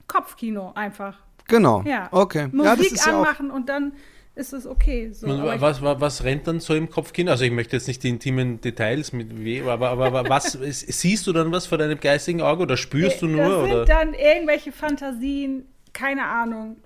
Kopfkino 0.07 0.71
einfach. 0.75 1.19
Genau. 1.47 1.82
Ja. 1.84 2.09
Okay. 2.11 2.47
Musik 2.51 2.65
ja, 2.65 2.95
ist 2.95 3.05
ja 3.05 3.17
anmachen 3.17 3.51
und 3.51 3.69
dann 3.69 3.93
ist 4.38 4.54
es 4.54 4.66
okay. 4.68 5.12
So, 5.12 5.28
ich- 5.28 5.62
was, 5.62 5.82
was, 5.82 6.00
was 6.00 6.24
rennt 6.24 6.48
dann 6.48 6.60
so 6.60 6.74
im 6.76 6.90
Kopfkind? 6.90 7.30
Also 7.30 7.44
ich 7.44 7.52
möchte 7.52 7.76
jetzt 7.76 7.88
nicht 7.88 8.04
die 8.04 8.10
intimen 8.10 8.62
Details 8.62 9.12
mit 9.14 9.44
weh, 9.44 9.62
aber, 9.64 9.90
aber, 9.90 10.06
aber 10.08 10.30
was 10.30 10.54
siehst 10.62 11.28
du 11.28 11.34
dann 11.34 11.52
was 11.52 11.66
vor 11.68 11.78
deinem 11.78 12.00
geistigen 12.00 12.42
Auge 12.42 12.64
oder 12.64 12.78
spürst 12.78 13.22
du 13.22 13.28
nur? 13.28 13.44
Das 13.44 13.62
sind 13.64 13.72
Oder? 13.74 13.86
dann 13.86 14.14
irgendwelche 14.14 14.72
Fantasien, 14.72 15.66
keine 15.94 16.26
Ahnung, 16.26 16.78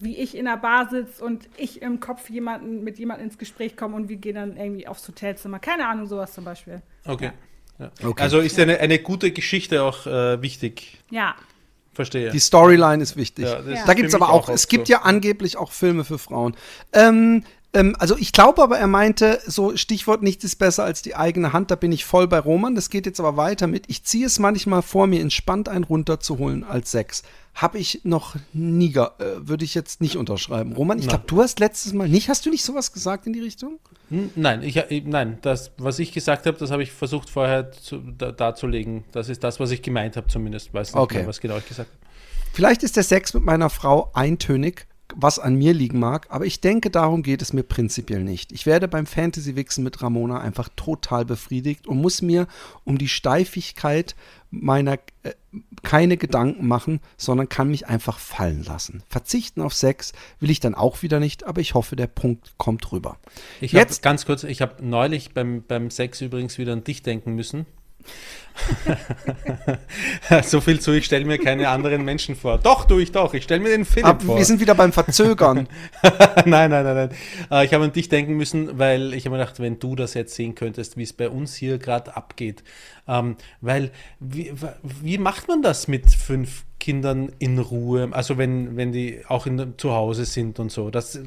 wie 0.00 0.16
ich 0.16 0.36
in 0.36 0.46
der 0.46 0.56
Bar 0.56 0.88
sitze 0.90 1.24
und 1.24 1.48
ich 1.56 1.82
im 1.82 2.00
Kopf 2.00 2.28
jemanden 2.30 2.82
mit 2.82 2.98
jemandem 2.98 3.26
ins 3.28 3.38
Gespräch 3.38 3.76
komme 3.76 3.94
und 3.96 4.08
wir 4.08 4.16
gehen 4.16 4.34
dann 4.34 4.56
irgendwie 4.56 4.88
aufs 4.88 5.06
Hotelzimmer. 5.06 5.58
Keine 5.60 5.86
Ahnung, 5.86 6.06
sowas 6.06 6.32
zum 6.34 6.44
Beispiel. 6.44 6.82
Okay. 7.06 7.30
Ja. 7.78 7.90
Okay. 8.02 8.22
Also 8.22 8.38
ist 8.40 8.58
eine, 8.58 8.78
eine 8.80 8.98
gute 8.98 9.30
Geschichte 9.32 9.82
auch 9.82 10.06
äh, 10.06 10.40
wichtig. 10.42 10.98
Ja. 11.10 11.34
Verstehe. 11.94 12.30
Die 12.30 12.38
Storyline 12.40 13.02
ist 13.02 13.16
wichtig. 13.16 13.46
Ja, 13.46 13.60
Da 13.86 13.94
gibt 13.94 14.08
es 14.08 14.14
aber 14.14 14.30
auch, 14.30 14.48
auch 14.48 14.54
es 14.54 14.68
gibt 14.68 14.88
so. 14.88 14.92
ja 14.92 15.02
angeblich 15.02 15.56
auch 15.56 15.72
Filme 15.72 16.04
für 16.04 16.18
Frauen. 16.18 16.56
Ähm, 16.92 17.44
ähm, 17.74 17.94
also 17.98 18.16
ich 18.16 18.32
glaube 18.32 18.62
aber, 18.62 18.78
er 18.78 18.86
meinte, 18.86 19.40
so 19.46 19.76
Stichwort 19.76 20.22
nichts 20.22 20.44
ist 20.44 20.56
besser 20.56 20.84
als 20.84 21.02
die 21.02 21.14
eigene 21.16 21.52
Hand, 21.52 21.70
da 21.70 21.74
bin 21.76 21.92
ich 21.92 22.04
voll 22.04 22.26
bei 22.28 22.38
Roman. 22.38 22.74
Das 22.74 22.88
geht 22.90 23.06
jetzt 23.06 23.20
aber 23.20 23.36
weiter 23.36 23.66
mit, 23.66 23.84
ich 23.88 24.04
ziehe 24.04 24.26
es 24.26 24.38
manchmal 24.38 24.82
vor, 24.82 25.06
mir 25.06 25.20
entspannt 25.20 25.68
einen 25.68 25.84
runterzuholen 25.84 26.64
als 26.64 26.90
Sex. 26.90 27.22
Habe 27.54 27.78
ich 27.78 28.00
noch 28.04 28.34
nie, 28.52 28.94
äh, 28.96 29.08
würde 29.36 29.64
ich 29.64 29.74
jetzt 29.74 30.00
nicht 30.00 30.16
unterschreiben. 30.16 30.72
Roman, 30.72 30.98
ich 30.98 31.06
glaube, 31.08 31.24
du 31.26 31.40
hast 31.40 31.60
letztes 31.60 31.92
Mal 31.92 32.08
nicht, 32.08 32.28
hast 32.28 32.46
du 32.46 32.50
nicht 32.50 32.64
sowas 32.64 32.92
gesagt 32.92 33.26
in 33.26 33.32
die 33.32 33.40
Richtung? 33.40 33.78
Hm, 34.10 34.30
Nein, 34.34 34.62
ich, 34.62 34.76
ich, 34.76 35.04
nein, 35.04 35.38
das, 35.42 35.70
was 35.78 35.98
ich 35.98 36.12
gesagt 36.12 36.46
habe, 36.46 36.58
das 36.58 36.70
habe 36.70 36.82
ich 36.82 36.90
versucht 36.92 37.30
vorher 37.30 37.70
zu, 37.72 37.98
da, 37.98 38.32
darzulegen. 38.32 39.04
Das 39.12 39.28
ist 39.28 39.44
das, 39.44 39.60
was 39.60 39.70
ich 39.70 39.82
gemeint 39.82 40.16
habe, 40.16 40.26
zumindest. 40.26 40.74
Weiß 40.74 40.92
nicht 40.94 41.00
Okay. 41.00 41.18
mehr, 41.18 41.26
was 41.28 41.40
genau 41.40 41.56
ich 41.56 41.66
gesagt 41.68 41.90
habe. 41.90 41.98
Vielleicht 42.52 42.82
ist 42.82 42.96
der 42.96 43.02
Sex 43.02 43.34
mit 43.34 43.44
meiner 43.44 43.70
Frau 43.70 44.10
eintönig, 44.14 44.86
was 45.14 45.38
an 45.38 45.54
mir 45.54 45.74
liegen 45.74 45.98
mag, 45.98 46.26
aber 46.30 46.46
ich 46.46 46.60
denke, 46.60 46.90
darum 46.90 47.22
geht 47.22 47.42
es 47.42 47.52
mir 47.52 47.62
prinzipiell 47.62 48.24
nicht. 48.24 48.52
Ich 48.52 48.66
werde 48.66 48.88
beim 48.88 49.06
Fantasy-Wichsen 49.06 49.84
mit 49.84 50.02
Ramona 50.02 50.40
einfach 50.40 50.68
total 50.76 51.24
befriedigt 51.24 51.86
und 51.86 52.00
muss 52.00 52.22
mir 52.22 52.46
um 52.84 52.98
die 52.98 53.08
Steifigkeit 53.08 54.16
meiner 54.50 54.94
äh, 55.24 55.32
keine 55.82 56.16
Gedanken 56.16 56.66
machen, 56.66 57.00
sondern 57.16 57.48
kann 57.48 57.68
mich 57.70 57.86
einfach 57.86 58.18
fallen 58.18 58.64
lassen. 58.64 59.02
Verzichten 59.08 59.60
auf 59.60 59.74
Sex 59.74 60.12
will 60.40 60.50
ich 60.50 60.60
dann 60.60 60.74
auch 60.74 61.02
wieder 61.02 61.20
nicht, 61.20 61.44
aber 61.44 61.60
ich 61.60 61.74
hoffe, 61.74 61.96
der 61.96 62.06
Punkt 62.06 62.54
kommt 62.56 62.90
rüber. 62.92 63.18
Ich 63.60 63.72
Jetzt- 63.72 64.02
ganz 64.02 64.24
kurz, 64.26 64.44
ich 64.44 64.62
habe 64.62 64.84
neulich 64.84 65.34
beim, 65.34 65.62
beim 65.66 65.90
Sex 65.90 66.20
übrigens 66.20 66.56
wieder 66.58 66.72
an 66.72 66.84
dich 66.84 67.02
denken 67.02 67.34
müssen. 67.34 67.66
so 70.42 70.60
viel 70.60 70.80
zu, 70.80 70.92
ich 70.92 71.04
stelle 71.04 71.24
mir 71.24 71.38
keine 71.38 71.68
anderen 71.68 72.04
Menschen 72.04 72.36
vor. 72.36 72.58
Doch, 72.58 72.84
tue 72.86 73.02
ich 73.02 73.12
doch. 73.12 73.34
Ich 73.34 73.44
stelle 73.44 73.60
mir 73.60 73.70
den 73.70 73.84
Philipp 73.84 74.06
Ab, 74.06 74.22
vor. 74.22 74.36
wir 74.36 74.44
sind 74.44 74.60
wieder 74.60 74.74
beim 74.74 74.92
Verzögern. 74.92 75.68
nein, 76.44 76.70
nein, 76.70 76.84
nein, 76.84 76.94
nein. 76.94 77.10
Äh, 77.50 77.64
ich 77.64 77.74
habe 77.74 77.84
an 77.84 77.92
dich 77.92 78.08
denken 78.08 78.34
müssen, 78.34 78.78
weil 78.78 79.12
ich 79.14 79.26
habe 79.26 79.36
mir 79.36 79.42
gedacht, 79.42 79.60
wenn 79.60 79.78
du 79.78 79.96
das 79.96 80.14
jetzt 80.14 80.34
sehen 80.34 80.54
könntest, 80.54 80.96
wie 80.96 81.02
es 81.02 81.12
bei 81.12 81.28
uns 81.28 81.54
hier 81.54 81.78
gerade 81.78 82.16
abgeht. 82.16 82.62
Ähm, 83.08 83.36
weil, 83.60 83.90
wie, 84.20 84.52
wie 84.82 85.18
macht 85.18 85.48
man 85.48 85.62
das 85.62 85.88
mit 85.88 86.10
fünf 86.10 86.64
Kindern 86.78 87.32
in 87.38 87.58
Ruhe? 87.58 88.08
Also 88.12 88.38
wenn, 88.38 88.76
wenn 88.76 88.92
die 88.92 89.22
auch 89.28 89.46
in, 89.46 89.74
zu 89.78 89.92
Hause 89.92 90.24
sind 90.24 90.58
und 90.58 90.70
so. 90.70 90.90
Das, 90.90 91.18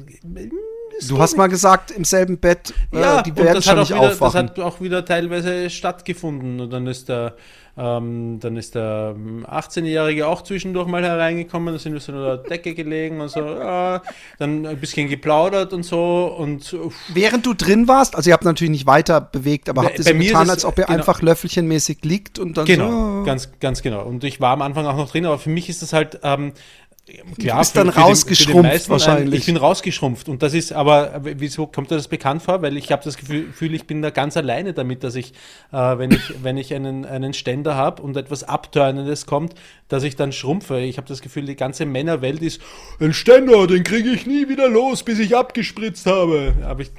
Du 1.08 1.18
hast 1.18 1.36
mal 1.36 1.46
gesagt, 1.48 1.90
im 1.90 2.04
selben 2.04 2.38
Bett, 2.38 2.72
äh, 2.92 3.00
ja, 3.00 3.22
die 3.22 3.30
und 3.30 3.36
werden 3.38 3.54
das 3.54 3.64
schon 3.64 3.78
nicht 3.78 3.90
wieder, 3.90 4.00
das 4.02 4.12
aufwachen. 4.20 4.48
hat 4.48 4.58
auch 4.60 4.80
wieder 4.80 5.04
teilweise 5.04 5.70
stattgefunden. 5.70 6.60
Und 6.60 6.70
dann 6.70 6.86
ist 6.88 7.08
der, 7.08 7.36
ähm, 7.76 8.38
dann 8.40 8.56
ist 8.56 8.74
der 8.74 9.14
ähm, 9.16 9.46
18-Jährige 9.48 10.26
auch 10.26 10.42
zwischendurch 10.42 10.88
mal 10.88 11.04
hereingekommen, 11.04 11.72
da 11.72 11.78
sind 11.78 11.92
wir 11.92 12.00
so 12.00 12.10
unter 12.12 12.38
der 12.38 12.48
Decke 12.48 12.74
gelegen 12.74 13.20
und 13.20 13.28
so, 13.28 13.38
ja, 13.44 14.02
dann 14.40 14.66
ein 14.66 14.78
bisschen 14.80 15.08
geplaudert 15.08 15.72
und 15.72 15.84
so 15.84 16.26
und 16.36 16.72
uff, 16.72 16.94
Während 17.14 17.46
du 17.46 17.54
drin 17.54 17.86
warst, 17.86 18.16
also 18.16 18.30
ihr 18.30 18.34
habt 18.34 18.44
natürlich 18.44 18.72
nicht 18.72 18.86
weiter 18.86 19.20
bewegt, 19.20 19.68
aber 19.68 19.82
Bei- 19.82 19.88
habt 19.88 19.98
ihr 20.00 20.04
bei 20.04 20.10
so 20.10 20.16
mir 20.16 20.26
getan, 20.26 20.44
es- 20.46 20.50
als 20.50 20.64
ob 20.64 20.78
ihr 20.78 20.86
genau. 20.86 20.98
einfach 20.98 21.22
löffelchenmäßig 21.22 21.98
liegt 22.02 22.40
und 22.40 22.56
dann 22.56 22.64
Genau, 22.66 23.18
so, 23.20 23.24
ganz, 23.24 23.48
ganz 23.60 23.82
genau. 23.82 24.02
Und 24.04 24.24
ich 24.24 24.40
war 24.40 24.52
am 24.54 24.62
Anfang 24.62 24.84
auch 24.86 24.96
noch 24.96 25.10
drin, 25.10 25.24
aber 25.26 25.38
für 25.38 25.50
mich 25.50 25.68
ist 25.68 25.80
das 25.82 25.92
halt, 25.92 26.18
ähm, 26.24 26.52
klar, 27.38 27.58
bist 27.58 27.72
für- 27.72 27.78
dann 27.78 27.88
für 27.88 27.92
den- 27.94 28.02
rausgeschrumpft 28.02 28.50
für 28.56 28.62
den 28.62 28.62
meisten 28.72 28.88
ein- 28.88 28.92
wahrscheinlich. 28.92 29.40
Ich 29.40 29.46
bin 29.46 29.56
rausgeschrumpft 29.56 30.28
und 30.28 30.42
das 30.42 30.54
ist, 30.54 30.72
aber 30.72 31.20
wieso 31.22 31.66
kommt 31.66 31.90
dir 31.90 31.96
das 31.96 32.08
bekannt 32.08 32.42
vor? 32.42 32.62
Weil 32.62 32.76
ich 32.76 32.92
habe 32.92 33.02
das 33.04 33.16
Gefühl, 33.16 33.74
ich 33.74 33.86
bin 33.86 34.02
da 34.02 34.10
ganz 34.10 34.36
alleine 34.36 34.72
damit, 34.72 35.02
dass 35.04 35.14
ich, 35.14 35.32
äh, 35.72 35.76
wenn 35.98 36.10
ich, 36.12 36.34
wenn 36.42 36.56
ich 36.56 36.74
einen, 36.74 37.04
einen 37.04 37.32
Ständer 37.34 37.74
habe 37.76 38.02
und 38.02 38.16
etwas 38.16 38.44
Abtörnendes 38.44 39.26
kommt, 39.26 39.54
dass 39.88 40.02
ich 40.02 40.16
dann 40.16 40.32
schrumpfe. 40.32 40.80
Ich 40.80 40.98
habe 40.98 41.08
das 41.08 41.22
Gefühl, 41.22 41.46
die 41.46 41.56
ganze 41.56 41.86
Männerwelt 41.86 42.42
ist, 42.42 42.60
ein 43.00 43.12
Ständer, 43.14 43.66
den 43.66 43.84
kriege 43.84 44.10
ich 44.10 44.26
nie 44.26 44.48
wieder 44.48 44.68
los, 44.68 45.02
bis 45.02 45.18
ich 45.18 45.36
abgespritzt 45.36 46.06
habe. 46.06 46.54
Hab 46.62 46.80
ich, 46.80 46.90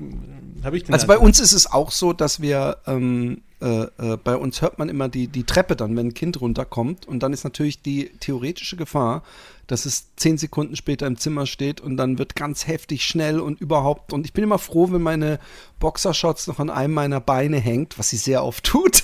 hab 0.63 0.73
ich 0.73 0.83
den 0.85 0.93
Also 0.93 1.05
bei 1.07 1.17
uns 1.17 1.39
ist 1.39 1.53
es 1.53 1.71
auch 1.71 1.91
so, 1.91 2.13
dass 2.13 2.41
wir, 2.41 2.77
ähm, 2.87 3.41
äh, 3.61 3.81
äh, 3.83 4.17
bei 4.23 4.35
uns 4.35 4.61
hört 4.61 4.79
man 4.79 4.89
immer 4.89 5.07
die, 5.09 5.27
die 5.27 5.43
Treppe 5.43 5.75
dann, 5.75 5.95
wenn 5.95 6.07
ein 6.07 6.13
Kind 6.13 6.41
runterkommt. 6.41 7.07
Und 7.07 7.21
dann 7.21 7.31
ist 7.33 7.43
natürlich 7.43 7.81
die 7.81 8.09
theoretische 8.19 8.75
Gefahr, 8.75 9.21
dass 9.69 9.85
es 9.85 10.15
zehn 10.15 10.37
Sekunden 10.37 10.75
später 10.75 11.05
im 11.05 11.17
Zimmer 11.17 11.45
steht 11.45 11.79
und 11.79 11.95
dann 11.95 12.17
wird 12.17 12.35
ganz 12.35 12.65
heftig 12.65 13.05
schnell 13.05 13.39
und 13.39 13.61
überhaupt. 13.61 14.13
Und 14.13 14.25
ich 14.25 14.33
bin 14.33 14.43
immer 14.43 14.57
froh, 14.57 14.91
wenn 14.91 15.01
meine 15.01 15.39
Boxershorts 15.79 16.47
noch 16.47 16.59
an 16.59 16.71
einem 16.71 16.95
meiner 16.95 17.21
Beine 17.21 17.57
hängt, 17.57 17.99
was 17.99 18.09
sie 18.09 18.17
sehr 18.17 18.43
oft 18.43 18.63
tut. 18.63 19.03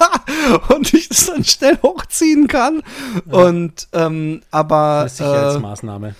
und 0.70 0.94
ich 0.94 1.10
das 1.10 1.26
dann 1.26 1.44
schnell 1.44 1.78
hochziehen 1.82 2.48
kann. 2.48 2.82
Und 3.26 3.88
ähm, 3.92 4.40
aber 4.50 5.00
Eine 5.00 5.08
Sicherheitsmaßnahme. 5.10 6.14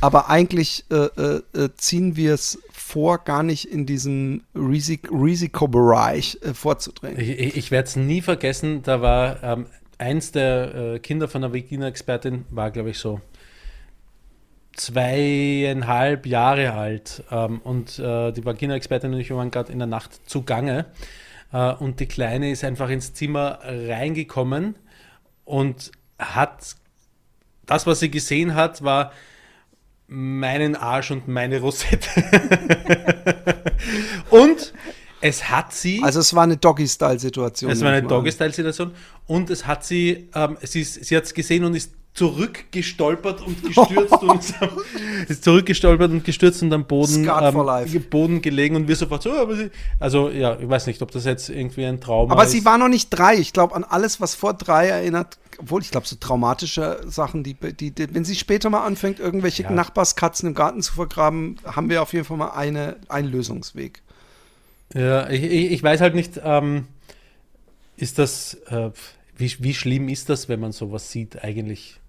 aber 0.00 0.28
eigentlich 0.28 0.84
äh, 0.90 0.96
äh, 0.96 1.42
äh, 1.54 1.68
ziehen 1.76 2.16
wir 2.16 2.34
es 2.34 2.58
vor, 2.72 3.18
gar 3.18 3.44
nicht 3.44 3.66
in 3.66 3.86
diesem 3.86 4.42
Risik 4.56 5.08
Risikobereich 5.12 6.38
äh, 6.42 6.52
vorzudrängen. 6.52 7.20
Ich, 7.20 7.28
ich, 7.28 7.56
ich 7.56 7.70
werde 7.70 7.86
es 7.86 7.94
nie 7.94 8.22
vergessen, 8.22 8.82
da 8.82 9.00
war 9.00 9.40
ähm, 9.44 9.66
eins 10.00 10.32
der 10.32 10.74
äh, 10.74 10.98
Kinder 10.98 11.28
von 11.28 11.42
der 11.42 11.52
Vagina-Expertin, 11.52 12.46
war 12.50 12.70
glaube 12.70 12.90
ich 12.90 12.98
so 12.98 13.20
zweieinhalb 14.74 16.26
Jahre 16.26 16.72
alt 16.72 17.22
ähm, 17.30 17.60
und 17.62 17.98
äh, 17.98 18.32
die 18.32 18.44
Vagina-Expertin 18.44 19.12
und 19.12 19.20
ich 19.20 19.30
waren 19.30 19.50
gerade 19.50 19.72
in 19.72 19.78
der 19.78 19.86
Nacht 19.86 20.28
zugange 20.28 20.86
äh, 21.52 21.72
und 21.74 22.00
die 22.00 22.06
Kleine 22.06 22.50
ist 22.50 22.64
einfach 22.64 22.88
ins 22.88 23.12
Zimmer 23.12 23.58
reingekommen 23.62 24.76
und 25.44 25.92
hat 26.18 26.76
das, 27.66 27.86
was 27.86 28.00
sie 28.00 28.10
gesehen 28.10 28.54
hat, 28.54 28.82
war 28.82 29.12
meinen 30.06 30.74
Arsch 30.74 31.12
und 31.12 31.28
meine 31.28 31.60
Rosette. 31.60 32.08
und 34.30 34.72
es 35.20 35.50
hat 35.50 35.72
sie. 35.72 36.02
Also 36.02 36.20
es 36.20 36.34
war 36.34 36.44
eine 36.44 36.56
Doggy-Style-Situation. 36.56 37.70
Es 37.70 37.80
war 37.82 37.90
eine. 37.92 38.06
Doggy-Style-Situation 38.06 38.92
und 39.26 39.50
es 39.50 39.66
hat 39.66 39.84
sie, 39.84 40.28
ähm, 40.34 40.56
sie, 40.62 40.80
ist- 40.82 41.04
sie 41.04 41.16
hat 41.16 41.24
es 41.24 41.34
gesehen 41.34 41.64
und 41.64 41.74
ist 41.74 41.92
zurückgestolpert 42.12 43.40
und 43.42 43.62
gestürzt 43.64 44.22
und 44.22 44.42
ist 45.28 45.44
zurückgestolpert 45.44 46.10
und 46.10 46.24
gestürzt 46.24 46.62
und 46.62 46.72
am 46.72 46.84
Boden, 46.84 47.24
life. 47.24 48.00
Boden 48.00 48.42
gelegen 48.42 48.76
und 48.76 48.88
wir 48.88 48.96
sofort 48.96 49.22
so, 49.22 49.32
aber 49.32 49.54
sie, 49.56 49.70
also 49.98 50.28
ja, 50.28 50.58
ich 50.58 50.68
weiß 50.68 50.86
nicht, 50.86 51.00
ob 51.02 51.10
das 51.12 51.24
jetzt 51.24 51.48
irgendwie 51.50 51.84
ein 51.84 52.00
Trauma 52.00 52.32
Aber 52.32 52.44
ist. 52.44 52.50
sie 52.50 52.64
war 52.64 52.78
noch 52.78 52.88
nicht 52.88 53.10
drei. 53.10 53.36
Ich 53.36 53.52
glaube, 53.52 53.74
an 53.76 53.84
alles, 53.84 54.20
was 54.20 54.34
vor 54.34 54.54
drei 54.54 54.88
erinnert, 54.88 55.38
obwohl 55.58 55.82
ich 55.82 55.90
glaube, 55.90 56.06
so 56.06 56.16
traumatische 56.18 57.00
Sachen, 57.06 57.44
die, 57.44 57.54
die, 57.54 57.90
die, 57.92 58.12
wenn 58.14 58.24
sie 58.24 58.34
später 58.34 58.70
mal 58.70 58.84
anfängt, 58.84 59.20
irgendwelche 59.20 59.64
Ja. 59.64 59.70
Nachbarskatzen 59.70 60.48
im 60.48 60.54
Garten 60.54 60.82
zu 60.82 60.92
vergraben, 60.94 61.56
haben 61.64 61.90
wir 61.90 62.02
auf 62.02 62.12
jeden 62.12 62.24
Fall 62.24 62.36
mal 62.38 62.50
eine, 62.50 62.96
einen 63.08 63.30
Lösungsweg. 63.30 64.02
Ja, 64.94 65.28
ich, 65.30 65.42
ich, 65.44 65.72
ich 65.72 65.82
weiß 65.82 66.00
halt 66.00 66.14
nicht, 66.14 66.40
ähm, 66.42 66.88
ist 67.96 68.18
das, 68.18 68.54
äh, 68.68 68.90
wie, 69.36 69.54
wie 69.60 69.74
schlimm 69.74 70.08
ist 70.08 70.28
das, 70.28 70.48
wenn 70.48 70.60
man 70.60 70.72
sowas 70.72 71.10
sieht 71.10 71.42
eigentlich? 71.44 72.00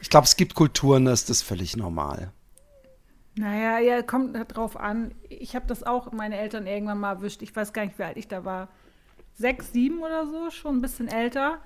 Ich 0.00 0.10
glaube, 0.10 0.24
es 0.24 0.36
gibt 0.36 0.54
Kulturen, 0.54 1.04
da 1.04 1.12
ist 1.12 1.30
das 1.30 1.42
völlig 1.42 1.76
normal. 1.76 2.32
Naja, 3.36 3.78
ja, 3.78 4.02
kommt 4.02 4.36
drauf 4.54 4.76
an. 4.76 5.14
Ich 5.28 5.54
habe 5.54 5.66
das 5.66 5.84
auch 5.84 6.12
meine 6.12 6.36
Eltern 6.36 6.66
irgendwann 6.66 6.98
mal 6.98 7.12
erwischt. 7.12 7.40
Ich 7.42 7.54
weiß 7.54 7.72
gar 7.72 7.84
nicht, 7.84 7.98
wie 7.98 8.02
alt 8.02 8.16
ich 8.16 8.28
da 8.28 8.44
war. 8.44 8.68
Sechs, 9.34 9.72
sieben 9.72 10.00
oder 10.00 10.26
so, 10.26 10.50
schon 10.50 10.76
ein 10.76 10.82
bisschen 10.82 11.08
älter. 11.08 11.58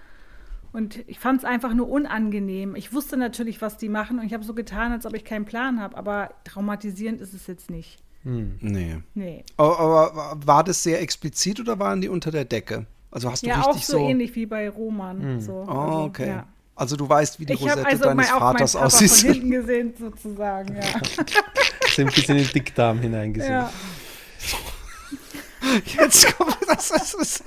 Und 0.73 1.09
ich 1.09 1.19
fand 1.19 1.39
es 1.39 1.45
einfach 1.45 1.73
nur 1.73 1.89
unangenehm. 1.89 2.77
Ich 2.77 2.93
wusste 2.93 3.17
natürlich, 3.17 3.63
was 3.63 3.79
die 3.79 3.89
machen 3.89 4.19
und 4.19 4.27
ich 4.27 4.35
habe 4.35 4.45
so 4.45 4.55
getan, 4.55 4.93
als 4.93 5.07
ob 5.07 5.15
ich 5.15 5.25
keinen 5.25 5.47
Plan 5.47 5.81
habe. 5.81 5.97
Aber 5.97 6.35
traumatisierend 6.45 7.21
ist 7.21 7.35
es 7.35 7.47
jetzt 7.47 7.71
nicht. 7.71 7.99
Nee. 8.29 8.97
Nee. 9.15 9.45
Aber, 9.57 9.79
aber 9.79 10.41
war 10.45 10.65
das 10.65 10.83
sehr 10.83 11.01
explizit 11.01 11.61
oder 11.61 11.79
waren 11.79 12.01
die 12.01 12.09
unter 12.09 12.31
der 12.33 12.45
Decke? 12.45 12.87
Also 13.11 13.31
hast 13.31 13.43
du 13.45 13.49
Ja, 13.49 13.63
auch 13.63 13.69
richtig 13.69 13.87
so, 13.87 13.99
so. 13.99 14.09
ähnlich 14.09 14.35
wie 14.35 14.47
bei 14.47 14.69
Roman. 14.69 15.41
So. 15.41 15.65
Oh, 15.67 15.71
Also, 15.71 15.99
okay. 16.05 16.29
ja. 16.29 16.47
Also 16.75 16.97
du 16.97 17.09
weißt, 17.09 17.39
wie 17.41 17.47
die 17.47 17.55
Ich 17.55 17.61
habe 17.63 17.71
Rosette 17.83 17.87
also 17.89 18.05
deines 18.05 18.27
mein, 18.27 18.35
auch 18.37 18.41
meinen 18.41 18.53
Vaters 18.59 18.77
aussieht. 18.77 19.11
von 19.11 19.33
hinten 19.33 19.51
gesehen, 19.53 19.95
sozusagen. 19.99 20.77
Ja. 20.77 20.83
Ist 21.87 21.99
ein 22.01 22.07
bisschen 22.07 22.37
in 22.37 22.45
den 22.45 22.53
Dickdarm 22.53 22.99
hineingesehen. 22.99 23.53
ja. 23.53 23.71
Jetzt 25.99 26.37
kommen, 26.37 26.55
das 26.69 26.91
ist, 26.91 27.17
das 27.19 27.43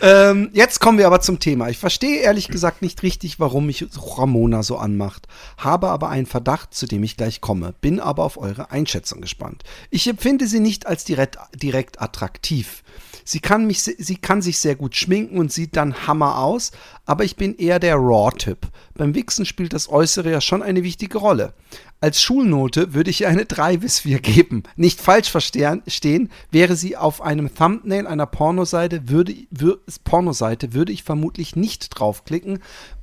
ähm, 0.00 0.50
jetzt 0.52 0.80
kommen 0.80 0.98
wir 0.98 1.06
aber 1.06 1.20
zum 1.20 1.40
Thema. 1.40 1.68
Ich 1.68 1.78
verstehe 1.78 2.20
ehrlich 2.20 2.48
gesagt 2.48 2.82
nicht 2.82 3.02
richtig, 3.02 3.40
warum 3.40 3.66
mich 3.66 3.86
Ramona 4.16 4.62
so 4.62 4.76
anmacht. 4.76 5.26
Habe 5.56 5.88
aber 5.88 6.08
einen 6.08 6.26
Verdacht, 6.26 6.74
zu 6.74 6.86
dem 6.86 7.02
ich 7.02 7.16
gleich 7.16 7.40
komme. 7.40 7.74
Bin 7.80 8.00
aber 8.00 8.24
auf 8.24 8.36
eure 8.36 8.70
Einschätzung 8.70 9.20
gespannt. 9.20 9.62
Ich 9.90 10.06
empfinde 10.06 10.46
sie 10.46 10.60
nicht 10.60 10.86
als 10.86 11.04
direkt, 11.04 11.38
direkt 11.54 12.00
attraktiv. 12.00 12.82
Sie 13.26 13.40
kann, 13.40 13.66
mich, 13.66 13.82
sie 13.82 14.16
kann 14.16 14.42
sich 14.42 14.58
sehr 14.58 14.76
gut 14.76 14.94
schminken 14.96 15.38
und 15.38 15.50
sieht 15.50 15.76
dann 15.76 16.06
Hammer 16.06 16.38
aus, 16.38 16.72
aber 17.06 17.24
ich 17.24 17.36
bin 17.36 17.56
eher 17.56 17.78
der 17.78 17.96
Raw-Typ. 17.96 18.68
Beim 18.94 19.14
Wichsen 19.14 19.46
spielt 19.46 19.72
das 19.72 19.88
Äußere 19.88 20.30
ja 20.30 20.40
schon 20.42 20.62
eine 20.62 20.82
wichtige 20.82 21.16
Rolle. 21.18 21.54
Als 22.00 22.20
Schulnote 22.20 22.92
würde 22.92 23.08
ich 23.08 23.22
ihr 23.22 23.28
eine 23.30 23.46
3 23.46 23.78
bis 23.78 24.00
4 24.00 24.20
geben. 24.20 24.62
Nicht 24.76 25.00
falsch 25.00 25.30
verstehen, 25.30 25.82
stehen, 25.86 26.30
wäre 26.50 26.76
sie 26.76 26.98
auf 26.98 27.22
einem 27.22 27.54
Thumbnail 27.54 28.06
einer 28.06 28.26
Pornoseite, 28.26 29.08
würde, 29.08 29.34
wür, 29.50 29.80
Pornoseite, 30.04 30.74
würde 30.74 30.92
ich 30.92 31.02
vermutlich 31.02 31.56
nicht 31.56 31.88
draufklicken, 31.98 32.58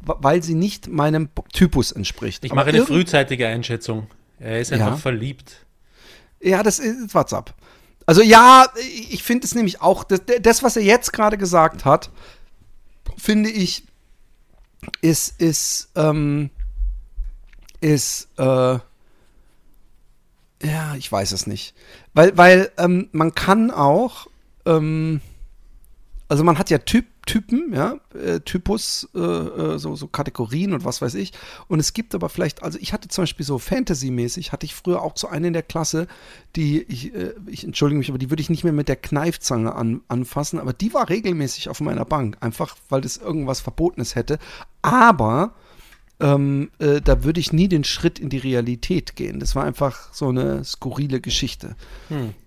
weil 0.05 0.43
sie 0.43 0.53
nicht 0.53 0.87
meinem 0.87 1.29
Typus 1.51 1.91
entspricht. 1.91 2.45
Ich 2.45 2.51
Aber 2.51 2.61
mache 2.61 2.69
eine 2.69 2.77
irgend- 2.77 2.89
frühzeitige 2.93 3.47
Einschätzung. 3.47 4.05
Er 4.39 4.59
ist 4.61 4.71
einfach 4.71 4.87
Ja. 4.91 4.97
verliebt. 4.97 5.65
Ja, 6.39 6.61
das 6.63 6.77
ist 6.79 7.13
WhatsApp. 7.15 7.53
Also 8.05 8.21
ja, 8.21 8.67
ich 9.09 9.23
finde 9.23 9.45
es 9.45 9.55
nämlich 9.55 9.81
auch, 9.81 10.03
das, 10.03 10.21
das, 10.41 10.63
was 10.63 10.75
er 10.75 10.83
jetzt 10.83 11.13
gerade 11.13 11.37
gesagt 11.37 11.85
hat, 11.85 12.09
finde 13.17 13.49
ich, 13.49 13.83
ist, 15.01 15.39
ist, 15.39 15.89
ähm, 15.95 16.49
ist, 17.79 18.27
äh, 18.37 18.79
ja, 20.63 20.95
ich 20.97 21.11
weiß 21.11 21.31
es 21.31 21.47
nicht. 21.47 21.73
Weil, 22.13 22.37
weil 22.37 22.71
ähm, 22.77 23.09
man 23.11 23.33
kann 23.33 23.71
auch, 23.71 24.27
ähm, 24.65 25.21
also 26.27 26.43
man 26.43 26.57
hat 26.57 26.69
ja 26.69 26.79
Typ, 26.79 27.05
Typen, 27.25 27.71
ja, 27.73 27.97
äh, 28.15 28.39
Typus, 28.39 29.07
äh, 29.13 29.19
äh, 29.19 29.77
so, 29.77 29.95
so 29.95 30.07
Kategorien 30.07 30.73
und 30.73 30.85
was 30.85 31.01
weiß 31.01 31.13
ich. 31.15 31.33
Und 31.67 31.79
es 31.79 31.93
gibt 31.93 32.15
aber 32.15 32.29
vielleicht, 32.29 32.63
also 32.63 32.79
ich 32.81 32.93
hatte 32.93 33.09
zum 33.09 33.23
Beispiel 33.23 33.45
so 33.45 33.59
Fantasy-mäßig, 33.59 34.51
hatte 34.51 34.65
ich 34.65 34.73
früher 34.73 35.01
auch 35.01 35.15
so 35.15 35.27
eine 35.27 35.47
in 35.47 35.53
der 35.53 35.61
Klasse, 35.61 36.07
die, 36.55 36.81
ich, 36.81 37.13
äh, 37.13 37.33
ich 37.45 37.63
entschuldige 37.63 37.99
mich, 37.99 38.09
aber 38.09 38.17
die 38.17 38.31
würde 38.31 38.41
ich 38.41 38.49
nicht 38.49 38.63
mehr 38.63 38.73
mit 38.73 38.87
der 38.87 38.95
Kneifzange 38.95 39.75
an, 39.75 40.01
anfassen, 40.07 40.59
aber 40.59 40.73
die 40.73 40.93
war 40.93 41.09
regelmäßig 41.09 41.69
auf 41.69 41.79
meiner 41.79 42.05
Bank, 42.05 42.37
einfach 42.39 42.75
weil 42.89 43.01
das 43.01 43.17
irgendwas 43.17 43.61
Verbotenes 43.61 44.15
hätte. 44.15 44.39
Aber 44.81 45.53
ähm, 46.21 46.69
äh, 46.79 47.01
da 47.01 47.23
würde 47.23 47.39
ich 47.39 47.51
nie 47.51 47.67
den 47.67 47.83
Schritt 47.83 48.19
in 48.19 48.29
die 48.29 48.37
Realität 48.37 49.15
gehen. 49.15 49.39
Das 49.39 49.55
war 49.55 49.63
einfach 49.63 50.13
so 50.13 50.29
eine 50.29 50.63
skurrile 50.63 51.19
Geschichte. 51.19 51.75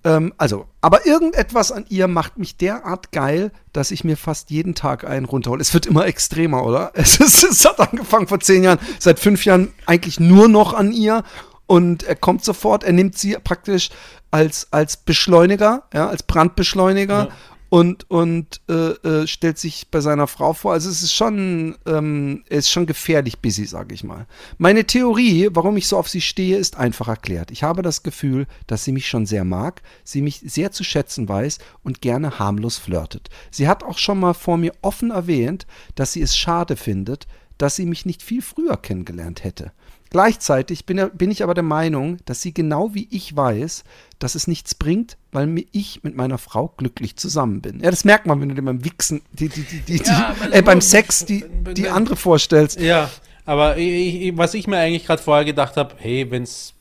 Ähm, 0.04 0.32
also, 0.38 0.66
aber 0.80 1.06
irgendetwas 1.06 1.72
an 1.72 1.84
ihr 1.88 2.06
macht 2.06 2.38
mich 2.38 2.56
derart 2.56 3.10
geil, 3.10 3.50
dass 3.72 3.90
ich 3.90 4.04
mir 4.04 4.16
fast 4.16 4.50
jeden 4.50 4.74
Tag 4.74 5.04
einen 5.04 5.26
runterhole. 5.26 5.60
Es 5.60 5.74
wird 5.74 5.86
immer 5.86 6.06
extremer, 6.06 6.64
oder? 6.64 6.92
Es, 7.04 7.18
ist, 7.18 7.44
es 7.44 7.64
hat 7.64 7.80
angefangen 7.80 8.28
vor 8.28 8.40
zehn 8.40 8.62
Jahren, 8.64 8.78
seit 8.98 9.18
fünf 9.18 9.44
Jahren 9.44 9.72
eigentlich 9.86 10.20
nur 10.20 10.48
noch 10.48 10.72
an 10.72 10.92
ihr. 10.92 11.22
Und 11.66 12.02
er 12.02 12.16
kommt 12.16 12.44
sofort, 12.44 12.84
er 12.84 12.92
nimmt 12.92 13.18
sie 13.18 13.36
praktisch 13.42 13.90
als, 14.30 14.68
als 14.70 14.96
Beschleuniger, 14.96 15.84
ja, 15.92 16.08
als 16.08 16.22
Brandbeschleuniger 16.22 17.28
Ja. 17.28 17.28
Und, 17.74 18.08
und 18.08 18.60
äh, 18.68 18.72
äh, 18.72 19.26
stellt 19.26 19.58
sich 19.58 19.88
bei 19.90 20.00
seiner 20.00 20.28
Frau 20.28 20.52
vor. 20.52 20.74
Also 20.74 20.88
es 20.88 21.02
ist 21.02 21.12
schon, 21.12 21.74
ähm, 21.86 22.44
er 22.48 22.58
ist 22.58 22.70
schon 22.70 22.86
gefährlich 22.86 23.40
busy, 23.40 23.66
sage 23.66 23.96
ich 23.96 24.04
mal. 24.04 24.28
Meine 24.58 24.84
Theorie, 24.84 25.48
warum 25.50 25.76
ich 25.76 25.88
so 25.88 25.98
auf 25.98 26.08
sie 26.08 26.20
stehe, 26.20 26.56
ist 26.56 26.76
einfach 26.76 27.08
erklärt. 27.08 27.50
Ich 27.50 27.64
habe 27.64 27.82
das 27.82 28.04
Gefühl, 28.04 28.46
dass 28.68 28.84
sie 28.84 28.92
mich 28.92 29.08
schon 29.08 29.26
sehr 29.26 29.42
mag, 29.42 29.82
sie 30.04 30.22
mich 30.22 30.40
sehr 30.46 30.70
zu 30.70 30.84
schätzen 30.84 31.28
weiß 31.28 31.58
und 31.82 32.00
gerne 32.00 32.38
harmlos 32.38 32.78
flirtet. 32.78 33.28
Sie 33.50 33.66
hat 33.66 33.82
auch 33.82 33.98
schon 33.98 34.20
mal 34.20 34.34
vor 34.34 34.56
mir 34.56 34.72
offen 34.80 35.10
erwähnt, 35.10 35.66
dass 35.96 36.12
sie 36.12 36.22
es 36.22 36.36
schade 36.36 36.76
findet, 36.76 37.26
dass 37.58 37.74
sie 37.74 37.86
mich 37.86 38.06
nicht 38.06 38.22
viel 38.22 38.42
früher 38.42 38.76
kennengelernt 38.76 39.42
hätte. 39.42 39.72
Gleichzeitig 40.14 40.86
bin, 40.86 41.10
bin 41.14 41.32
ich 41.32 41.42
aber 41.42 41.54
der 41.54 41.64
Meinung, 41.64 42.18
dass 42.24 42.40
sie 42.40 42.54
genau 42.54 42.94
wie 42.94 43.08
ich 43.10 43.34
weiß, 43.34 43.82
dass 44.20 44.36
es 44.36 44.46
nichts 44.46 44.76
bringt, 44.76 45.16
weil 45.32 45.48
mir 45.48 45.64
ich 45.72 46.04
mit 46.04 46.14
meiner 46.14 46.38
Frau 46.38 46.68
glücklich 46.68 47.16
zusammen 47.16 47.60
bin. 47.60 47.80
Ja, 47.80 47.90
das 47.90 48.04
merkt 48.04 48.24
man, 48.24 48.40
wenn 48.40 48.48
du 48.48 48.54
dir 48.54 48.62
beim 48.62 48.84
Wichsen, 48.84 49.22
die, 49.32 49.48
die, 49.48 49.62
die, 49.62 49.80
die, 49.80 50.04
Ja, 50.04 50.36
äh, 50.52 50.62
beim 50.62 50.80
Sex 50.80 51.24
die, 51.24 51.44
die 51.72 51.88
andere 51.88 52.14
vorstellst. 52.14 52.78
Ja, 52.78 53.10
aber 53.44 53.76
ich, 53.76 54.36
was 54.36 54.54
ich 54.54 54.68
mir 54.68 54.78
eigentlich 54.78 55.04
gerade 55.04 55.20
vorher 55.20 55.44
gedacht 55.44 55.76
habe, 55.76 55.96
hey, 55.98 56.30
wenn 56.30 56.44
es 56.44 56.74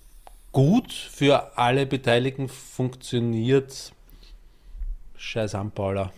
gut 0.52 0.94
für 0.94 1.58
alle 1.58 1.88
Beteiligten 1.88 2.50
funktioniert, 2.50 3.94
scheiß 5.18 5.56
Paula. 5.74 6.12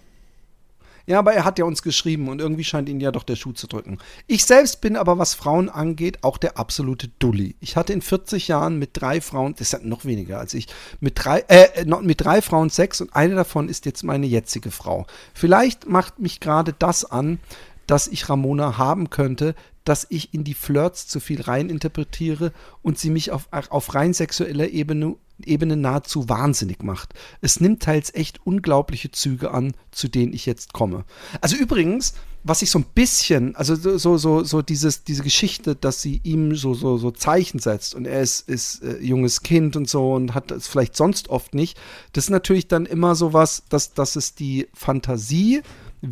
Ja, 1.08 1.20
aber 1.20 1.34
er 1.34 1.46
hat 1.46 1.60
ja 1.60 1.66
uns 1.66 1.82
geschrieben 1.84 2.30
und 2.30 2.42
irgendwie 2.42 2.64
scheint 2.64 2.90
ihn 2.90 3.00
ja 3.00 3.12
doch 3.12 3.24
der 3.24 3.36
Schuh 3.36 3.52
zu 3.52 3.68
drücken. 3.68 4.00
Ich 4.28 4.46
selbst 4.46 4.82
bin 4.82 4.96
aber, 4.98 5.18
was 5.20 5.34
Frauen 5.36 5.70
angeht, 5.70 6.24
auch 6.24 6.38
der 6.38 6.58
absolute 6.58 7.10
Dulli. 7.20 7.56
Ich 7.60 7.76
hatte 7.76 7.94
in 7.94 8.02
40 8.02 8.48
Jahren 8.48 8.80
mit 8.80 8.92
drei 8.94 9.22
Frauen, 9.22 9.54
das 9.54 9.62
ist 9.62 9.74
ja 9.74 9.80
noch 9.84 10.06
weniger 10.06 10.40
als 10.40 10.54
ich, 10.56 10.68
mit 11.00 11.14
drei, 11.24 11.40
äh, 11.48 11.86
noch- 11.86 12.02
mit 12.02 12.22
drei 12.24 12.42
Frauen 12.42 12.70
Sex 12.70 13.02
und 13.02 13.16
eine 13.16 13.36
davon 13.36 13.70
ist 13.70 13.86
jetzt 13.86 14.04
meine 14.04 14.26
jetzige 14.26 14.72
Frau. 14.72 15.06
Vielleicht 15.34 15.88
macht 15.88 16.20
mich 16.20 16.40
gerade 16.40 16.74
das 16.78 17.06
an, 17.06 17.40
dass 17.88 18.08
ich 18.08 18.30
Ramona 18.30 18.78
haben 18.78 19.10
könnte, 19.10 19.56
dass 19.86 20.08
ich 20.10 20.34
in 20.34 20.44
die 20.44 20.56
Flirts 20.56 21.08
zu 21.08 21.20
viel 21.20 21.42
reininterpretiere 21.42 22.52
und 22.82 22.98
sie 22.98 23.12
mich 23.12 23.32
auf, 23.32 23.48
auf 23.52 23.94
rein 23.94 24.14
sexueller 24.14 24.70
Ebene, 24.70 25.16
Ebene 25.44 25.76
nahezu 25.78 26.28
wahnsinnig 26.28 26.82
macht. 26.82 27.14
Es 27.42 27.60
nimmt 27.60 27.84
teils 27.84 28.14
echt 28.14 28.40
unglaubliche 28.46 29.12
Züge 29.12 29.52
an, 29.52 29.74
zu 29.92 30.08
denen 30.08 30.34
ich 30.34 30.46
jetzt 30.46 30.74
komme. 30.74 31.06
Also 31.40 31.56
übrigens, 31.56 32.14
was 32.44 32.62
ich 32.62 32.70
so 32.70 32.80
ein 32.80 32.86
bisschen, 32.94 33.56
also 33.56 33.76
so, 33.76 34.18
so, 34.18 34.44
so, 34.44 34.62
dieses, 34.62 35.04
diese 35.04 35.24
Geschichte, 35.24 35.76
dass 35.76 36.02
sie 36.02 36.22
ihm 36.24 36.56
so, 36.56 36.76
so, 36.76 36.98
so 36.98 37.12
Zeichen 37.12 37.60
setzt 37.60 37.96
und 37.96 38.06
er 38.06 38.22
ist, 38.22 38.48
ist 38.48 38.84
äh, 38.84 39.00
junges 39.00 39.42
Kind 39.42 39.76
und 39.76 39.90
so 39.90 40.14
und 40.14 40.36
hat 40.36 40.52
es 40.52 40.68
vielleicht 40.68 40.96
sonst 40.96 41.30
oft 41.30 41.56
nicht, 41.56 41.78
das 42.14 42.26
ist 42.26 42.30
natürlich 42.30 42.68
dann 42.68 42.86
immer 42.86 43.16
so 43.16 43.34
was, 43.34 43.64
dass, 43.70 43.94
dass 43.94 44.16
es 44.16 44.36
die 44.36 44.68
Fantasie 44.74 45.64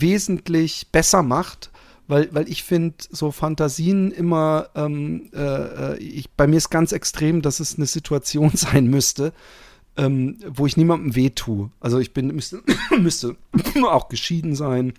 wesentlich 0.02 0.88
besser 0.92 1.24
macht, 1.24 1.72
weil, 2.08 2.34
weil 2.34 2.50
ich 2.50 2.64
finde 2.64 2.96
so 3.10 3.32
Fantasien 3.32 4.12
immer, 4.12 4.70
ähm, 4.76 5.30
äh, 5.34 5.94
äh, 5.94 5.98
ich, 5.98 6.32
bei 6.32 6.48
mir 6.48 6.58
ist 6.58 6.70
ganz 6.70 6.92
extrem, 6.92 7.42
dass 7.42 7.60
es 7.60 7.78
eine 7.78 7.86
Situation 7.86 8.52
sein 8.54 8.88
müsste, 8.88 9.34
ähm, 9.96 10.40
wo 10.48 10.66
ich 10.66 10.78
niemandem 10.78 11.16
weh 11.16 11.30
tue. 11.30 11.70
Also 11.80 12.00
ich 12.00 12.14
bin, 12.14 12.28
müsste, 12.28 12.62
müsste 13.00 13.36
auch 13.90 14.10
geschieden 14.10 14.56
sein. 14.56 14.94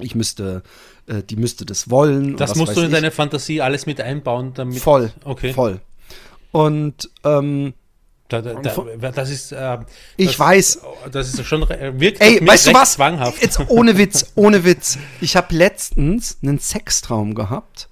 Ich 0.00 0.14
müsste, 0.14 0.62
äh, 1.06 1.22
die 1.24 1.36
müsste 1.36 1.66
das 1.66 1.90
wollen. 1.90 2.36
Das 2.36 2.54
musst 2.54 2.76
du 2.76 2.80
in 2.80 2.86
ich. 2.86 2.92
deine 2.92 3.10
Fantasie 3.10 3.60
alles 3.60 3.86
mit 3.86 4.00
einbauen, 4.00 4.52
damit. 4.54 4.78
Voll. 4.78 5.12
Okay. 5.24 5.52
Voll. 5.52 5.80
Und 6.52 7.10
ähm, 7.24 7.74
Da, 8.28 8.42
da, 8.42 8.54
da, 8.54 9.10
das 9.10 9.30
ist. 9.30 9.52
Äh, 9.52 9.78
Ich 10.18 10.26
das, 10.28 10.38
weiß. 10.38 10.80
Das 11.10 11.32
ist 11.32 11.46
schon 11.46 11.66
wirkt 11.68 12.20
Ey, 12.20 12.46
weißt 12.46 12.66
du 12.66 12.74
was? 12.74 12.92
zwanghaft. 12.92 13.40
Jetzt 13.40 13.58
ohne 13.68 13.96
Witz, 13.96 14.32
ohne 14.34 14.64
Witz. 14.64 14.98
Ich 15.22 15.34
habe 15.34 15.54
letztens 15.54 16.36
einen 16.42 16.58
Sextraum 16.58 17.34
gehabt, 17.34 17.87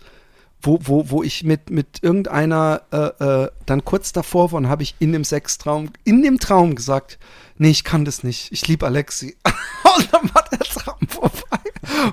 wo, 0.66 0.78
wo, 0.82 1.10
wo 1.10 1.22
ich 1.22 1.44
mit, 1.44 1.70
mit 1.70 2.02
irgendeiner 2.02 2.82
äh, 2.92 3.24
äh, 3.44 3.48
dann 3.66 3.84
kurz 3.84 4.12
davor 4.12 4.52
war 4.52 4.58
und 4.58 4.68
habe 4.68 4.82
ich 4.82 4.94
in 4.98 5.12
dem 5.12 5.24
Sextraum, 5.24 5.90
in 6.04 6.22
dem 6.22 6.38
Traum 6.40 6.74
gesagt, 6.74 7.18
nee, 7.56 7.70
ich 7.70 7.84
kann 7.84 8.04
das 8.04 8.22
nicht, 8.24 8.50
ich 8.52 8.66
liebe 8.68 8.84
Alexi. 8.84 9.36
und 9.96 10.12
dann 10.12 10.34
war 10.34 10.44
der 10.50 10.58
Traum 10.58 11.08
vorbei 11.08 11.58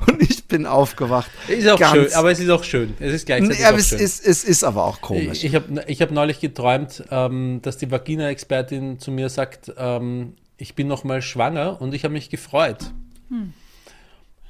und 0.08 0.22
ich 0.22 0.46
bin 0.46 0.66
aufgewacht. 0.68 1.30
Ist 1.48 1.68
auch 1.68 1.80
Ganz- 1.80 1.94
schön, 1.94 2.14
aber 2.14 2.32
es 2.32 2.40
ist 2.40 2.50
auch 2.50 2.64
schön. 2.64 2.94
Es 3.00 3.14
ist 3.14 3.26
gleichzeitig 3.26 3.60
Ja, 3.60 3.66
auch 3.66 3.70
aber 3.72 3.80
es 3.80 3.90
schön. 3.90 4.00
ist, 4.00 4.26
es 4.26 4.44
ist 4.44 4.64
aber 4.64 4.86
auch 4.86 5.02
komisch. 5.02 5.40
Ich, 5.40 5.46
ich 5.46 5.56
habe 5.56 5.84
ich 5.88 6.02
hab 6.02 6.12
neulich 6.12 6.40
geträumt, 6.40 7.04
ähm, 7.10 7.60
dass 7.64 7.78
die 7.78 7.90
Vagina-Expertin 7.90 9.00
zu 9.00 9.12
mir 9.12 9.30
sagt, 9.30 9.72
ähm, 9.78 10.36
ich 10.58 10.76
bin 10.76 10.88
noch 10.88 11.04
mal 11.04 11.22
schwanger 11.22 11.82
und 11.82 11.94
ich 11.94 12.04
habe 12.04 12.14
mich 12.14 12.30
gefreut. 12.30 12.92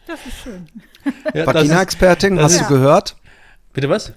Das 0.06 0.20
ist 0.28 0.44
schön. 0.44 0.68
Ja, 1.34 1.46
Vagina-Expertin, 1.48 2.40
hast 2.40 2.56
ist- 2.56 2.62
du 2.64 2.68
gehört? 2.68 3.16
Bitte 3.74 3.90
was? 3.90 4.12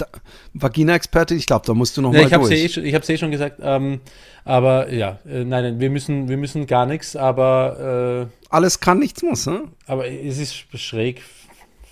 Vagina-Expertin, 0.54 1.38
ich 1.38 1.46
glaube, 1.46 1.64
da 1.66 1.74
musst 1.74 1.96
du 1.96 2.02
noch 2.02 2.12
Ja, 2.12 2.20
mal 2.20 2.26
ich 2.26 2.32
habe 2.34 2.44
es 2.44 2.50
durch. 2.50 2.62
eh, 2.64 2.68
schon- 2.68 2.84
ich 2.84 2.94
hab's 2.94 3.08
eh 3.08 3.16
schon 3.16 3.30
gesagt, 3.30 3.58
ähm, 3.62 4.00
aber 4.44 4.92
ja, 4.92 5.18
äh, 5.26 5.44
nein, 5.44 5.64
nein, 5.64 5.80
wir 5.80 5.90
müssen, 5.90 6.28
wir 6.28 6.36
müssen 6.36 6.66
gar 6.66 6.86
nichts, 6.86 7.16
aber, 7.16 8.28
äh, 8.30 8.46
Alles 8.50 8.80
kann, 8.80 8.98
nichts 8.98 9.22
muss, 9.22 9.46
ne? 9.46 9.64
aber 9.86 10.08
es 10.08 10.38
ist 10.38 10.54
schräg. 10.78 11.22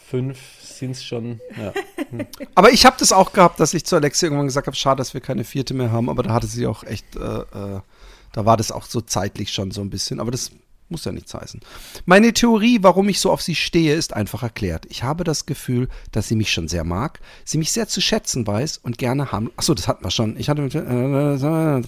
Fünf 0.07 0.39
sind 0.61 0.93
es 0.93 1.03
schon. 1.05 1.41
Ja. 1.61 1.73
Aber 2.55 2.71
ich 2.71 2.85
habe 2.87 2.95
das 3.01 3.11
auch 3.11 3.33
gehabt, 3.33 3.59
dass 3.59 3.75
ich 3.75 3.85
zu 3.85 3.97
Alexia 3.97 4.27
irgendwann 4.27 4.47
gesagt 4.47 4.67
habe, 4.69 4.77
schade, 4.77 4.99
dass 4.99 5.15
wir 5.15 5.21
keine 5.21 5.43
vierte 5.43 5.73
mehr 5.75 5.91
haben, 5.91 6.09
aber 6.11 6.23
da 6.23 6.33
hatte 6.33 6.47
sie 6.47 6.67
auch 6.67 6.85
echt, 6.85 7.17
äh, 7.17 7.21
äh, 7.21 7.81
da 8.33 8.45
war 8.45 8.57
das 8.57 8.71
auch 8.71 8.85
so 8.85 9.01
zeitlich 9.01 9.51
schon 9.53 9.71
so 9.73 9.81
ein 9.81 9.91
bisschen, 9.91 10.21
aber 10.21 10.31
das 10.31 10.53
muss 10.95 11.05
ja 11.05 11.13
nichts 11.13 11.35
heißen. 11.35 11.61
Meine 12.07 12.33
Theorie, 12.33 12.79
warum 12.83 13.09
ich 13.09 13.19
so 13.19 13.33
auf 13.33 13.43
sie 13.43 13.57
stehe, 13.57 13.95
ist 13.95 14.15
einfach 14.15 14.45
erklärt. 14.45 14.87
Ich 14.89 15.03
habe 15.03 15.25
das 15.25 15.45
Gefühl, 15.45 15.89
dass 16.13 16.29
sie 16.29 16.37
mich 16.37 16.53
schon 16.53 16.69
sehr 16.69 16.85
mag, 16.85 17.19
sie 17.45 17.59
mich 17.59 17.73
sehr 17.73 17.89
zu 17.89 18.01
schätzen 18.01 18.47
weiß 18.47 18.79
und 18.79 18.97
gerne 18.97 19.33
haben. 19.33 19.51
Achso, 19.57 19.75
das 19.75 19.89
hatten 19.89 20.05
wir 20.05 20.13
schon. 20.13 20.37
Ich 20.39 20.49
hatte 20.49 20.63
äh, 20.63 21.39
gar 21.39 21.83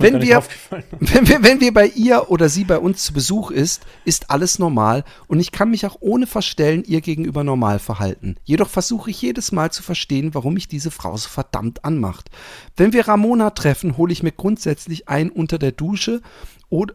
wenn 0.00 0.20
wir, 0.20 0.42
wenn 1.00 1.28
wir, 1.28 1.42
wenn 1.44 1.60
wir 1.60 1.72
bei 1.72 1.86
ihr 1.86 2.28
oder 2.28 2.48
sie 2.48 2.64
bei 2.64 2.78
uns 2.78 3.04
zu 3.04 3.12
Besuch 3.12 3.52
ist, 3.52 3.82
ist 4.04 4.30
alles 4.30 4.58
normal 4.58 5.04
und 5.28 5.38
ich 5.38 5.52
kann 5.52 5.70
mich 5.70 5.86
auch 5.86 5.98
ohne 6.00 6.26
Verstellen 6.26 6.82
ihr 6.84 7.00
gegenüber 7.00 7.44
normal 7.44 7.78
verhalten. 7.78 8.34
Jedoch 8.42 8.68
versuche 8.68 9.10
ich 9.10 9.22
jedes 9.22 9.52
Mal 9.52 9.70
zu 9.70 9.84
verstehen, 9.84 10.34
warum 10.34 10.54
mich 10.54 10.66
diese 10.66 10.90
Frau 10.90 11.16
so 11.16 11.28
verdammt 11.28 11.84
anmacht. 11.84 12.30
Wenn 12.76 12.92
wir 12.92 13.06
Ramona 13.06 13.50
treffen, 13.50 13.96
hole 13.96 14.12
ich 14.12 14.24
mir 14.24 14.32
grundsätzlich 14.32 15.08
ein 15.08 15.30
unter 15.30 15.58
der 15.58 15.70
Dusche 15.70 16.20
oder 16.68 16.94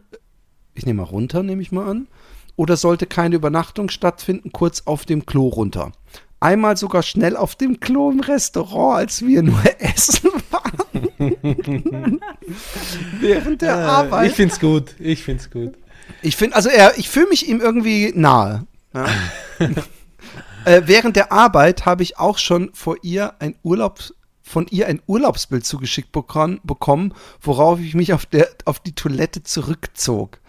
ich 0.80 0.86
nehme 0.86 1.02
mal 1.02 1.08
runter, 1.08 1.42
nehme 1.42 1.60
ich 1.60 1.72
mal 1.72 1.88
an. 1.88 2.08
Oder 2.56 2.76
sollte 2.76 3.06
keine 3.06 3.36
Übernachtung 3.36 3.90
stattfinden, 3.90 4.50
kurz 4.50 4.82
auf 4.86 5.04
dem 5.04 5.26
Klo 5.26 5.48
runter. 5.48 5.92
Einmal 6.40 6.78
sogar 6.78 7.02
schnell 7.02 7.36
auf 7.36 7.54
dem 7.54 7.80
Klo 7.80 8.10
im 8.10 8.20
Restaurant, 8.20 8.96
als 8.96 9.26
wir 9.26 9.42
nur 9.42 9.60
essen 9.78 10.30
waren. 10.50 12.20
Während 13.20 13.60
der 13.60 13.76
Arbeit. 13.76 14.30
Ich 14.30 14.36
find's 14.36 14.58
gut. 14.58 14.94
Ich 14.98 15.22
find's 15.22 15.50
gut. 15.50 15.74
Ich 16.22 16.36
finde, 16.36 16.56
also 16.56 16.70
er, 16.70 16.98
ich 16.98 17.10
fühle 17.10 17.28
mich 17.28 17.46
ihm 17.46 17.60
irgendwie 17.60 18.12
nahe. 18.14 18.66
Ja. 18.94 19.06
äh, 20.64 20.82
während 20.86 21.16
der 21.16 21.30
Arbeit 21.30 21.84
habe 21.84 22.02
ich 22.02 22.18
auch 22.18 22.38
schon 22.38 22.70
vor 22.72 22.96
ihr 23.02 23.34
ein 23.38 23.54
Urlaubs, 23.62 24.14
von 24.42 24.66
ihr 24.70 24.86
ein 24.86 25.00
Urlaubsbild 25.06 25.64
zugeschickt 25.64 26.10
bekommen, 26.10 26.60
bekommen, 26.64 27.14
worauf 27.40 27.80
ich 27.80 27.94
mich 27.94 28.12
auf, 28.14 28.26
der, 28.26 28.48
auf 28.64 28.80
die 28.80 28.94
Toilette 28.94 29.42
zurückzog. 29.42 30.40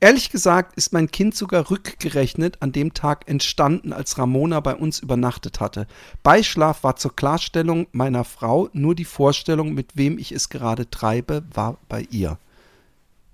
Ehrlich 0.00 0.30
gesagt 0.30 0.76
ist 0.76 0.92
mein 0.92 1.10
Kind 1.10 1.34
sogar 1.34 1.70
rückgerechnet 1.70 2.62
an 2.62 2.72
dem 2.72 2.94
Tag 2.94 3.28
entstanden, 3.28 3.92
als 3.92 4.18
Ramona 4.18 4.60
bei 4.60 4.74
uns 4.74 5.00
übernachtet 5.00 5.60
hatte. 5.60 5.86
Beischlaf 6.22 6.84
war 6.84 6.96
zur 6.96 7.14
Klarstellung 7.16 7.86
meiner 7.92 8.24
Frau, 8.24 8.68
nur 8.72 8.94
die 8.94 9.04
Vorstellung, 9.04 9.74
mit 9.74 9.96
wem 9.96 10.18
ich 10.18 10.32
es 10.32 10.48
gerade 10.48 10.90
treibe, 10.90 11.42
war 11.52 11.78
bei 11.88 12.06
ihr. 12.10 12.38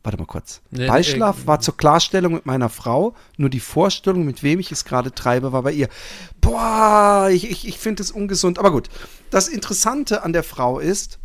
Warte 0.04 0.18
mal 0.18 0.26
kurz. 0.26 0.60
Nee, 0.70 0.86
Beischlaf 0.86 1.44
äh, 1.44 1.46
war 1.46 1.60
zur 1.60 1.78
Klarstellung 1.78 2.34
mit 2.34 2.44
meiner 2.44 2.68
Frau, 2.68 3.14
nur 3.38 3.48
die 3.48 3.60
Vorstellung, 3.60 4.26
mit 4.26 4.42
wem 4.42 4.60
ich 4.60 4.70
es 4.70 4.84
gerade 4.84 5.14
treibe, 5.14 5.52
war 5.52 5.62
bei 5.62 5.72
ihr. 5.72 5.88
Boah, 6.42 7.30
ich, 7.32 7.50
ich, 7.50 7.66
ich 7.66 7.78
finde 7.78 8.02
es 8.02 8.10
ungesund. 8.10 8.58
Aber 8.58 8.70
gut, 8.70 8.90
das 9.30 9.48
Interessante 9.48 10.22
an 10.22 10.34
der 10.34 10.42
Frau 10.42 10.78
ist, 10.78 11.18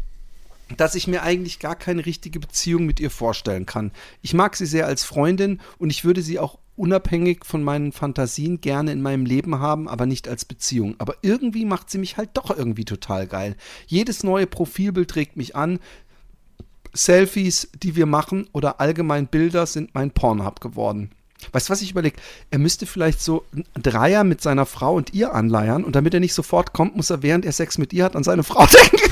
dass 0.78 0.96
ich 0.96 1.08
mir 1.08 1.24
eigentlich 1.24 1.60
gar 1.60 1.76
keine 1.76 2.06
richtige 2.06 2.40
Beziehung 2.40 2.86
mit 2.86 3.00
ihr 3.00 3.10
vorstellen 3.10 3.66
kann. 3.66 3.92
Ich 4.22 4.34
mag 4.34 4.56
sie 4.56 4.66
sehr 4.66 4.86
als 4.86 5.04
Freundin 5.04 5.60
und 5.78 5.90
ich 5.90 6.06
würde 6.06 6.22
sie 6.22 6.40
auch 6.40 6.60
unabhängig 6.76 7.46
von 7.46 7.62
meinen 7.62 7.92
Fantasien 7.92 8.62
gerne 8.62 8.94
in 8.94 9.02
meinem 9.02 9.26
Leben 9.26 9.60
haben, 9.60 9.90
aber 9.90 10.06
nicht 10.06 10.30
als 10.30 10.46
Beziehung. 10.46 10.96
Aber 10.98 11.16
irgendwie 11.22 11.66
macht 11.66 11.90
sie 11.90 11.98
mich 11.98 12.16
halt 12.16 12.30
doch 12.36 12.56
irgendwie 12.56 12.86
total 12.86 13.28
geil. 13.28 13.58
Jedes 13.86 14.24
neue 14.24 14.48
Profilbild 14.48 15.10
trägt 15.10 15.36
mich 15.36 15.56
an. 15.56 15.80
Selfies, 16.94 17.70
die 17.84 17.96
wir 17.96 18.06
machen 18.06 18.48
oder 18.54 18.80
allgemein 18.80 19.28
Bilder 19.28 19.66
sind 19.66 19.94
mein 19.94 20.12
Pornhub 20.12 20.62
geworden. 20.62 21.12
Weißt 21.52 21.70
du, 21.70 21.72
was 21.72 21.82
ich 21.82 21.92
überlege? 21.92 22.18
Er 22.50 22.60
müsste 22.60 22.86
vielleicht 22.86 23.22
so 23.22 23.46
einen 23.54 23.66
Dreier 23.74 24.24
mit 24.24 24.42
seiner 24.42 24.66
Frau 24.66 24.96
und 24.96 25.14
ihr 25.14 25.34
anleiern 25.34 25.84
und 25.84 25.96
damit 25.96 26.14
er 26.14 26.20
nicht 26.20 26.34
sofort 26.34 26.74
kommt, 26.74 26.96
muss 26.96 27.10
er, 27.10 27.24
während 27.24 27.46
er 27.46 27.52
Sex 27.52 27.78
mit 27.78 27.94
ihr 27.94 28.06
hat, 28.06 28.16
an 28.16 28.24
seine 28.24 28.44
Frau 28.44 28.66
denken. 28.92 29.12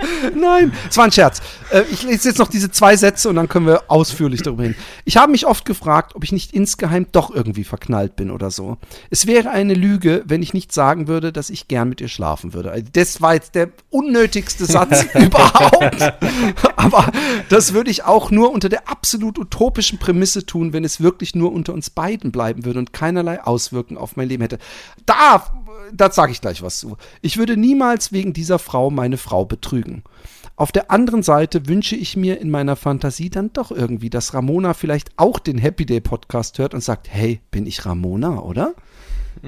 Nein, 0.34 0.72
es 0.88 0.96
war 0.96 1.04
ein 1.04 1.12
Scherz. 1.12 1.40
Äh, 1.70 1.82
ich 1.90 2.02
lese 2.02 2.28
jetzt 2.28 2.38
noch 2.38 2.48
diese 2.48 2.70
zwei 2.70 2.96
Sätze 2.96 3.28
und 3.28 3.36
dann 3.36 3.48
können 3.48 3.66
wir 3.66 3.84
ausführlich 3.88 4.42
darüber 4.42 4.64
hin. 4.64 4.74
Ich 5.04 5.16
habe 5.16 5.32
mich 5.32 5.46
oft 5.46 5.64
gefragt, 5.64 6.14
ob 6.14 6.24
ich 6.24 6.32
nicht 6.32 6.52
insgeheim 6.52 7.06
doch 7.12 7.34
irgendwie 7.34 7.64
verknallt 7.64 8.16
bin 8.16 8.30
oder 8.30 8.50
so. 8.50 8.76
Es 9.10 9.26
wäre 9.26 9.50
eine 9.50 9.74
Lüge, 9.74 10.22
wenn 10.26 10.42
ich 10.42 10.54
nicht 10.54 10.72
sagen 10.72 11.08
würde, 11.08 11.32
dass 11.32 11.50
ich 11.50 11.68
gern 11.68 11.88
mit 11.88 12.00
ihr 12.00 12.08
schlafen 12.08 12.52
würde. 12.54 12.70
Also 12.70 12.86
Das 12.92 13.20
war 13.20 13.34
jetzt 13.34 13.54
der 13.54 13.70
unnötigste 13.90 14.66
Satz 14.66 15.06
überhaupt. 15.14 16.14
Aber 16.76 17.10
das 17.48 17.72
würde 17.72 17.90
ich 17.90 18.04
auch 18.04 18.30
nur 18.30 18.52
unter 18.52 18.68
der 18.68 18.88
absolut 18.88 19.38
utopischen 19.38 19.98
Prämisse 19.98 20.46
tun, 20.46 20.72
wenn 20.72 20.84
es 20.84 21.00
wirklich 21.00 21.34
nur 21.34 21.52
unter 21.52 21.72
uns 21.72 21.90
beiden 21.90 22.32
bleiben 22.32 22.64
würde 22.64 22.78
und 22.78 22.92
keinerlei 22.92 23.42
Auswirkungen 23.42 23.98
auf 23.98 24.16
mein 24.16 24.28
Leben 24.28 24.42
hätte. 24.42 24.58
Da, 25.06 25.44
da 25.92 26.10
sage 26.10 26.32
ich 26.32 26.40
gleich 26.40 26.62
was 26.62 26.78
zu. 26.78 26.96
Ich 27.22 27.36
würde 27.36 27.56
niemals 27.56 28.12
wegen 28.12 28.32
dieser 28.32 28.58
Frau 28.58 28.90
meine 28.90 29.16
Frau 29.16 29.44
betrügen. 29.44 29.87
Auf 30.56 30.72
der 30.72 30.90
anderen 30.90 31.22
Seite 31.22 31.68
wünsche 31.68 31.96
ich 31.96 32.16
mir 32.16 32.40
in 32.40 32.50
meiner 32.50 32.76
Fantasie 32.76 33.30
dann 33.30 33.52
doch 33.52 33.70
irgendwie, 33.70 34.10
dass 34.10 34.34
Ramona 34.34 34.74
vielleicht 34.74 35.10
auch 35.16 35.38
den 35.38 35.58
Happy 35.58 35.86
Day 35.86 36.00
Podcast 36.00 36.58
hört 36.58 36.74
und 36.74 36.82
sagt, 36.82 37.08
hey, 37.10 37.40
bin 37.50 37.66
ich 37.66 37.86
Ramona, 37.86 38.40
oder? 38.40 38.74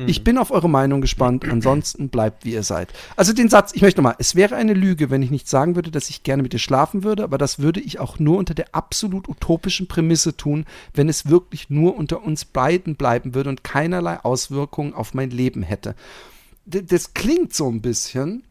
Ich 0.07 0.25
bin 0.25 0.39
auf 0.39 0.51
eure 0.51 0.69
Meinung 0.69 1.01
gespannt. 1.01 1.45
Ansonsten 1.49 2.09
bleibt 2.09 2.45
wie 2.45 2.53
ihr 2.53 2.63
seid. 2.63 2.93
Also 3.17 3.33
den 3.33 3.49
Satz, 3.49 3.73
ich 3.75 3.83
möchte 3.83 4.01
nochmal, 4.01 4.17
es 4.19 4.35
wäre 4.35 4.57
eine 4.57 4.75
Lüge, 4.75 5.11
wenn 5.11 5.23
ich 5.23 5.31
nicht 5.31 5.49
sagen 5.49 5.75
würde, 5.75 5.91
dass 5.91 6.11
ich 6.11 6.23
gerne 6.23 6.43
mit 6.43 6.53
dir 6.53 6.59
schlafen 6.59 7.03
würde, 7.03 7.25
aber 7.25 7.39
das 7.39 7.59
würde 7.59 7.81
ich 7.81 7.99
auch 7.99 8.19
nur 8.19 8.39
unter 8.39 8.55
der 8.55 8.75
absolut 8.75 9.29
utopischen 9.29 9.89
Prämisse 9.89 10.37
tun, 10.37 10.65
wenn 10.95 11.09
es 11.09 11.29
wirklich 11.29 11.71
nur 11.71 11.97
unter 11.97 12.23
uns 12.23 12.45
beiden 12.45 12.97
bleiben 12.97 13.35
würde 13.35 13.51
und 13.51 13.65
keinerlei 13.65 14.21
Auswirkungen 14.21 14.95
auf 14.95 15.15
mein 15.15 15.31
Leben 15.31 15.63
hätte. 15.63 15.95
D 16.65 16.83
das 16.83 17.15
klingt 17.15 17.55
so 17.55 17.69
ein 17.69 17.81
bisschen, 17.81 18.45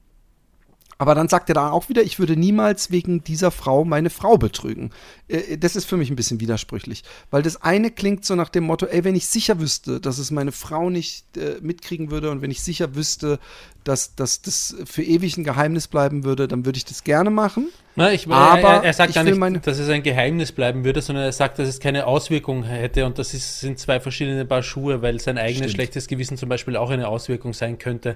aber 0.99 1.15
dann 1.15 1.29
sagt 1.29 1.49
er 1.49 1.55
da 1.55 1.71
auch 1.71 1.87
wieder, 1.87 2.03
ich 2.03 2.19
würde 2.19 2.35
niemals 2.35 2.91
wegen 2.91 3.23
dieser 3.23 3.51
Frau 3.51 3.85
meine 3.85 4.09
Frau 4.09 4.37
betrügen. 4.37 4.91
Äh, 5.29 5.57
Das 5.57 5.77
ist 5.77 5.85
für 5.85 5.95
mich 5.97 6.11
ein 6.11 6.17
bisschen 6.17 6.41
widersprüchlich. 6.41 7.03
Weil 7.31 7.41
das 7.41 7.61
eine 7.63 7.89
klingt 7.89 8.25
so 8.25 8.35
nach 8.35 8.49
dem 8.49 8.65
Motto, 8.65 8.85
ey, 8.85 9.05
wenn 9.05 9.15
ich 9.15 9.27
sicher 9.27 9.59
wüsste, 9.61 10.01
dass 10.01 10.17
es 10.17 10.29
meine 10.29 10.51
Frau 10.51 10.89
nicht 10.89 11.37
äh, 11.37 11.57
mitkriegen 11.61 12.11
würde 12.11 12.29
und 12.29 12.41
wenn 12.41 12.51
ich 12.51 12.61
sicher 12.61 12.95
wüsste, 12.95 13.39
dass, 13.85 14.13
dass 14.15 14.41
das 14.41 14.75
für 14.85 15.01
ewig 15.01 15.37
ein 15.37 15.45
Geheimnis 15.45 15.87
bleiben 15.87 16.25
würde, 16.25 16.49
dann 16.49 16.65
würde 16.65 16.77
ich 16.77 16.85
das 16.85 17.05
gerne 17.05 17.29
machen. 17.29 17.69
Na, 17.99 18.13
ich, 18.13 18.27
Aber 18.29 18.61
er, 18.75 18.83
er 18.85 18.93
sagt 18.93 19.13
gar 19.13 19.23
nicht, 19.25 19.67
dass 19.67 19.77
es 19.77 19.89
ein 19.89 20.01
Geheimnis 20.03 20.53
bleiben 20.53 20.85
würde, 20.85 21.01
sondern 21.01 21.25
er 21.25 21.31
sagt, 21.33 21.59
dass 21.59 21.67
es 21.67 21.79
keine 21.81 22.07
Auswirkung 22.07 22.63
hätte 22.63 23.05
und 23.05 23.19
das 23.19 23.33
ist, 23.33 23.59
sind 23.59 23.77
zwei 23.77 23.99
verschiedene 23.99 24.45
Paar 24.45 24.63
Schuhe, 24.63 25.01
weil 25.01 25.19
sein 25.19 25.37
eigenes 25.37 25.57
Stimmt. 25.57 25.71
schlechtes 25.73 26.07
Gewissen 26.07 26.37
zum 26.37 26.47
Beispiel 26.47 26.77
auch 26.77 26.91
eine 26.91 27.09
Auswirkung 27.09 27.53
sein 27.53 27.77
könnte. 27.77 28.15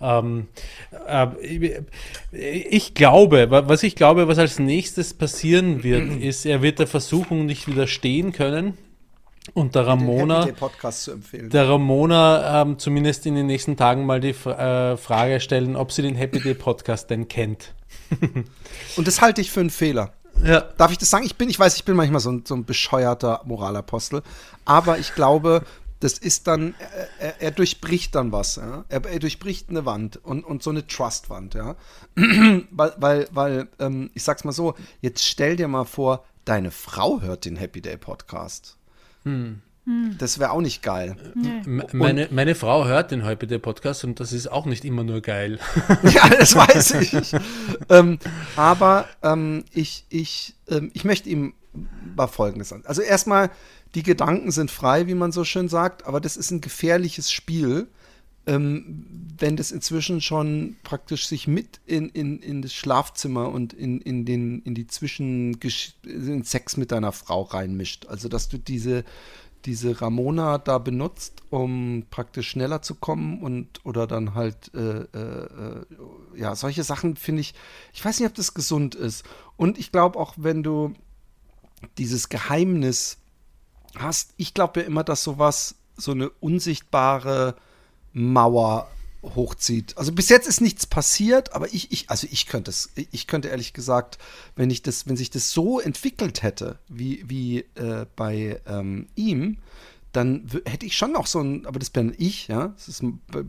Ähm, 0.00 0.46
äh, 1.08 1.26
ich- 2.32 2.94
glaube, 2.94 3.50
wa- 3.50 3.64
was 3.66 3.82
ich 3.82 3.96
glaube, 3.96 4.28
was 4.28 4.38
als 4.38 4.58
nächstes 4.58 5.14
passieren 5.14 5.82
wird, 5.82 6.16
ist, 6.22 6.46
er 6.46 6.62
wird 6.62 6.78
der 6.78 6.86
Versuchung 6.86 7.46
nicht 7.46 7.66
widerstehen 7.66 8.32
können 8.32 8.78
und 9.52 9.74
der 9.74 9.86
Ramona 9.86 10.46
Podcast 10.58 11.02
zu 11.04 11.12
empfehlen. 11.12 11.50
der 11.50 11.68
Ramona 11.68 12.62
ähm, 12.62 12.78
zumindest 12.78 13.26
in 13.26 13.34
den 13.34 13.46
nächsten 13.46 13.76
Tagen 13.76 14.06
mal 14.06 14.20
die 14.20 14.30
äh, 14.30 14.96
Frage 14.96 15.40
stellen, 15.40 15.76
ob 15.76 15.92
sie 15.92 16.02
den 16.02 16.14
Happy 16.14 16.40
Day 16.40 16.54
Podcast 16.54 17.10
denn 17.10 17.28
kennt. 17.28 17.74
Und 18.96 19.06
das 19.08 19.20
halte 19.20 19.40
ich 19.40 19.50
für 19.50 19.60
einen 19.60 19.70
Fehler. 19.70 20.12
Ja. 20.42 20.60
Darf 20.60 20.90
ich 20.90 20.98
das 20.98 21.10
sagen? 21.10 21.24
Ich 21.24 21.36
bin, 21.36 21.48
ich 21.48 21.58
weiß, 21.58 21.76
ich 21.76 21.84
bin 21.84 21.96
manchmal 21.96 22.20
so 22.20 22.30
ein, 22.30 22.44
so 22.44 22.54
ein 22.54 22.64
bescheuerter 22.64 23.40
Moralapostel, 23.44 24.22
aber 24.64 24.98
ich 24.98 25.14
glaube, 25.14 25.62
das 26.00 26.18
ist 26.18 26.46
dann, 26.46 26.74
er, 26.78 27.08
er, 27.18 27.40
er 27.40 27.50
durchbricht 27.50 28.14
dann 28.14 28.30
was, 28.32 28.56
ja? 28.56 28.84
er, 28.88 29.06
er 29.06 29.18
durchbricht 29.20 29.70
eine 29.70 29.86
Wand 29.86 30.18
und, 30.22 30.44
und 30.44 30.62
so 30.62 30.70
eine 30.70 30.86
Trustwand, 30.86 31.54
ja. 31.54 31.76
weil, 32.70 32.92
weil, 32.98 33.28
weil 33.30 33.68
ähm, 33.78 34.10
ich 34.12 34.22
sag's 34.22 34.44
mal 34.44 34.52
so, 34.52 34.74
jetzt 35.00 35.24
stell 35.24 35.56
dir 35.56 35.68
mal 35.68 35.84
vor, 35.84 36.24
deine 36.44 36.70
Frau 36.70 37.20
hört 37.22 37.44
den 37.44 37.56
Happy 37.56 37.80
Day 37.80 37.96
Podcast. 37.96 38.76
Das 40.18 40.38
wäre 40.38 40.50
auch 40.52 40.62
nicht 40.62 40.82
geil. 40.82 41.14
M- 41.34 41.84
Meine, 41.92 42.28
meine 42.30 42.54
Frau 42.54 42.86
hört 42.86 43.10
den 43.10 43.24
heute 43.24 43.58
Podcast 43.58 44.02
und 44.04 44.18
das 44.18 44.32
ist 44.32 44.50
auch 44.50 44.64
nicht 44.64 44.84
immer 44.84 45.04
nur 45.04 45.20
geil. 45.20 45.58
ja, 46.04 46.28
das 46.30 46.54
weiß 46.56 46.92
ich. 46.94 47.34
ähm, 47.90 48.18
aber 48.56 49.06
ähm, 49.22 49.64
ich, 49.72 50.06
ich, 50.08 50.54
ähm, 50.68 50.90
ich 50.94 51.04
möchte 51.04 51.28
ihm 51.28 51.52
mal 52.16 52.28
Folgendes 52.28 52.70
sagen. 52.70 52.84
Also 52.86 53.02
erstmal, 53.02 53.50
die 53.94 54.02
Gedanken 54.02 54.50
sind 54.52 54.70
frei, 54.70 55.06
wie 55.06 55.14
man 55.14 55.32
so 55.32 55.44
schön 55.44 55.68
sagt, 55.68 56.06
aber 56.06 56.20
das 56.20 56.36
ist 56.38 56.50
ein 56.50 56.62
gefährliches 56.62 57.30
Spiel, 57.30 57.86
ähm, 58.46 59.06
wenn 59.38 59.56
das 59.56 59.70
inzwischen 59.70 60.20
schon 60.20 60.76
praktisch 60.82 61.26
sich 61.26 61.46
mit 61.46 61.80
in, 61.86 62.08
in, 62.10 62.40
in 62.40 62.62
das 62.62 62.72
Schlafzimmer 62.74 63.48
und 63.50 63.72
in, 63.72 64.00
in, 64.00 64.24
den, 64.24 64.62
in 64.62 64.74
die 64.74 64.86
Zwischen 64.86 65.58
in 66.04 66.44
Sex 66.44 66.76
mit 66.76 66.92
deiner 66.92 67.12
Frau 67.12 67.42
reinmischt. 67.42 68.06
Also 68.06 68.28
dass 68.28 68.48
du 68.48 68.58
diese 68.58 69.04
diese 69.64 70.00
Ramona 70.00 70.58
da 70.58 70.78
benutzt, 70.78 71.42
um 71.50 72.04
praktisch 72.10 72.50
schneller 72.50 72.82
zu 72.82 72.94
kommen 72.94 73.42
und 73.42 73.84
oder 73.84 74.06
dann 74.06 74.34
halt 74.34 74.72
äh, 74.74 75.00
äh, 75.00 75.44
äh, 75.44 75.86
ja 76.36 76.54
solche 76.54 76.84
Sachen 76.84 77.16
finde 77.16 77.40
ich. 77.40 77.54
Ich 77.92 78.04
weiß 78.04 78.20
nicht, 78.20 78.28
ob 78.28 78.34
das 78.34 78.54
gesund 78.54 78.94
ist. 78.94 79.24
Und 79.56 79.78
ich 79.78 79.92
glaube 79.92 80.18
auch, 80.18 80.34
wenn 80.36 80.62
du 80.62 80.94
dieses 81.98 82.28
Geheimnis 82.28 83.18
hast, 83.96 84.34
ich 84.36 84.54
glaube 84.54 84.80
ja 84.80 84.86
immer, 84.86 85.04
dass 85.04 85.22
sowas 85.22 85.76
so 85.96 86.12
eine 86.12 86.28
unsichtbare 86.28 87.56
Mauer 88.12 88.88
hochzieht. 89.34 89.96
Also 89.96 90.12
bis 90.12 90.28
jetzt 90.28 90.46
ist 90.46 90.60
nichts 90.60 90.86
passiert, 90.86 91.52
aber 91.52 91.72
ich, 91.72 91.92
ich, 91.92 92.10
also 92.10 92.26
ich 92.30 92.46
könnte 92.46 92.70
es, 92.70 92.90
ich 92.94 93.26
könnte 93.26 93.48
ehrlich 93.48 93.72
gesagt, 93.72 94.18
wenn 94.56 94.70
ich 94.70 94.82
das, 94.82 95.06
wenn 95.06 95.16
sich 95.16 95.30
das 95.30 95.50
so 95.50 95.80
entwickelt 95.80 96.42
hätte, 96.42 96.78
wie, 96.88 97.24
wie 97.28 97.60
äh, 97.74 98.06
bei 98.16 98.60
ähm, 98.66 99.08
ihm, 99.14 99.58
dann 100.14 100.48
hätte 100.64 100.86
ich 100.86 100.96
schon 100.96 101.10
noch 101.10 101.26
so 101.26 101.40
ein, 101.40 101.66
aber 101.66 101.80
das 101.80 101.90
bin 101.90 102.14
ich, 102.16 102.46
ja, 102.46 102.68
das 102.68 102.88
ist, 102.88 103.02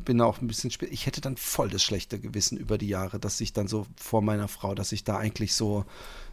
bin 0.03 0.19
auch 0.19 0.41
ein 0.41 0.47
bisschen 0.47 0.71
spät, 0.71 0.89
ich 0.91 1.05
hätte 1.05 1.21
dann 1.21 1.37
voll 1.37 1.69
das 1.69 1.83
schlechte 1.83 2.19
Gewissen 2.19 2.57
über 2.57 2.79
die 2.79 2.87
Jahre, 2.87 3.19
dass 3.19 3.39
ich 3.39 3.53
dann 3.53 3.67
so 3.67 3.85
vor 3.95 4.23
meiner 4.23 4.47
Frau, 4.47 4.73
dass 4.73 4.91
ich 4.91 5.03
da 5.03 5.17
eigentlich 5.17 5.53
so, 5.53 5.85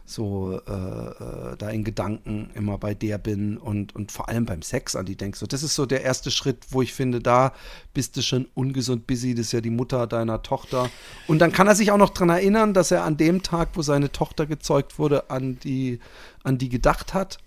so 0.05 0.59
äh, 0.67 0.71
äh, 0.71 1.57
da 1.57 1.69
in 1.69 1.83
Gedanken 1.83 2.49
immer 2.55 2.77
bei 2.77 2.93
der 2.93 3.17
bin 3.17 3.57
und, 3.57 3.95
und 3.95 4.11
vor 4.11 4.27
allem 4.27 4.45
beim 4.45 4.61
Sex 4.61 4.95
an 4.95 5.05
die 5.05 5.15
denke. 5.15 5.37
So, 5.37 5.45
das 5.45 5.63
ist 5.63 5.75
so 5.75 5.85
der 5.85 6.03
erste 6.03 6.29
Schritt, 6.29 6.57
wo 6.69 6.81
ich 6.81 6.93
finde, 6.93 7.21
da 7.21 7.53
bist 7.93 8.17
du 8.17 8.21
schon 8.21 8.47
ungesund 8.53 9.07
busy, 9.07 9.33
das 9.33 9.47
ist 9.47 9.51
ja 9.53 9.61
die 9.61 9.69
Mutter 9.69 10.05
deiner 10.07 10.41
Tochter. 10.41 10.89
Und 11.27 11.39
dann 11.39 11.53
kann 11.53 11.67
er 11.67 11.75
sich 11.75 11.91
auch 11.91 11.97
noch 11.97 12.09
dran 12.09 12.29
erinnern, 12.29 12.73
dass 12.73 12.91
er 12.91 13.03
an 13.03 13.17
dem 13.17 13.43
Tag, 13.43 13.69
wo 13.73 13.81
seine 13.81 14.11
Tochter 14.11 14.45
gezeugt 14.45 14.99
wurde, 14.99 15.29
an 15.29 15.57
die, 15.63 15.99
an 16.43 16.57
die 16.57 16.69
gedacht 16.69 17.13
hat. 17.13 17.37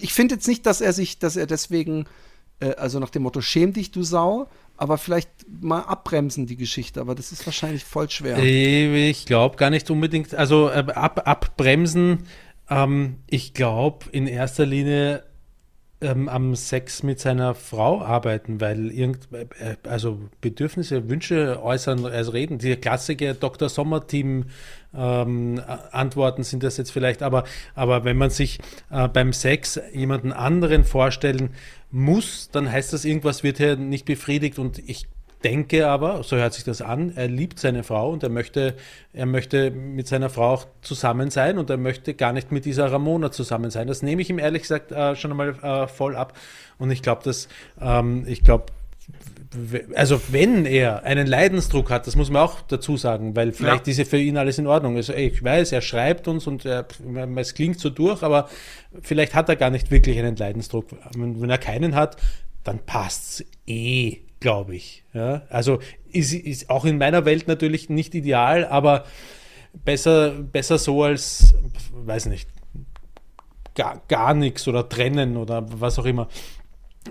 Ich 0.00 0.12
finde 0.12 0.34
jetzt 0.34 0.48
nicht, 0.48 0.66
dass 0.66 0.82
er 0.82 0.92
sich, 0.92 1.18
dass 1.18 1.36
er 1.36 1.46
deswegen, 1.46 2.04
äh, 2.60 2.74
also 2.74 2.98
nach 2.98 3.08
dem 3.08 3.22
Motto, 3.22 3.40
schäm 3.40 3.72
dich, 3.72 3.90
du 3.90 4.02
Sau, 4.02 4.48
aber 4.76 4.98
vielleicht 4.98 5.30
mal 5.60 5.80
abbremsen 5.80 6.46
die 6.46 6.56
Geschichte, 6.56 7.00
aber 7.00 7.14
das 7.14 7.32
ist 7.32 7.46
wahrscheinlich 7.46 7.84
voll 7.84 8.10
schwer. 8.10 8.38
Äh, 8.38 9.10
Ich 9.10 9.26
glaube 9.26 9.56
gar 9.56 9.70
nicht 9.70 9.90
unbedingt, 9.90 10.34
also 10.34 10.68
äh, 10.68 10.84
ab, 10.94 11.22
abbremsen. 11.26 12.26
Ähm, 12.68 13.18
ich 13.26 13.54
glaube 13.54 14.06
in 14.12 14.26
erster 14.26 14.66
Linie 14.66 15.24
ähm, 16.06 16.28
am 16.28 16.54
Sex 16.54 17.02
mit 17.02 17.20
seiner 17.20 17.54
Frau 17.54 18.00
arbeiten, 18.00 18.60
weil 18.60 18.90
irgend, 18.90 19.28
äh, 19.32 19.76
also 19.88 20.20
Bedürfnisse, 20.40 21.08
Wünsche 21.08 21.62
äußern, 21.62 22.04
also 22.06 22.30
reden. 22.30 22.58
Die 22.58 22.76
klassische 22.76 23.34
Dr. 23.34 23.68
Sommer-Team 23.68 24.46
ähm, 24.94 25.60
Antworten 25.90 26.42
sind 26.42 26.62
das 26.62 26.76
jetzt 26.76 26.90
vielleicht, 26.90 27.22
aber, 27.22 27.44
aber 27.74 28.04
wenn 28.04 28.16
man 28.16 28.30
sich 28.30 28.58
äh, 28.90 29.08
beim 29.08 29.32
Sex 29.32 29.80
jemanden 29.92 30.32
anderen 30.32 30.84
vorstellen 30.84 31.50
muss, 31.90 32.48
dann 32.50 32.70
heißt 32.70 32.92
das, 32.92 33.04
irgendwas 33.04 33.42
wird 33.42 33.58
hier 33.58 33.76
nicht 33.76 34.06
befriedigt 34.06 34.58
und 34.58 34.78
ich 34.78 35.06
denke 35.44 35.86
aber, 35.86 36.22
so 36.22 36.36
hört 36.36 36.54
sich 36.54 36.64
das 36.64 36.82
an, 36.82 37.12
er 37.16 37.28
liebt 37.28 37.58
seine 37.58 37.82
Frau 37.82 38.10
und 38.10 38.22
er 38.22 38.28
möchte, 38.28 38.74
er 39.12 39.26
möchte 39.26 39.70
mit 39.70 40.08
seiner 40.08 40.30
Frau 40.30 40.54
auch 40.54 40.66
zusammen 40.82 41.30
sein 41.30 41.58
und 41.58 41.70
er 41.70 41.76
möchte 41.76 42.14
gar 42.14 42.32
nicht 42.32 42.52
mit 42.52 42.64
dieser 42.64 42.90
Ramona 42.90 43.30
zusammen 43.30 43.70
sein. 43.70 43.86
Das 43.86 44.02
nehme 44.02 44.22
ich 44.22 44.30
ihm 44.30 44.38
ehrlich 44.38 44.62
gesagt 44.62 44.92
äh, 44.92 45.14
schon 45.14 45.30
einmal 45.30 45.50
äh, 45.62 45.86
voll 45.88 46.16
ab. 46.16 46.32
Und 46.78 46.90
ich 46.90 47.02
glaube, 47.02 47.22
dass, 47.24 47.48
ähm, 47.80 48.24
ich 48.26 48.42
glaube, 48.44 48.66
also 49.94 50.20
wenn 50.30 50.66
er 50.66 51.04
einen 51.04 51.26
Leidensdruck 51.26 51.90
hat, 51.90 52.06
das 52.06 52.16
muss 52.16 52.30
man 52.30 52.42
auch 52.42 52.60
dazu 52.62 52.96
sagen, 52.96 53.36
weil 53.36 53.52
vielleicht 53.52 53.86
Ja. 53.86 53.90
ist 53.92 53.98
ja 53.98 54.04
für 54.04 54.18
ihn 54.18 54.36
alles 54.36 54.58
in 54.58 54.66
Ordnung. 54.66 54.96
Also 54.96 55.14
ich 55.14 55.42
weiß, 55.42 55.72
er 55.72 55.80
schreibt 55.80 56.28
uns 56.28 56.46
und 56.46 56.64
er, 56.64 56.86
es 57.36 57.54
klingt 57.54 57.78
so 57.78 57.88
durch, 57.90 58.22
aber 58.22 58.48
vielleicht 59.00 59.34
hat 59.34 59.48
er 59.48 59.56
gar 59.56 59.70
nicht 59.70 59.90
wirklich 59.90 60.18
einen 60.18 60.36
Leidensdruck. 60.36 60.86
Wenn, 61.16 61.40
wenn 61.40 61.50
er 61.50 61.58
keinen 61.58 61.94
hat, 61.94 62.16
dann 62.64 62.80
passt's 62.80 63.44
eh, 63.66 64.18
glaube 64.40 64.74
ich. 64.74 65.04
Ja? 65.12 65.42
Also 65.48 65.80
ist, 66.10 66.32
ist 66.32 66.70
auch 66.70 66.84
in 66.84 66.98
meiner 66.98 67.24
Welt 67.24 67.48
natürlich 67.48 67.88
nicht 67.88 68.14
ideal, 68.14 68.64
aber 68.66 69.04
besser, 69.84 70.30
besser 70.30 70.78
so 70.78 71.02
als, 71.02 71.54
weiß 71.92 72.26
nicht, 72.26 72.48
gar, 73.74 74.02
gar 74.08 74.34
nichts 74.34 74.66
oder 74.68 74.88
trennen 74.88 75.36
oder 75.36 75.64
was 75.80 75.98
auch 75.98 76.06
immer. 76.06 76.28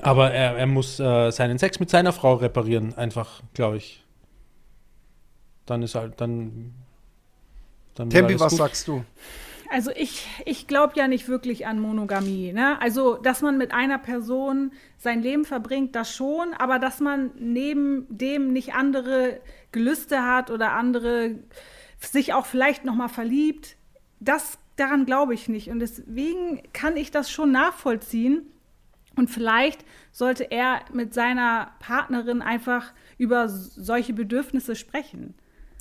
Aber 0.02 0.32
er, 0.32 0.58
er 0.58 0.66
muss 0.66 1.00
äh, 1.00 1.32
seinen 1.32 1.58
Sex 1.58 1.80
mit 1.80 1.90
seiner 1.90 2.12
Frau 2.12 2.34
reparieren, 2.36 2.94
einfach, 2.96 3.42
glaube 3.54 3.78
ich. 3.78 4.04
Dann 5.66 5.82
ist 5.82 5.96
halt, 5.96 6.20
dann. 6.20 6.74
dann 7.96 8.10
Tempi, 8.10 8.40
was 8.40 8.52
gut. 8.52 8.60
sagst 8.60 8.88
du? 8.88 9.04
Also 9.70 9.92
ich, 9.96 10.28
ich 10.46 10.68
glaube 10.68 10.94
ja 10.96 11.08
nicht 11.08 11.28
wirklich 11.28 11.66
an 11.66 11.80
Monogamie. 11.80 12.54
Ne? 12.54 12.80
Also, 12.82 13.16
dass 13.16 13.42
man 13.42 13.58
mit 13.58 13.74
einer 13.74 13.98
Person 13.98 14.72
sein 14.98 15.22
Leben 15.22 15.46
verbringt, 15.46 15.96
das 15.96 16.14
schon, 16.14 16.54
aber 16.54 16.80
dass 16.80 17.00
man 17.00 17.32
neben 17.38 18.06
dem 18.10 18.54
nicht 18.54 18.74
andere 18.74 19.42
Gelüste 19.72 20.24
hat 20.24 20.52
oder 20.52 20.74
andere 20.74 21.40
sich 22.00 22.34
auch 22.34 22.46
vielleicht 22.46 22.86
noch 22.86 22.96
mal 22.96 23.08
verliebt, 23.08 23.78
das 24.20 24.60
daran 24.76 25.06
glaube 25.06 25.34
ich 25.34 25.50
nicht. 25.50 25.70
Und 25.70 25.80
deswegen 25.80 26.62
kann 26.74 26.98
ich 26.98 27.12
das 27.12 27.32
schon 27.32 27.52
nachvollziehen. 27.52 28.46
Und 29.16 29.30
vielleicht 29.30 29.86
sollte 30.12 30.52
er 30.52 30.82
mit 30.92 31.14
seiner 31.14 31.72
Partnerin 31.80 32.42
einfach 32.42 32.94
über 33.18 33.48
solche 33.48 34.14
Bedürfnisse 34.14 34.76
sprechen. 34.76 35.36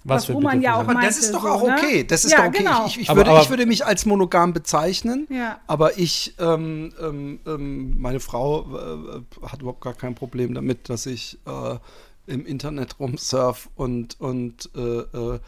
Was 0.07 0.27
für 0.27 0.35
wo 0.35 0.41
man 0.41 0.61
ja 0.61 0.75
auch? 0.75 0.81
Aber 0.81 0.95
das 0.95 1.03
meinte, 1.03 1.19
ist 1.21 1.33
doch 1.35 1.43
so, 1.43 1.49
auch 1.49 1.67
ne? 1.67 1.77
okay. 1.79 2.05
Das 2.05 2.25
ist 2.25 2.33
Ja, 2.33 2.39
doch 2.39 2.47
okay. 2.49 2.59
genau. 2.59 2.87
Ich, 2.87 3.01
ich, 3.01 3.09
Aber- 3.11 3.19
würde, 3.21 3.31
aber- 3.31 3.41
ich 3.43 3.51
würde 3.51 3.65
mich 3.67 3.87
als 3.87 4.05
monogam 4.07 4.53
bezeichnen, 4.53 5.27
Ja. 5.31 5.59
aber 5.67 5.99
ich, 5.99 6.35
ähm, 6.39 6.93
ähm, 7.01 7.41
ähm, 7.47 8.01
meine 8.01 8.21
Frau 8.21 8.63
äh, 8.77 9.47
hat 9.47 9.63
überhaupt 9.63 9.81
gar 9.81 9.95
kein 9.95 10.15
Problem 10.15 10.53
damit, 10.55 10.89
dass 10.91 11.07
ich 11.07 11.39
äh, 11.47 11.77
im 12.27 12.45
Internet 12.47 12.99
rumsurf 13.01 13.71
und, 13.77 14.21
und 14.21 14.71
äh, 14.77 14.81
äh, 14.81 15.35
äh, 15.37 15.39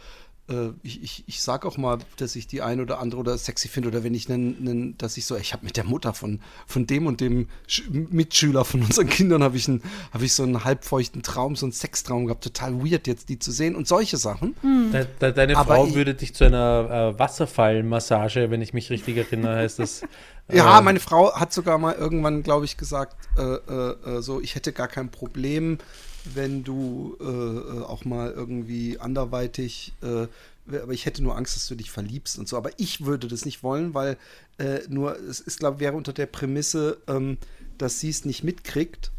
ich, 0.83 1.03
ich, 1.03 1.23
ich 1.27 1.41
sage 1.41 1.67
auch 1.67 1.75
mal, 1.77 1.97
dass 2.17 2.35
ich 2.37 2.47
die 2.47 2.61
eine 2.61 2.81
oder 2.81 2.99
andere 2.99 3.19
oder 3.19 3.37
sexy 3.37 3.67
finde 3.67 3.89
oder 3.89 4.03
wenn 4.05 4.13
ich 4.13 4.31
einen 4.31 4.97
dass 4.97 5.17
ich 5.17 5.25
so, 5.25 5.35
ich 5.35 5.51
habe 5.53 5.65
mit 5.65 5.75
der 5.75 5.83
Mutter 5.83 6.13
von, 6.13 6.39
von 6.65 6.87
dem 6.87 7.05
und 7.05 7.19
dem 7.19 7.47
Sch 7.67 7.83
Mitschüler 7.89 8.63
von 8.63 8.81
unseren 8.81 9.09
Kindern 9.09 9.43
habe 9.43 9.57
ich, 9.57 9.67
einen- 9.67 9.81
habe 10.13 10.23
ich 10.23 10.33
so 10.33 10.43
einen 10.43 10.63
halbfeuchten 10.63 11.21
Traum, 11.21 11.55
so 11.57 11.65
einen 11.65 11.73
Sextraum 11.73 12.25
gehabt, 12.27 12.43
total 12.45 12.81
weird 12.81 13.07
jetzt 13.07 13.27
die 13.27 13.39
zu 13.39 13.51
sehen 13.51 13.75
und 13.75 13.87
solche 13.89 14.15
Sachen. 14.17 14.55
De, 14.63 15.05
de, 15.19 15.33
deine 15.33 15.57
Aber 15.57 15.75
Frau 15.75 15.87
ich- 15.87 15.95
würde 15.95 16.13
dich 16.15 16.33
zu 16.33 16.45
einer 16.45 17.13
äh, 17.15 17.19
Wasserfallmassage, 17.19 18.49
wenn 18.49 18.61
ich 18.61 18.73
mich 18.73 18.89
richtig 18.89 19.17
erinnere, 19.17 19.57
heißt 19.57 19.79
das. 19.79 20.01
Ja, 20.49 20.79
äh, 20.79 20.81
meine 20.81 21.01
Frau 21.01 21.33
hat 21.35 21.51
sogar 21.51 21.77
mal 21.77 21.93
irgendwann, 21.95 22.41
glaube 22.41 22.63
ich, 22.63 22.77
gesagt, 22.77 23.17
äh, 23.37 23.41
äh, 23.41 24.17
äh, 24.17 24.21
so, 24.21 24.39
ich 24.39 24.55
hätte 24.55 24.71
gar 24.71 24.87
kein 24.87 25.11
Problem, 25.11 25.77
wenn 26.35 26.63
du 26.63 27.17
äh, 27.19 27.23
äh, 27.23 27.83
auch 27.83 28.05
mal 28.05 28.31
irgendwie 28.31 28.99
anderweitig, 28.99 29.93
äh, 30.01 30.27
aber 30.67 30.91
ich 30.91 31.05
hätte 31.05 31.23
nur 31.23 31.37
Angst, 31.37 31.55
dass 31.55 31.67
du 31.67 31.75
dich 31.75 31.91
verliebst 31.91 32.37
und 32.37 32.47
so. 32.47 32.57
Aber 32.57 32.71
ich 32.77 33.05
würde 33.05 33.27
das 33.27 33.45
nicht 33.45 33.63
wollen, 33.63 33.93
weil 33.93 34.17
äh, 34.57 34.79
nur, 34.89 35.17
es 35.17 35.39
ist, 35.39 35.59
glaube 35.59 35.79
wäre 35.79 35.95
unter 35.95 36.13
der 36.13 36.25
Prämisse, 36.25 36.97
ähm, 37.07 37.37
dass 37.77 37.99
sie 37.99 38.09
es 38.09 38.25
nicht 38.25 38.43
mitkriegt. 38.43 39.11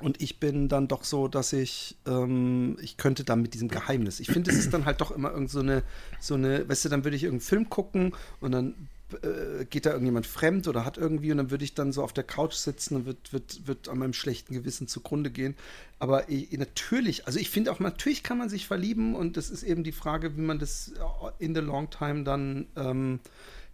Und 0.00 0.22
ich 0.22 0.38
bin 0.40 0.68
dann 0.68 0.88
doch 0.88 1.04
so, 1.04 1.28
dass 1.28 1.52
ich, 1.52 1.96
ähm, 2.06 2.76
ich 2.80 2.96
könnte 2.96 3.24
dann 3.24 3.42
mit 3.42 3.54
diesem 3.54 3.68
Geheimnis. 3.68 4.20
Ich 4.20 4.28
finde, 4.28 4.50
es 4.50 4.56
ist 4.56 4.72
dann 4.72 4.84
halt 4.84 5.00
doch 5.00 5.10
immer 5.10 5.32
irgend 5.32 5.50
so 5.50 5.60
eine, 5.60 5.82
so 6.20 6.34
eine, 6.34 6.68
weißt 6.68 6.86
du, 6.86 6.88
dann 6.88 7.04
würde 7.04 7.16
ich 7.16 7.24
irgendeinen 7.24 7.46
Film 7.46 7.68
gucken 7.68 8.14
und 8.40 8.52
dann 8.52 8.74
äh, 9.22 9.64
geht 9.64 9.86
da 9.86 9.90
irgendjemand 9.90 10.26
fremd 10.26 10.68
oder 10.68 10.84
hat 10.84 10.98
irgendwie 10.98 11.30
und 11.32 11.38
dann 11.38 11.50
würde 11.50 11.64
ich 11.64 11.74
dann 11.74 11.92
so 11.92 12.02
auf 12.02 12.12
der 12.12 12.24
Couch 12.24 12.54
sitzen 12.54 12.96
und 12.96 13.06
wird, 13.06 13.32
wird, 13.32 13.66
wird 13.66 13.88
an 13.88 13.98
meinem 13.98 14.12
schlechten 14.12 14.54
Gewissen 14.54 14.88
zugrunde 14.88 15.30
gehen. 15.30 15.56
Aber 15.98 16.28
ich, 16.28 16.52
natürlich, 16.52 17.26
also 17.26 17.38
ich 17.38 17.50
finde 17.50 17.72
auch, 17.72 17.80
natürlich 17.80 18.22
kann 18.22 18.38
man 18.38 18.48
sich 18.48 18.66
verlieben 18.66 19.14
und 19.14 19.36
das 19.36 19.50
ist 19.50 19.62
eben 19.62 19.84
die 19.84 19.92
Frage, 19.92 20.36
wie 20.36 20.42
man 20.42 20.58
das 20.58 20.92
in 21.38 21.54
the 21.54 21.60
long 21.60 21.90
time 21.90 22.24
dann 22.24 22.66
ähm, 22.76 23.20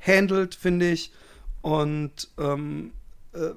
handelt, 0.01 0.55
finde 0.55 0.91
ich. 0.91 1.13
Und 1.63 2.29
ähm, 2.39 2.93
äh, 3.33 3.51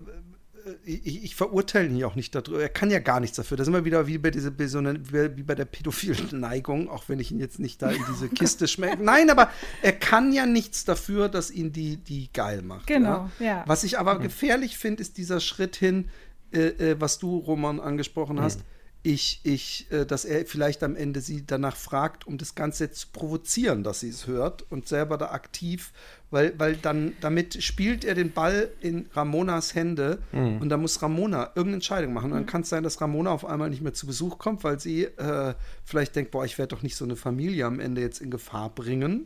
ich, 0.84 1.24
ich 1.24 1.36
verurteile 1.36 1.88
ihn 1.88 1.98
ja 1.98 2.08
auch 2.08 2.16
nicht 2.16 2.34
darüber. 2.36 2.62
Er 2.62 2.70
kann 2.70 2.90
ja 2.90 3.00
gar 3.00 3.20
nichts 3.20 3.38
dafür. 3.38 3.58
Da 3.58 3.66
sind 3.66 3.74
wir 3.74 3.86
wieder 3.86 4.08
wie 4.08 4.18
bei, 4.18 4.32
diese, 4.32 4.54
so 4.68 4.82
wie 4.84 5.44
bei 5.44 5.56
der 5.56 5.66
pädophilen 5.66 6.40
Neigung, 6.40 6.90
auch 6.90 7.06
wenn 7.08 7.20
ich 7.20 7.32
ihn 7.32 7.40
jetzt 7.40 7.60
nicht 7.60 7.82
da 7.82 7.92
in 7.92 8.04
diese 8.10 8.30
Kiste 8.34 8.68
schmecke. 8.68 9.04
Nein, 9.04 9.30
aber 9.30 9.50
er 9.82 9.94
kann 9.94 10.32
ja 10.34 10.46
nichts 10.46 10.86
dafür, 10.86 11.30
dass 11.30 11.52
ihn 11.52 11.72
die, 11.72 11.98
die 11.98 12.32
geil 12.34 12.62
macht. 12.62 12.88
Genau, 12.88 13.30
ja. 13.40 13.64
Was 13.68 13.84
ich 13.84 14.00
aber 14.00 14.20
gefährlich 14.20 14.78
finde, 14.78 15.02
ist 15.02 15.18
dieser 15.18 15.40
Schritt 15.40 15.76
hin, 15.76 16.10
äh, 16.54 16.92
äh, 16.92 16.96
was 17.00 17.20
du, 17.20 17.38
Roman, 17.38 17.80
angesprochen 17.80 18.42
hast. 18.42 18.62
Ich, 19.04 19.40
ich, 19.44 19.92
äh, 19.92 20.06
dass 20.06 20.26
er 20.26 20.46
vielleicht 20.46 20.84
am 20.84 20.96
Ende 20.96 21.22
sie 21.22 21.44
danach 21.46 21.76
fragt, 21.76 22.28
um 22.28 22.38
das 22.38 22.54
Ganze 22.54 22.92
zu 22.92 23.08
provozieren, 23.12 23.84
dass 23.84 24.02
sie 24.02 24.10
es 24.10 24.28
hört 24.28 24.64
und 24.72 24.88
selber 24.88 25.18
da 25.18 25.32
aktiv, 25.32 25.92
weil, 26.30 26.54
weil 26.60 26.76
dann 26.76 27.14
damit 27.20 27.64
spielt 27.64 28.06
er 28.06 28.14
den 28.14 28.32
Ball 28.32 28.70
in 28.80 29.08
Ramonas 29.14 29.74
Hände 29.74 30.20
und 30.60 30.70
da 30.70 30.78
muss 30.78 31.02
Ramona 31.02 31.48
irgendeine 31.48 31.76
Entscheidung 31.76 32.14
machen. 32.14 32.32
Und 32.32 32.38
dann 32.38 32.46
kann 32.46 32.62
es 32.62 32.70
sein, 32.70 32.84
dass 32.84 33.02
Ramona 33.02 33.32
auf 33.32 33.44
einmal 33.44 33.72
nicht 33.72 33.82
mehr 33.82 33.94
zu 33.94 34.06
Besuch 34.06 34.38
kommt, 34.38 34.64
weil 34.64 34.80
sie 34.80 35.06
äh, 35.06 35.56
vielleicht 35.84 36.16
denkt, 36.16 36.32
boah, 36.32 36.46
ich 36.46 36.60
werde 36.60 36.76
doch 36.76 36.84
nicht 36.84 36.96
so 36.96 37.04
eine 37.04 37.16
Familie 37.16 37.66
am 37.66 37.80
Ende 37.80 38.02
jetzt 38.02 38.22
in 38.22 38.30
Gefahr 38.30 38.70
bringen. 38.70 39.26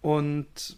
Und 0.00 0.76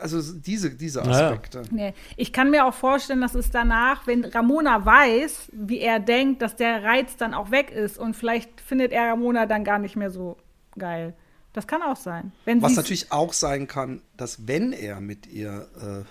also 0.00 0.20
diese, 0.32 0.70
diese. 0.70 1.02
Aspekte. 1.02 1.62
Nee. 1.70 1.94
Ich 2.16 2.32
kann 2.32 2.50
mir 2.50 2.66
auch 2.66 2.74
vorstellen, 2.74 3.20
dass 3.20 3.34
es 3.34 3.50
danach, 3.50 4.06
wenn 4.06 4.24
Ramona 4.24 4.84
weiß, 4.84 5.50
wie 5.52 5.80
er 5.80 6.00
denkt, 6.00 6.42
dass 6.42 6.56
der 6.56 6.82
Reiz 6.82 7.16
dann 7.16 7.34
auch 7.34 7.50
weg 7.50 7.70
ist 7.70 7.98
und 7.98 8.14
vielleicht 8.14 8.60
findet 8.60 8.92
er 8.92 9.10
Ramona 9.10 9.46
dann 9.46 9.64
gar 9.64 9.78
nicht 9.78 9.96
mehr 9.96 10.10
so 10.10 10.36
geil. 10.78 11.14
Das 11.52 11.66
kann 11.66 11.82
auch 11.82 11.96
sein. 11.96 12.32
Wenn 12.44 12.62
Was 12.62 12.76
natürlich 12.76 13.12
auch 13.12 13.32
sein 13.32 13.66
kann, 13.66 14.00
dass 14.16 14.46
wenn 14.46 14.72
er 14.72 15.00
mit 15.00 15.26
ihr, 15.26 15.68
äh, 15.76 16.04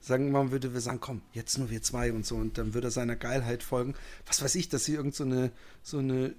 sagen 0.00 0.26
wir 0.26 0.32
mal, 0.32 0.50
würde 0.50 0.72
wir 0.72 0.80
sagen, 0.80 1.00
komm, 1.00 1.20
jetzt 1.32 1.58
nur 1.58 1.70
wir 1.70 1.82
zwei 1.82 2.12
und 2.12 2.24
so, 2.24 2.36
und 2.36 2.56
dann 2.56 2.72
würde 2.72 2.88
er 2.88 2.90
seiner 2.90 3.16
Geilheit 3.16 3.62
folgen. 3.62 3.94
Was 4.26 4.42
weiß 4.42 4.54
ich, 4.54 4.68
dass 4.68 4.84
sie 4.86 4.94
irgend 4.94 5.14
so 5.14 5.24
eine, 5.24 5.50
so 5.88 5.98
eine 5.98 6.32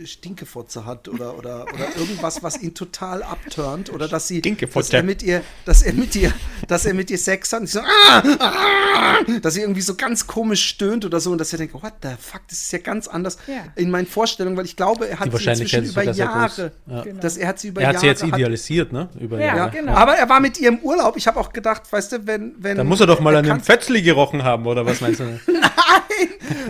äh, 0.00 0.06
Stinkefotze 0.06 0.86
hat 0.86 1.08
oder, 1.10 1.36
oder, 1.36 1.64
oder 1.74 1.94
irgendwas, 1.98 2.42
was 2.42 2.62
ihn 2.62 2.72
total 2.72 3.22
abturnt 3.22 3.92
oder 3.92 4.08
dass 4.08 4.28
sie, 4.28 4.40
dass 4.40 4.90
er 4.94 5.02
mit 5.02 5.22
ihr, 5.22 5.42
dass 5.66 5.82
er 5.82 5.92
mit 5.92 6.16
ihr, 6.16 6.32
dass 6.68 6.86
er 6.86 6.94
mit 6.94 7.10
ihr 7.10 7.18
Sex 7.18 7.52
hat 7.52 7.60
und 7.60 7.66
sie 7.66 7.74
so, 7.74 7.80
ah, 7.80 8.22
ah, 8.38 9.16
dass 9.42 9.52
sie 9.52 9.60
irgendwie 9.60 9.82
so 9.82 9.94
ganz 9.94 10.26
komisch 10.26 10.64
stöhnt 10.64 11.04
oder 11.04 11.20
so 11.20 11.32
und 11.32 11.36
dass 11.38 11.52
er 11.52 11.58
denkt, 11.58 11.74
what 11.74 11.92
the 12.02 12.08
fuck, 12.18 12.40
das 12.48 12.62
ist 12.62 12.72
ja 12.72 12.78
ganz 12.78 13.06
anders 13.06 13.36
Ja. 13.46 13.64
in 13.76 13.90
meinen 13.90 14.06
Vorstellungen, 14.06 14.56
weil 14.56 14.64
ich 14.64 14.74
glaube, 14.74 15.06
er 15.06 15.20
hat 15.20 15.30
Die 15.30 15.36
sie 15.36 15.50
inzwischen 15.50 15.84
über 15.84 16.04
groß. 16.04 16.16
Jahre, 16.16 16.72
Ja. 16.86 17.04
dass 17.20 17.36
er 17.36 17.48
hat 17.48 17.58
sie 17.58 17.68
über 17.68 17.82
Er 17.82 17.88
hat 17.88 17.94
Jahre 17.96 18.00
sie 18.00 18.06
jetzt 18.06 18.22
hat- 18.22 18.28
idealisiert, 18.30 18.90
ne? 18.94 19.10
Über 19.20 19.38
Ja, 19.38 19.54
Jahre. 19.54 19.70
genau. 19.70 19.92
aber 19.92 20.14
er 20.14 20.30
war 20.30 20.40
mit 20.40 20.58
ihr 20.58 20.68
im 20.68 20.78
Urlaub. 20.78 21.18
Ich 21.18 21.26
habe 21.26 21.38
auch 21.38 21.52
gedacht, 21.52 21.82
weißt 21.92 22.12
du, 22.12 22.26
wenn. 22.26 22.54
wenn 22.56 22.78
Da 22.78 22.84
muss 22.84 23.00
er 23.00 23.06
doch 23.06 23.20
mal 23.20 23.36
an 23.36 23.44
dem 23.44 23.60
Fötzli 23.60 24.00
gerochen 24.00 24.44
haben, 24.44 24.66
oder 24.66 24.86
was 24.86 25.02
meinst 25.02 25.20
du? 25.20 25.24
Nein, 25.24 25.40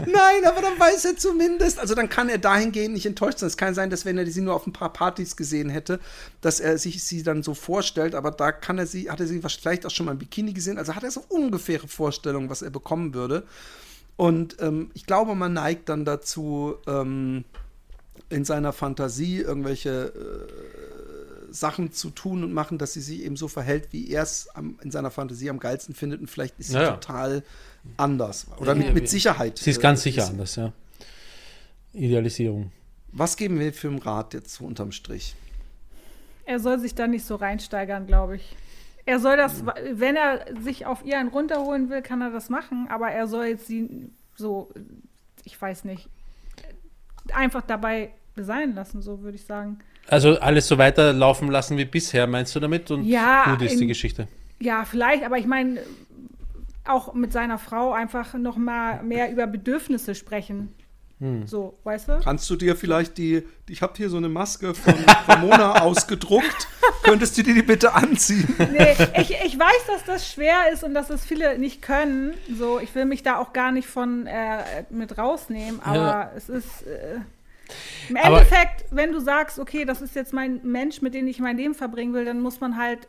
nein, 0.06 0.44
aber 0.44 0.62
dann 0.62 0.78
weiß 0.78 1.04
er 1.04 1.16
zumindest. 1.16 1.78
Also 1.78 1.94
dann 1.94 2.08
kann 2.08 2.28
er 2.28 2.38
dahingehend 2.38 2.94
nicht 2.94 3.06
enttäuscht 3.06 3.38
sein. 3.38 3.46
Es 3.48 3.56
kann 3.56 3.74
sein, 3.74 3.90
dass 3.90 4.04
wenn 4.04 4.18
er 4.18 4.26
sie 4.26 4.40
nur 4.40 4.54
auf 4.54 4.66
ein 4.66 4.72
paar 4.72 4.92
Partys 4.92 5.36
gesehen 5.36 5.68
hätte, 5.70 6.00
dass 6.40 6.60
er 6.60 6.78
sich 6.78 7.04
sie 7.04 7.22
dann 7.22 7.42
so 7.42 7.54
vorstellt. 7.54 8.14
Aber 8.14 8.30
da 8.30 8.52
kann 8.52 8.78
er 8.78 8.86
sie, 8.86 9.10
hat 9.10 9.20
er 9.20 9.26
sie 9.26 9.40
vielleicht 9.40 9.86
auch 9.86 9.90
schon 9.90 10.06
mal 10.06 10.12
im 10.12 10.18
Bikini 10.18 10.52
gesehen. 10.52 10.78
Also 10.78 10.94
hat 10.94 11.04
er 11.04 11.10
so 11.10 11.24
ungefähre 11.28 11.88
Vorstellungen, 11.88 12.50
was 12.50 12.62
er 12.62 12.70
bekommen 12.70 13.14
würde. 13.14 13.44
Und 14.16 14.56
ähm, 14.60 14.90
ich 14.94 15.06
glaube, 15.06 15.34
man 15.34 15.52
neigt 15.52 15.88
dann 15.88 16.04
dazu, 16.04 16.76
ähm, 16.86 17.44
in 18.30 18.44
seiner 18.44 18.72
Fantasie 18.72 19.40
irgendwelche 19.40 20.12
äh, 20.14 20.93
Sachen 21.54 21.92
zu 21.92 22.10
tun 22.10 22.42
und 22.42 22.52
machen, 22.52 22.78
dass 22.78 22.94
sie 22.94 23.00
sich 23.00 23.22
eben 23.22 23.36
so 23.36 23.46
verhält, 23.46 23.92
wie 23.92 24.10
er 24.10 24.24
es 24.24 24.48
in 24.82 24.90
seiner 24.90 25.10
Fantasie 25.10 25.48
am 25.50 25.60
geilsten 25.60 25.94
findet. 25.94 26.20
Und 26.20 26.28
vielleicht 26.28 26.58
ist 26.58 26.70
sie 26.70 26.74
Ja, 26.74 26.82
ja. 26.82 26.90
total 26.92 27.44
anders. 27.96 28.46
Oder 28.58 28.74
mit, 28.74 28.92
mit 28.92 29.08
Sicherheit. 29.08 29.58
Sie 29.58 29.70
ist 29.70 29.78
äh, 29.78 29.82
ganz 29.82 30.02
sicher 30.02 30.26
anders, 30.26 30.56
ja. 30.56 30.72
Idealisierung. 31.92 32.72
Was 33.12 33.36
geben 33.36 33.60
wir 33.60 33.72
für 33.72 33.86
einen 33.88 33.98
Rat 33.98 34.34
jetzt 34.34 34.54
so 34.54 34.64
unterm 34.64 34.90
Strich? 34.90 35.36
Er 36.44 36.58
soll 36.58 36.80
sich 36.80 36.96
da 36.96 37.06
nicht 37.06 37.24
so 37.24 37.36
reinsteigern, 37.36 38.06
glaube 38.06 38.36
ich. 38.36 38.56
Er 39.06 39.20
soll 39.20 39.36
das, 39.36 39.64
wenn 39.92 40.16
er 40.16 40.46
sich 40.60 40.86
auf 40.86 41.04
ihr 41.04 41.18
einen 41.18 41.28
runterholen 41.28 41.88
will, 41.88 42.02
kann 42.02 42.20
er 42.20 42.30
das 42.30 42.48
machen, 42.48 42.88
aber 42.88 43.10
er 43.10 43.28
soll 43.28 43.46
jetzt 43.46 43.66
sie 43.66 44.10
so, 44.34 44.70
ich 45.44 45.60
weiß 45.60 45.84
nicht, 45.84 46.08
einfach 47.32 47.62
dabei 47.62 48.10
sein 48.34 48.74
lassen, 48.74 49.02
so 49.02 49.22
würde 49.22 49.36
ich 49.36 49.44
sagen. 49.44 49.78
Also 50.08 50.38
alles 50.38 50.68
so 50.68 50.76
weiterlaufen 50.78 51.50
lassen 51.50 51.76
wie 51.78 51.84
bisher, 51.84 52.26
meinst 52.26 52.54
du 52.54 52.60
damit? 52.60 52.90
Und 52.90 53.04
Ja, 53.04 53.44
gut 53.50 53.62
ist 53.62 53.78
die 53.78 53.82
in- 53.84 53.88
Geschichte. 53.88 54.28
Ja, 54.60 54.84
vielleicht, 54.84 55.24
aber 55.24 55.38
ich 55.38 55.46
meine, 55.46 55.80
auch 56.86 57.14
mit 57.14 57.32
seiner 57.32 57.58
Frau 57.58 57.92
einfach 57.92 58.34
noch 58.34 58.56
mal 58.56 59.02
mehr 59.02 59.30
über 59.32 59.46
Bedürfnisse 59.46 60.14
sprechen. 60.14 60.74
So, 61.46 61.78
weißt 61.84 62.08
du? 62.08 62.20
Kannst 62.22 62.50
du 62.50 62.56
dir 62.56 62.76
vielleicht 62.76 63.16
die, 63.16 63.44
ich 63.66 63.80
habe 63.80 63.94
hier 63.96 64.10
so 64.10 64.18
eine 64.18 64.28
Maske 64.28 64.74
von 64.74 64.92
Ramona 65.26 65.80
ausgedruckt, 65.82 66.68
könntest 67.02 67.38
du 67.38 67.42
dir 67.42 67.54
die 67.54 67.62
bitte 67.62 67.94
anziehen? 67.94 68.46
Nee, 68.58 68.94
ich, 69.18 69.30
ich 69.42 69.58
weiß, 69.58 69.86
dass 69.86 70.04
das 70.04 70.30
schwer 70.30 70.70
ist 70.70 70.84
und 70.84 70.92
dass 70.92 71.08
das 71.08 71.24
viele 71.24 71.58
nicht 71.58 71.80
können. 71.80 72.34
So, 72.58 72.78
ich 72.78 72.94
will 72.94 73.06
mich 73.06 73.22
da 73.22 73.38
auch 73.38 73.54
gar 73.54 73.72
nicht 73.72 73.88
von 73.88 74.26
äh, 74.26 74.84
mit 74.90 75.16
rausnehmen, 75.16 75.80
aber 75.82 75.96
Ja. 75.96 76.30
es 76.36 76.50
ist 76.50 76.82
äh, 76.82 77.20
im 78.08 78.16
Aber- 78.16 78.38
Endeffekt, 78.42 78.84
wenn 78.90 79.12
du 79.12 79.20
sagst, 79.20 79.58
okay, 79.58 79.84
das 79.84 80.00
ist 80.02 80.14
jetzt 80.14 80.32
mein 80.32 80.60
Mensch, 80.64 81.02
mit 81.02 81.14
dem 81.14 81.26
ich 81.26 81.38
mein 81.40 81.56
Leben 81.56 81.74
verbringen 81.74 82.12
will, 82.14 82.24
dann 82.24 82.40
muss 82.40 82.60
man 82.60 82.76
halt 82.76 83.08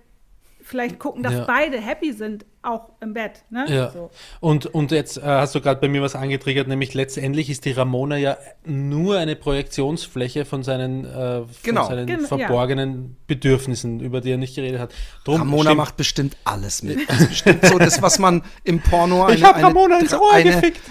vielleicht 0.68 0.98
gucken, 0.98 1.22
dass 1.22 1.34
Ja. 1.34 1.44
beide 1.45 1.80
happy 1.80 2.11
sind, 2.11 2.44
auch 2.64 2.90
im 2.99 3.14
Bett. 3.14 3.44
Ne? 3.52 3.65
Ja. 3.68 3.91
So. 3.91 4.10
Und, 4.40 4.65
und 4.65 4.90
jetzt 4.90 5.18
äh, 5.18 5.22
hast 5.22 5.53
du 5.53 5.61
gerade 5.61 5.80
bei 5.80 5.88
mir 5.88 6.02
was 6.02 6.15
angetriggert, 6.15 6.68
nämlich 6.68 6.95
letztendlich 6.95 7.52
ist 7.52 7.65
die 7.65 7.72
Ramona 7.72 8.18
ja 8.18 8.36
nur 8.65 9.19
eine 9.19 9.36
Projektionsfläche 9.36 10.44
von 10.44 10.64
seinen, 10.64 11.06
äh, 11.06 11.41
von 11.41 11.48
Genau. 11.61 11.88
seinen 11.88 12.07
Gen- 12.07 12.22
ja. 12.22 12.26
verborgenen 12.27 13.15
Bedürfnissen, 13.27 13.99
über 13.99 14.22
die 14.22 14.32
er 14.32 14.38
nicht 14.38 14.56
geredet 14.56 14.80
hat. 14.80 14.91
Drum 15.23 15.41
Ramona 15.41 15.64
stimmt- 15.69 15.77
macht 15.77 15.98
bestimmt 15.98 16.38
alles 16.45 16.82
mit. 16.82 16.98
Das 17.10 17.19
ist 17.22 17.30
bestimmt 17.30 17.65
so 17.68 17.77
das, 17.77 18.02
was 18.02 18.18
man 18.18 18.41
im 18.64 18.80
Porno 18.80 19.26
eine, 19.26 19.36
Ich 19.36 19.44
hab 19.44 19.57
eine, 19.57 19.68
Ramona 19.68 19.99
ins 19.99 20.15
Ohr 20.15 20.34
eine, 20.34 20.49
gefickt. 20.52 20.82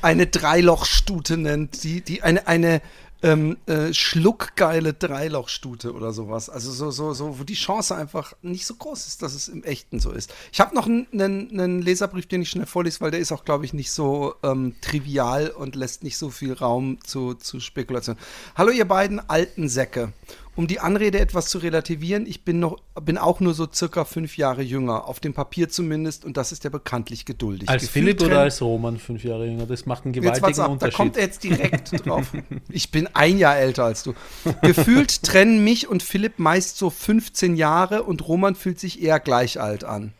eine 0.00 0.28
Dreilochstute 0.28 1.38
nennt, 1.38 1.82
die, 1.82 2.02
die 2.02 2.22
eine, 2.22 2.46
eine 2.46 2.80
ähm, 3.24 3.56
äh, 3.64 3.94
schluckgeile 3.94 4.92
Dreilochstute 4.92 5.94
oder 5.94 6.12
sowas. 6.12 6.50
Also 6.50 6.70
so, 6.70 6.90
so, 6.90 7.14
so, 7.14 7.38
wo 7.38 7.44
die 7.44 7.54
Chance 7.54 7.96
einfach 7.96 8.34
nicht 8.42 8.66
so 8.66 8.74
groß 8.74 9.06
ist, 9.06 9.22
dass 9.22 9.32
es 9.32 9.48
im 9.48 9.64
Echten 9.64 9.98
so 9.98 10.10
ist. 10.10 10.32
Ich 10.52 10.60
habe 10.60 10.74
noch 10.74 10.86
einen, 10.86 11.80
Leserbrief, 11.80 12.26
den 12.26 12.42
ich 12.42 12.50
schnell 12.50 12.66
vorlese, 12.66 13.00
weil 13.00 13.10
der 13.10 13.20
ist 13.20 13.32
auch, 13.32 13.46
glaube 13.46 13.64
ich, 13.64 13.72
nicht 13.72 13.92
so 13.92 14.34
ähm, 14.42 14.74
trivial 14.82 15.48
und 15.48 15.74
lässt 15.74 16.04
nicht 16.04 16.18
so 16.18 16.28
viel 16.28 16.52
Raum 16.52 16.98
zu, 17.02 17.32
zu 17.32 17.60
Spekulation. 17.60 18.18
Hallo, 18.56 18.70
ihr 18.70 18.86
beiden 18.86 19.26
alten 19.26 19.70
Säcke. 19.70 20.12
Um 20.56 20.66
die 20.68 20.78
Anrede 20.78 21.18
etwas 21.18 21.46
zu 21.46 21.58
relativieren, 21.58 22.26
ich 22.26 22.44
bin, 22.44 22.60
noch, 22.60 22.76
bin 23.02 23.18
auch 23.18 23.40
nur 23.40 23.54
so 23.54 23.66
circa 23.72 24.04
fünf 24.04 24.36
Jahre 24.36 24.62
jünger, 24.62 25.08
auf 25.08 25.18
dem 25.18 25.34
Papier 25.34 25.68
zumindest, 25.68 26.24
und 26.24 26.36
das 26.36 26.52
ist 26.52 26.62
ja 26.64 26.70
bekanntlich 26.70 27.24
geduldig. 27.24 27.68
Als 27.68 27.82
Gefühlt 27.82 28.20
Philipp 28.20 28.22
oder 28.22 28.40
als 28.40 28.62
Roman, 28.62 28.98
fünf 28.98 29.24
Jahre 29.24 29.46
jünger, 29.46 29.66
das 29.66 29.86
macht 29.86 30.04
einen 30.04 30.14
Jetzt 30.14 30.22
gewaltigen 30.22 30.46
warte 30.46 30.62
ab, 30.62 30.66
da 30.66 30.72
Unterschied. 30.72 30.96
kommt 30.96 31.16
er 31.16 31.22
jetzt 31.24 31.42
direkt 31.42 31.92
drauf. 32.06 32.32
Ich 32.68 32.90
bin 32.90 33.08
ein 33.14 33.38
Jahr 33.38 33.56
älter 33.56 33.84
als 33.84 34.04
du. 34.04 34.14
Gefühlt 34.62 35.22
trennen 35.22 35.64
mich 35.64 35.88
und 35.88 36.02
Philipp 36.02 36.38
meist 36.38 36.78
so 36.78 36.90
15 36.90 37.56
Jahre 37.56 38.04
und 38.04 38.26
Roman 38.26 38.54
fühlt 38.54 38.78
sich 38.78 39.02
eher 39.02 39.18
gleich 39.20 39.60
alt 39.60 39.82
an. 39.84 40.12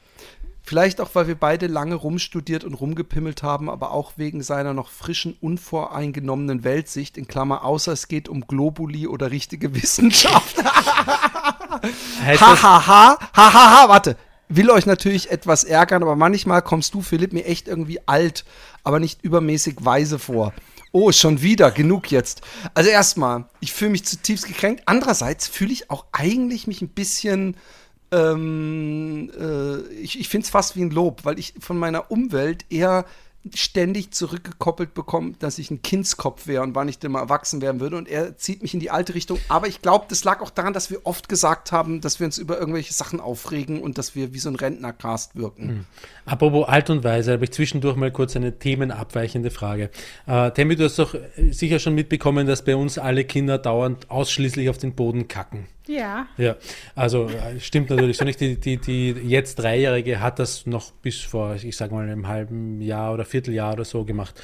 Vielleicht 0.67 1.03
auch, 1.03 1.11
weil 1.13 1.27
wir 1.27 1.35
beide 1.35 1.67
lange 1.67 1.95
rumstudiert 1.95 2.65
und 2.65 2.73
rumgepimmelt 2.73 3.43
haben, 3.43 3.69
aber 3.69 3.91
auch 3.91 4.13
wegen 4.17 4.43
seiner 4.43 4.73
noch 4.73 4.89
frischen, 4.91 5.37
unvoreingenommenen 5.39 6.65
Weltsicht, 6.65 7.19
in 7.19 7.29
Klammer, 7.29 7.65
außer 7.65 7.93
es 7.93 8.09
geht 8.09 8.31
um 8.31 8.47
Globuli 8.47 9.07
oder 9.07 9.31
richtige 9.31 9.75
Wissenschaft. 9.75 10.57
Heißt 12.23 12.41
Ha 12.41 12.51
das, 12.51 12.63
ha 12.63 12.87
ha, 12.87 13.19
ha 13.35 13.53
ha 13.53 13.83
ha, 13.83 13.89
warte. 13.91 14.17
Will 14.49 14.71
euch 14.71 14.87
natürlich 14.87 15.31
etwas 15.31 15.65
ärgern, 15.65 16.03
aber 16.03 16.17
manchmal 16.17 16.63
kommst 16.63 16.95
du, 16.95 17.03
Philipp, 17.03 17.35
mir 17.35 17.45
echt 17.45 17.69
irgendwie 17.69 18.01
alt, 18.07 18.47
aber 18.85 19.01
nicht 19.01 19.23
übermäßig 19.23 19.77
weise 19.81 20.19
vor. 20.19 20.55
Oh, 20.93 21.13
schon 21.13 21.43
wieder, 21.43 21.73
genug 21.73 22.11
jetzt. 22.11 22.41
Also 22.73 22.89
erstmal, 22.89 23.45
ich 23.61 23.75
fühle 23.75 23.91
mich 23.91 24.05
zutiefst 24.07 24.47
gekränkt. 24.47 24.85
Andererseits 24.87 25.47
fühle 25.47 25.73
ich 25.73 25.91
auch 25.91 26.07
eigentlich 26.13 26.67
mich 26.67 26.81
ein 26.81 26.89
bisschen, 26.89 27.57
ähm, 28.15 29.31
äh, 29.39 29.81
ich, 29.95 30.21
ich 30.21 30.29
finde 30.29 30.45
es 30.45 30.51
fast 30.51 30.77
wie 30.77 30.83
ein 30.83 30.91
Lob, 30.91 31.25
weil 31.25 31.39
ich 31.39 31.55
von 31.59 31.79
meiner 31.79 32.11
Umwelt 32.11 32.65
eher 32.71 33.05
ständig 33.53 34.13
zurückgekoppelt 34.13 34.95
bekomme, 34.95 35.35
dass 35.39 35.59
ich 35.59 35.71
ein 35.71 35.83
Kindskopf 35.83 36.47
wäre 36.47 36.63
und 36.63 36.75
wann 36.75 36.89
ich 36.89 36.99
denn 36.99 37.13
mal 37.13 37.21
erwachsen 37.21 37.61
werden 37.61 37.79
würde. 37.79 37.99
Und 37.99 38.09
er 38.09 38.39
zieht 38.39 38.63
mich 38.63 38.73
in 38.73 38.81
die 38.81 38.91
alte 38.91 39.15
Richtung. 39.15 39.39
Aber 39.49 39.67
ich 39.67 39.83
glaube, 39.83 40.07
das 40.09 40.25
lag 40.25 40.41
auch 40.41 40.49
daran, 40.49 40.73
dass 40.73 40.91
wir 40.91 41.05
oft 41.05 41.29
gesagt 41.29 41.71
haben, 41.71 42.01
dass 42.01 42.21
wir 42.21 42.25
uns 42.25 42.39
über 42.39 42.59
irgendwelche 42.59 42.95
Sachen 42.95 43.21
aufregen 43.21 43.83
und 43.83 43.99
dass 43.99 44.15
wir 44.15 44.33
wie 44.33 44.39
so 44.39 44.49
ein 44.49 44.55
Rentnercast 44.55 45.37
wirken. 45.37 45.87
apropos 46.25 46.67
Alt 46.67 46.89
und 46.89 47.05
Weise, 47.05 47.33
habe 47.33 47.45
ich 47.45 47.53
zwischendurch 47.53 47.97
mal 47.97 48.11
kurz 48.11 48.35
eine 48.35 48.59
themenabweichende 48.59 49.51
Frage. 49.51 49.91
Äh, 50.27 50.51
Tammy, 50.53 50.77
du 50.77 50.85
hast 50.85 50.99
doch 50.99 51.15
sicher 51.51 51.79
schon 51.79 51.95
mitbekommen, 51.95 52.47
dass 52.47 52.65
bei 52.65 52.77
uns 52.77 52.97
alle 52.97 53.25
Kinder 53.25 53.59
dauernd 53.59 54.11
ausschließlich 54.11 54.71
auf 54.71 54.79
den 54.79 54.95
Boden 54.95 55.29
kacken. 55.29 55.67
Ja. 55.87 56.27
Ja, 56.39 56.57
also 56.95 57.29
äh, 57.29 57.61
stimmt 57.61 57.91
natürlich 57.91 58.17
so 58.17 58.25
nicht. 58.25 58.41
Die, 58.41 58.59
die, 58.59 58.79
die 58.79 59.11
jetzt 59.11 59.57
Dreijährige 59.57 60.21
hat 60.21 60.39
das 60.39 60.67
noch 60.67 60.93
bis 60.93 61.21
vor, 61.21 61.57
ich 61.57 61.77
sag 61.77 61.93
mal, 61.93 62.09
einem 62.09 62.27
halben 62.27 62.81
Jahr 62.81 63.13
oder 63.13 63.25
Vierteljahr 63.25 63.75
oder 63.75 63.85
so 63.85 64.05
gemacht. 64.05 64.41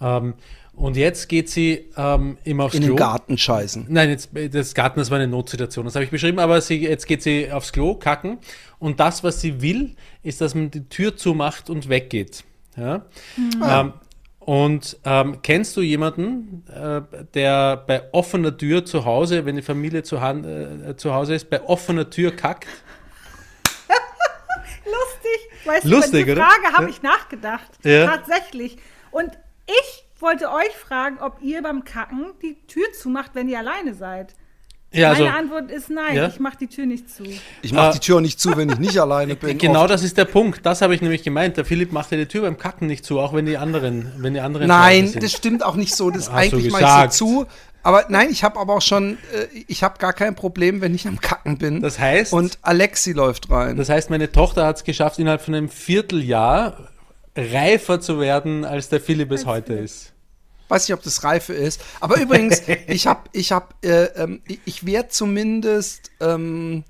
Ähm, 0.00 0.34
und 0.72 0.96
jetzt 0.96 1.28
geht 1.28 1.50
sie 1.50 1.90
ähm, 1.96 2.38
immer 2.44 2.64
aufs 2.64 2.74
In 2.74 2.82
Klo. 2.82 2.92
den 2.92 2.96
Garten 2.96 3.38
scheißen. 3.38 3.86
Nein, 3.88 4.08
jetzt, 4.08 4.30
das 4.52 4.74
Garten, 4.74 4.98
das 4.98 5.10
war 5.10 5.18
eine 5.18 5.28
Notsituation, 5.28 5.84
das 5.84 5.94
habe 5.94 6.04
ich 6.04 6.10
beschrieben, 6.10 6.38
aber 6.38 6.60
sie, 6.60 6.76
jetzt 6.76 7.06
geht 7.06 7.22
sie 7.22 7.52
aufs 7.52 7.72
Klo, 7.72 7.96
kacken. 7.96 8.38
Und 8.78 8.98
das, 8.98 9.22
was 9.22 9.40
sie 9.40 9.60
will, 9.60 9.94
ist, 10.22 10.40
dass 10.40 10.54
man 10.54 10.70
die 10.70 10.88
Tür 10.88 11.16
zumacht 11.16 11.70
und 11.70 11.88
weggeht. 11.88 12.44
Ja? 12.76 13.04
Ähm, 13.36 13.92
und 14.50 14.98
ähm, 15.04 15.42
kennst 15.42 15.76
du 15.76 15.80
jemanden, 15.80 16.64
äh, 16.74 17.02
der 17.34 17.76
bei 17.76 18.12
offener 18.12 18.56
Tür 18.56 18.84
zu 18.84 19.04
Hause, 19.04 19.46
wenn 19.46 19.54
die 19.54 19.62
Familie 19.62 20.02
zu, 20.02 20.16
äh, 20.16 20.96
zu 20.96 21.14
Hause 21.14 21.36
ist, 21.36 21.48
bei 21.50 21.62
offener 21.62 22.10
Tür 22.10 22.34
kackt? 22.34 22.66
Lustig. 24.84 25.66
Weißt 25.66 25.84
Lustig, 25.84 26.26
du, 26.26 26.32
über 26.32 26.34
die? 26.34 26.40
Frage 26.40 26.72
habe 26.72 26.82
Ja. 26.82 26.88
ich 26.88 27.00
nachgedacht. 27.00 27.70
Ja. 27.84 28.06
Tatsächlich. 28.06 28.78
Und 29.12 29.38
ich 29.66 30.04
wollte 30.20 30.50
euch 30.50 30.74
fragen, 30.74 31.18
ob 31.20 31.40
ihr 31.40 31.62
beim 31.62 31.84
Kacken 31.84 32.32
die 32.42 32.56
Tür 32.66 32.90
zumacht, 32.92 33.30
wenn 33.34 33.48
ihr 33.48 33.60
alleine 33.60 33.94
seid. 33.94 34.34
Ja, 34.92 35.10
also, 35.10 35.22
Meine 35.24 35.36
Antwort 35.36 35.70
ist 35.70 35.88
nein, 35.88 36.16
Ja. 36.16 36.26
ich 36.26 36.40
mache 36.40 36.56
die 36.58 36.66
Tür 36.66 36.84
nicht 36.84 37.08
zu. 37.08 37.22
Ich 37.62 37.72
mache 37.72 37.90
Äh, 37.90 37.92
die 37.92 37.98
Tür 38.00 38.16
auch 38.16 38.20
nicht 38.20 38.40
zu, 38.40 38.56
wenn 38.56 38.68
ich 38.70 38.78
nicht 38.78 38.98
alleine 39.00 39.36
bin. 39.36 39.56
genau 39.56 39.82
Oft. 39.82 39.90
das 39.90 40.02
ist 40.02 40.16
der 40.18 40.24
Punkt. 40.24 40.66
Das 40.66 40.82
habe 40.82 40.94
ich 40.96 41.00
nämlich 41.00 41.22
gemeint. 41.22 41.56
Der 41.56 41.64
Philipp 41.64 41.92
macht 41.92 42.10
ja 42.10 42.16
die 42.16 42.26
Tür 42.26 42.42
beim 42.42 42.58
Kacken 42.58 42.88
nicht 42.88 43.04
zu, 43.04 43.20
auch 43.20 43.32
wenn 43.32 43.46
die 43.46 43.56
anderen, 43.56 44.12
wenn 44.18 44.34
die 44.34 44.40
anderen 44.40 44.66
Nein, 44.66 45.12
das 45.20 45.30
stimmt 45.32 45.64
auch 45.64 45.76
nicht 45.76 45.94
so. 45.94 46.10
Das 46.10 46.28
Hast 46.28 46.36
eigentlich 46.36 46.72
mache 46.72 47.06
ich 47.06 47.12
so 47.12 47.26
zu. 47.26 47.46
Aber 47.84 48.04
nein, 48.08 48.28
ich 48.30 48.42
habe 48.44 48.58
aber 48.58 48.74
auch 48.74 48.82
schon, 48.82 49.16
äh, 49.32 49.46
ich 49.68 49.82
habe 49.84 49.96
gar 49.98 50.12
kein 50.12 50.34
Problem, 50.34 50.80
wenn 50.80 50.94
ich 50.94 51.06
am 51.06 51.20
Kacken 51.20 51.56
bin. 51.56 51.80
Das 51.82 51.98
heißt- 52.00 52.32
Und 52.32 52.58
Alexi 52.62 53.12
läuft 53.12 53.48
rein. 53.48 53.76
Das 53.76 53.88
heißt, 53.88 54.10
meine 54.10 54.30
Tochter 54.32 54.66
hat 54.66 54.76
es 54.78 54.84
geschafft, 54.84 55.18
innerhalb 55.20 55.40
von 55.40 55.54
einem 55.54 55.68
Vierteljahr 55.70 56.88
reifer 57.36 58.00
zu 58.00 58.18
werden, 58.20 58.64
als 58.64 58.88
der 58.88 59.00
Philipp 59.00 59.30
es 59.30 59.46
heute 59.46 59.74
ist. 59.74 60.12
Weiß 60.70 60.88
nicht, 60.88 60.94
ob 60.94 61.02
das 61.02 61.24
Reife 61.24 61.52
ist. 61.52 61.80
Aber 62.00 62.18
übrigens, 62.20 62.62
ich 62.86 63.06
habe, 63.06 63.28
ich 63.32 63.52
habe, 63.52 63.66
äh, 63.82 64.04
ähm, 64.22 64.40
ich- 64.46 64.60
ich 64.64 64.86
werde 64.86 65.08
zumindest, 65.10 66.10
ähm, 66.20 66.84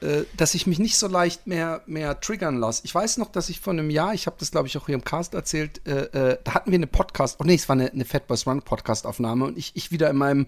äh, 0.00 0.22
dass 0.36 0.54
ich 0.54 0.66
mich 0.66 0.78
nicht 0.78 0.96
so 0.96 1.08
leicht 1.08 1.46
mehr, 1.46 1.82
mehr 1.86 2.18
triggern 2.20 2.56
lasse. 2.56 2.82
Ich 2.84 2.94
weiß 2.94 3.18
noch, 3.18 3.30
dass 3.30 3.48
ich 3.50 3.60
vor 3.60 3.72
einem 3.74 3.90
Jahr, 3.90 4.14
ich 4.14 4.26
habe 4.26 4.36
das 4.38 4.50
glaube 4.50 4.66
ich 4.68 4.78
auch 4.78 4.86
hier 4.86 4.94
im 4.94 5.04
Cast 5.04 5.34
erzählt, 5.34 5.86
äh, 5.86 6.04
äh, 6.32 6.38
da 6.42 6.54
hatten 6.54 6.70
wir 6.70 6.78
eine 6.78 6.86
Podcast, 6.86 7.36
oh 7.40 7.44
nee, 7.44 7.56
es 7.56 7.68
war 7.68 7.74
eine, 7.74 7.90
eine 7.92 8.06
Fat 8.06 8.26
Boys 8.26 8.46
Run 8.46 8.62
Podcast 8.62 9.04
Aufnahme 9.06 9.44
und 9.44 9.58
ich, 9.58 9.72
ich 9.74 9.90
wieder 9.90 10.08
in 10.08 10.16
meinem 10.16 10.46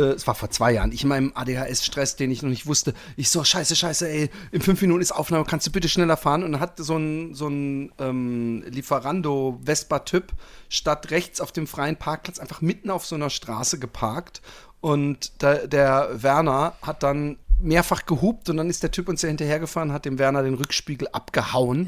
es 0.00 0.26
war 0.26 0.34
vor 0.34 0.50
zwei 0.50 0.72
Jahren, 0.72 0.92
ich 0.92 1.02
in 1.02 1.08
meinem 1.08 1.32
ADHS-Stress, 1.34 2.16
den 2.16 2.30
ich 2.30 2.42
noch 2.42 2.50
nicht 2.50 2.66
wusste, 2.66 2.94
ich 3.16 3.30
so, 3.30 3.44
scheiße, 3.44 3.76
scheiße, 3.76 4.08
ey, 4.08 4.30
in 4.52 4.60
fünf 4.60 4.80
Minuten 4.80 5.00
ist 5.00 5.12
Aufnahme, 5.12 5.44
kannst 5.44 5.66
du 5.66 5.70
bitte 5.70 5.88
schneller 5.88 6.16
fahren? 6.16 6.42
Und 6.42 6.52
dann 6.52 6.60
hat 6.60 6.78
so 6.78 6.96
ein, 6.96 7.34
so 7.34 7.48
ein 7.48 7.92
ähm, 7.98 8.64
Lieferando-Vespa-Typ 8.68 10.32
statt 10.68 11.10
rechts 11.10 11.40
auf 11.40 11.52
dem 11.52 11.66
freien 11.66 11.96
Parkplatz 11.96 12.38
einfach 12.38 12.60
mitten 12.60 12.90
auf 12.90 13.06
so 13.06 13.14
einer 13.14 13.30
Straße 13.30 13.78
geparkt. 13.78 14.42
Und 14.80 15.42
der, 15.42 15.66
der 15.66 16.22
Werner 16.22 16.74
hat 16.82 17.02
dann 17.02 17.38
mehrfach 17.60 18.04
gehupt 18.04 18.50
und 18.50 18.56
dann 18.56 18.68
ist 18.68 18.82
der 18.82 18.90
Typ 18.90 19.08
uns 19.08 19.22
ja 19.22 19.28
hinterhergefahren, 19.28 19.92
hat 19.92 20.04
dem 20.04 20.18
Werner 20.18 20.42
den 20.42 20.54
Rückspiegel 20.54 21.08
abgehauen. 21.08 21.86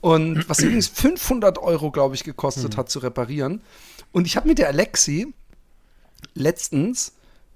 Und 0.00 0.48
was 0.50 0.60
übrigens 0.60 0.86
500 0.88 1.58
Euro, 1.58 1.90
glaube 1.90 2.14
ich, 2.14 2.24
gekostet 2.24 2.76
hat 2.76 2.90
zu 2.90 2.98
reparieren. 2.98 3.62
Und 4.12 4.26
ich 4.26 4.36
habe 4.36 4.46
mit 4.46 4.58
der 4.58 4.68
Alexi 4.68 5.32
letztens, 6.34 7.12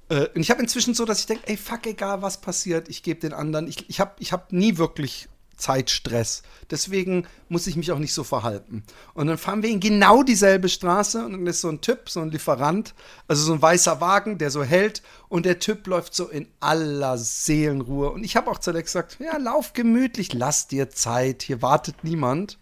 äh, 0.09 0.26
und 0.34 0.40
ich 0.40 0.50
habe 0.50 0.62
inzwischen 0.62 0.94
so, 0.94 1.05
dass 1.05 1.20
ich 1.20 1.26
denke, 1.26 1.46
ey, 1.46 1.56
fuck, 1.56 1.86
egal 1.86 2.22
was 2.22 2.40
passiert, 2.40 2.88
ich 2.88 3.02
gebe 3.02 3.20
den 3.20 3.32
anderen, 3.32 3.68
ich, 3.68 3.88
ich 3.88 4.00
habe 4.00 4.12
ich 4.18 4.32
hab 4.32 4.52
nie 4.52 4.78
wirklich 4.78 5.28
Zeitstress. 5.56 6.42
Deswegen 6.70 7.26
muss 7.48 7.66
ich 7.66 7.76
mich 7.76 7.90
auch 7.90 7.98
nicht 7.98 8.14
so 8.14 8.24
verhalten. 8.24 8.84
Und 9.14 9.26
dann 9.26 9.38
fahren 9.38 9.62
wir 9.62 9.70
in 9.70 9.80
genau 9.80 10.22
dieselbe 10.22 10.68
Straße 10.68 11.24
und 11.24 11.32
dann 11.32 11.46
ist 11.46 11.60
so 11.60 11.68
ein 11.68 11.80
Typ, 11.80 12.09
so 12.09 12.20
ein 12.20 12.30
Lieferant, 12.30 12.94
also 13.26 13.42
so 13.42 13.52
ein 13.52 13.60
weißer 13.60 14.00
Wagen, 14.00 14.38
der 14.38 14.50
so 14.50 14.62
hält 14.62 15.02
und 15.28 15.44
der 15.44 15.59
Typ 15.59 15.86
läuft 15.88 16.14
so 16.14 16.28
in 16.28 16.46
aller 16.60 17.18
Seelenruhe. 17.18 18.10
Und 18.10 18.24
ich 18.24 18.36
habe 18.36 18.50
auch 18.50 18.59
zu 18.59 18.70
Alex 18.70 18.92
gesagt, 18.92 19.18
ja, 19.20 19.36
lauf 19.36 19.72
gemütlich, 19.72 20.32
lass 20.32 20.68
dir 20.68 20.90
Zeit, 20.90 21.42
hier 21.42 21.60
wartet 21.60 22.05
niemand. 22.05 22.59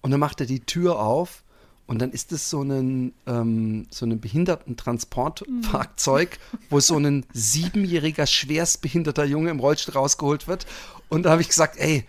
Und 0.00 0.10
dann 0.10 0.20
macht 0.20 0.40
er 0.40 0.46
die 0.46 0.60
Tür 0.60 0.98
auf 0.98 1.44
und 1.90 1.98
dann 1.98 2.12
ist 2.12 2.30
es 2.30 2.48
so 2.48 2.62
ein, 2.62 3.12
ähm, 3.26 3.88
so 3.90 4.06
ein 4.06 4.20
Behindertentransportfahrzeug, 4.20 6.38
wo 6.68 6.78
so 6.78 6.96
ein 6.96 7.26
siebenjähriger, 7.32 8.28
schwerstbehinderter 8.28 9.24
Junge 9.24 9.50
im 9.50 9.58
Rollstuhl 9.58 9.94
rausgeholt 9.94 10.46
wird. 10.46 10.68
Und 11.08 11.24
da 11.24 11.30
habe 11.30 11.42
ich 11.42 11.48
gesagt, 11.48 11.78
ey, 11.78 12.04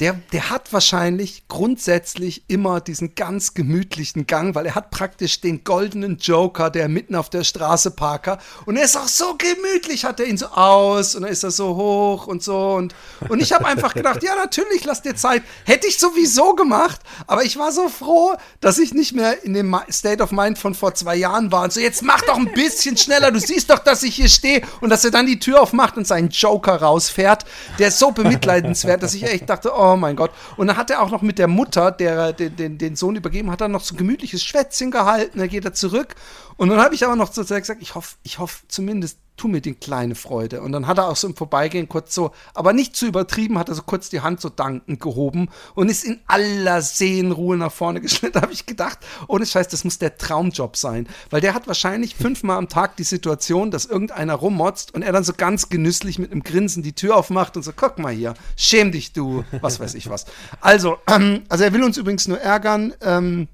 der, 0.00 0.14
der 0.32 0.50
hat 0.50 0.72
wahrscheinlich 0.72 1.48
grundsätzlich 1.48 2.44
immer 2.46 2.80
diesen 2.80 3.16
ganz 3.16 3.54
gemütlichen 3.54 4.28
Gang, 4.28 4.54
weil 4.54 4.66
er 4.66 4.76
hat 4.76 4.90
praktisch 4.90 5.40
den 5.40 5.64
goldenen 5.64 6.18
Joker, 6.18 6.70
der 6.70 6.88
mitten 6.88 7.16
auf 7.16 7.30
der 7.30 7.42
Straße 7.42 7.90
parker. 7.90 8.38
Und 8.64 8.76
er 8.76 8.84
ist 8.84 8.96
auch 8.96 9.08
so 9.08 9.36
gemütlich, 9.36 10.04
hat 10.04 10.20
er 10.20 10.26
ihn 10.26 10.36
so 10.36 10.46
aus 10.46 11.16
und 11.16 11.22
dann 11.22 11.32
ist 11.32 11.42
er 11.42 11.50
so 11.50 11.74
hoch 11.74 12.28
und 12.28 12.44
so. 12.44 12.74
Und, 12.74 12.94
und 13.28 13.42
ich 13.42 13.52
habe 13.52 13.66
einfach 13.66 13.92
gedacht, 13.92 14.22
ja 14.22 14.36
natürlich, 14.36 14.84
lass 14.84 15.02
dir 15.02 15.16
Zeit. 15.16 15.42
Hätte 15.64 15.88
ich 15.88 15.98
sowieso 15.98 16.54
gemacht, 16.54 17.00
aber 17.26 17.42
ich 17.42 17.56
war 17.58 17.72
so 17.72 17.88
froh, 17.88 18.36
dass 18.60 18.78
ich 18.78 18.94
nicht 18.94 19.14
mehr 19.14 19.42
in 19.42 19.54
dem 19.54 19.76
State 19.90 20.22
of 20.22 20.30
Mind 20.30 20.58
von 20.58 20.74
vor 20.74 20.94
zwei 20.94 21.16
Jahren 21.16 21.50
war 21.50 21.64
und 21.64 21.72
so, 21.72 21.80
jetzt 21.80 22.02
mach 22.02 22.20
doch 22.22 22.36
ein 22.36 22.52
bisschen 22.52 22.96
schneller, 22.96 23.32
du 23.32 23.40
siehst 23.40 23.68
doch, 23.68 23.80
dass 23.80 24.04
ich 24.04 24.14
hier 24.14 24.28
stehe 24.28 24.62
und 24.80 24.90
dass 24.90 25.04
er 25.04 25.10
dann 25.10 25.26
die 25.26 25.40
Tür 25.40 25.60
aufmacht 25.60 25.96
und 25.96 26.06
seinen 26.06 26.28
Joker 26.28 26.76
rausfährt, 26.76 27.44
der 27.80 27.88
ist 27.88 27.98
so 27.98 28.12
bemitleidenswert, 28.12 29.02
dass 29.02 29.14
ich 29.14 29.24
echt 29.24 29.50
dachte, 29.50 29.72
oh 29.74 29.87
mein 29.96 30.16
Gott. 30.16 30.30
Und 30.56 30.66
dann 30.66 30.76
hat 30.76 30.90
er 30.90 31.02
auch 31.02 31.10
noch 31.10 31.22
mit 31.22 31.38
der 31.38 31.48
Mutter, 31.48 31.90
der 31.90 32.32
den, 32.32 32.56
den, 32.56 32.78
den 32.78 32.96
Sohn 32.96 33.16
übergeben 33.16 33.50
hat, 33.50 33.60
dann 33.60 33.72
noch 33.72 33.82
so 33.84 33.94
ein 33.94 33.98
gemütliches 33.98 34.44
Schwätzchen 34.44 34.90
gehalten, 34.90 35.38
dann 35.38 35.48
geht 35.48 35.64
er 35.64 35.72
zurück. 35.72 36.14
Und 36.56 36.68
dann 36.68 36.80
habe 36.80 36.94
ich 36.94 37.04
aber 37.04 37.16
noch 37.16 37.30
zu 37.30 37.44
gesagt, 37.44 37.80
ich 37.80 37.94
hoffe, 37.94 38.16
ich 38.22 38.38
hoffe 38.38 38.62
zumindest, 38.68 39.18
tu 39.38 39.48
mir 39.48 39.60
die 39.60 39.74
kleine 39.74 40.14
Freude. 40.14 40.60
Und 40.60 40.72
dann 40.72 40.86
hat 40.86 40.98
er 40.98 41.08
auch 41.08 41.16
so 41.16 41.26
im 41.26 41.36
Vorbeigehen 41.36 41.88
kurz 41.88 42.14
so, 42.14 42.32
aber 42.54 42.72
nicht 42.72 42.96
zu 42.96 43.06
übertrieben, 43.06 43.58
hat 43.58 43.68
er 43.68 43.74
so 43.74 43.82
kurz 43.82 44.10
die 44.10 44.20
Hand 44.20 44.40
so 44.40 44.48
dankend 44.48 45.00
gehoben 45.00 45.48
und 45.74 45.90
ist 45.90 46.04
in 46.04 46.20
aller 46.26 46.82
Seelenruhe 46.82 47.56
nach 47.56 47.72
vorne 47.72 48.00
geschnitten. 48.02 48.40
Habe 48.40 48.52
ich 48.52 48.66
gedacht, 48.66 48.98
ohne 49.28 49.46
Scheiß, 49.46 49.68
das 49.68 49.84
muss 49.84 49.98
der 49.98 50.18
Traumjob 50.18 50.76
sein. 50.76 51.08
Weil 51.30 51.40
der 51.40 51.54
hat 51.54 51.66
wahrscheinlich 51.66 52.16
fünfmal 52.16 52.58
am 52.58 52.68
Tag 52.68 52.96
die 52.96 53.04
Situation, 53.04 53.70
dass 53.70 53.86
irgendeiner 53.86 54.34
rummotzt 54.34 54.94
und 54.94 55.02
er 55.02 55.12
dann 55.12 55.24
so 55.24 55.32
ganz 55.32 55.68
genüsslich 55.68 56.18
mit 56.18 56.32
einem 56.32 56.42
Grinsen 56.42 56.82
die 56.82 56.92
Tür 56.92 57.16
aufmacht 57.16 57.56
und 57.56 57.62
so, 57.62 57.72
guck 57.74 57.98
mal 57.98 58.12
hier, 58.12 58.34
schäm 58.56 58.92
dich 58.92 59.12
du, 59.12 59.44
was 59.60 59.80
weiß 59.80 59.94
ich 59.94 60.10
was. 60.10 60.26
Also, 60.60 60.98
ähm, 61.06 61.42
also 61.48 61.64
er 61.64 61.72
will 61.72 61.84
uns 61.84 61.96
übrigens 61.96 62.28
nur 62.28 62.40
ärgern. 62.40 62.92
Ähm, 63.00 63.48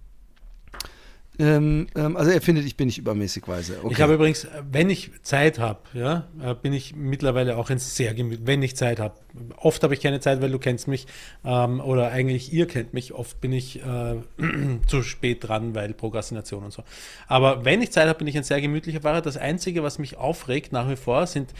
ähm, 1.38 1.88
ähm, 1.96 2.16
also 2.16 2.30
er 2.30 2.40
findet, 2.40 2.64
ich 2.64 2.76
bin 2.76 2.86
nicht 2.86 2.98
übermäßig 2.98 3.48
weise. 3.48 3.78
Okay. 3.82 3.92
Ich 3.92 4.00
habe 4.00 4.14
übrigens, 4.14 4.44
äh, 4.44 4.62
wenn 4.70 4.88
ich 4.88 5.10
Zeit 5.22 5.58
habe, 5.58 5.80
ja, 5.92 6.28
äh, 6.40 6.54
bin 6.54 6.72
ich 6.72 6.94
mittlerweile 6.94 7.56
auch 7.56 7.70
ein 7.70 7.78
sehr 7.78 8.14
gemütlich, 8.14 8.46
wenn 8.46 8.62
ich 8.62 8.76
Zeit 8.76 9.00
habe. 9.00 9.14
Oft 9.56 9.82
habe 9.82 9.94
ich 9.94 10.00
keine 10.00 10.20
Zeit, 10.20 10.40
weil 10.40 10.52
du 10.52 10.60
kennst 10.60 10.86
mich, 10.86 11.06
ähm, 11.44 11.80
oder 11.80 12.12
eigentlich 12.12 12.52
ihr 12.52 12.68
kennt 12.68 12.94
mich, 12.94 13.12
oft 13.12 13.40
bin 13.40 13.52
ich 13.52 13.82
äh, 13.82 14.16
zu 14.86 15.02
spät 15.02 15.48
dran, 15.48 15.74
weil 15.74 15.92
Prokrastination 15.92 16.64
und 16.64 16.72
so. 16.72 16.84
Aber 17.26 17.64
wenn 17.64 17.82
ich 17.82 17.90
Zeit 17.90 18.06
habe, 18.06 18.18
bin 18.18 18.28
ich 18.28 18.36
ein 18.36 18.44
sehr 18.44 18.60
gemütlicher 18.60 19.00
Fahrer. 19.00 19.20
Das 19.20 19.36
Einzige, 19.36 19.82
was 19.82 19.98
mich 19.98 20.16
aufregt 20.16 20.72
nach 20.72 20.88
wie 20.88 20.96
vor, 20.96 21.26
sind 21.26 21.52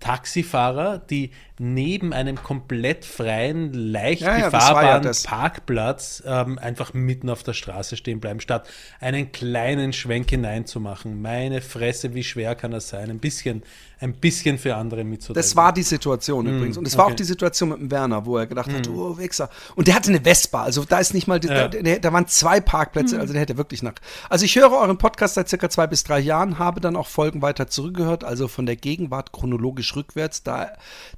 Taxifahrer, 0.00 0.98
die 0.98 1.30
neben 1.62 2.14
einem 2.14 2.42
komplett 2.42 3.04
freien, 3.04 3.74
leicht 3.74 4.22
Ja, 4.22 4.28
ja, 4.28 4.34
war 4.34 4.40
ja 4.40 4.48
befahrbaren 4.48 5.02
das. 5.02 5.24
Parkplatz 5.24 6.22
ähm, 6.24 6.58
einfach 6.58 6.94
mitten 6.94 7.28
auf 7.28 7.42
der 7.42 7.52
Straße 7.52 7.98
stehen 7.98 8.18
bleiben, 8.18 8.40
statt 8.40 8.66
einen 8.98 9.30
kleinen 9.30 9.92
Schwenk 9.92 10.30
hineinzumachen. 10.30 11.20
Meine 11.20 11.60
Fresse, 11.60 12.14
wie 12.14 12.24
schwer 12.24 12.54
kann 12.54 12.70
das 12.70 12.88
sein? 12.88 13.10
Ein 13.10 13.18
bisschen, 13.18 13.62
ein 14.00 14.14
bisschen 14.14 14.56
für 14.56 14.74
andere 14.76 15.04
mitzudenken. 15.04 15.34
Das 15.34 15.54
war 15.54 15.74
die 15.74 15.82
Situation 15.82 16.46
übrigens. 16.46 16.78
Und 16.78 16.86
es 16.86 16.96
war 16.96 17.04
okay. 17.04 17.12
auch 17.12 17.16
die 17.16 17.24
Situation 17.24 17.68
mit 17.68 17.78
dem 17.78 17.90
Werner, 17.90 18.24
wo 18.24 18.38
er 18.38 18.46
gedacht 18.46 18.72
hat, 18.72 18.88
oh, 18.88 19.18
Wichser. 19.18 19.50
Und 19.74 19.86
der 19.86 19.94
hatte 19.96 20.08
eine 20.08 20.22
Vespa. 20.22 20.62
Also 20.62 20.86
da 20.86 20.98
ist 20.98 21.12
nicht 21.12 21.26
mal, 21.26 21.44
Ja. 21.44 21.68
da, 21.68 21.98
da, 21.98 22.12
waren 22.12 22.26
zwei 22.26 22.60
Parkplätze, 22.60 23.20
also 23.20 23.34
der 23.34 23.42
hätte 23.42 23.58
wirklich 23.58 23.82
nach. 23.82 23.92
Also 24.30 24.46
ich 24.46 24.56
höre 24.56 24.72
euren 24.72 24.96
Podcast 24.96 25.34
seit 25.34 25.50
circa 25.50 25.68
zwei 25.68 25.86
bis 25.86 26.04
drei 26.04 26.20
Jahren, 26.20 26.58
habe 26.58 26.80
dann 26.80 26.96
auch 26.96 27.06
Folgen 27.06 27.42
weiter 27.42 27.66
zurückgehört, 27.66 28.24
also 28.24 28.48
von 28.48 28.64
der 28.64 28.76
Gegenwart 28.76 29.32
chronologisch 29.32 29.94
rückwärts. 29.94 30.42
Da, 30.42 30.70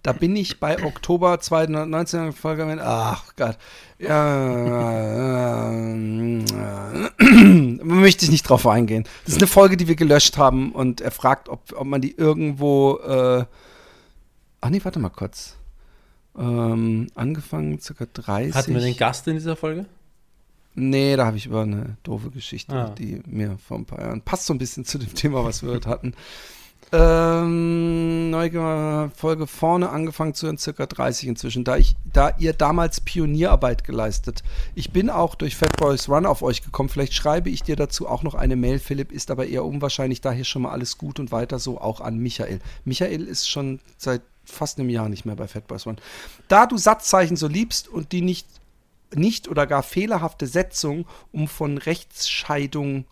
da 0.03 0.13
bin 0.13 0.32
ich 0.37 0.61
bei 0.61 0.83
Oktober 0.85 1.41
2019 1.41 2.33
Folge 2.33 2.65
mit, 2.65 2.79
ach 2.81 3.35
Gott. 3.37 3.59
Ja, 3.99 5.71
äh, 5.71 7.85
möchte 7.85 8.25
ich 8.25 8.31
nicht 8.31 8.49
drauf 8.49 8.67
eingehen. 8.67 9.05
Das 9.25 9.35
ist 9.35 9.41
eine 9.41 9.47
Folge, 9.47 9.77
die 9.77 9.89
wir 9.89 9.97
gelöscht 9.97 10.39
haben 10.39 10.73
und 10.73 11.01
er 11.01 11.11
fragt, 11.11 11.49
ob, 11.49 11.73
ob 11.77 11.87
man 11.87 12.01
die 12.01 12.17
irgendwo 12.17 12.99
äh, 12.99 13.45
Ach 14.65 14.71
nee, 14.71 14.81
warte 14.85 15.01
mal 15.01 15.09
kurz. 15.09 15.57
Ähm, 16.39 17.09
angefangen 17.17 17.81
circa 17.81 18.07
30. 18.07 18.55
Hatten 18.55 18.75
wir 18.75 18.81
den 18.81 18.97
Gast 18.97 19.27
in 19.27 19.35
dieser 19.35 19.57
Folge? 19.57 19.87
Nee, 20.75 21.17
da 21.17 21.27
habe 21.27 21.37
ich 21.37 21.47
über 21.47 21.63
eine 21.63 21.97
doofe 22.05 22.31
Geschichte, 22.31 22.73
Ah. 22.75 22.95
die 22.97 23.21
mir 23.27 23.59
vor 23.59 23.79
ein 23.79 23.85
paar 23.85 24.01
Jahren 24.01 24.23
passt 24.23 24.47
so 24.47 24.55
ein 24.55 24.59
bisschen 24.59 24.85
zu 24.85 24.99
dem 24.99 25.13
Thema, 25.15 25.45
was 25.45 25.63
wir 25.63 25.71
heute 25.73 25.89
hatten. 25.91 26.15
Ähm, 26.95 28.29
neue 28.29 29.11
Folge 29.17 29.47
vorne 29.47 29.89
angefangen 29.89 30.35
zu 30.35 30.45
hören, 30.47 30.59
circa 30.59 30.85
30 30.85 31.27
inzwischen, 31.27 31.65
da, 31.65 31.79
ich, 31.79 31.97
da 32.13 32.35
ihr 32.39 32.53
damals 32.53 33.01
Pionierarbeit 33.01 33.85
geleistet. 33.85 34.43
Ich 34.75 34.93
bin 34.93 35.09
auch 35.09 35.35
durch 35.35 35.57
Fat 35.57 35.75
Boys 35.79 36.11
Run 36.11 36.27
auf 36.27 36.43
euch 36.43 36.63
gekommen. 36.63 36.91
Vielleicht 36.91 37.15
schreibe 37.15 37.49
ich 37.49 37.63
dir 37.63 37.77
dazu 37.77 38.09
auch 38.09 38.23
noch 38.23 38.35
eine 38.35 38.57
Mail, 38.57 38.79
Philipp, 38.79 39.11
ist 39.11 39.31
aber 39.31 39.47
eher 39.47 39.65
unwahrscheinlich. 39.65 40.21
Daher 40.21 40.45
schon 40.45 40.63
mal 40.63 40.73
alles 40.73 40.99
gut 40.99 41.19
und 41.19 41.33
weiter 41.33 41.59
so 41.59 41.81
auch 41.81 42.03
an 42.03 42.19
Michael. 42.19 42.61
Michael 42.85 43.23
ist 43.23 43.49
schon 43.49 43.81
seit 43.97 44.21
fast 44.45 44.79
einem 44.79 44.91
Jahr 44.91 45.09
nicht 45.09 45.25
mehr 45.25 45.37
bei 45.37 45.49
Fat 45.49 45.67
Boys 45.69 45.87
Run. 45.87 45.97
Da 46.49 46.67
du 46.67 46.77
Satzzeichen 46.77 47.37
so 47.37 47.49
liebst 47.49 47.89
und 47.89 48.13
die 48.13 48.21
nicht, 48.21 48.47
nicht 49.15 49.49
oder 49.49 49.67
gar 49.67 49.83
fehlerhafte 49.83 50.47
Setzung, 50.47 51.07
um 51.33 51.49
von 51.49 51.79
Rechtsscheidung 51.79 53.07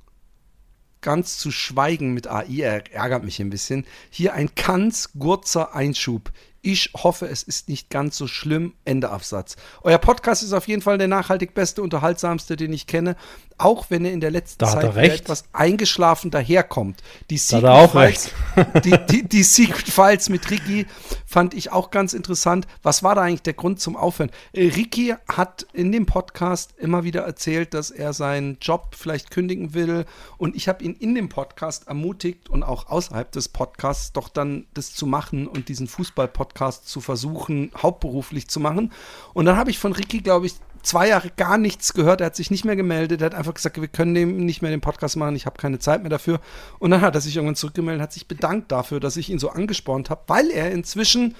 ganz 1.00 1.38
zu 1.38 1.50
schweigen 1.50 2.12
mit 2.12 2.26
AI 2.28 2.60
er- 2.60 2.92
ärgert 2.92 3.24
mich 3.24 3.40
ein 3.40 3.50
bisschen. 3.50 3.86
Hier 4.10 4.34
ein 4.34 4.50
ganz 4.54 5.10
kurzer 5.18 5.74
Einschub. 5.74 6.30
Ich 6.62 6.90
hoffe, 6.94 7.26
es 7.26 7.42
ist 7.42 7.70
nicht 7.70 7.88
ganz 7.88 8.18
so 8.18 8.26
schlimm. 8.26 8.74
Ende 8.84 9.08
Absatz. 9.08 9.56
Euer 9.82 9.96
Podcast 9.96 10.42
ist 10.42 10.52
auf 10.52 10.68
jeden 10.68 10.82
Fall 10.82 10.98
der 10.98 11.08
nachhaltig 11.08 11.54
beste, 11.54 11.80
unterhaltsamste, 11.82 12.54
den 12.56 12.72
ich 12.74 12.86
kenne. 12.86 13.16
Auch 13.60 13.86
wenn 13.90 14.04
er 14.04 14.12
in 14.12 14.20
der 14.20 14.30
letzten 14.30 14.58
Da 14.58 14.68
Zeit 14.68 14.96
etwas 14.96 15.44
eingeschlafen 15.52 16.30
daherkommt. 16.30 17.02
Die 17.28 17.40
Da 17.50 17.56
hat 17.58 17.64
er 17.64 17.74
auch 17.74 17.92
Files, 17.92 18.30
die, 18.84 18.96
die, 19.10 19.28
die 19.28 19.42
Secret 19.42 19.88
Files 19.88 20.28
mit 20.28 20.50
Ricky 20.50 20.86
fand 21.26 21.54
ich 21.54 21.70
auch 21.70 21.90
ganz 21.90 22.12
interessant. 22.12 22.66
Was 22.82 23.02
war 23.02 23.14
da 23.14 23.22
eigentlich 23.22 23.42
der 23.42 23.52
Grund 23.52 23.78
zum 23.80 23.96
Aufhören? 23.96 24.30
Äh, 24.52 24.68
Ricky 24.68 25.14
hat 25.28 25.66
in 25.72 25.92
dem 25.92 26.06
Podcast 26.06 26.74
immer 26.78 27.04
wieder 27.04 27.20
erzählt, 27.20 27.74
dass 27.74 27.90
er 27.90 28.12
seinen 28.12 28.58
Job 28.60 28.96
vielleicht 28.98 29.30
kündigen 29.30 29.74
will. 29.74 30.06
Und 30.38 30.56
ich 30.56 30.66
habe 30.66 30.82
ihn 30.82 30.94
in 30.94 31.14
dem 31.14 31.28
Podcast 31.28 31.86
ermutigt 31.86 32.48
und 32.48 32.62
auch 32.62 32.88
außerhalb 32.88 33.30
des 33.30 33.48
Podcasts 33.48 34.12
doch 34.12 34.28
dann 34.28 34.66
das 34.74 34.92
zu 34.92 35.06
machen 35.06 35.46
und 35.46 35.68
diesen 35.68 35.86
Fußball-Podcast 35.86 36.88
zu 36.88 37.00
versuchen, 37.00 37.70
hauptberuflich 37.76 38.48
zu 38.48 38.58
machen. 38.58 38.92
Und 39.34 39.44
dann 39.44 39.56
habe 39.56 39.70
ich 39.70 39.78
von 39.78 39.92
Ricky, 39.92 40.22
glaube 40.22 40.46
ich, 40.46 40.54
zwei 40.82 41.08
Jahre 41.08 41.30
gar 41.36 41.58
nichts 41.58 41.92
gehört. 41.92 42.20
Er 42.20 42.26
hat 42.26 42.36
sich 42.36 42.50
nicht 42.50 42.64
mehr 42.64 42.76
gemeldet. 42.76 43.20
Er 43.20 43.26
hat 43.26 43.34
einfach 43.34 43.54
gesagt, 43.54 43.80
wir 43.80 43.88
können 43.88 44.14
dem 44.14 44.44
nicht 44.44 44.62
mehr 44.62 44.70
den 44.70 44.80
Podcast 44.80 45.16
machen. 45.16 45.36
Ich 45.36 45.46
habe 45.46 45.58
keine 45.58 45.78
Zeit 45.78 46.02
mehr 46.02 46.10
dafür. 46.10 46.40
Und 46.78 46.90
dann 46.90 47.00
hat 47.00 47.14
er 47.14 47.20
sich 47.20 47.36
irgendwann 47.36 47.56
zurückgemeldet, 47.56 48.02
hat 48.02 48.12
sich 48.12 48.28
bedankt 48.28 48.72
dafür, 48.72 49.00
dass 49.00 49.16
ich 49.16 49.30
ihn 49.30 49.38
so 49.38 49.50
angespornt 49.50 50.10
habe, 50.10 50.22
weil 50.26 50.50
er 50.50 50.70
inzwischen 50.70 51.34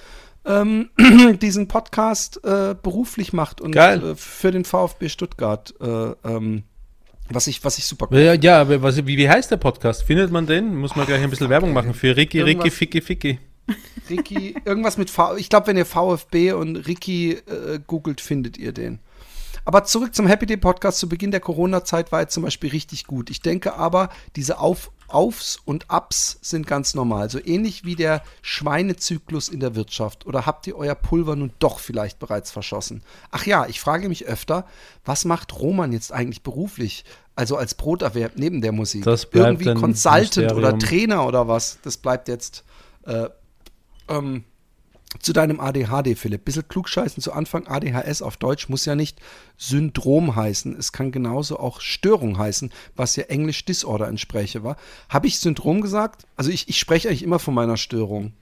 ähm, 0.45 0.89
diesen 1.41 1.67
Podcast 1.67 2.43
äh, 2.43 2.75
beruflich 2.81 3.33
macht 3.33 3.61
und 3.61 3.75
äh, 3.75 4.15
für 4.15 4.51
den 4.51 4.65
VfB 4.65 5.09
Stuttgart. 5.09 5.73
Äh, 5.79 6.13
ähm, 6.23 6.63
was 7.29 7.47
ich, 7.47 7.63
was 7.63 7.77
ich 7.77 7.85
super 7.85 8.07
cool 8.11 8.19
Ja, 8.19 8.33
ja 8.33 8.61
aber 8.61 8.81
was, 8.81 8.97
wie, 8.97 9.17
wie 9.17 9.29
heißt 9.29 9.51
der 9.51 9.57
Podcast? 9.57 10.03
Findet 10.03 10.31
man 10.31 10.47
den? 10.47 10.75
Muss 10.75 10.95
man 10.95 11.05
gleich 11.05 11.23
ein 11.23 11.29
bisschen 11.29 11.49
Werbung 11.49 11.73
machen 11.73 11.93
für 11.93 12.17
Ricky, 12.17 12.41
Ricky, 12.41 12.57
Irgendwas- 12.59 12.73
Ficky, 12.73 13.01
Ficky. 13.01 13.39
Ricky, 14.09 14.55
irgendwas 14.65 14.97
mit 14.97 15.09
V. 15.09 15.37
Ich 15.37 15.49
glaube, 15.49 15.67
wenn 15.67 15.77
ihr 15.77 15.85
VfB 15.85 16.51
und 16.53 16.75
Ricky 16.75 17.33
äh, 17.33 17.79
googelt, 17.85 18.19
findet 18.19 18.57
ihr 18.57 18.73
den. 18.73 18.99
Aber 19.65 19.83
zurück 19.83 20.15
zum 20.15 20.27
Happy 20.27 20.45
Day 20.45 20.57
Podcast. 20.57 20.99
Zu 20.99 21.09
Beginn 21.09 21.31
der 21.31 21.39
Corona-Zeit 21.39 22.11
war 22.11 22.21
er 22.21 22.29
zum 22.29 22.43
Beispiel 22.43 22.71
richtig 22.71 23.05
gut. 23.05 23.29
Ich 23.29 23.41
denke 23.41 23.75
aber, 23.75 24.09
diese 24.35 24.59
Auf 24.59 24.91
Aufs 25.11 25.59
und 25.65 25.87
Ups 25.89 26.39
sind 26.41 26.65
ganz 26.65 26.93
normal. 26.93 27.29
So 27.29 27.39
ähnlich 27.43 27.83
wie 27.83 27.95
der 27.95 28.23
Schweinezyklus 28.41 29.49
in 29.49 29.59
der 29.59 29.75
Wirtschaft. 29.75 30.25
Oder 30.25 30.45
habt 30.45 30.67
ihr 30.67 30.77
euer 30.77 30.95
Pulver 30.95 31.35
nun 31.35 31.51
doch 31.59 31.79
vielleicht 31.79 32.17
bereits 32.17 32.49
verschossen? 32.49 33.03
Ach 33.29 33.45
ja, 33.45 33.65
ich 33.65 33.81
frage 33.81 34.07
mich 34.07 34.25
öfter, 34.25 34.65
was 35.03 35.25
macht 35.25 35.59
Roman 35.59 35.91
jetzt 35.91 36.13
eigentlich 36.13 36.43
beruflich? 36.43 37.03
Also 37.35 37.57
als 37.57 37.75
Broterwerb 37.75 38.33
neben 38.35 38.61
der 38.61 38.71
Musik. 38.71 39.03
Das 39.03 39.25
bleibt 39.25 39.61
Irgendwie 39.61 39.79
Consultant 39.79 40.53
oder. 40.53 40.79
Trainer 40.79 41.27
oder 41.27 41.47
was? 41.47 41.79
Das 41.83 41.97
bleibt 41.97 42.27
jetzt 42.27 42.63
äh, 43.05 43.27
ähm, 44.07 44.45
zu 45.19 45.33
deinem 45.33 45.59
ADHD, 45.59 46.17
Philipp. 46.17 46.45
Bisschen 46.45 46.67
klugscheißen 46.67 47.21
zu 47.21 47.33
Anfang. 47.33 47.67
ADHS 47.67 48.21
auf 48.21 48.37
Deutsch 48.37 48.69
muss 48.69 48.85
ja 48.85 48.95
nicht 48.95 49.19
Syndrom 49.57 50.35
heißen. 50.35 50.75
Es 50.77 50.91
kann 50.91 51.11
genauso 51.11 51.59
auch 51.59 51.81
Störung 51.81 52.37
heißen, 52.37 52.71
was 52.95 53.15
ja 53.15 53.23
Englisch 53.23 53.65
Disorder 53.65 54.07
entspräche 54.07 54.63
war. 54.63 54.77
Habe 55.09 55.27
ich 55.27 55.39
Syndrom 55.39 55.81
gesagt? 55.81 56.25
Also 56.35 56.51
ich, 56.51 56.69
ich 56.69 56.79
spreche 56.79 57.09
eigentlich 57.09 57.23
immer 57.23 57.39
von 57.39 57.53
meiner 57.53 57.77
Störung. 57.77 58.33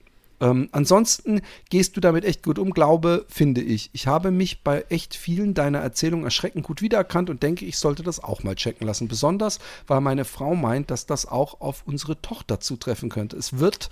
Ähm, 0.42 0.70
ansonsten 0.72 1.42
gehst 1.70 1.98
du 1.98 2.02
damit 2.02 2.24
echt 2.24 2.44
gut 2.44 2.60
um, 2.60 2.72
glaube, 2.72 3.26
finde 3.28 3.62
ich. 3.62 3.90
Ich 3.94 4.08
habe 4.08 4.32
mich 4.32 4.64
bei 4.64 4.86
echt 4.90 5.16
vielen 5.16 5.54
deiner 5.54 5.80
Erzählungen 5.80 6.26
erschreckend 6.26 6.66
gut 6.66 6.82
wiedererkannt 6.82 7.30
und 7.30 7.44
denke, 7.44 7.66
ich 7.66 7.78
sollte 7.78 8.04
das 8.04 8.24
auch 8.24 8.44
mal 8.44 8.56
checken 8.56 8.88
lassen. 8.88 9.08
Besonders, 9.08 9.60
weil 9.88 10.02
meine 10.02 10.26
Frau 10.26 10.56
meint, 10.56 10.92
dass 10.92 11.06
das 11.06 11.26
auch 11.26 11.60
auf 11.62 11.84
unsere 11.86 12.22
Tochter 12.22 12.60
zutreffen 12.60 13.10
könnte. 13.10 13.36
Es 13.36 13.60
wird, 13.60 13.90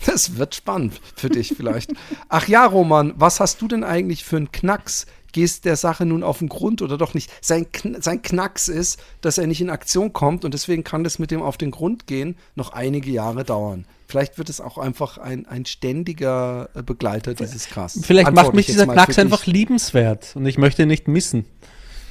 es 0.06 0.36
wird 0.36 0.54
spannend 0.54 1.00
für 1.16 1.28
dich 1.28 1.54
vielleicht. 1.56 1.92
Ach 2.28 2.48
ja, 2.48 2.64
Roman, 2.64 3.14
was 3.16 3.40
hast 3.40 3.60
du 3.60 3.68
denn 3.68 3.84
eigentlich 3.84 4.24
für 4.24 4.36
einen 4.36 4.52
Knacks? 4.52 5.06
Gehst 5.32 5.64
der 5.64 5.76
Sache 5.76 6.06
nun 6.06 6.24
auf 6.24 6.40
den 6.40 6.48
Grund 6.48 6.82
oder 6.82 6.98
doch 6.98 7.14
nicht? 7.14 7.30
Sein, 7.40 7.70
Kn 7.70 8.02
sein 8.02 8.20
Knacks 8.20 8.66
ist, 8.66 9.00
dass 9.20 9.38
er 9.38 9.46
nicht 9.46 9.60
in 9.60 9.70
Aktion 9.70 10.12
kommt 10.12 10.44
und 10.44 10.54
deswegen 10.54 10.82
kann 10.82 11.04
das 11.04 11.20
mit 11.20 11.30
dem 11.30 11.40
auf 11.40 11.56
den 11.56 11.70
Grund 11.70 12.08
gehen 12.08 12.36
noch 12.56 12.72
einige 12.72 13.10
Jahre 13.12 13.44
dauern. 13.44 13.84
Vielleicht 14.08 14.38
wird 14.38 14.48
es 14.48 14.60
auch 14.60 14.76
einfach 14.76 15.18
ein, 15.18 15.46
ein 15.46 15.66
ständiger 15.66 16.68
äh, 16.74 16.82
Begleiter 16.82 17.34
dieses 17.34 17.68
Casts. 17.68 18.04
Vielleicht 18.04 18.32
macht 18.32 18.54
mich 18.54 18.66
dieser 18.66 18.88
Knacks 18.88 19.20
einfach 19.20 19.46
liebenswert 19.46 20.34
und 20.34 20.46
ich 20.46 20.58
möchte 20.58 20.82
ihn 20.82 20.88
nicht 20.88 21.06
missen. 21.06 21.44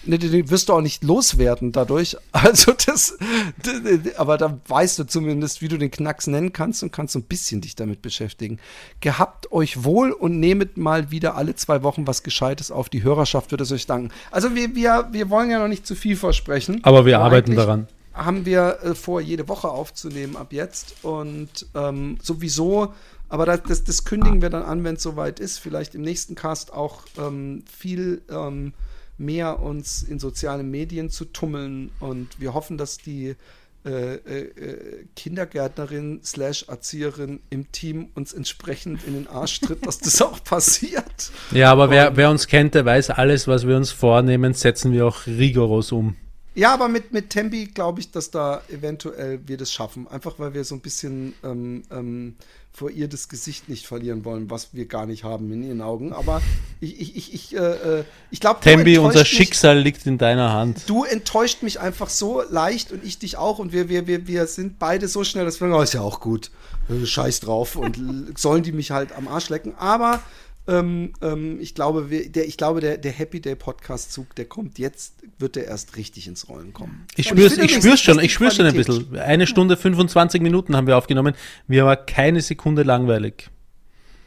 Nee, 0.04 0.18
den, 0.18 0.32
den 0.32 0.50
wirst 0.50 0.70
du 0.70 0.74
auch 0.74 0.82
nicht 0.82 1.04
loswerden 1.04 1.72
dadurch. 1.72 2.18
Also 2.32 2.72
das, 2.86 3.18
aber 4.18 4.38
da 4.38 4.60
weißt 4.68 5.00
du 5.00 5.04
zumindest, 5.04 5.62
wie 5.62 5.68
du 5.68 5.78
den 5.78 5.92
Knacks 5.92 6.28
nennen 6.28 6.54
kannst 6.54 6.84
und 6.84 6.92
kannst 6.92 7.14
so 7.14 7.20
ein 7.20 7.24
bisschen 7.24 7.60
dich 7.60 7.76
damit 7.76 8.02
beschäftigen. 8.02 8.60
Gehabt 9.02 9.52
euch 9.52 9.84
wohl 9.84 10.12
und 10.12 10.40
nehmet 10.40 10.78
mal 10.78 11.12
wieder 11.12 11.36
alle 11.36 11.56
zwei 11.56 11.84
Wochen 11.84 12.08
was 12.08 12.24
Gescheites 12.24 12.72
auf. 12.72 12.88
Die 12.88 13.04
Hörerschaft 13.04 13.52
wird 13.52 13.62
es 13.62 13.72
euch 13.72 13.88
danken. 13.88 14.12
Also 14.32 14.56
wir, 14.56 14.74
wir, 14.74 15.10
wir 15.12 15.30
wollen 15.30 15.52
ja 15.52 15.60
noch 15.60 15.68
nicht 15.68 15.86
zu 15.86 15.96
viel 15.96 16.16
versprechen. 16.16 16.80
Aber 16.84 17.06
wir 17.06 17.20
arbeiten 17.20 17.56
daran. 17.56 17.88
Haben 18.14 18.46
wir 18.46 18.80
äh, 18.84 18.96
vor, 18.96 19.22
jede 19.22 19.48
Woche 19.48 19.70
aufzunehmen 19.70 20.38
ab 20.38 20.54
jetzt. 20.54 20.96
Und 21.04 21.68
ähm, 21.76 22.18
sowieso, 22.22 22.94
aber 23.28 23.46
das, 23.46 23.64
das, 23.64 23.84
das 23.84 24.06
kündigen 24.06 24.42
wir 24.42 24.50
dann 24.50 24.64
an, 24.64 24.84
wenn 24.84 24.96
es 24.96 25.04
soweit 25.04 25.40
ist. 25.40 25.60
Vielleicht 25.60 25.94
im 25.94 26.02
nächsten 26.02 26.36
Cast 26.36 26.74
auch 26.74 27.02
ähm, 27.18 27.64
viel 27.72 28.22
ähm, 28.30 28.74
mehr 29.20 29.62
uns 29.62 30.04
in 30.04 30.20
sozialen 30.20 30.72
Medien 30.72 31.10
zu 31.10 31.26
tummeln. 31.26 31.92
Und 32.00 32.40
wir 32.40 32.54
hoffen, 32.54 32.78
dass 32.78 32.98
die 32.98 33.36
äh, 33.86 34.16
äh, 34.16 34.40
äh, 34.40 35.06
Kindergärtnerin 35.16 36.20
slash 36.22 36.66
Erzieherin 36.68 37.40
im 37.50 37.72
Team 37.72 38.10
uns 38.14 38.34
entsprechend 38.34 39.06
in 39.06 39.14
den 39.14 39.28
Arsch 39.28 39.62
tritt, 39.62 39.86
dass 39.88 40.00
das 40.00 40.22
auch 40.22 40.44
passiert. 40.44 41.32
Ja, 41.52 41.72
aber 41.72 41.90
wer, 41.90 42.18
wer 42.18 42.30
uns 42.30 42.48
kennt, 42.48 42.76
der 42.76 42.84
weiß, 42.84 43.12
alles, 43.12 43.48
was 43.48 43.66
wir 43.66 43.78
uns 43.78 43.92
vornehmen, 43.92 44.54
setzen 44.54 44.92
wir 44.92 45.08
auch 45.08 45.26
rigoros 45.28 45.94
um. 45.94 46.18
Ja, 46.56 46.74
aber 46.74 46.90
mit, 46.90 47.14
mit 47.14 47.30
Tempi 47.30 47.68
glaube 47.68 48.02
ich, 48.02 48.12
dass 48.12 48.32
da 48.32 48.62
eventuell 48.68 49.40
wir 49.46 49.56
das 49.56 49.72
schaffen. 49.72 50.10
Einfach 50.10 50.40
weil 50.40 50.54
wir 50.54 50.66
so 50.66 50.76
ein 50.76 50.82
bisschen 50.82 51.34
ähm, 51.42 51.84
ähm, 51.90 52.36
vor 52.72 52.90
ihr 52.90 53.08
das 53.08 53.28
Gesicht 53.28 53.68
nicht 53.68 53.88
verlieren 53.88 54.24
wollen, 54.24 54.50
was 54.50 54.70
wir 54.74 54.86
gar 54.86 55.06
nicht 55.06 55.24
haben 55.24 55.52
in 55.52 55.64
ihren 55.64 55.82
Augen. 55.82 56.14
Aber 56.14 56.42
ich, 56.80 57.00
ich, 57.00 57.18
ich, 57.18 57.34
ich, 57.34 57.56
äh, 57.56 58.00
äh, 58.00 58.04
ich 58.32 58.40
glaube, 58.40 58.62
Tembi, 58.62 58.98
unser 58.98 59.20
mich, 59.20 59.28
Schicksal 59.28 59.80
liegt 59.80 60.06
in 60.06 60.18
deiner 60.18 60.54
Hand. 60.54 60.84
Du 60.88 61.04
enttäuscht 61.04 61.62
mich 61.62 61.80
einfach 61.80 62.10
so 62.10 62.42
leicht 62.50 62.92
und 62.92 63.04
ich 63.04 63.20
dich 63.20 63.38
auch. 63.38 63.60
Und 63.60 63.74
wir, 63.74 63.90
wir, 63.90 64.08
wir, 64.08 64.28
wir 64.28 64.48
sind 64.48 64.80
beide 64.80 65.08
so 65.08 65.24
schnell, 65.24 65.46
dass 65.46 65.60
wir 65.60 65.68
sagen, 65.68 65.74
oh, 65.74 65.82
ist 65.82 65.94
ja 65.94 66.02
auch 66.02 66.22
gut. 66.22 66.52
Äh, 66.90 67.06
Scheiß 67.06 67.42
drauf. 67.42 67.76
Und 67.76 67.98
sollen 68.38 68.64
die 68.64 68.72
mich 68.72 68.92
halt 68.92 69.12
am 69.14 69.28
Arsch 69.28 69.50
lecken. 69.50 69.74
Aber 69.78 70.22
ähm, 70.70 71.14
ähm, 71.22 71.60
ich 71.60 71.74
glaube, 71.76 72.10
wir, 72.10 72.30
der, 72.32 72.48
ich 72.48 72.56
glaube 72.58 72.80
der, 72.80 72.98
der 72.98 73.12
Happy 73.12 73.42
Day 73.42 73.56
Podcast-Zug, 73.56 74.36
der 74.36 74.46
kommt 74.46 74.78
jetzt, 74.80 75.16
wird 75.38 75.56
der 75.56 75.66
erst 75.68 75.98
richtig 75.98 76.28
ins 76.28 76.48
Rollen 76.48 76.72
kommen. 76.74 77.06
Ich 77.16 77.28
spür's, 77.28 77.54
finde 77.54 77.66
ich 77.66 77.76
spür's 77.76 78.02
schon, 78.02 78.20
ich 78.20 78.32
spür's 78.34 78.56
schon 78.56 78.66
ein 78.66 78.76
bisschen. 78.76 79.18
Eine 79.18 79.48
Stunde 79.48 79.76
25 79.76 80.42
Minuten 80.42 80.76
haben 80.76 80.88
wir 80.88 80.98
aufgenommen. 80.98 81.36
Mir 81.68 81.86
war 81.86 81.98
keine 81.98 82.42
Sekunde 82.42 82.84
langweilig. 82.84 83.50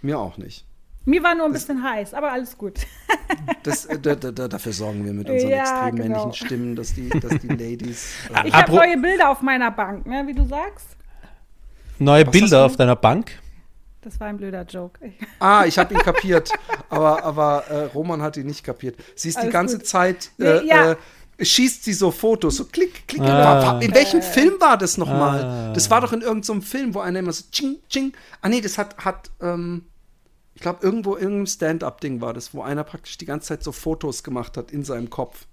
Mir 0.02 0.18
auch 0.18 0.36
nicht. 0.36 0.64
Mir 1.04 1.22
war 1.22 1.34
nur 1.34 1.46
ein 1.46 1.52
bisschen 1.52 1.82
heiß, 1.82 2.14
aber 2.14 2.32
alles 2.32 2.56
gut. 2.58 2.80
Das, 3.62 3.86
äh, 3.86 3.98
da, 3.98 4.14
da, 4.14 4.30
da, 4.30 4.46
dafür 4.48 4.72
sorgen 4.72 5.04
wir 5.06 5.12
mit 5.12 5.28
unseren 5.30 5.50
Ja, 5.50 5.60
extrem 5.86 5.96
genau. 5.96 6.08
männlichen 6.26 6.46
Stimmen, 6.46 6.76
dass 6.76 6.94
die, 6.94 7.08
dass 7.08 7.38
die 7.40 7.48
Ladies. 7.48 8.12
Äh, 8.34 8.48
Ich 8.48 8.52
habe 8.54 8.70
Apro- 8.70 8.74
neue 8.76 8.98
Bilder 8.98 9.30
auf 9.30 9.40
meiner 9.40 9.70
Bank, 9.70 10.04
ne, 10.06 10.24
wie 10.26 10.34
du 10.34 10.44
sagst. 10.44 10.88
Neue 11.98 12.26
Was 12.26 12.32
Bilder 12.32 12.66
auf 12.66 12.76
deiner 12.76 12.96
Bank. 12.96 13.40
Das 14.02 14.18
war 14.20 14.26
ein 14.26 14.36
blöder 14.36 14.64
Joke. 14.64 14.98
ah, 15.38 15.64
ich 15.64 15.78
habe 15.78 15.94
ihn 15.94 16.00
kapiert. 16.00 16.50
Aber, 16.90 17.22
aber 17.24 17.64
äh, 17.68 17.84
Roman 17.86 18.20
hat 18.20 18.36
ihn 18.36 18.46
nicht 18.46 18.64
kapiert. 18.64 18.96
Sie 19.14 19.28
ist 19.28 19.36
die 19.36 19.42
Alles 19.42 19.52
ganze 19.52 19.78
gut. 19.78 19.86
Zeit. 19.86 20.30
Nee, 20.38 20.46
Äh, 20.46 20.66
ja. 20.66 20.92
äh, 20.92 20.96
schießt 21.44 21.84
sie 21.84 21.92
so 21.92 22.10
Fotos, 22.10 22.56
so 22.56 22.64
klick, 22.66 23.06
klick. 23.08 23.22
Ah. 23.22 23.78
In 23.80 23.94
welchem 23.94 24.20
Film 24.22 24.54
war 24.60 24.76
das 24.76 24.98
nochmal? 24.98 25.44
Ah. 25.44 25.72
Das 25.72 25.88
war 25.90 26.00
doch 26.00 26.12
in 26.12 26.20
irgendeinem 26.20 26.62
Film, 26.62 26.94
wo 26.94 27.00
einer 27.00 27.20
immer 27.20 27.32
so 27.32 27.44
ching, 27.50 27.78
ching. 27.88 28.12
Ah, 28.42 28.48
nee, 28.48 28.60
das 28.60 28.76
hat, 28.76 28.96
hat 28.98 29.30
ähm, 29.40 29.86
ich 30.54 30.60
glaube, 30.62 30.80
irgendwo 30.82 31.14
in 31.14 31.22
irgendeinem 31.22 31.46
Stand-up-Ding 31.46 32.20
war 32.20 32.34
das, 32.34 32.52
wo 32.54 32.62
einer 32.62 32.84
praktisch 32.84 33.16
die 33.18 33.24
ganze 33.26 33.48
Zeit 33.48 33.62
so 33.64 33.72
Fotos 33.72 34.22
gemacht 34.22 34.56
hat 34.56 34.70
in 34.70 34.84
seinem 34.84 35.08
Kopf. 35.10 35.46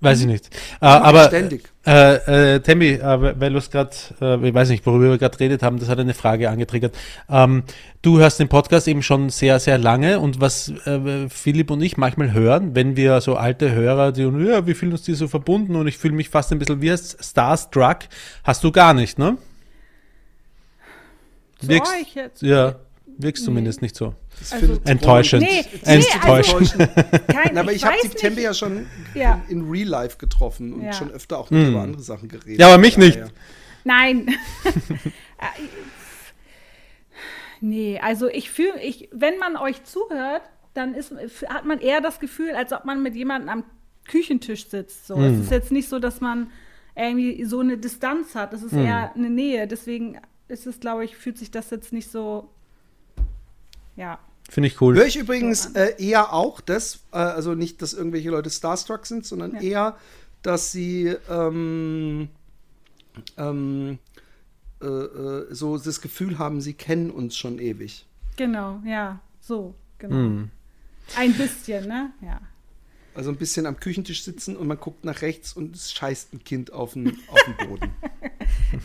Weiß 0.00 0.20
ich 0.20 0.26
nicht. 0.26 0.48
Äh, 0.80 0.86
aber 0.86 1.24
ständig. 1.24 1.64
Äh, 1.84 2.54
äh, 2.54 2.60
Tammy, 2.60 2.90
äh, 2.90 3.40
weil 3.40 3.50
du 3.50 3.58
es 3.58 3.70
gerade, 3.70 3.90
äh, 4.20 4.48
ich 4.48 4.54
weiß 4.54 4.68
nicht, 4.68 4.86
worüber 4.86 5.10
wir 5.10 5.18
gerade 5.18 5.36
geredet 5.36 5.62
haben, 5.62 5.80
das 5.80 5.88
hat 5.88 5.98
eine 5.98 6.14
Frage 6.14 6.50
angetriggert. 6.50 6.96
Ähm, 7.28 7.64
du 8.02 8.18
hörst 8.18 8.38
den 8.38 8.48
Podcast 8.48 8.86
eben 8.86 9.02
schon 9.02 9.30
sehr, 9.30 9.58
sehr 9.58 9.76
lange 9.78 10.20
und 10.20 10.40
was 10.40 10.68
äh, 10.86 11.28
Philipp 11.28 11.70
und 11.70 11.80
ich 11.82 11.96
manchmal 11.96 12.32
hören, 12.32 12.76
wenn 12.76 12.96
wir 12.96 13.20
so 13.20 13.36
alte 13.36 13.72
Hörer, 13.72 14.12
die 14.12 14.22
ja, 14.22 14.66
wir 14.66 14.76
fühlen 14.76 14.92
uns 14.92 15.02
die 15.02 15.14
so 15.14 15.26
verbunden 15.26 15.74
und 15.74 15.88
ich 15.88 15.98
fühle 15.98 16.14
mich 16.14 16.28
fast 16.28 16.52
ein 16.52 16.58
bisschen 16.58 16.80
wie 16.80 16.94
Starstruck, 16.96 17.98
hast 18.44 18.62
du 18.62 18.70
gar 18.70 18.94
nicht, 18.94 19.18
ne? 19.18 19.36
Wirkst- 21.62 21.92
euch 22.00 22.14
jetzt? 22.14 22.42
Ja, 22.42 22.76
wirkst 23.18 23.44
zumindest 23.44 23.82
nicht 23.82 23.94
so. 23.96 24.14
Also- 24.50 24.78
Enttäuschend. 24.84 25.42
Nee, 25.42 25.60
Ent- 25.60 25.82
nee, 25.84 26.06
also- 26.26 26.56
enttäuschend. 26.58 26.78
Kein, 27.28 27.50
Na, 27.54 27.60
aber 27.60 27.72
ich, 27.72 27.84
habe 27.84 27.94
weiß 27.96 28.02
die. 28.10 28.16
Tempe 28.16 28.40
ja 28.40 28.54
schon 28.54 28.86
Ja. 29.14 29.42
in, 29.48 29.68
Real 29.70 29.88
Life 29.88 30.16
getroffen 30.18 30.72
und 30.72 30.82
Ja. 30.84 30.92
schon 30.92 31.10
öfter 31.10 31.38
auch 31.38 31.50
mit 31.50 31.68
über 31.68 31.80
andere 31.82 32.02
Sachen 32.02 32.28
geredet. 32.28 32.54
Hm. 32.54 32.60
Ja, 32.60 32.68
aber 32.68 32.78
mich 32.78 32.96
nicht. 32.96 33.18
Nein. 33.84 34.28
Äh, 35.40 35.44
nee, 37.60 37.98
also 38.02 38.28
ich 38.28 38.50
fühle, 38.50 38.80
ich, 38.82 39.08
wenn 39.12 39.38
man 39.38 39.56
euch 39.56 39.84
zuhört, 39.84 40.42
dann 40.74 40.94
ist, 40.94 41.12
hat 41.48 41.64
man 41.64 41.80
eher 41.80 42.00
das 42.00 42.20
Gefühl, 42.20 42.50
als 42.52 42.72
ob 42.72 42.84
man 42.84 43.02
mit 43.02 43.14
jemandem 43.16 43.48
am 43.48 43.64
Küchentisch 44.06 44.68
sitzt. 44.68 45.06
So. 45.06 45.16
Hm. 45.16 45.34
Es 45.34 45.40
ist 45.46 45.50
jetzt 45.50 45.72
nicht 45.72 45.88
so, 45.88 45.98
dass 45.98 46.20
man 46.20 46.50
irgendwie 46.96 47.44
so 47.44 47.60
eine 47.60 47.78
Distanz 47.78 48.34
hat. 48.34 48.52
Es 48.52 48.62
ist 48.62 48.72
Hm. 48.72 48.84
eher 48.86 49.14
eine 49.14 49.30
Nähe. 49.30 49.66
Deswegen 49.66 50.18
ist 50.48 50.66
es, 50.66 50.80
glaube 50.80 51.04
ich, 51.04 51.16
fühlt 51.16 51.38
sich 51.38 51.50
das 51.50 51.70
jetzt 51.70 51.92
nicht 51.92 52.10
so. 52.10 52.48
Ja. 53.98 54.18
Finde 54.48 54.68
ich 54.68 54.80
cool. 54.80 54.96
Höre 54.96 55.06
ich 55.06 55.16
übrigens 55.16 55.66
äh, 55.74 55.94
eher 55.98 56.32
auch 56.32 56.60
das, 56.62 57.00
äh, 57.12 57.16
also 57.18 57.54
nicht, 57.54 57.82
dass 57.82 57.92
irgendwelche 57.92 58.30
Leute 58.30 58.48
Starstruck 58.48 59.04
sind, 59.04 59.26
sondern 59.26 59.54
Ja. 59.56 59.60
eher, 59.60 59.96
dass 60.40 60.72
sie 60.72 61.14
ähm, 61.28 62.28
ähm, 63.36 63.98
äh, 64.80 64.86
äh, 64.86 65.46
so 65.54 65.76
das 65.76 66.00
Gefühl 66.00 66.38
haben, 66.38 66.60
sie 66.60 66.72
kennen 66.72 67.10
uns 67.10 67.36
schon 67.36 67.58
ewig. 67.58 68.06
Genau, 68.36 68.80
ja. 68.86 69.20
So, 69.40 69.74
genau. 69.98 70.14
Hm. 70.14 70.50
Ein 71.16 71.34
bisschen, 71.34 71.88
ne? 71.88 72.12
Ja. 72.22 72.40
Also 73.14 73.30
ein 73.30 73.36
bisschen 73.36 73.66
am 73.66 73.80
Küchentisch 73.80 74.22
sitzen 74.22 74.56
und 74.56 74.68
man 74.68 74.78
guckt 74.78 75.04
nach 75.04 75.22
rechts 75.22 75.52
und 75.52 75.74
es 75.74 75.92
scheißt 75.92 76.32
ein 76.34 76.44
Kind 76.44 76.72
auf 76.72 76.92
den, 76.92 77.18
auf 77.28 77.42
den 77.44 77.68
Boden. 77.68 77.90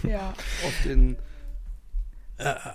ja. 0.09 0.31
auf 0.65 0.73
den, 0.83 1.17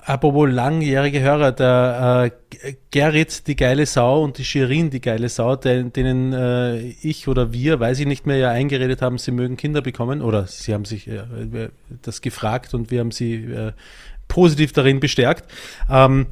Apropos 0.04 0.48
langjährige 0.50 1.20
Hörer, 1.20 1.52
der 1.52 2.30
äh, 2.62 2.72
Gerrit, 2.90 3.46
die 3.46 3.56
geile 3.56 3.84
Sau 3.86 4.22
und 4.22 4.38
die 4.38 4.44
Shirin, 4.44 4.88
die 4.90 5.00
geile 5.00 5.28
Sau, 5.28 5.56
de- 5.56 5.90
denen 5.90 6.32
äh, 6.32 6.78
ich 7.02 7.28
oder 7.28 7.52
wir, 7.52 7.78
weiß 7.78 8.00
ich 8.00 8.06
nicht 8.06 8.26
mehr, 8.26 8.36
ja 8.38 8.50
eingeredet 8.50 9.02
haben, 9.02 9.18
sie 9.18 9.30
mögen 9.30 9.56
Kinder 9.56 9.82
bekommen 9.82 10.22
oder 10.22 10.46
sie 10.46 10.72
haben 10.72 10.84
sich 10.86 11.06
äh, 11.08 11.16
äh, 11.16 11.68
das 12.02 12.22
gefragt 12.22 12.72
und 12.72 12.90
wir 12.90 13.00
haben 13.00 13.10
sie 13.10 13.34
äh, 13.44 13.72
positiv 14.26 14.72
darin 14.72 15.00
bestärkt. 15.00 15.50
Ähm, 15.90 16.26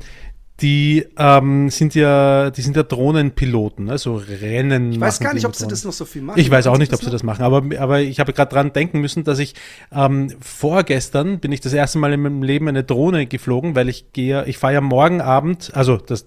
die 0.60 1.04
ähm, 1.18 1.68
sind 1.68 1.94
ja, 1.94 2.50
die 2.50 2.62
sind 2.62 2.76
ja 2.76 2.82
Drohnenpiloten, 2.82 3.90
also 3.90 4.16
Rennen. 4.16 4.92
ich 4.92 5.00
weiß 5.00 5.20
gar 5.20 5.34
nicht, 5.34 5.44
ob 5.44 5.54
sie 5.54 5.66
das 5.66 5.84
noch 5.84 5.92
so 5.92 6.06
viel 6.06 6.22
machen. 6.22 6.40
Ich 6.40 6.50
weiß 6.50 6.66
auch 6.68 6.78
nicht, 6.78 6.94
ob 6.94 7.02
sie 7.02 7.10
das 7.10 7.22
machen, 7.22 7.42
aber, 7.42 7.62
aber 7.78 8.00
ich 8.00 8.20
habe 8.20 8.32
gerade 8.32 8.54
dran 8.54 8.72
denken 8.72 9.00
müssen, 9.00 9.24
dass 9.24 9.38
ich 9.38 9.54
ähm, 9.92 10.32
vorgestern 10.40 11.40
bin 11.40 11.52
ich 11.52 11.60
das 11.60 11.74
erste 11.74 11.98
Mal 11.98 12.12
in 12.14 12.20
meinem 12.20 12.42
Leben 12.42 12.68
eine 12.68 12.84
Drohne 12.84 13.26
geflogen, 13.26 13.74
weil 13.74 13.90
ich 13.90 14.12
gehe, 14.12 14.46
ich 14.46 14.56
fahre 14.56 14.74
ja 14.74 14.80
morgen 14.80 15.20
Abend, 15.20 15.72
also 15.74 15.98
das, 15.98 16.26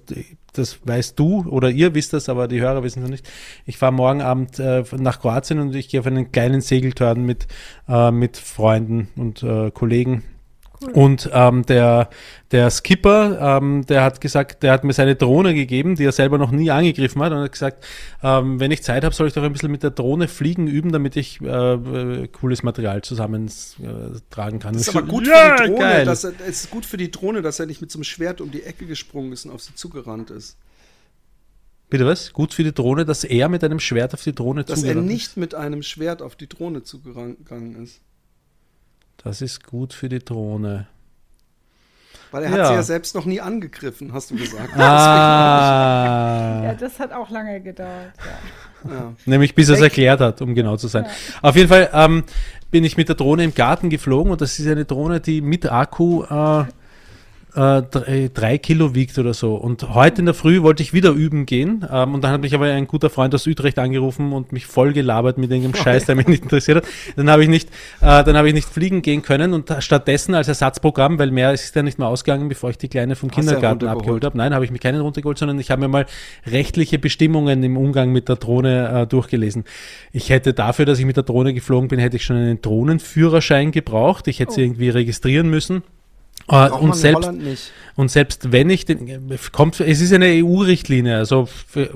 das 0.54 0.78
weißt 0.84 1.18
du 1.18 1.46
oder 1.50 1.72
ihr 1.72 1.96
wisst 1.96 2.14
das, 2.14 2.30
aber 2.30 2.48
die 2.48 2.62
Hörer 2.62 2.84
wissen 2.84 3.04
es 3.04 3.10
nicht. 3.10 3.30
Ich 3.66 3.78
fahre 3.78 3.94
morgen 3.94 4.22
Abend 4.22 4.60
äh, 4.60 4.84
nach 4.98 5.22
Kroatien 5.22 5.60
und 5.60 5.76
ich 5.76 5.90
gehe 5.90 6.02
auf 6.02 6.06
einen 6.06 6.32
kleinen 6.32 6.62
Segeltörn 6.62 7.26
mit, 7.26 7.48
äh, 7.88 8.12
mit 8.12 8.38
Freunden 8.38 9.10
und 9.16 9.42
äh, 9.42 9.72
Kollegen. 9.72 10.24
Und 10.94 11.30
ähm, 11.34 11.66
der, 11.66 12.10
der 12.52 12.70
Skipper, 12.70 13.58
ähm, 13.58 13.86
der 13.86 14.04
hat 14.04 14.22
gesagt, 14.22 14.64
der 14.64 14.72
hat 14.72 14.86
mir 14.86 14.94
seine 14.94 15.16
Drohne 15.16 15.54
gegeben, 15.54 15.96
die 15.96 16.06
er 16.06 16.14
selber 16.14 16.38
noch 16.38 16.52
nie 16.52 16.72
angegriffen 16.72 17.22
hat, 17.22 17.34
und 17.34 17.40
hat 17.40 17.52
gesagt, 17.52 17.86
ähm, 18.24 18.60
wenn 18.62 18.72
ich 18.72 18.82
Zeit 18.82 19.04
habe, 19.04 19.14
soll 19.14 19.28
ich 19.28 19.34
doch 19.34 19.44
ein 19.44 19.52
bisschen 19.52 19.72
mit 19.72 19.84
der 19.84 19.92
Drohne 19.92 20.30
fliegen 20.30 20.68
üben, 20.68 20.94
damit 20.94 21.18
ich 21.18 21.42
äh, 21.42 21.46
äh, 21.46 22.28
cooles 22.28 22.64
Material 22.64 23.02
zusammen 23.02 23.48
äh, 23.48 24.20
tragen 24.30 24.60
kann. 24.60 24.74
Das 24.74 24.84
ist 24.84 24.96
aber 24.96 25.06
gut 25.06 25.28
ja, 25.28 25.58
für 25.58 25.64
die 25.64 25.70
Drohne, 25.70 25.80
geil. 25.80 26.06
dass 26.06 26.24
er, 26.24 26.34
es 26.48 26.64
ist 26.64 26.72
gut 26.72 26.86
für 26.86 26.98
die 26.98 27.12
Drohne, 27.12 27.42
dass 27.42 27.60
er 27.60 27.66
nicht 27.66 27.82
mit 27.82 27.92
so 27.92 27.98
einem 27.98 28.06
Schwert 28.06 28.40
um 28.40 28.50
die 28.50 28.64
Ecke 28.64 28.86
gesprungen 28.86 29.34
ist 29.34 29.46
und 29.46 29.52
auf 29.52 29.62
sie 29.62 29.76
zugerannt 29.76 30.32
ist. 30.32 30.58
Bitte 31.90 32.06
was? 32.06 32.32
Gut 32.34 32.54
für 32.54 32.64
die 32.64 32.74
Drohne, 32.74 33.04
dass 33.04 33.24
er 33.24 33.50
mit 33.50 33.64
einem 33.64 33.80
Schwert 33.80 34.14
auf 34.14 34.24
die 34.24 34.34
Drohne 34.34 34.64
Dass 34.64 34.84
er 34.84 34.90
zugerannt 34.90 35.08
nicht 35.08 35.38
mit 35.38 35.56
einem 35.56 35.82
Schwert 35.82 36.22
auf 36.22 36.36
die 36.36 36.48
Drohne 36.48 36.84
zugegangen 36.84 37.84
ist. 37.84 38.00
Das 39.24 39.42
ist 39.42 39.66
gut 39.66 39.94
für 39.94 40.10
die 40.10 40.20
Drohne. 40.20 40.88
Weil 42.32 42.44
er 42.44 42.52
hat 42.52 42.58
Ja. 42.60 42.66
sie 42.68 42.74
ja 42.76 42.84
selbst 42.84 43.16
noch 43.16 43.26
nie 43.26 43.42
angegriffen, 43.42 44.14
hast 44.14 44.30
du 44.32 44.36
gesagt. 44.36 44.70
Ah. 44.78 46.62
ja, 46.66 46.74
das 46.76 47.00
hat 47.00 47.12
auch 47.12 47.30
lange 47.30 47.60
gedauert. 47.60 48.14
Ja. 48.86 48.92
Ja. 48.94 49.14
Nämlich 49.26 49.56
bis 49.56 49.68
er 49.70 49.76
es 49.76 49.82
erklärt 49.82 50.22
hat, 50.22 50.42
um 50.42 50.56
genau 50.56 50.78
zu 50.78 50.88
sein. 50.88 51.06
Ja. 51.06 51.10
Auf 51.42 51.56
jeden 51.56 51.68
Fall 51.68 51.90
ähm, 51.92 52.24
bin 52.72 52.84
ich 52.84 52.98
mit 52.98 53.10
der 53.10 53.16
Drohne 53.16 53.44
im 53.44 53.54
Garten 53.54 53.90
geflogen 53.90 54.32
und 54.32 54.42
das 54.42 54.58
ist 54.60 54.68
eine 54.68 54.86
Drohne, 54.86 55.20
die 55.20 55.42
mit 55.42 55.70
Akku 55.70 56.24
äh, 56.24 56.66
äh, 57.60 57.82
drei, 57.84 58.30
drei 58.34 58.58
Kilo 58.58 58.96
wiegt 58.96 59.18
oder 59.18 59.34
so. 59.34 59.56
Und 59.56 59.94
heute 59.94 60.22
in 60.22 60.26
der 60.26 60.34
Früh 60.34 60.62
wollte 60.62 60.82
ich 60.82 60.94
wieder 60.94 61.12
üben 61.12 61.46
gehen 61.46 61.86
ähm, 61.92 62.14
und 62.14 62.24
dann 62.24 62.32
hat 62.32 62.42
mich 62.42 62.54
aber 62.56 62.66
ein 62.66 62.88
guter 62.88 63.10
Freund 63.10 63.36
aus 63.36 63.46
Utrecht 63.48 63.78
angerufen 63.80 64.32
und 64.32 64.52
mich 64.54 64.66
voll 64.66 64.94
gelabert 64.94 65.38
mit 65.38 65.52
irgendeinem 65.52 65.76
Scheiß, 65.84 66.06
der 66.06 66.16
mich 66.16 66.28
nicht 66.28 66.44
interessiert 66.44 66.78
hat. 66.78 66.86
Dann 67.16 67.30
habe 67.30 67.44
ich 67.44 67.50
nicht, 67.50 67.70
äh, 68.02 68.24
dann 68.24 68.38
habe 68.38 68.48
ich 68.48 68.54
nicht 68.54 68.70
fliegen 68.70 69.02
gehen 69.02 69.22
können 69.22 69.54
und 69.54 69.74
stattdessen 69.80 70.36
als 70.36 70.48
Ersatzprogramm, 70.48 71.20
weil 71.20 71.32
mehr 71.32 71.52
ist 71.54 71.76
ja 71.76 71.84
nicht 71.84 72.00
mehr 72.00 72.08
ausgegangen, 72.08 72.48
bevor 72.50 72.70
ich 72.70 72.78
die 72.78 72.88
Kleine 72.88 73.16
vom 73.16 73.30
Hast 73.30 73.36
Kindergarten 73.36 73.88
abgeholt 73.88 74.24
habe. 74.24 74.38
Nein, 74.38 74.54
habe 74.54 74.64
ich 74.64 74.72
mir 74.72 74.80
keinen 74.80 75.02
runtergeholt, 75.02 75.38
sondern 75.38 75.60
ich 75.60 75.70
habe 75.72 75.82
mir 75.82 75.88
mal 75.90 76.06
rechtliche 76.46 76.98
Bestimmungen 77.00 77.62
im 77.64 77.76
Umgang 77.78 78.12
mit 78.12 78.30
der 78.30 78.38
Drohne 78.38 79.02
äh, 79.02 79.08
durchgelesen. 79.08 79.66
Ich 80.14 80.30
hätte 80.30 80.54
dafür, 80.54 80.86
dass 80.86 81.00
ich 81.00 81.06
mit 81.06 81.18
der 81.18 81.24
Drohne 81.24 81.54
geflogen 81.54 81.90
bin, 81.90 82.00
hätte 82.00 82.16
ich 82.16 82.24
schon 82.24 82.38
einen 82.38 82.62
Drohnenführerschein 82.62 83.72
gebraucht. 83.72 84.28
Ich 84.28 84.40
hätte 84.40 84.54
sie 84.54 84.62
Oh. 84.62 84.64
irgendwie 84.64 84.90
registrieren 84.90 85.50
müssen. 85.50 85.84
Äh, 86.48 86.70
und 86.70 86.96
selbst, 86.96 87.30
und 87.96 88.10
selbst 88.10 88.52
wenn 88.52 88.70
ich 88.70 88.86
den, 88.86 89.30
kommt, 89.52 89.80
es 89.80 90.02
ist 90.02 90.14
eine 90.14 90.26
EU-Richtlinie, 90.44 91.18
also 91.18 91.48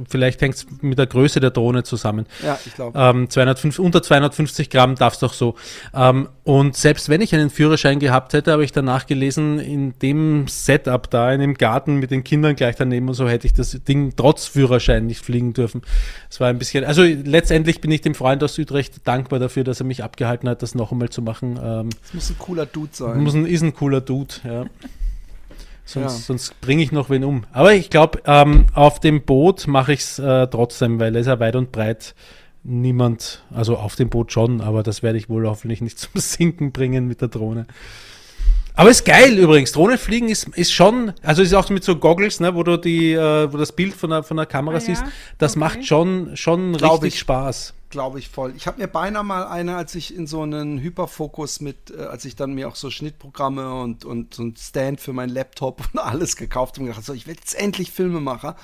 vielleicht 0.07 0.41
hängt 0.41 0.55
es 0.55 0.67
mit 0.81 0.97
der 0.99 1.07
Größe 1.07 1.39
der 1.39 1.51
Drohne 1.51 1.83
zusammen. 1.83 2.25
Ja, 2.43 2.59
ich 2.65 2.75
glaube. 2.75 2.97
Ähm, 2.99 3.29
205, 3.29 3.79
unter 3.79 4.03
250 4.03 4.69
Gramm 4.69 4.95
darf 4.95 5.13
es 5.13 5.19
doch 5.19 5.33
so. 5.33 5.55
Ähm, 5.93 6.27
und 6.43 6.75
selbst 6.75 7.07
wenn 7.07 7.21
ich 7.21 7.33
einen 7.33 7.49
Führerschein 7.49 7.99
gehabt 7.99 8.33
hätte, 8.33 8.51
habe 8.51 8.65
ich 8.65 8.73
danach 8.73 9.05
gelesen, 9.05 9.59
in 9.59 9.97
dem 9.99 10.47
Setup 10.49 11.09
da, 11.09 11.31
in 11.31 11.39
dem 11.39 11.53
Garten 11.53 11.95
mit 11.97 12.11
den 12.11 12.23
Kindern 12.23 12.55
gleich 12.55 12.75
daneben 12.75 13.07
und 13.07 13.13
so, 13.13 13.29
hätte 13.29 13.47
ich 13.47 13.53
das 13.53 13.71
Ding 13.87 14.13
trotz 14.15 14.45
Führerschein 14.45 15.05
nicht 15.07 15.23
fliegen 15.23 15.53
dürfen. 15.53 15.83
Es 16.29 16.39
war 16.41 16.49
ein 16.49 16.59
bisschen, 16.59 16.83
also 16.83 17.03
letztendlich 17.03 17.79
bin 17.79 17.91
ich 17.91 18.01
dem 18.01 18.13
Freund 18.13 18.43
aus 18.43 18.59
Utrecht 18.59 19.07
dankbar 19.07 19.39
dafür, 19.39 19.63
dass 19.63 19.79
er 19.79 19.85
mich 19.85 20.03
abgehalten 20.03 20.49
hat, 20.49 20.61
das 20.61 20.75
noch 20.75 20.91
einmal 20.91 21.09
zu 21.09 21.21
machen. 21.21 21.57
Ähm, 21.63 21.89
Das 22.01 22.13
muss 22.13 22.29
ein 22.29 22.37
cooler 22.37 22.65
Dude 22.65 22.89
sein. 22.91 23.23
muss 23.23 23.33
ein, 23.33 23.45
ist 23.45 23.61
ein 23.61 23.73
cooler 23.73 24.01
Dude, 24.01 24.33
ja. 24.43 24.65
Sonst, 25.85 26.03
Ja. 26.03 26.09
sonst 26.09 26.61
bringe 26.61 26.81
ich 26.81 26.93
noch 26.93 27.09
wen 27.09 27.25
um. 27.25 27.43
Aber 27.51 27.73
ich 27.73 27.89
glaube, 27.89 28.21
ähm, 28.25 28.67
auf 28.73 29.01
dem 29.01 29.23
Boot 29.23 29.67
mache 29.67 29.91
ich 29.91 29.99
es 29.99 30.17
äh, 30.17 30.47
trotzdem, 30.47 30.97
weil 30.97 31.13
es 31.17 31.27
ja 31.27 31.41
weit 31.41 31.57
und 31.57 31.73
breit 31.73 32.15
niemand, 32.63 33.43
also 33.53 33.75
auf 33.75 33.97
dem 33.97 34.09
Boot 34.09 34.31
schon, 34.31 34.61
aber 34.61 34.81
das 34.81 35.03
werde 35.03 35.17
ich 35.17 35.27
wohl 35.27 35.45
hoffentlich 35.45 35.81
nicht 35.81 35.99
zum 35.99 36.11
Sinken 36.15 36.71
bringen 36.71 37.05
mit 37.05 37.19
der 37.19 37.27
Drohne. 37.27 37.65
Aber 38.75 38.89
ist 38.89 39.05
geil 39.05 39.37
übrigens. 39.37 39.71
Drohnenfliegen 39.71 40.29
ist, 40.29 40.47
ist 40.55 40.73
schon, 40.73 41.13
also 41.21 41.41
ist 41.43 41.53
auch 41.53 41.69
mit 41.69 41.83
so 41.83 41.95
Goggles, 41.95 42.39
ne, 42.39 42.55
wo 42.55 42.63
du 42.63 42.77
die, 42.77 43.13
äh, 43.13 43.51
wo 43.53 43.57
das 43.57 43.71
Bild 43.71 43.93
von 43.93 44.09
der, 44.09 44.23
von 44.23 44.37
der 44.37 44.45
Kamera 44.47 44.77
Ah, 44.77 44.79
siehst. 44.79 45.03
Das 45.37 45.51
Okay. 45.51 45.59
macht 45.59 45.85
schon, 45.85 46.35
schon 46.35 46.73
Glaub 46.73 47.01
richtig 47.03 47.13
ich. 47.15 47.19
Spaß. 47.19 47.73
glaube 47.91 48.17
ich 48.17 48.29
voll. 48.29 48.53
Ich 48.57 48.65
habe 48.65 48.81
mir 48.81 48.87
beinahe 48.87 49.23
mal 49.23 49.45
eine, 49.45 49.75
als 49.75 49.93
ich 49.93 50.15
in 50.15 50.25
so 50.25 50.41
einen 50.41 50.79
Hyperfokus 50.79 51.61
mit, 51.61 51.91
äh, 51.95 52.01
als 52.05 52.25
ich 52.25 52.35
dann 52.35 52.53
mir 52.55 52.67
auch 52.67 52.75
so 52.75 52.89
Schnittprogramme 52.89 53.75
und, 53.75 54.05
und 54.05 54.33
so 54.33 54.41
ein 54.43 54.55
Stand 54.57 54.99
für 54.99 55.13
meinen 55.13 55.29
Laptop 55.29 55.83
und 55.93 55.99
alles 55.99 56.35
gekauft 56.35 56.75
habe 56.75 56.81
und 56.81 56.87
gedacht, 56.87 57.05
so, 57.05 57.13
ich 57.13 57.27
will 57.27 57.35
jetzt 57.35 57.53
endlich 57.53 57.91
Filmemacher. 57.91 58.55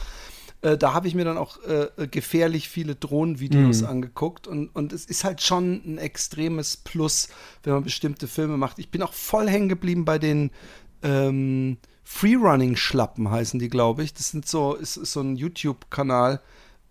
Äh, 0.62 0.78
da 0.78 0.94
habe 0.94 1.08
ich 1.08 1.16
mir 1.16 1.26
dann 1.26 1.38
auch 1.38 1.58
äh, 1.64 2.08
gefährlich 2.08 2.70
viele 2.70 2.96
Drohnenvideos 2.96 3.84
angeguckt 3.84 4.48
und, 4.48 4.70
und 4.70 4.92
es 4.94 5.06
ist 5.06 5.24
halt 5.24 5.42
schon 5.42 5.82
ein 5.86 5.98
extremes 5.98 6.78
Plus, 6.78 7.30
wenn 7.64 7.74
man 7.74 7.84
bestimmte 7.84 8.28
Filme 8.28 8.58
macht. 8.58 8.80
Ich 8.80 8.92
bin 8.92 9.02
auch 9.02 9.14
voll 9.14 9.50
hängen 9.50 9.70
geblieben 9.70 10.06
bei 10.06 10.20
den 10.20 10.52
ähm, 11.02 11.78
Freerunning-Schlappen 12.04 13.30
heißen 13.30 13.60
die, 13.60 13.70
glaube 13.70 14.04
ich. 14.04 14.16
Das 14.16 14.30
sind 14.30 14.48
so, 14.48 14.74
ist, 14.74 14.98
ist 14.98 15.14
so 15.14 15.22
ein 15.22 15.36
YouTube-Kanal, 15.36 16.42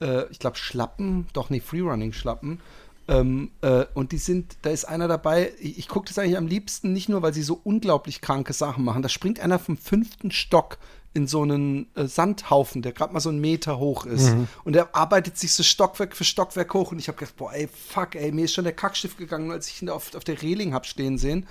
äh, 0.01 0.31
ich 0.31 0.39
glaube 0.39 0.57
Schlappen, 0.57 1.27
doch 1.33 1.51
nicht 1.51 1.67
Freerunning-Schlappen. 1.67 2.61
Ähm, 3.09 3.51
äh, 3.63 3.87
und 3.95 4.13
die 4.13 4.19
sind, 4.19 4.57
da 4.63 4.71
ist 4.71 4.85
einer 4.85 5.09
dabei, 5.09 5.53
ich, 5.59 5.79
ich 5.79 5.89
gucke 5.89 6.07
das 6.07 6.19
eigentlich 6.19 6.37
am 6.37 6.47
liebsten 6.47 6.93
nicht 6.93 7.09
nur, 7.09 7.21
weil 7.21 7.35
sie 7.35 7.43
so 7.43 7.61
unglaublich 7.65 8.21
kranke 8.21 8.53
Sachen 8.53 8.85
machen. 8.85 9.03
Da 9.03 9.09
springt 9.09 9.41
einer 9.41 9.59
vom 9.59 9.77
fünften 9.77 10.31
Stock 10.31 10.79
in 11.15 11.27
so 11.27 11.43
einen 11.43 11.89
äh, 11.95 12.07
Sandhaufen, 12.07 12.83
der 12.83 12.93
gerade 12.93 13.13
mal 13.13 13.21
so 13.21 13.31
einen 13.31 13.41
Meter 13.41 13.79
hoch 13.79 14.07
ist. 14.07 14.35
Und 14.65 14.77
er 14.77 14.95
arbeitet 14.95 15.39
sich 15.39 15.53
so 15.53 15.63
Stockwerk 15.63 16.15
für 16.15 16.25
Stockwerk 16.25 16.73
hoch. 16.75 16.93
Und 16.93 16.99
ich 16.99 17.09
habe 17.09 17.19
gedacht, 17.19 17.37
boah, 17.37 17.53
ey, 17.53 17.69
fuck, 17.69 18.15
ey, 18.15 18.31
mir 18.31 18.45
ist 18.45 18.55
schon 18.55 18.65
der 18.65 18.75
Kackstift 18.75 19.19
gegangen, 19.19 19.51
als 19.51 19.69
ich 19.69 19.83
ihn 19.83 19.87
da 19.87 19.95
auf, 19.95 20.15
auf 20.15 20.25
der 20.25 20.41
Reling 20.43 20.75
hab 20.75 20.87
stehen 20.87 21.19
sehen. 21.19 21.47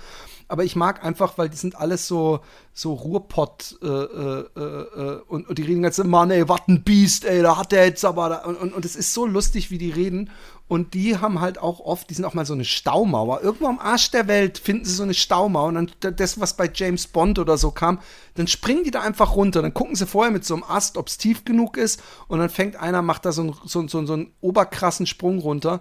Aber 0.46 0.64
ich 0.64 0.76
mag 0.76 1.04
einfach, 1.04 1.36
weil 1.36 1.50
die 1.50 1.56
sind 1.56 1.76
alles 1.76 2.06
so, 2.06 2.40
so 2.72 2.94
Ruhrpott 2.94 3.78
äh, 3.82 3.86
äh, 3.86 4.44
äh, 4.56 5.20
und, 5.28 5.48
und 5.48 5.58
die 5.58 5.62
reden 5.62 5.82
ganz 5.82 5.98
Mann, 5.98 6.30
ey, 6.30 6.48
was 6.48 6.60
ein 6.68 6.84
Biest, 6.84 7.24
ey, 7.26 7.42
da 7.42 7.58
hat 7.58 7.72
der 7.72 7.84
jetzt 7.84 8.04
aber. 8.04 8.28
Da, 8.30 8.36
und, 8.44 8.56
und, 8.56 8.72
und 8.72 8.84
es 8.84 8.96
ist 8.96 9.12
so 9.12 9.26
lustig, 9.26 9.70
wie 9.70 9.78
die 9.78 9.90
reden. 9.90 10.30
Und 10.68 10.92
die 10.92 11.16
haben 11.16 11.40
halt 11.40 11.58
auch 11.58 11.80
oft, 11.80 12.10
die 12.10 12.14
sind 12.14 12.26
auch 12.26 12.34
mal 12.34 12.44
so 12.44 12.52
eine 12.52 12.64
Staumauer. 12.66 13.40
Irgendwo 13.42 13.66
am 13.68 13.78
Arsch 13.78 14.10
der 14.10 14.28
Welt 14.28 14.58
finden 14.58 14.84
sie 14.84 14.92
so 14.92 15.02
eine 15.02 15.14
Staumauer. 15.14 15.68
Und 15.68 15.96
dann 16.00 16.14
das, 16.16 16.38
was 16.40 16.54
bei 16.58 16.70
James 16.72 17.06
Bond 17.06 17.38
oder 17.38 17.56
so 17.56 17.70
kam, 17.70 18.00
dann 18.34 18.46
springen 18.48 18.84
die 18.84 18.90
da 18.90 19.00
einfach 19.00 19.34
runter. 19.34 19.62
Dann 19.62 19.72
gucken 19.72 19.96
sie 19.96 20.06
vorher 20.06 20.30
mit 20.30 20.44
so 20.44 20.52
einem 20.54 20.64
Ast, 20.64 20.98
ob 20.98 21.08
es 21.08 21.16
tief 21.16 21.44
genug 21.46 21.78
ist. 21.78 22.02
Und 22.28 22.38
dann 22.38 22.50
fängt 22.50 22.76
einer, 22.76 23.00
macht 23.00 23.24
da 23.24 23.32
so, 23.32 23.42
einen- 23.42 23.54
so, 23.64 23.88
so, 23.88 24.04
so 24.04 24.12
einen 24.12 24.32
oberkrassen 24.42 25.06
Sprung 25.06 25.38
runter. 25.38 25.80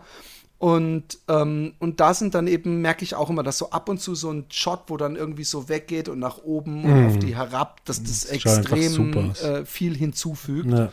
Und, 0.59 1.19
ähm, 1.27 1.73
und 1.77 1.99
da 1.99 2.15
sind 2.15 2.33
dann 2.33 2.47
eben, 2.47 2.81
merke 2.81 3.03
ich 3.03 3.13
auch 3.13 3.29
immer, 3.29 3.43
dass 3.43 3.59
so 3.59 3.69
ab 3.69 3.89
und 3.89 3.99
zu 4.01 4.15
so 4.15 4.31
ein 4.31 4.45
Shot, 4.51 4.85
wo 4.87 4.97
dann 4.97 5.15
irgendwie 5.15 5.43
so 5.43 5.69
weggeht 5.69 6.09
und 6.09 6.17
nach 6.17 6.39
oben 6.39 6.83
und 6.83 7.05
auf 7.07 7.19
die 7.19 7.35
herab, 7.35 7.85
dass 7.85 8.01
das 8.01 8.21
Das 8.21 8.29
extrem 8.31 8.93
äh, 9.43 9.65
viel 9.65 9.95
hinzufügt. 9.95 10.71
Ja. 10.71 10.89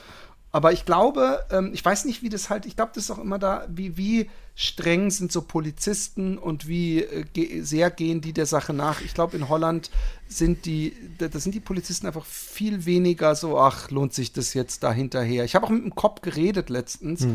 Aber 0.55 0.73
ich 0.73 0.85
glaube, 0.85 1.45
ähm, 1.51 1.73
ich 1.75 1.85
weiß 1.85 2.05
nicht, 2.05 2.23
wie 2.23 2.29
das 2.29 2.49
halt, 2.49 2.65
ich 2.65 2.77
glaube, 2.77 2.93
das 2.95 3.07
ist 3.07 3.11
auch 3.11 3.19
immer 3.19 3.41
da, 3.41 3.67
wie, 3.69 3.97
wie 3.97 4.31
streng 4.55 5.11
sind 5.11 5.33
so 5.33 5.43
Polizisten 5.43 6.39
und 6.39 6.69
wie 6.69 7.01
äh, 7.03 7.25
ge 7.33 7.63
sehr 7.63 7.91
gehen 7.91 8.21
die 8.21 8.33
der 8.33 8.47
Sache 8.47 8.73
nach. 8.73 9.01
Ich 9.01 9.15
glaube, 9.15 9.37
in 9.37 9.49
Holland 9.49 9.91
sind 10.29 10.65
die, 10.65 10.95
da, 11.19 11.29
sind 11.41 11.57
die 11.57 11.61
Polizisten 11.61 12.07
einfach 12.07 12.25
viel 12.25 12.85
weniger 12.85 13.35
so, 13.35 13.59
ach, 13.59 13.91
lohnt 13.91 14.15
sich 14.15 14.33
das 14.33 14.55
jetzt 14.55 14.85
da 14.85 14.93
hinterher. 14.93 15.45
Ich 15.45 15.57
habe 15.57 15.67
auch 15.67 15.71
mit 15.71 15.83
einem 15.83 15.97
Cop 15.97 16.23
geredet 16.23 16.71
letztens 16.71 17.27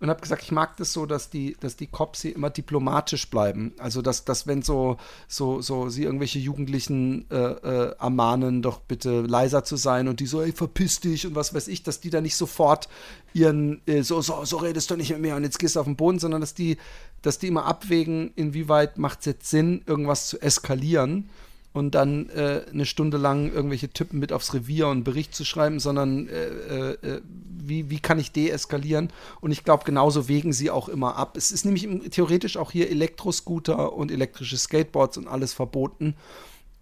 und 0.00 0.10
habe 0.10 0.20
gesagt, 0.20 0.42
ich 0.42 0.52
mag 0.52 0.76
das 0.76 0.92
so, 0.92 1.06
dass 1.06 1.30
die, 1.30 1.56
dass 1.60 1.76
die 1.76 1.86
Cops 1.86 2.22
hier 2.22 2.34
immer 2.34 2.50
diplomatisch 2.50 3.30
bleiben. 3.30 3.72
Also 3.78 4.02
dass, 4.02 4.24
dass 4.24 4.46
wenn 4.46 4.62
so, 4.62 4.96
so, 5.28 5.60
so 5.60 5.88
sie 5.88 6.04
irgendwelche 6.04 6.38
Jugendlichen 6.38 7.30
äh, 7.30 7.36
äh, 7.36 7.96
ermahnen, 7.98 8.62
doch 8.62 8.80
bitte 8.80 9.22
leiser 9.22 9.64
zu 9.64 9.76
sein 9.76 10.08
und 10.08 10.20
die 10.20 10.26
so, 10.26 10.42
ey, 10.42 10.52
verpiss 10.52 11.00
dich 11.00 11.26
und 11.26 11.34
was 11.34 11.54
weiß 11.54 11.68
ich, 11.68 11.82
dass 11.82 12.00
die 12.00 12.10
da 12.10 12.20
nicht 12.20 12.36
sofort 12.36 12.88
ihren, 13.32 13.80
äh, 13.86 14.02
so, 14.02 14.20
so, 14.20 14.44
so 14.44 14.56
redest 14.58 14.90
du 14.90 14.96
nicht 14.96 15.10
mit 15.10 15.20
mir 15.20 15.36
und 15.36 15.44
jetzt 15.44 15.58
gehst 15.58 15.76
du 15.76 15.80
auf 15.80 15.86
den 15.86 15.96
Boden, 15.96 16.18
sondern 16.18 16.40
dass 16.40 16.54
die, 16.54 16.76
dass 17.22 17.38
die 17.38 17.48
immer 17.48 17.64
abwägen, 17.64 18.32
inwieweit 18.36 18.98
macht 18.98 19.20
es 19.20 19.26
jetzt 19.26 19.48
Sinn, 19.48 19.82
irgendwas 19.86 20.26
zu 20.26 20.40
eskalieren 20.40 21.30
und 21.74 21.96
dann 21.96 22.30
äh, 22.30 22.62
eine 22.72 22.86
Stunde 22.86 23.18
lang 23.18 23.52
irgendwelche 23.52 23.90
Typen 23.90 24.20
mit 24.20 24.32
aufs 24.32 24.54
Revier 24.54 24.86
und 24.88 25.02
Bericht 25.02 25.34
zu 25.34 25.44
schreiben, 25.44 25.80
sondern 25.80 26.28
äh, 26.28 26.46
äh, 26.46 26.92
äh, 27.02 27.20
wie, 27.66 27.90
wie 27.90 27.98
kann 27.98 28.18
ich 28.20 28.30
deeskalieren? 28.30 29.10
Und 29.40 29.50
ich 29.50 29.64
glaube, 29.64 29.84
genauso 29.84 30.28
wägen 30.28 30.52
sie 30.52 30.70
auch 30.70 30.88
immer 30.88 31.16
ab. 31.16 31.36
Es 31.36 31.50
ist 31.50 31.64
nämlich 31.64 31.88
theoretisch 32.10 32.56
auch 32.56 32.70
hier 32.70 32.90
Elektroscooter 32.90 33.92
und 33.92 34.12
elektrische 34.12 34.56
Skateboards 34.56 35.18
und 35.18 35.26
alles 35.26 35.52
verboten. 35.52 36.14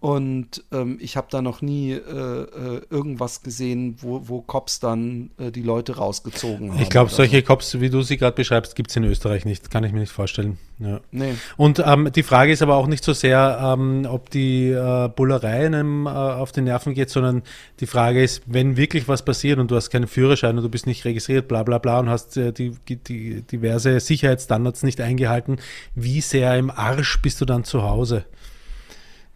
Und 0.03 0.65
ähm, 0.73 0.99
ich 1.01 1.17
habe 1.17 1.29
da 1.31 1.43
noch 1.43 1.63
nie 1.63 1.93
äh, 1.93 1.97
äh, 1.97 2.81
irgendwas 2.91 3.45
gesehen, 3.45 3.99
wo, 4.01 4.23
wo 4.27 4.41
Cops 4.41 4.81
dann 4.81 5.31
äh, 5.39 5.53
die 5.53 5.63
Leute 5.63 5.95
rausgezogen 5.95 6.73
haben. 6.73 6.83
Ich 6.83 6.91
glaube, 6.91 7.13
solche 7.13 7.41
Cops, 7.45 7.79
wie 7.79 7.89
du 7.89 8.03
sie 8.03 8.17
gerade 8.17 8.35
beschreibst, 8.35 8.75
gibt 8.75 8.91
es 8.91 8.97
in 8.97 9.05
Österreich 9.05 9.45
nicht. 9.45 9.71
Kann 9.71 9.85
ich 9.85 9.93
mir 9.93 10.01
nicht 10.01 10.11
vorstellen. 10.11 10.59
Ja. 10.81 11.01
Nee. 11.13 11.35
Und 11.57 11.81
ähm, 11.87 12.11
die 12.13 12.25
Frage 12.25 12.51
ist 12.51 12.63
aber 12.63 12.79
auch 12.79 12.89
nicht 12.89 13.05
so 13.05 13.13
sehr, 13.13 13.61
ähm, 13.63 14.05
ob 14.11 14.29
die 14.31 14.71
äh, 14.71 15.09
Bullerei 15.09 15.67
einem 15.67 16.07
äh, 16.07 16.09
auf 16.09 16.51
die 16.51 16.63
Nerven 16.63 16.95
geht, 16.95 17.09
sondern 17.09 17.45
die 17.79 17.87
Frage 17.87 18.25
ist, 18.25 18.43
wenn 18.47 18.77
wirklich 18.77 19.07
was 19.07 19.25
passiert 19.25 19.61
und 19.61 19.71
du 19.71 19.77
hast 19.77 19.91
keinen 19.91 20.09
Führerschein 20.09 20.57
und 20.57 20.65
du 20.65 20.69
bist 20.69 20.89
nicht 20.89 21.05
registriert, 21.05 21.47
bla 21.47 21.63
bla 21.63 21.79
bla 21.79 22.01
und 22.01 22.11
hast 22.11 22.37
äh, 22.37 22.53
die, 22.53 22.73
die 22.89 23.43
diverse 23.43 24.01
Sicherheitsstandards 24.01 24.83
nicht 24.83 25.01
eingehalten, 25.01 25.59
wie 25.95 26.21
sehr 26.21 26.59
im 26.59 26.73
Arsch 26.73 27.23
bist 27.23 27.41
du 27.41 27.45
dann 27.45 27.63
zu 27.63 27.85
Hause? 27.85 28.25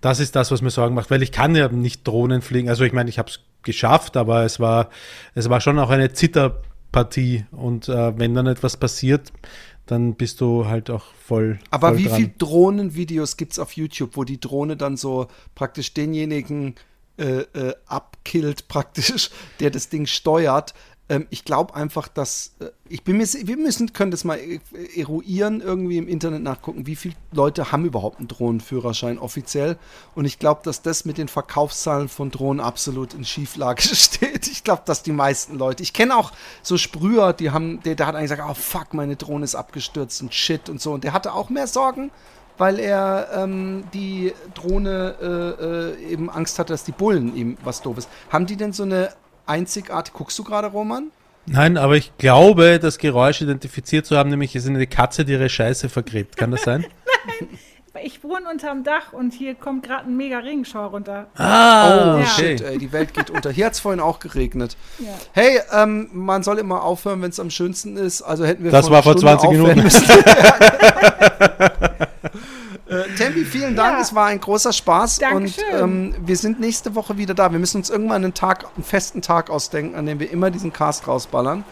Das 0.00 0.20
ist 0.20 0.36
das, 0.36 0.50
was 0.50 0.62
mir 0.62 0.70
Sorgen 0.70 0.94
macht, 0.94 1.10
weil 1.10 1.22
ich 1.22 1.32
kann 1.32 1.54
ja 1.56 1.68
nicht 1.68 2.06
Drohnen 2.06 2.42
fliegen. 2.42 2.68
Also 2.68 2.84
ich 2.84 2.92
meine, 2.92 3.10
ich 3.10 3.18
habe 3.18 3.30
es 3.30 3.40
geschafft, 3.62 4.16
aber 4.16 4.44
es 4.44 4.60
war, 4.60 4.90
es 5.34 5.48
war 5.48 5.60
schon 5.60 5.78
auch 5.78 5.90
eine 5.90 6.12
Zitterpartie. 6.12 7.46
Und 7.50 7.88
äh, 7.88 8.18
wenn 8.18 8.34
dann 8.34 8.46
etwas 8.46 8.76
passiert, 8.76 9.32
dann 9.86 10.14
bist 10.14 10.40
du 10.40 10.66
halt 10.66 10.90
auch 10.90 11.04
voll. 11.24 11.58
Aber 11.70 11.88
voll 11.88 11.98
wie 11.98 12.04
dran. 12.04 12.16
viel 12.16 12.34
Drohnenvideos 12.38 13.36
gibt 13.36 13.52
es 13.52 13.58
auf 13.58 13.72
YouTube, 13.72 14.16
wo 14.16 14.24
die 14.24 14.40
Drohne 14.40 14.76
dann 14.76 14.96
so 14.96 15.28
praktisch 15.54 15.94
denjenigen 15.94 16.74
äh, 17.18 17.40
äh, 17.40 17.74
abkillt, 17.86 18.68
praktisch, 18.68 19.30
der 19.60 19.70
das 19.70 19.88
Ding 19.88 20.06
steuert? 20.06 20.74
Ähm, 21.08 21.26
ich 21.30 21.44
glaube 21.44 21.74
einfach, 21.74 22.08
dass 22.08 22.54
äh, 22.58 22.66
ich 22.88 23.04
bin 23.04 23.18
mir, 23.18 23.26
wir 23.26 23.56
müssen 23.56 23.92
können 23.92 24.10
das 24.10 24.24
mal 24.24 24.38
äh, 24.38 24.60
eruieren, 24.96 25.60
irgendwie 25.60 25.98
im 25.98 26.08
Internet 26.08 26.42
nachgucken, 26.42 26.86
wie 26.86 26.96
viele 26.96 27.14
Leute 27.32 27.70
haben 27.70 27.84
überhaupt 27.84 28.18
einen 28.18 28.28
Drohnenführerschein 28.28 29.18
offiziell? 29.18 29.76
Und 30.14 30.24
ich 30.24 30.38
glaube, 30.38 30.62
dass 30.64 30.82
das 30.82 31.04
mit 31.04 31.18
den 31.18 31.28
Verkaufszahlen 31.28 32.08
von 32.08 32.30
Drohnen 32.30 32.60
absolut 32.60 33.14
in 33.14 33.24
Schieflage 33.24 33.82
steht. 33.94 34.48
Ich 34.48 34.64
glaube, 34.64 34.82
dass 34.84 35.02
die 35.02 35.12
meisten 35.12 35.56
Leute, 35.56 35.82
ich 35.82 35.92
kenne 35.92 36.16
auch 36.16 36.32
so 36.62 36.76
Sprüher, 36.76 37.32
die 37.32 37.50
haben, 37.50 37.80
der, 37.82 37.94
der 37.94 38.06
hat 38.06 38.14
eigentlich 38.16 38.30
gesagt, 38.30 38.50
oh 38.50 38.54
fuck, 38.54 38.94
meine 38.94 39.16
Drohne 39.16 39.44
ist 39.44 39.54
abgestürzt 39.54 40.22
und 40.22 40.34
shit 40.34 40.68
und 40.68 40.80
so. 40.80 40.92
Und 40.92 41.04
der 41.04 41.12
hatte 41.12 41.34
auch 41.34 41.50
mehr 41.50 41.68
Sorgen, 41.68 42.10
weil 42.58 42.80
er 42.80 43.28
ähm, 43.34 43.84
die 43.92 44.32
Drohne 44.54 45.94
äh, 46.00 46.04
äh, 46.04 46.12
eben 46.12 46.30
Angst 46.30 46.58
hatte, 46.58 46.72
dass 46.72 46.84
die 46.84 46.92
Bullen 46.92 47.36
ihm 47.36 47.58
was 47.62 47.82
doofes. 47.82 48.08
Haben 48.30 48.46
die 48.46 48.56
denn 48.56 48.72
so 48.72 48.82
eine 48.82 49.10
einzigartige, 49.46 50.16
guckst 50.16 50.38
du 50.38 50.44
gerade, 50.44 50.68
Roman? 50.68 51.10
Nein, 51.46 51.76
aber 51.76 51.96
ich 51.96 52.16
glaube, 52.18 52.80
das 52.80 52.98
Geräusch 52.98 53.40
identifiziert 53.40 54.04
zu 54.04 54.16
haben, 54.16 54.30
nämlich 54.30 54.56
es 54.56 54.64
ist 54.64 54.68
eine 54.70 54.86
Katze, 54.86 55.24
die 55.24 55.32
ihre 55.32 55.48
Scheiße 55.48 55.88
vergräbt. 55.88 56.36
Kann 56.36 56.50
das 56.50 56.62
sein? 56.62 56.84
Ich 58.04 58.22
wohne 58.22 58.50
unterm 58.52 58.84
Dach 58.84 59.14
und 59.14 59.32
hier 59.32 59.54
kommt 59.54 59.82
gerade 59.82 60.04
ein 60.06 60.18
mega 60.18 60.38
Regenschauer 60.40 60.88
runter. 60.90 61.28
Ah, 61.34 62.16
Oh 62.16 62.18
Ja. 62.18 62.26
shit, 62.26 62.60
ey, 62.60 62.76
die 62.76 62.92
Welt 62.92 63.14
geht 63.14 63.30
unter. 63.30 63.50
Hier 63.50 63.64
hat 63.64 63.72
es 63.72 63.80
vorhin 63.80 64.00
auch 64.00 64.18
geregnet. 64.18 64.76
Ja. 64.98 65.06
Hey, 65.32 65.60
ähm, 65.72 66.10
man 66.12 66.42
soll 66.42 66.58
immer 66.58 66.82
aufhören, 66.82 67.22
wenn 67.22 67.30
es 67.30 67.40
am 67.40 67.48
schönsten 67.48 67.96
ist. 67.96 68.20
Also 68.20 68.44
hätten 68.44 68.64
wir 68.64 68.70
Das 68.70 68.88
vor 68.88 68.96
war 68.96 69.02
vor 69.02 69.12
einer 69.12 69.38
Stunde 69.38 69.88
20 69.88 69.88
Minuten. 69.88 69.88
Tempi, 73.16 73.44
vielen 73.44 73.76
Dank. 73.76 73.96
Ja. 73.96 74.00
Es 74.02 74.14
war 74.14 74.26
ein 74.26 74.40
großer 74.40 74.72
Spaß. 74.72 75.18
Dankeschön. 75.18 75.64
Und 75.74 75.80
ähm, 75.80 76.14
wir 76.24 76.36
sind 76.36 76.60
nächste 76.60 76.94
Woche 76.94 77.16
wieder 77.18 77.34
da. 77.34 77.50
Wir 77.52 77.58
müssen 77.58 77.78
uns 77.78 77.90
irgendwann 77.90 78.24
einen 78.24 78.34
Tag, 78.34 78.64
einen 78.76 78.84
festen 78.84 79.22
Tag 79.22 79.50
ausdenken, 79.50 79.94
an 79.96 80.06
dem 80.06 80.20
wir 80.20 80.30
immer 80.30 80.50
diesen 80.50 80.72
Cast 80.72 81.06
rausballern. 81.08 81.64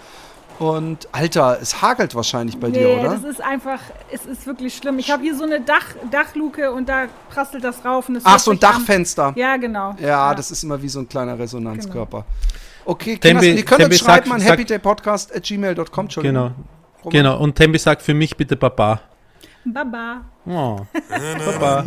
Und 0.61 1.09
Alter, 1.11 1.59
es 1.61 1.83
hagelt 1.83 2.15
wahrscheinlich 2.15 2.59
bei 2.59 2.71
dir, 2.71 2.81
Nee, 2.87 3.01
oder? 3.01 3.11
das 3.15 3.25
ist 3.25 3.41
einfach, 3.43 3.81
es 4.13 4.25
ist 4.25 4.47
wirklich 4.47 4.77
schlimm. 4.77 5.01
Ich 5.01 5.11
habe 5.11 5.21
hier 5.25 5.35
so 5.37 5.43
eine 5.43 5.61
Dach, 5.61 5.85
Dachluke 6.13 6.71
und 6.71 6.89
da 6.89 7.07
prasselt 7.31 7.65
das 7.65 7.85
rauf. 7.85 8.09
Und 8.09 8.17
es 8.17 8.23
Ach, 8.25 8.39
so 8.39 8.53
ein 8.53 8.59
sich 8.59 8.69
an. 8.69 8.75
Dachfenster. 8.75 9.33
Ja, 9.35 9.57
genau. 9.57 9.97
Ja, 10.01 10.33
das 10.33 10.53
ist 10.53 10.63
immer 10.63 10.81
wie 10.81 10.89
so 10.89 11.01
ein 11.01 11.09
kleiner 11.09 11.37
Resonanzkörper. 11.39 12.25
Okay, 12.85 13.15
Tempi- 13.15 13.21
Kinders, 13.21 13.45
ihr 13.45 13.65
könnt 13.65 13.81
Tempi, 13.81 13.95
uns 13.97 13.99
schreiben 14.05 14.27
sag- 14.31 14.35
an 14.41 14.45
happydaypodcast.gmail.com. 14.47 16.09
Genau. 16.23 16.51
Genau. 17.11 17.39
Und 17.39 17.55
Tembi 17.57 17.79
sagt 17.79 18.03
für 18.03 18.15
mich 18.15 18.37
bitte 18.37 18.55
Papa. 18.57 18.75
Baba. 18.95 19.01
Oh. 20.47 20.87
Papa. 21.45 21.85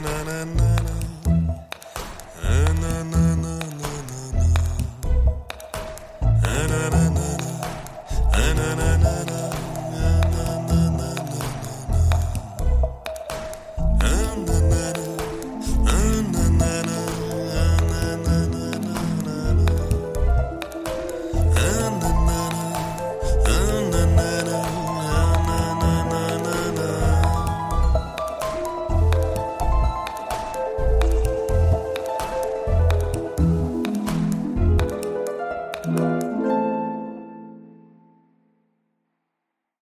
na, 0.00 0.44
na. 0.44 0.73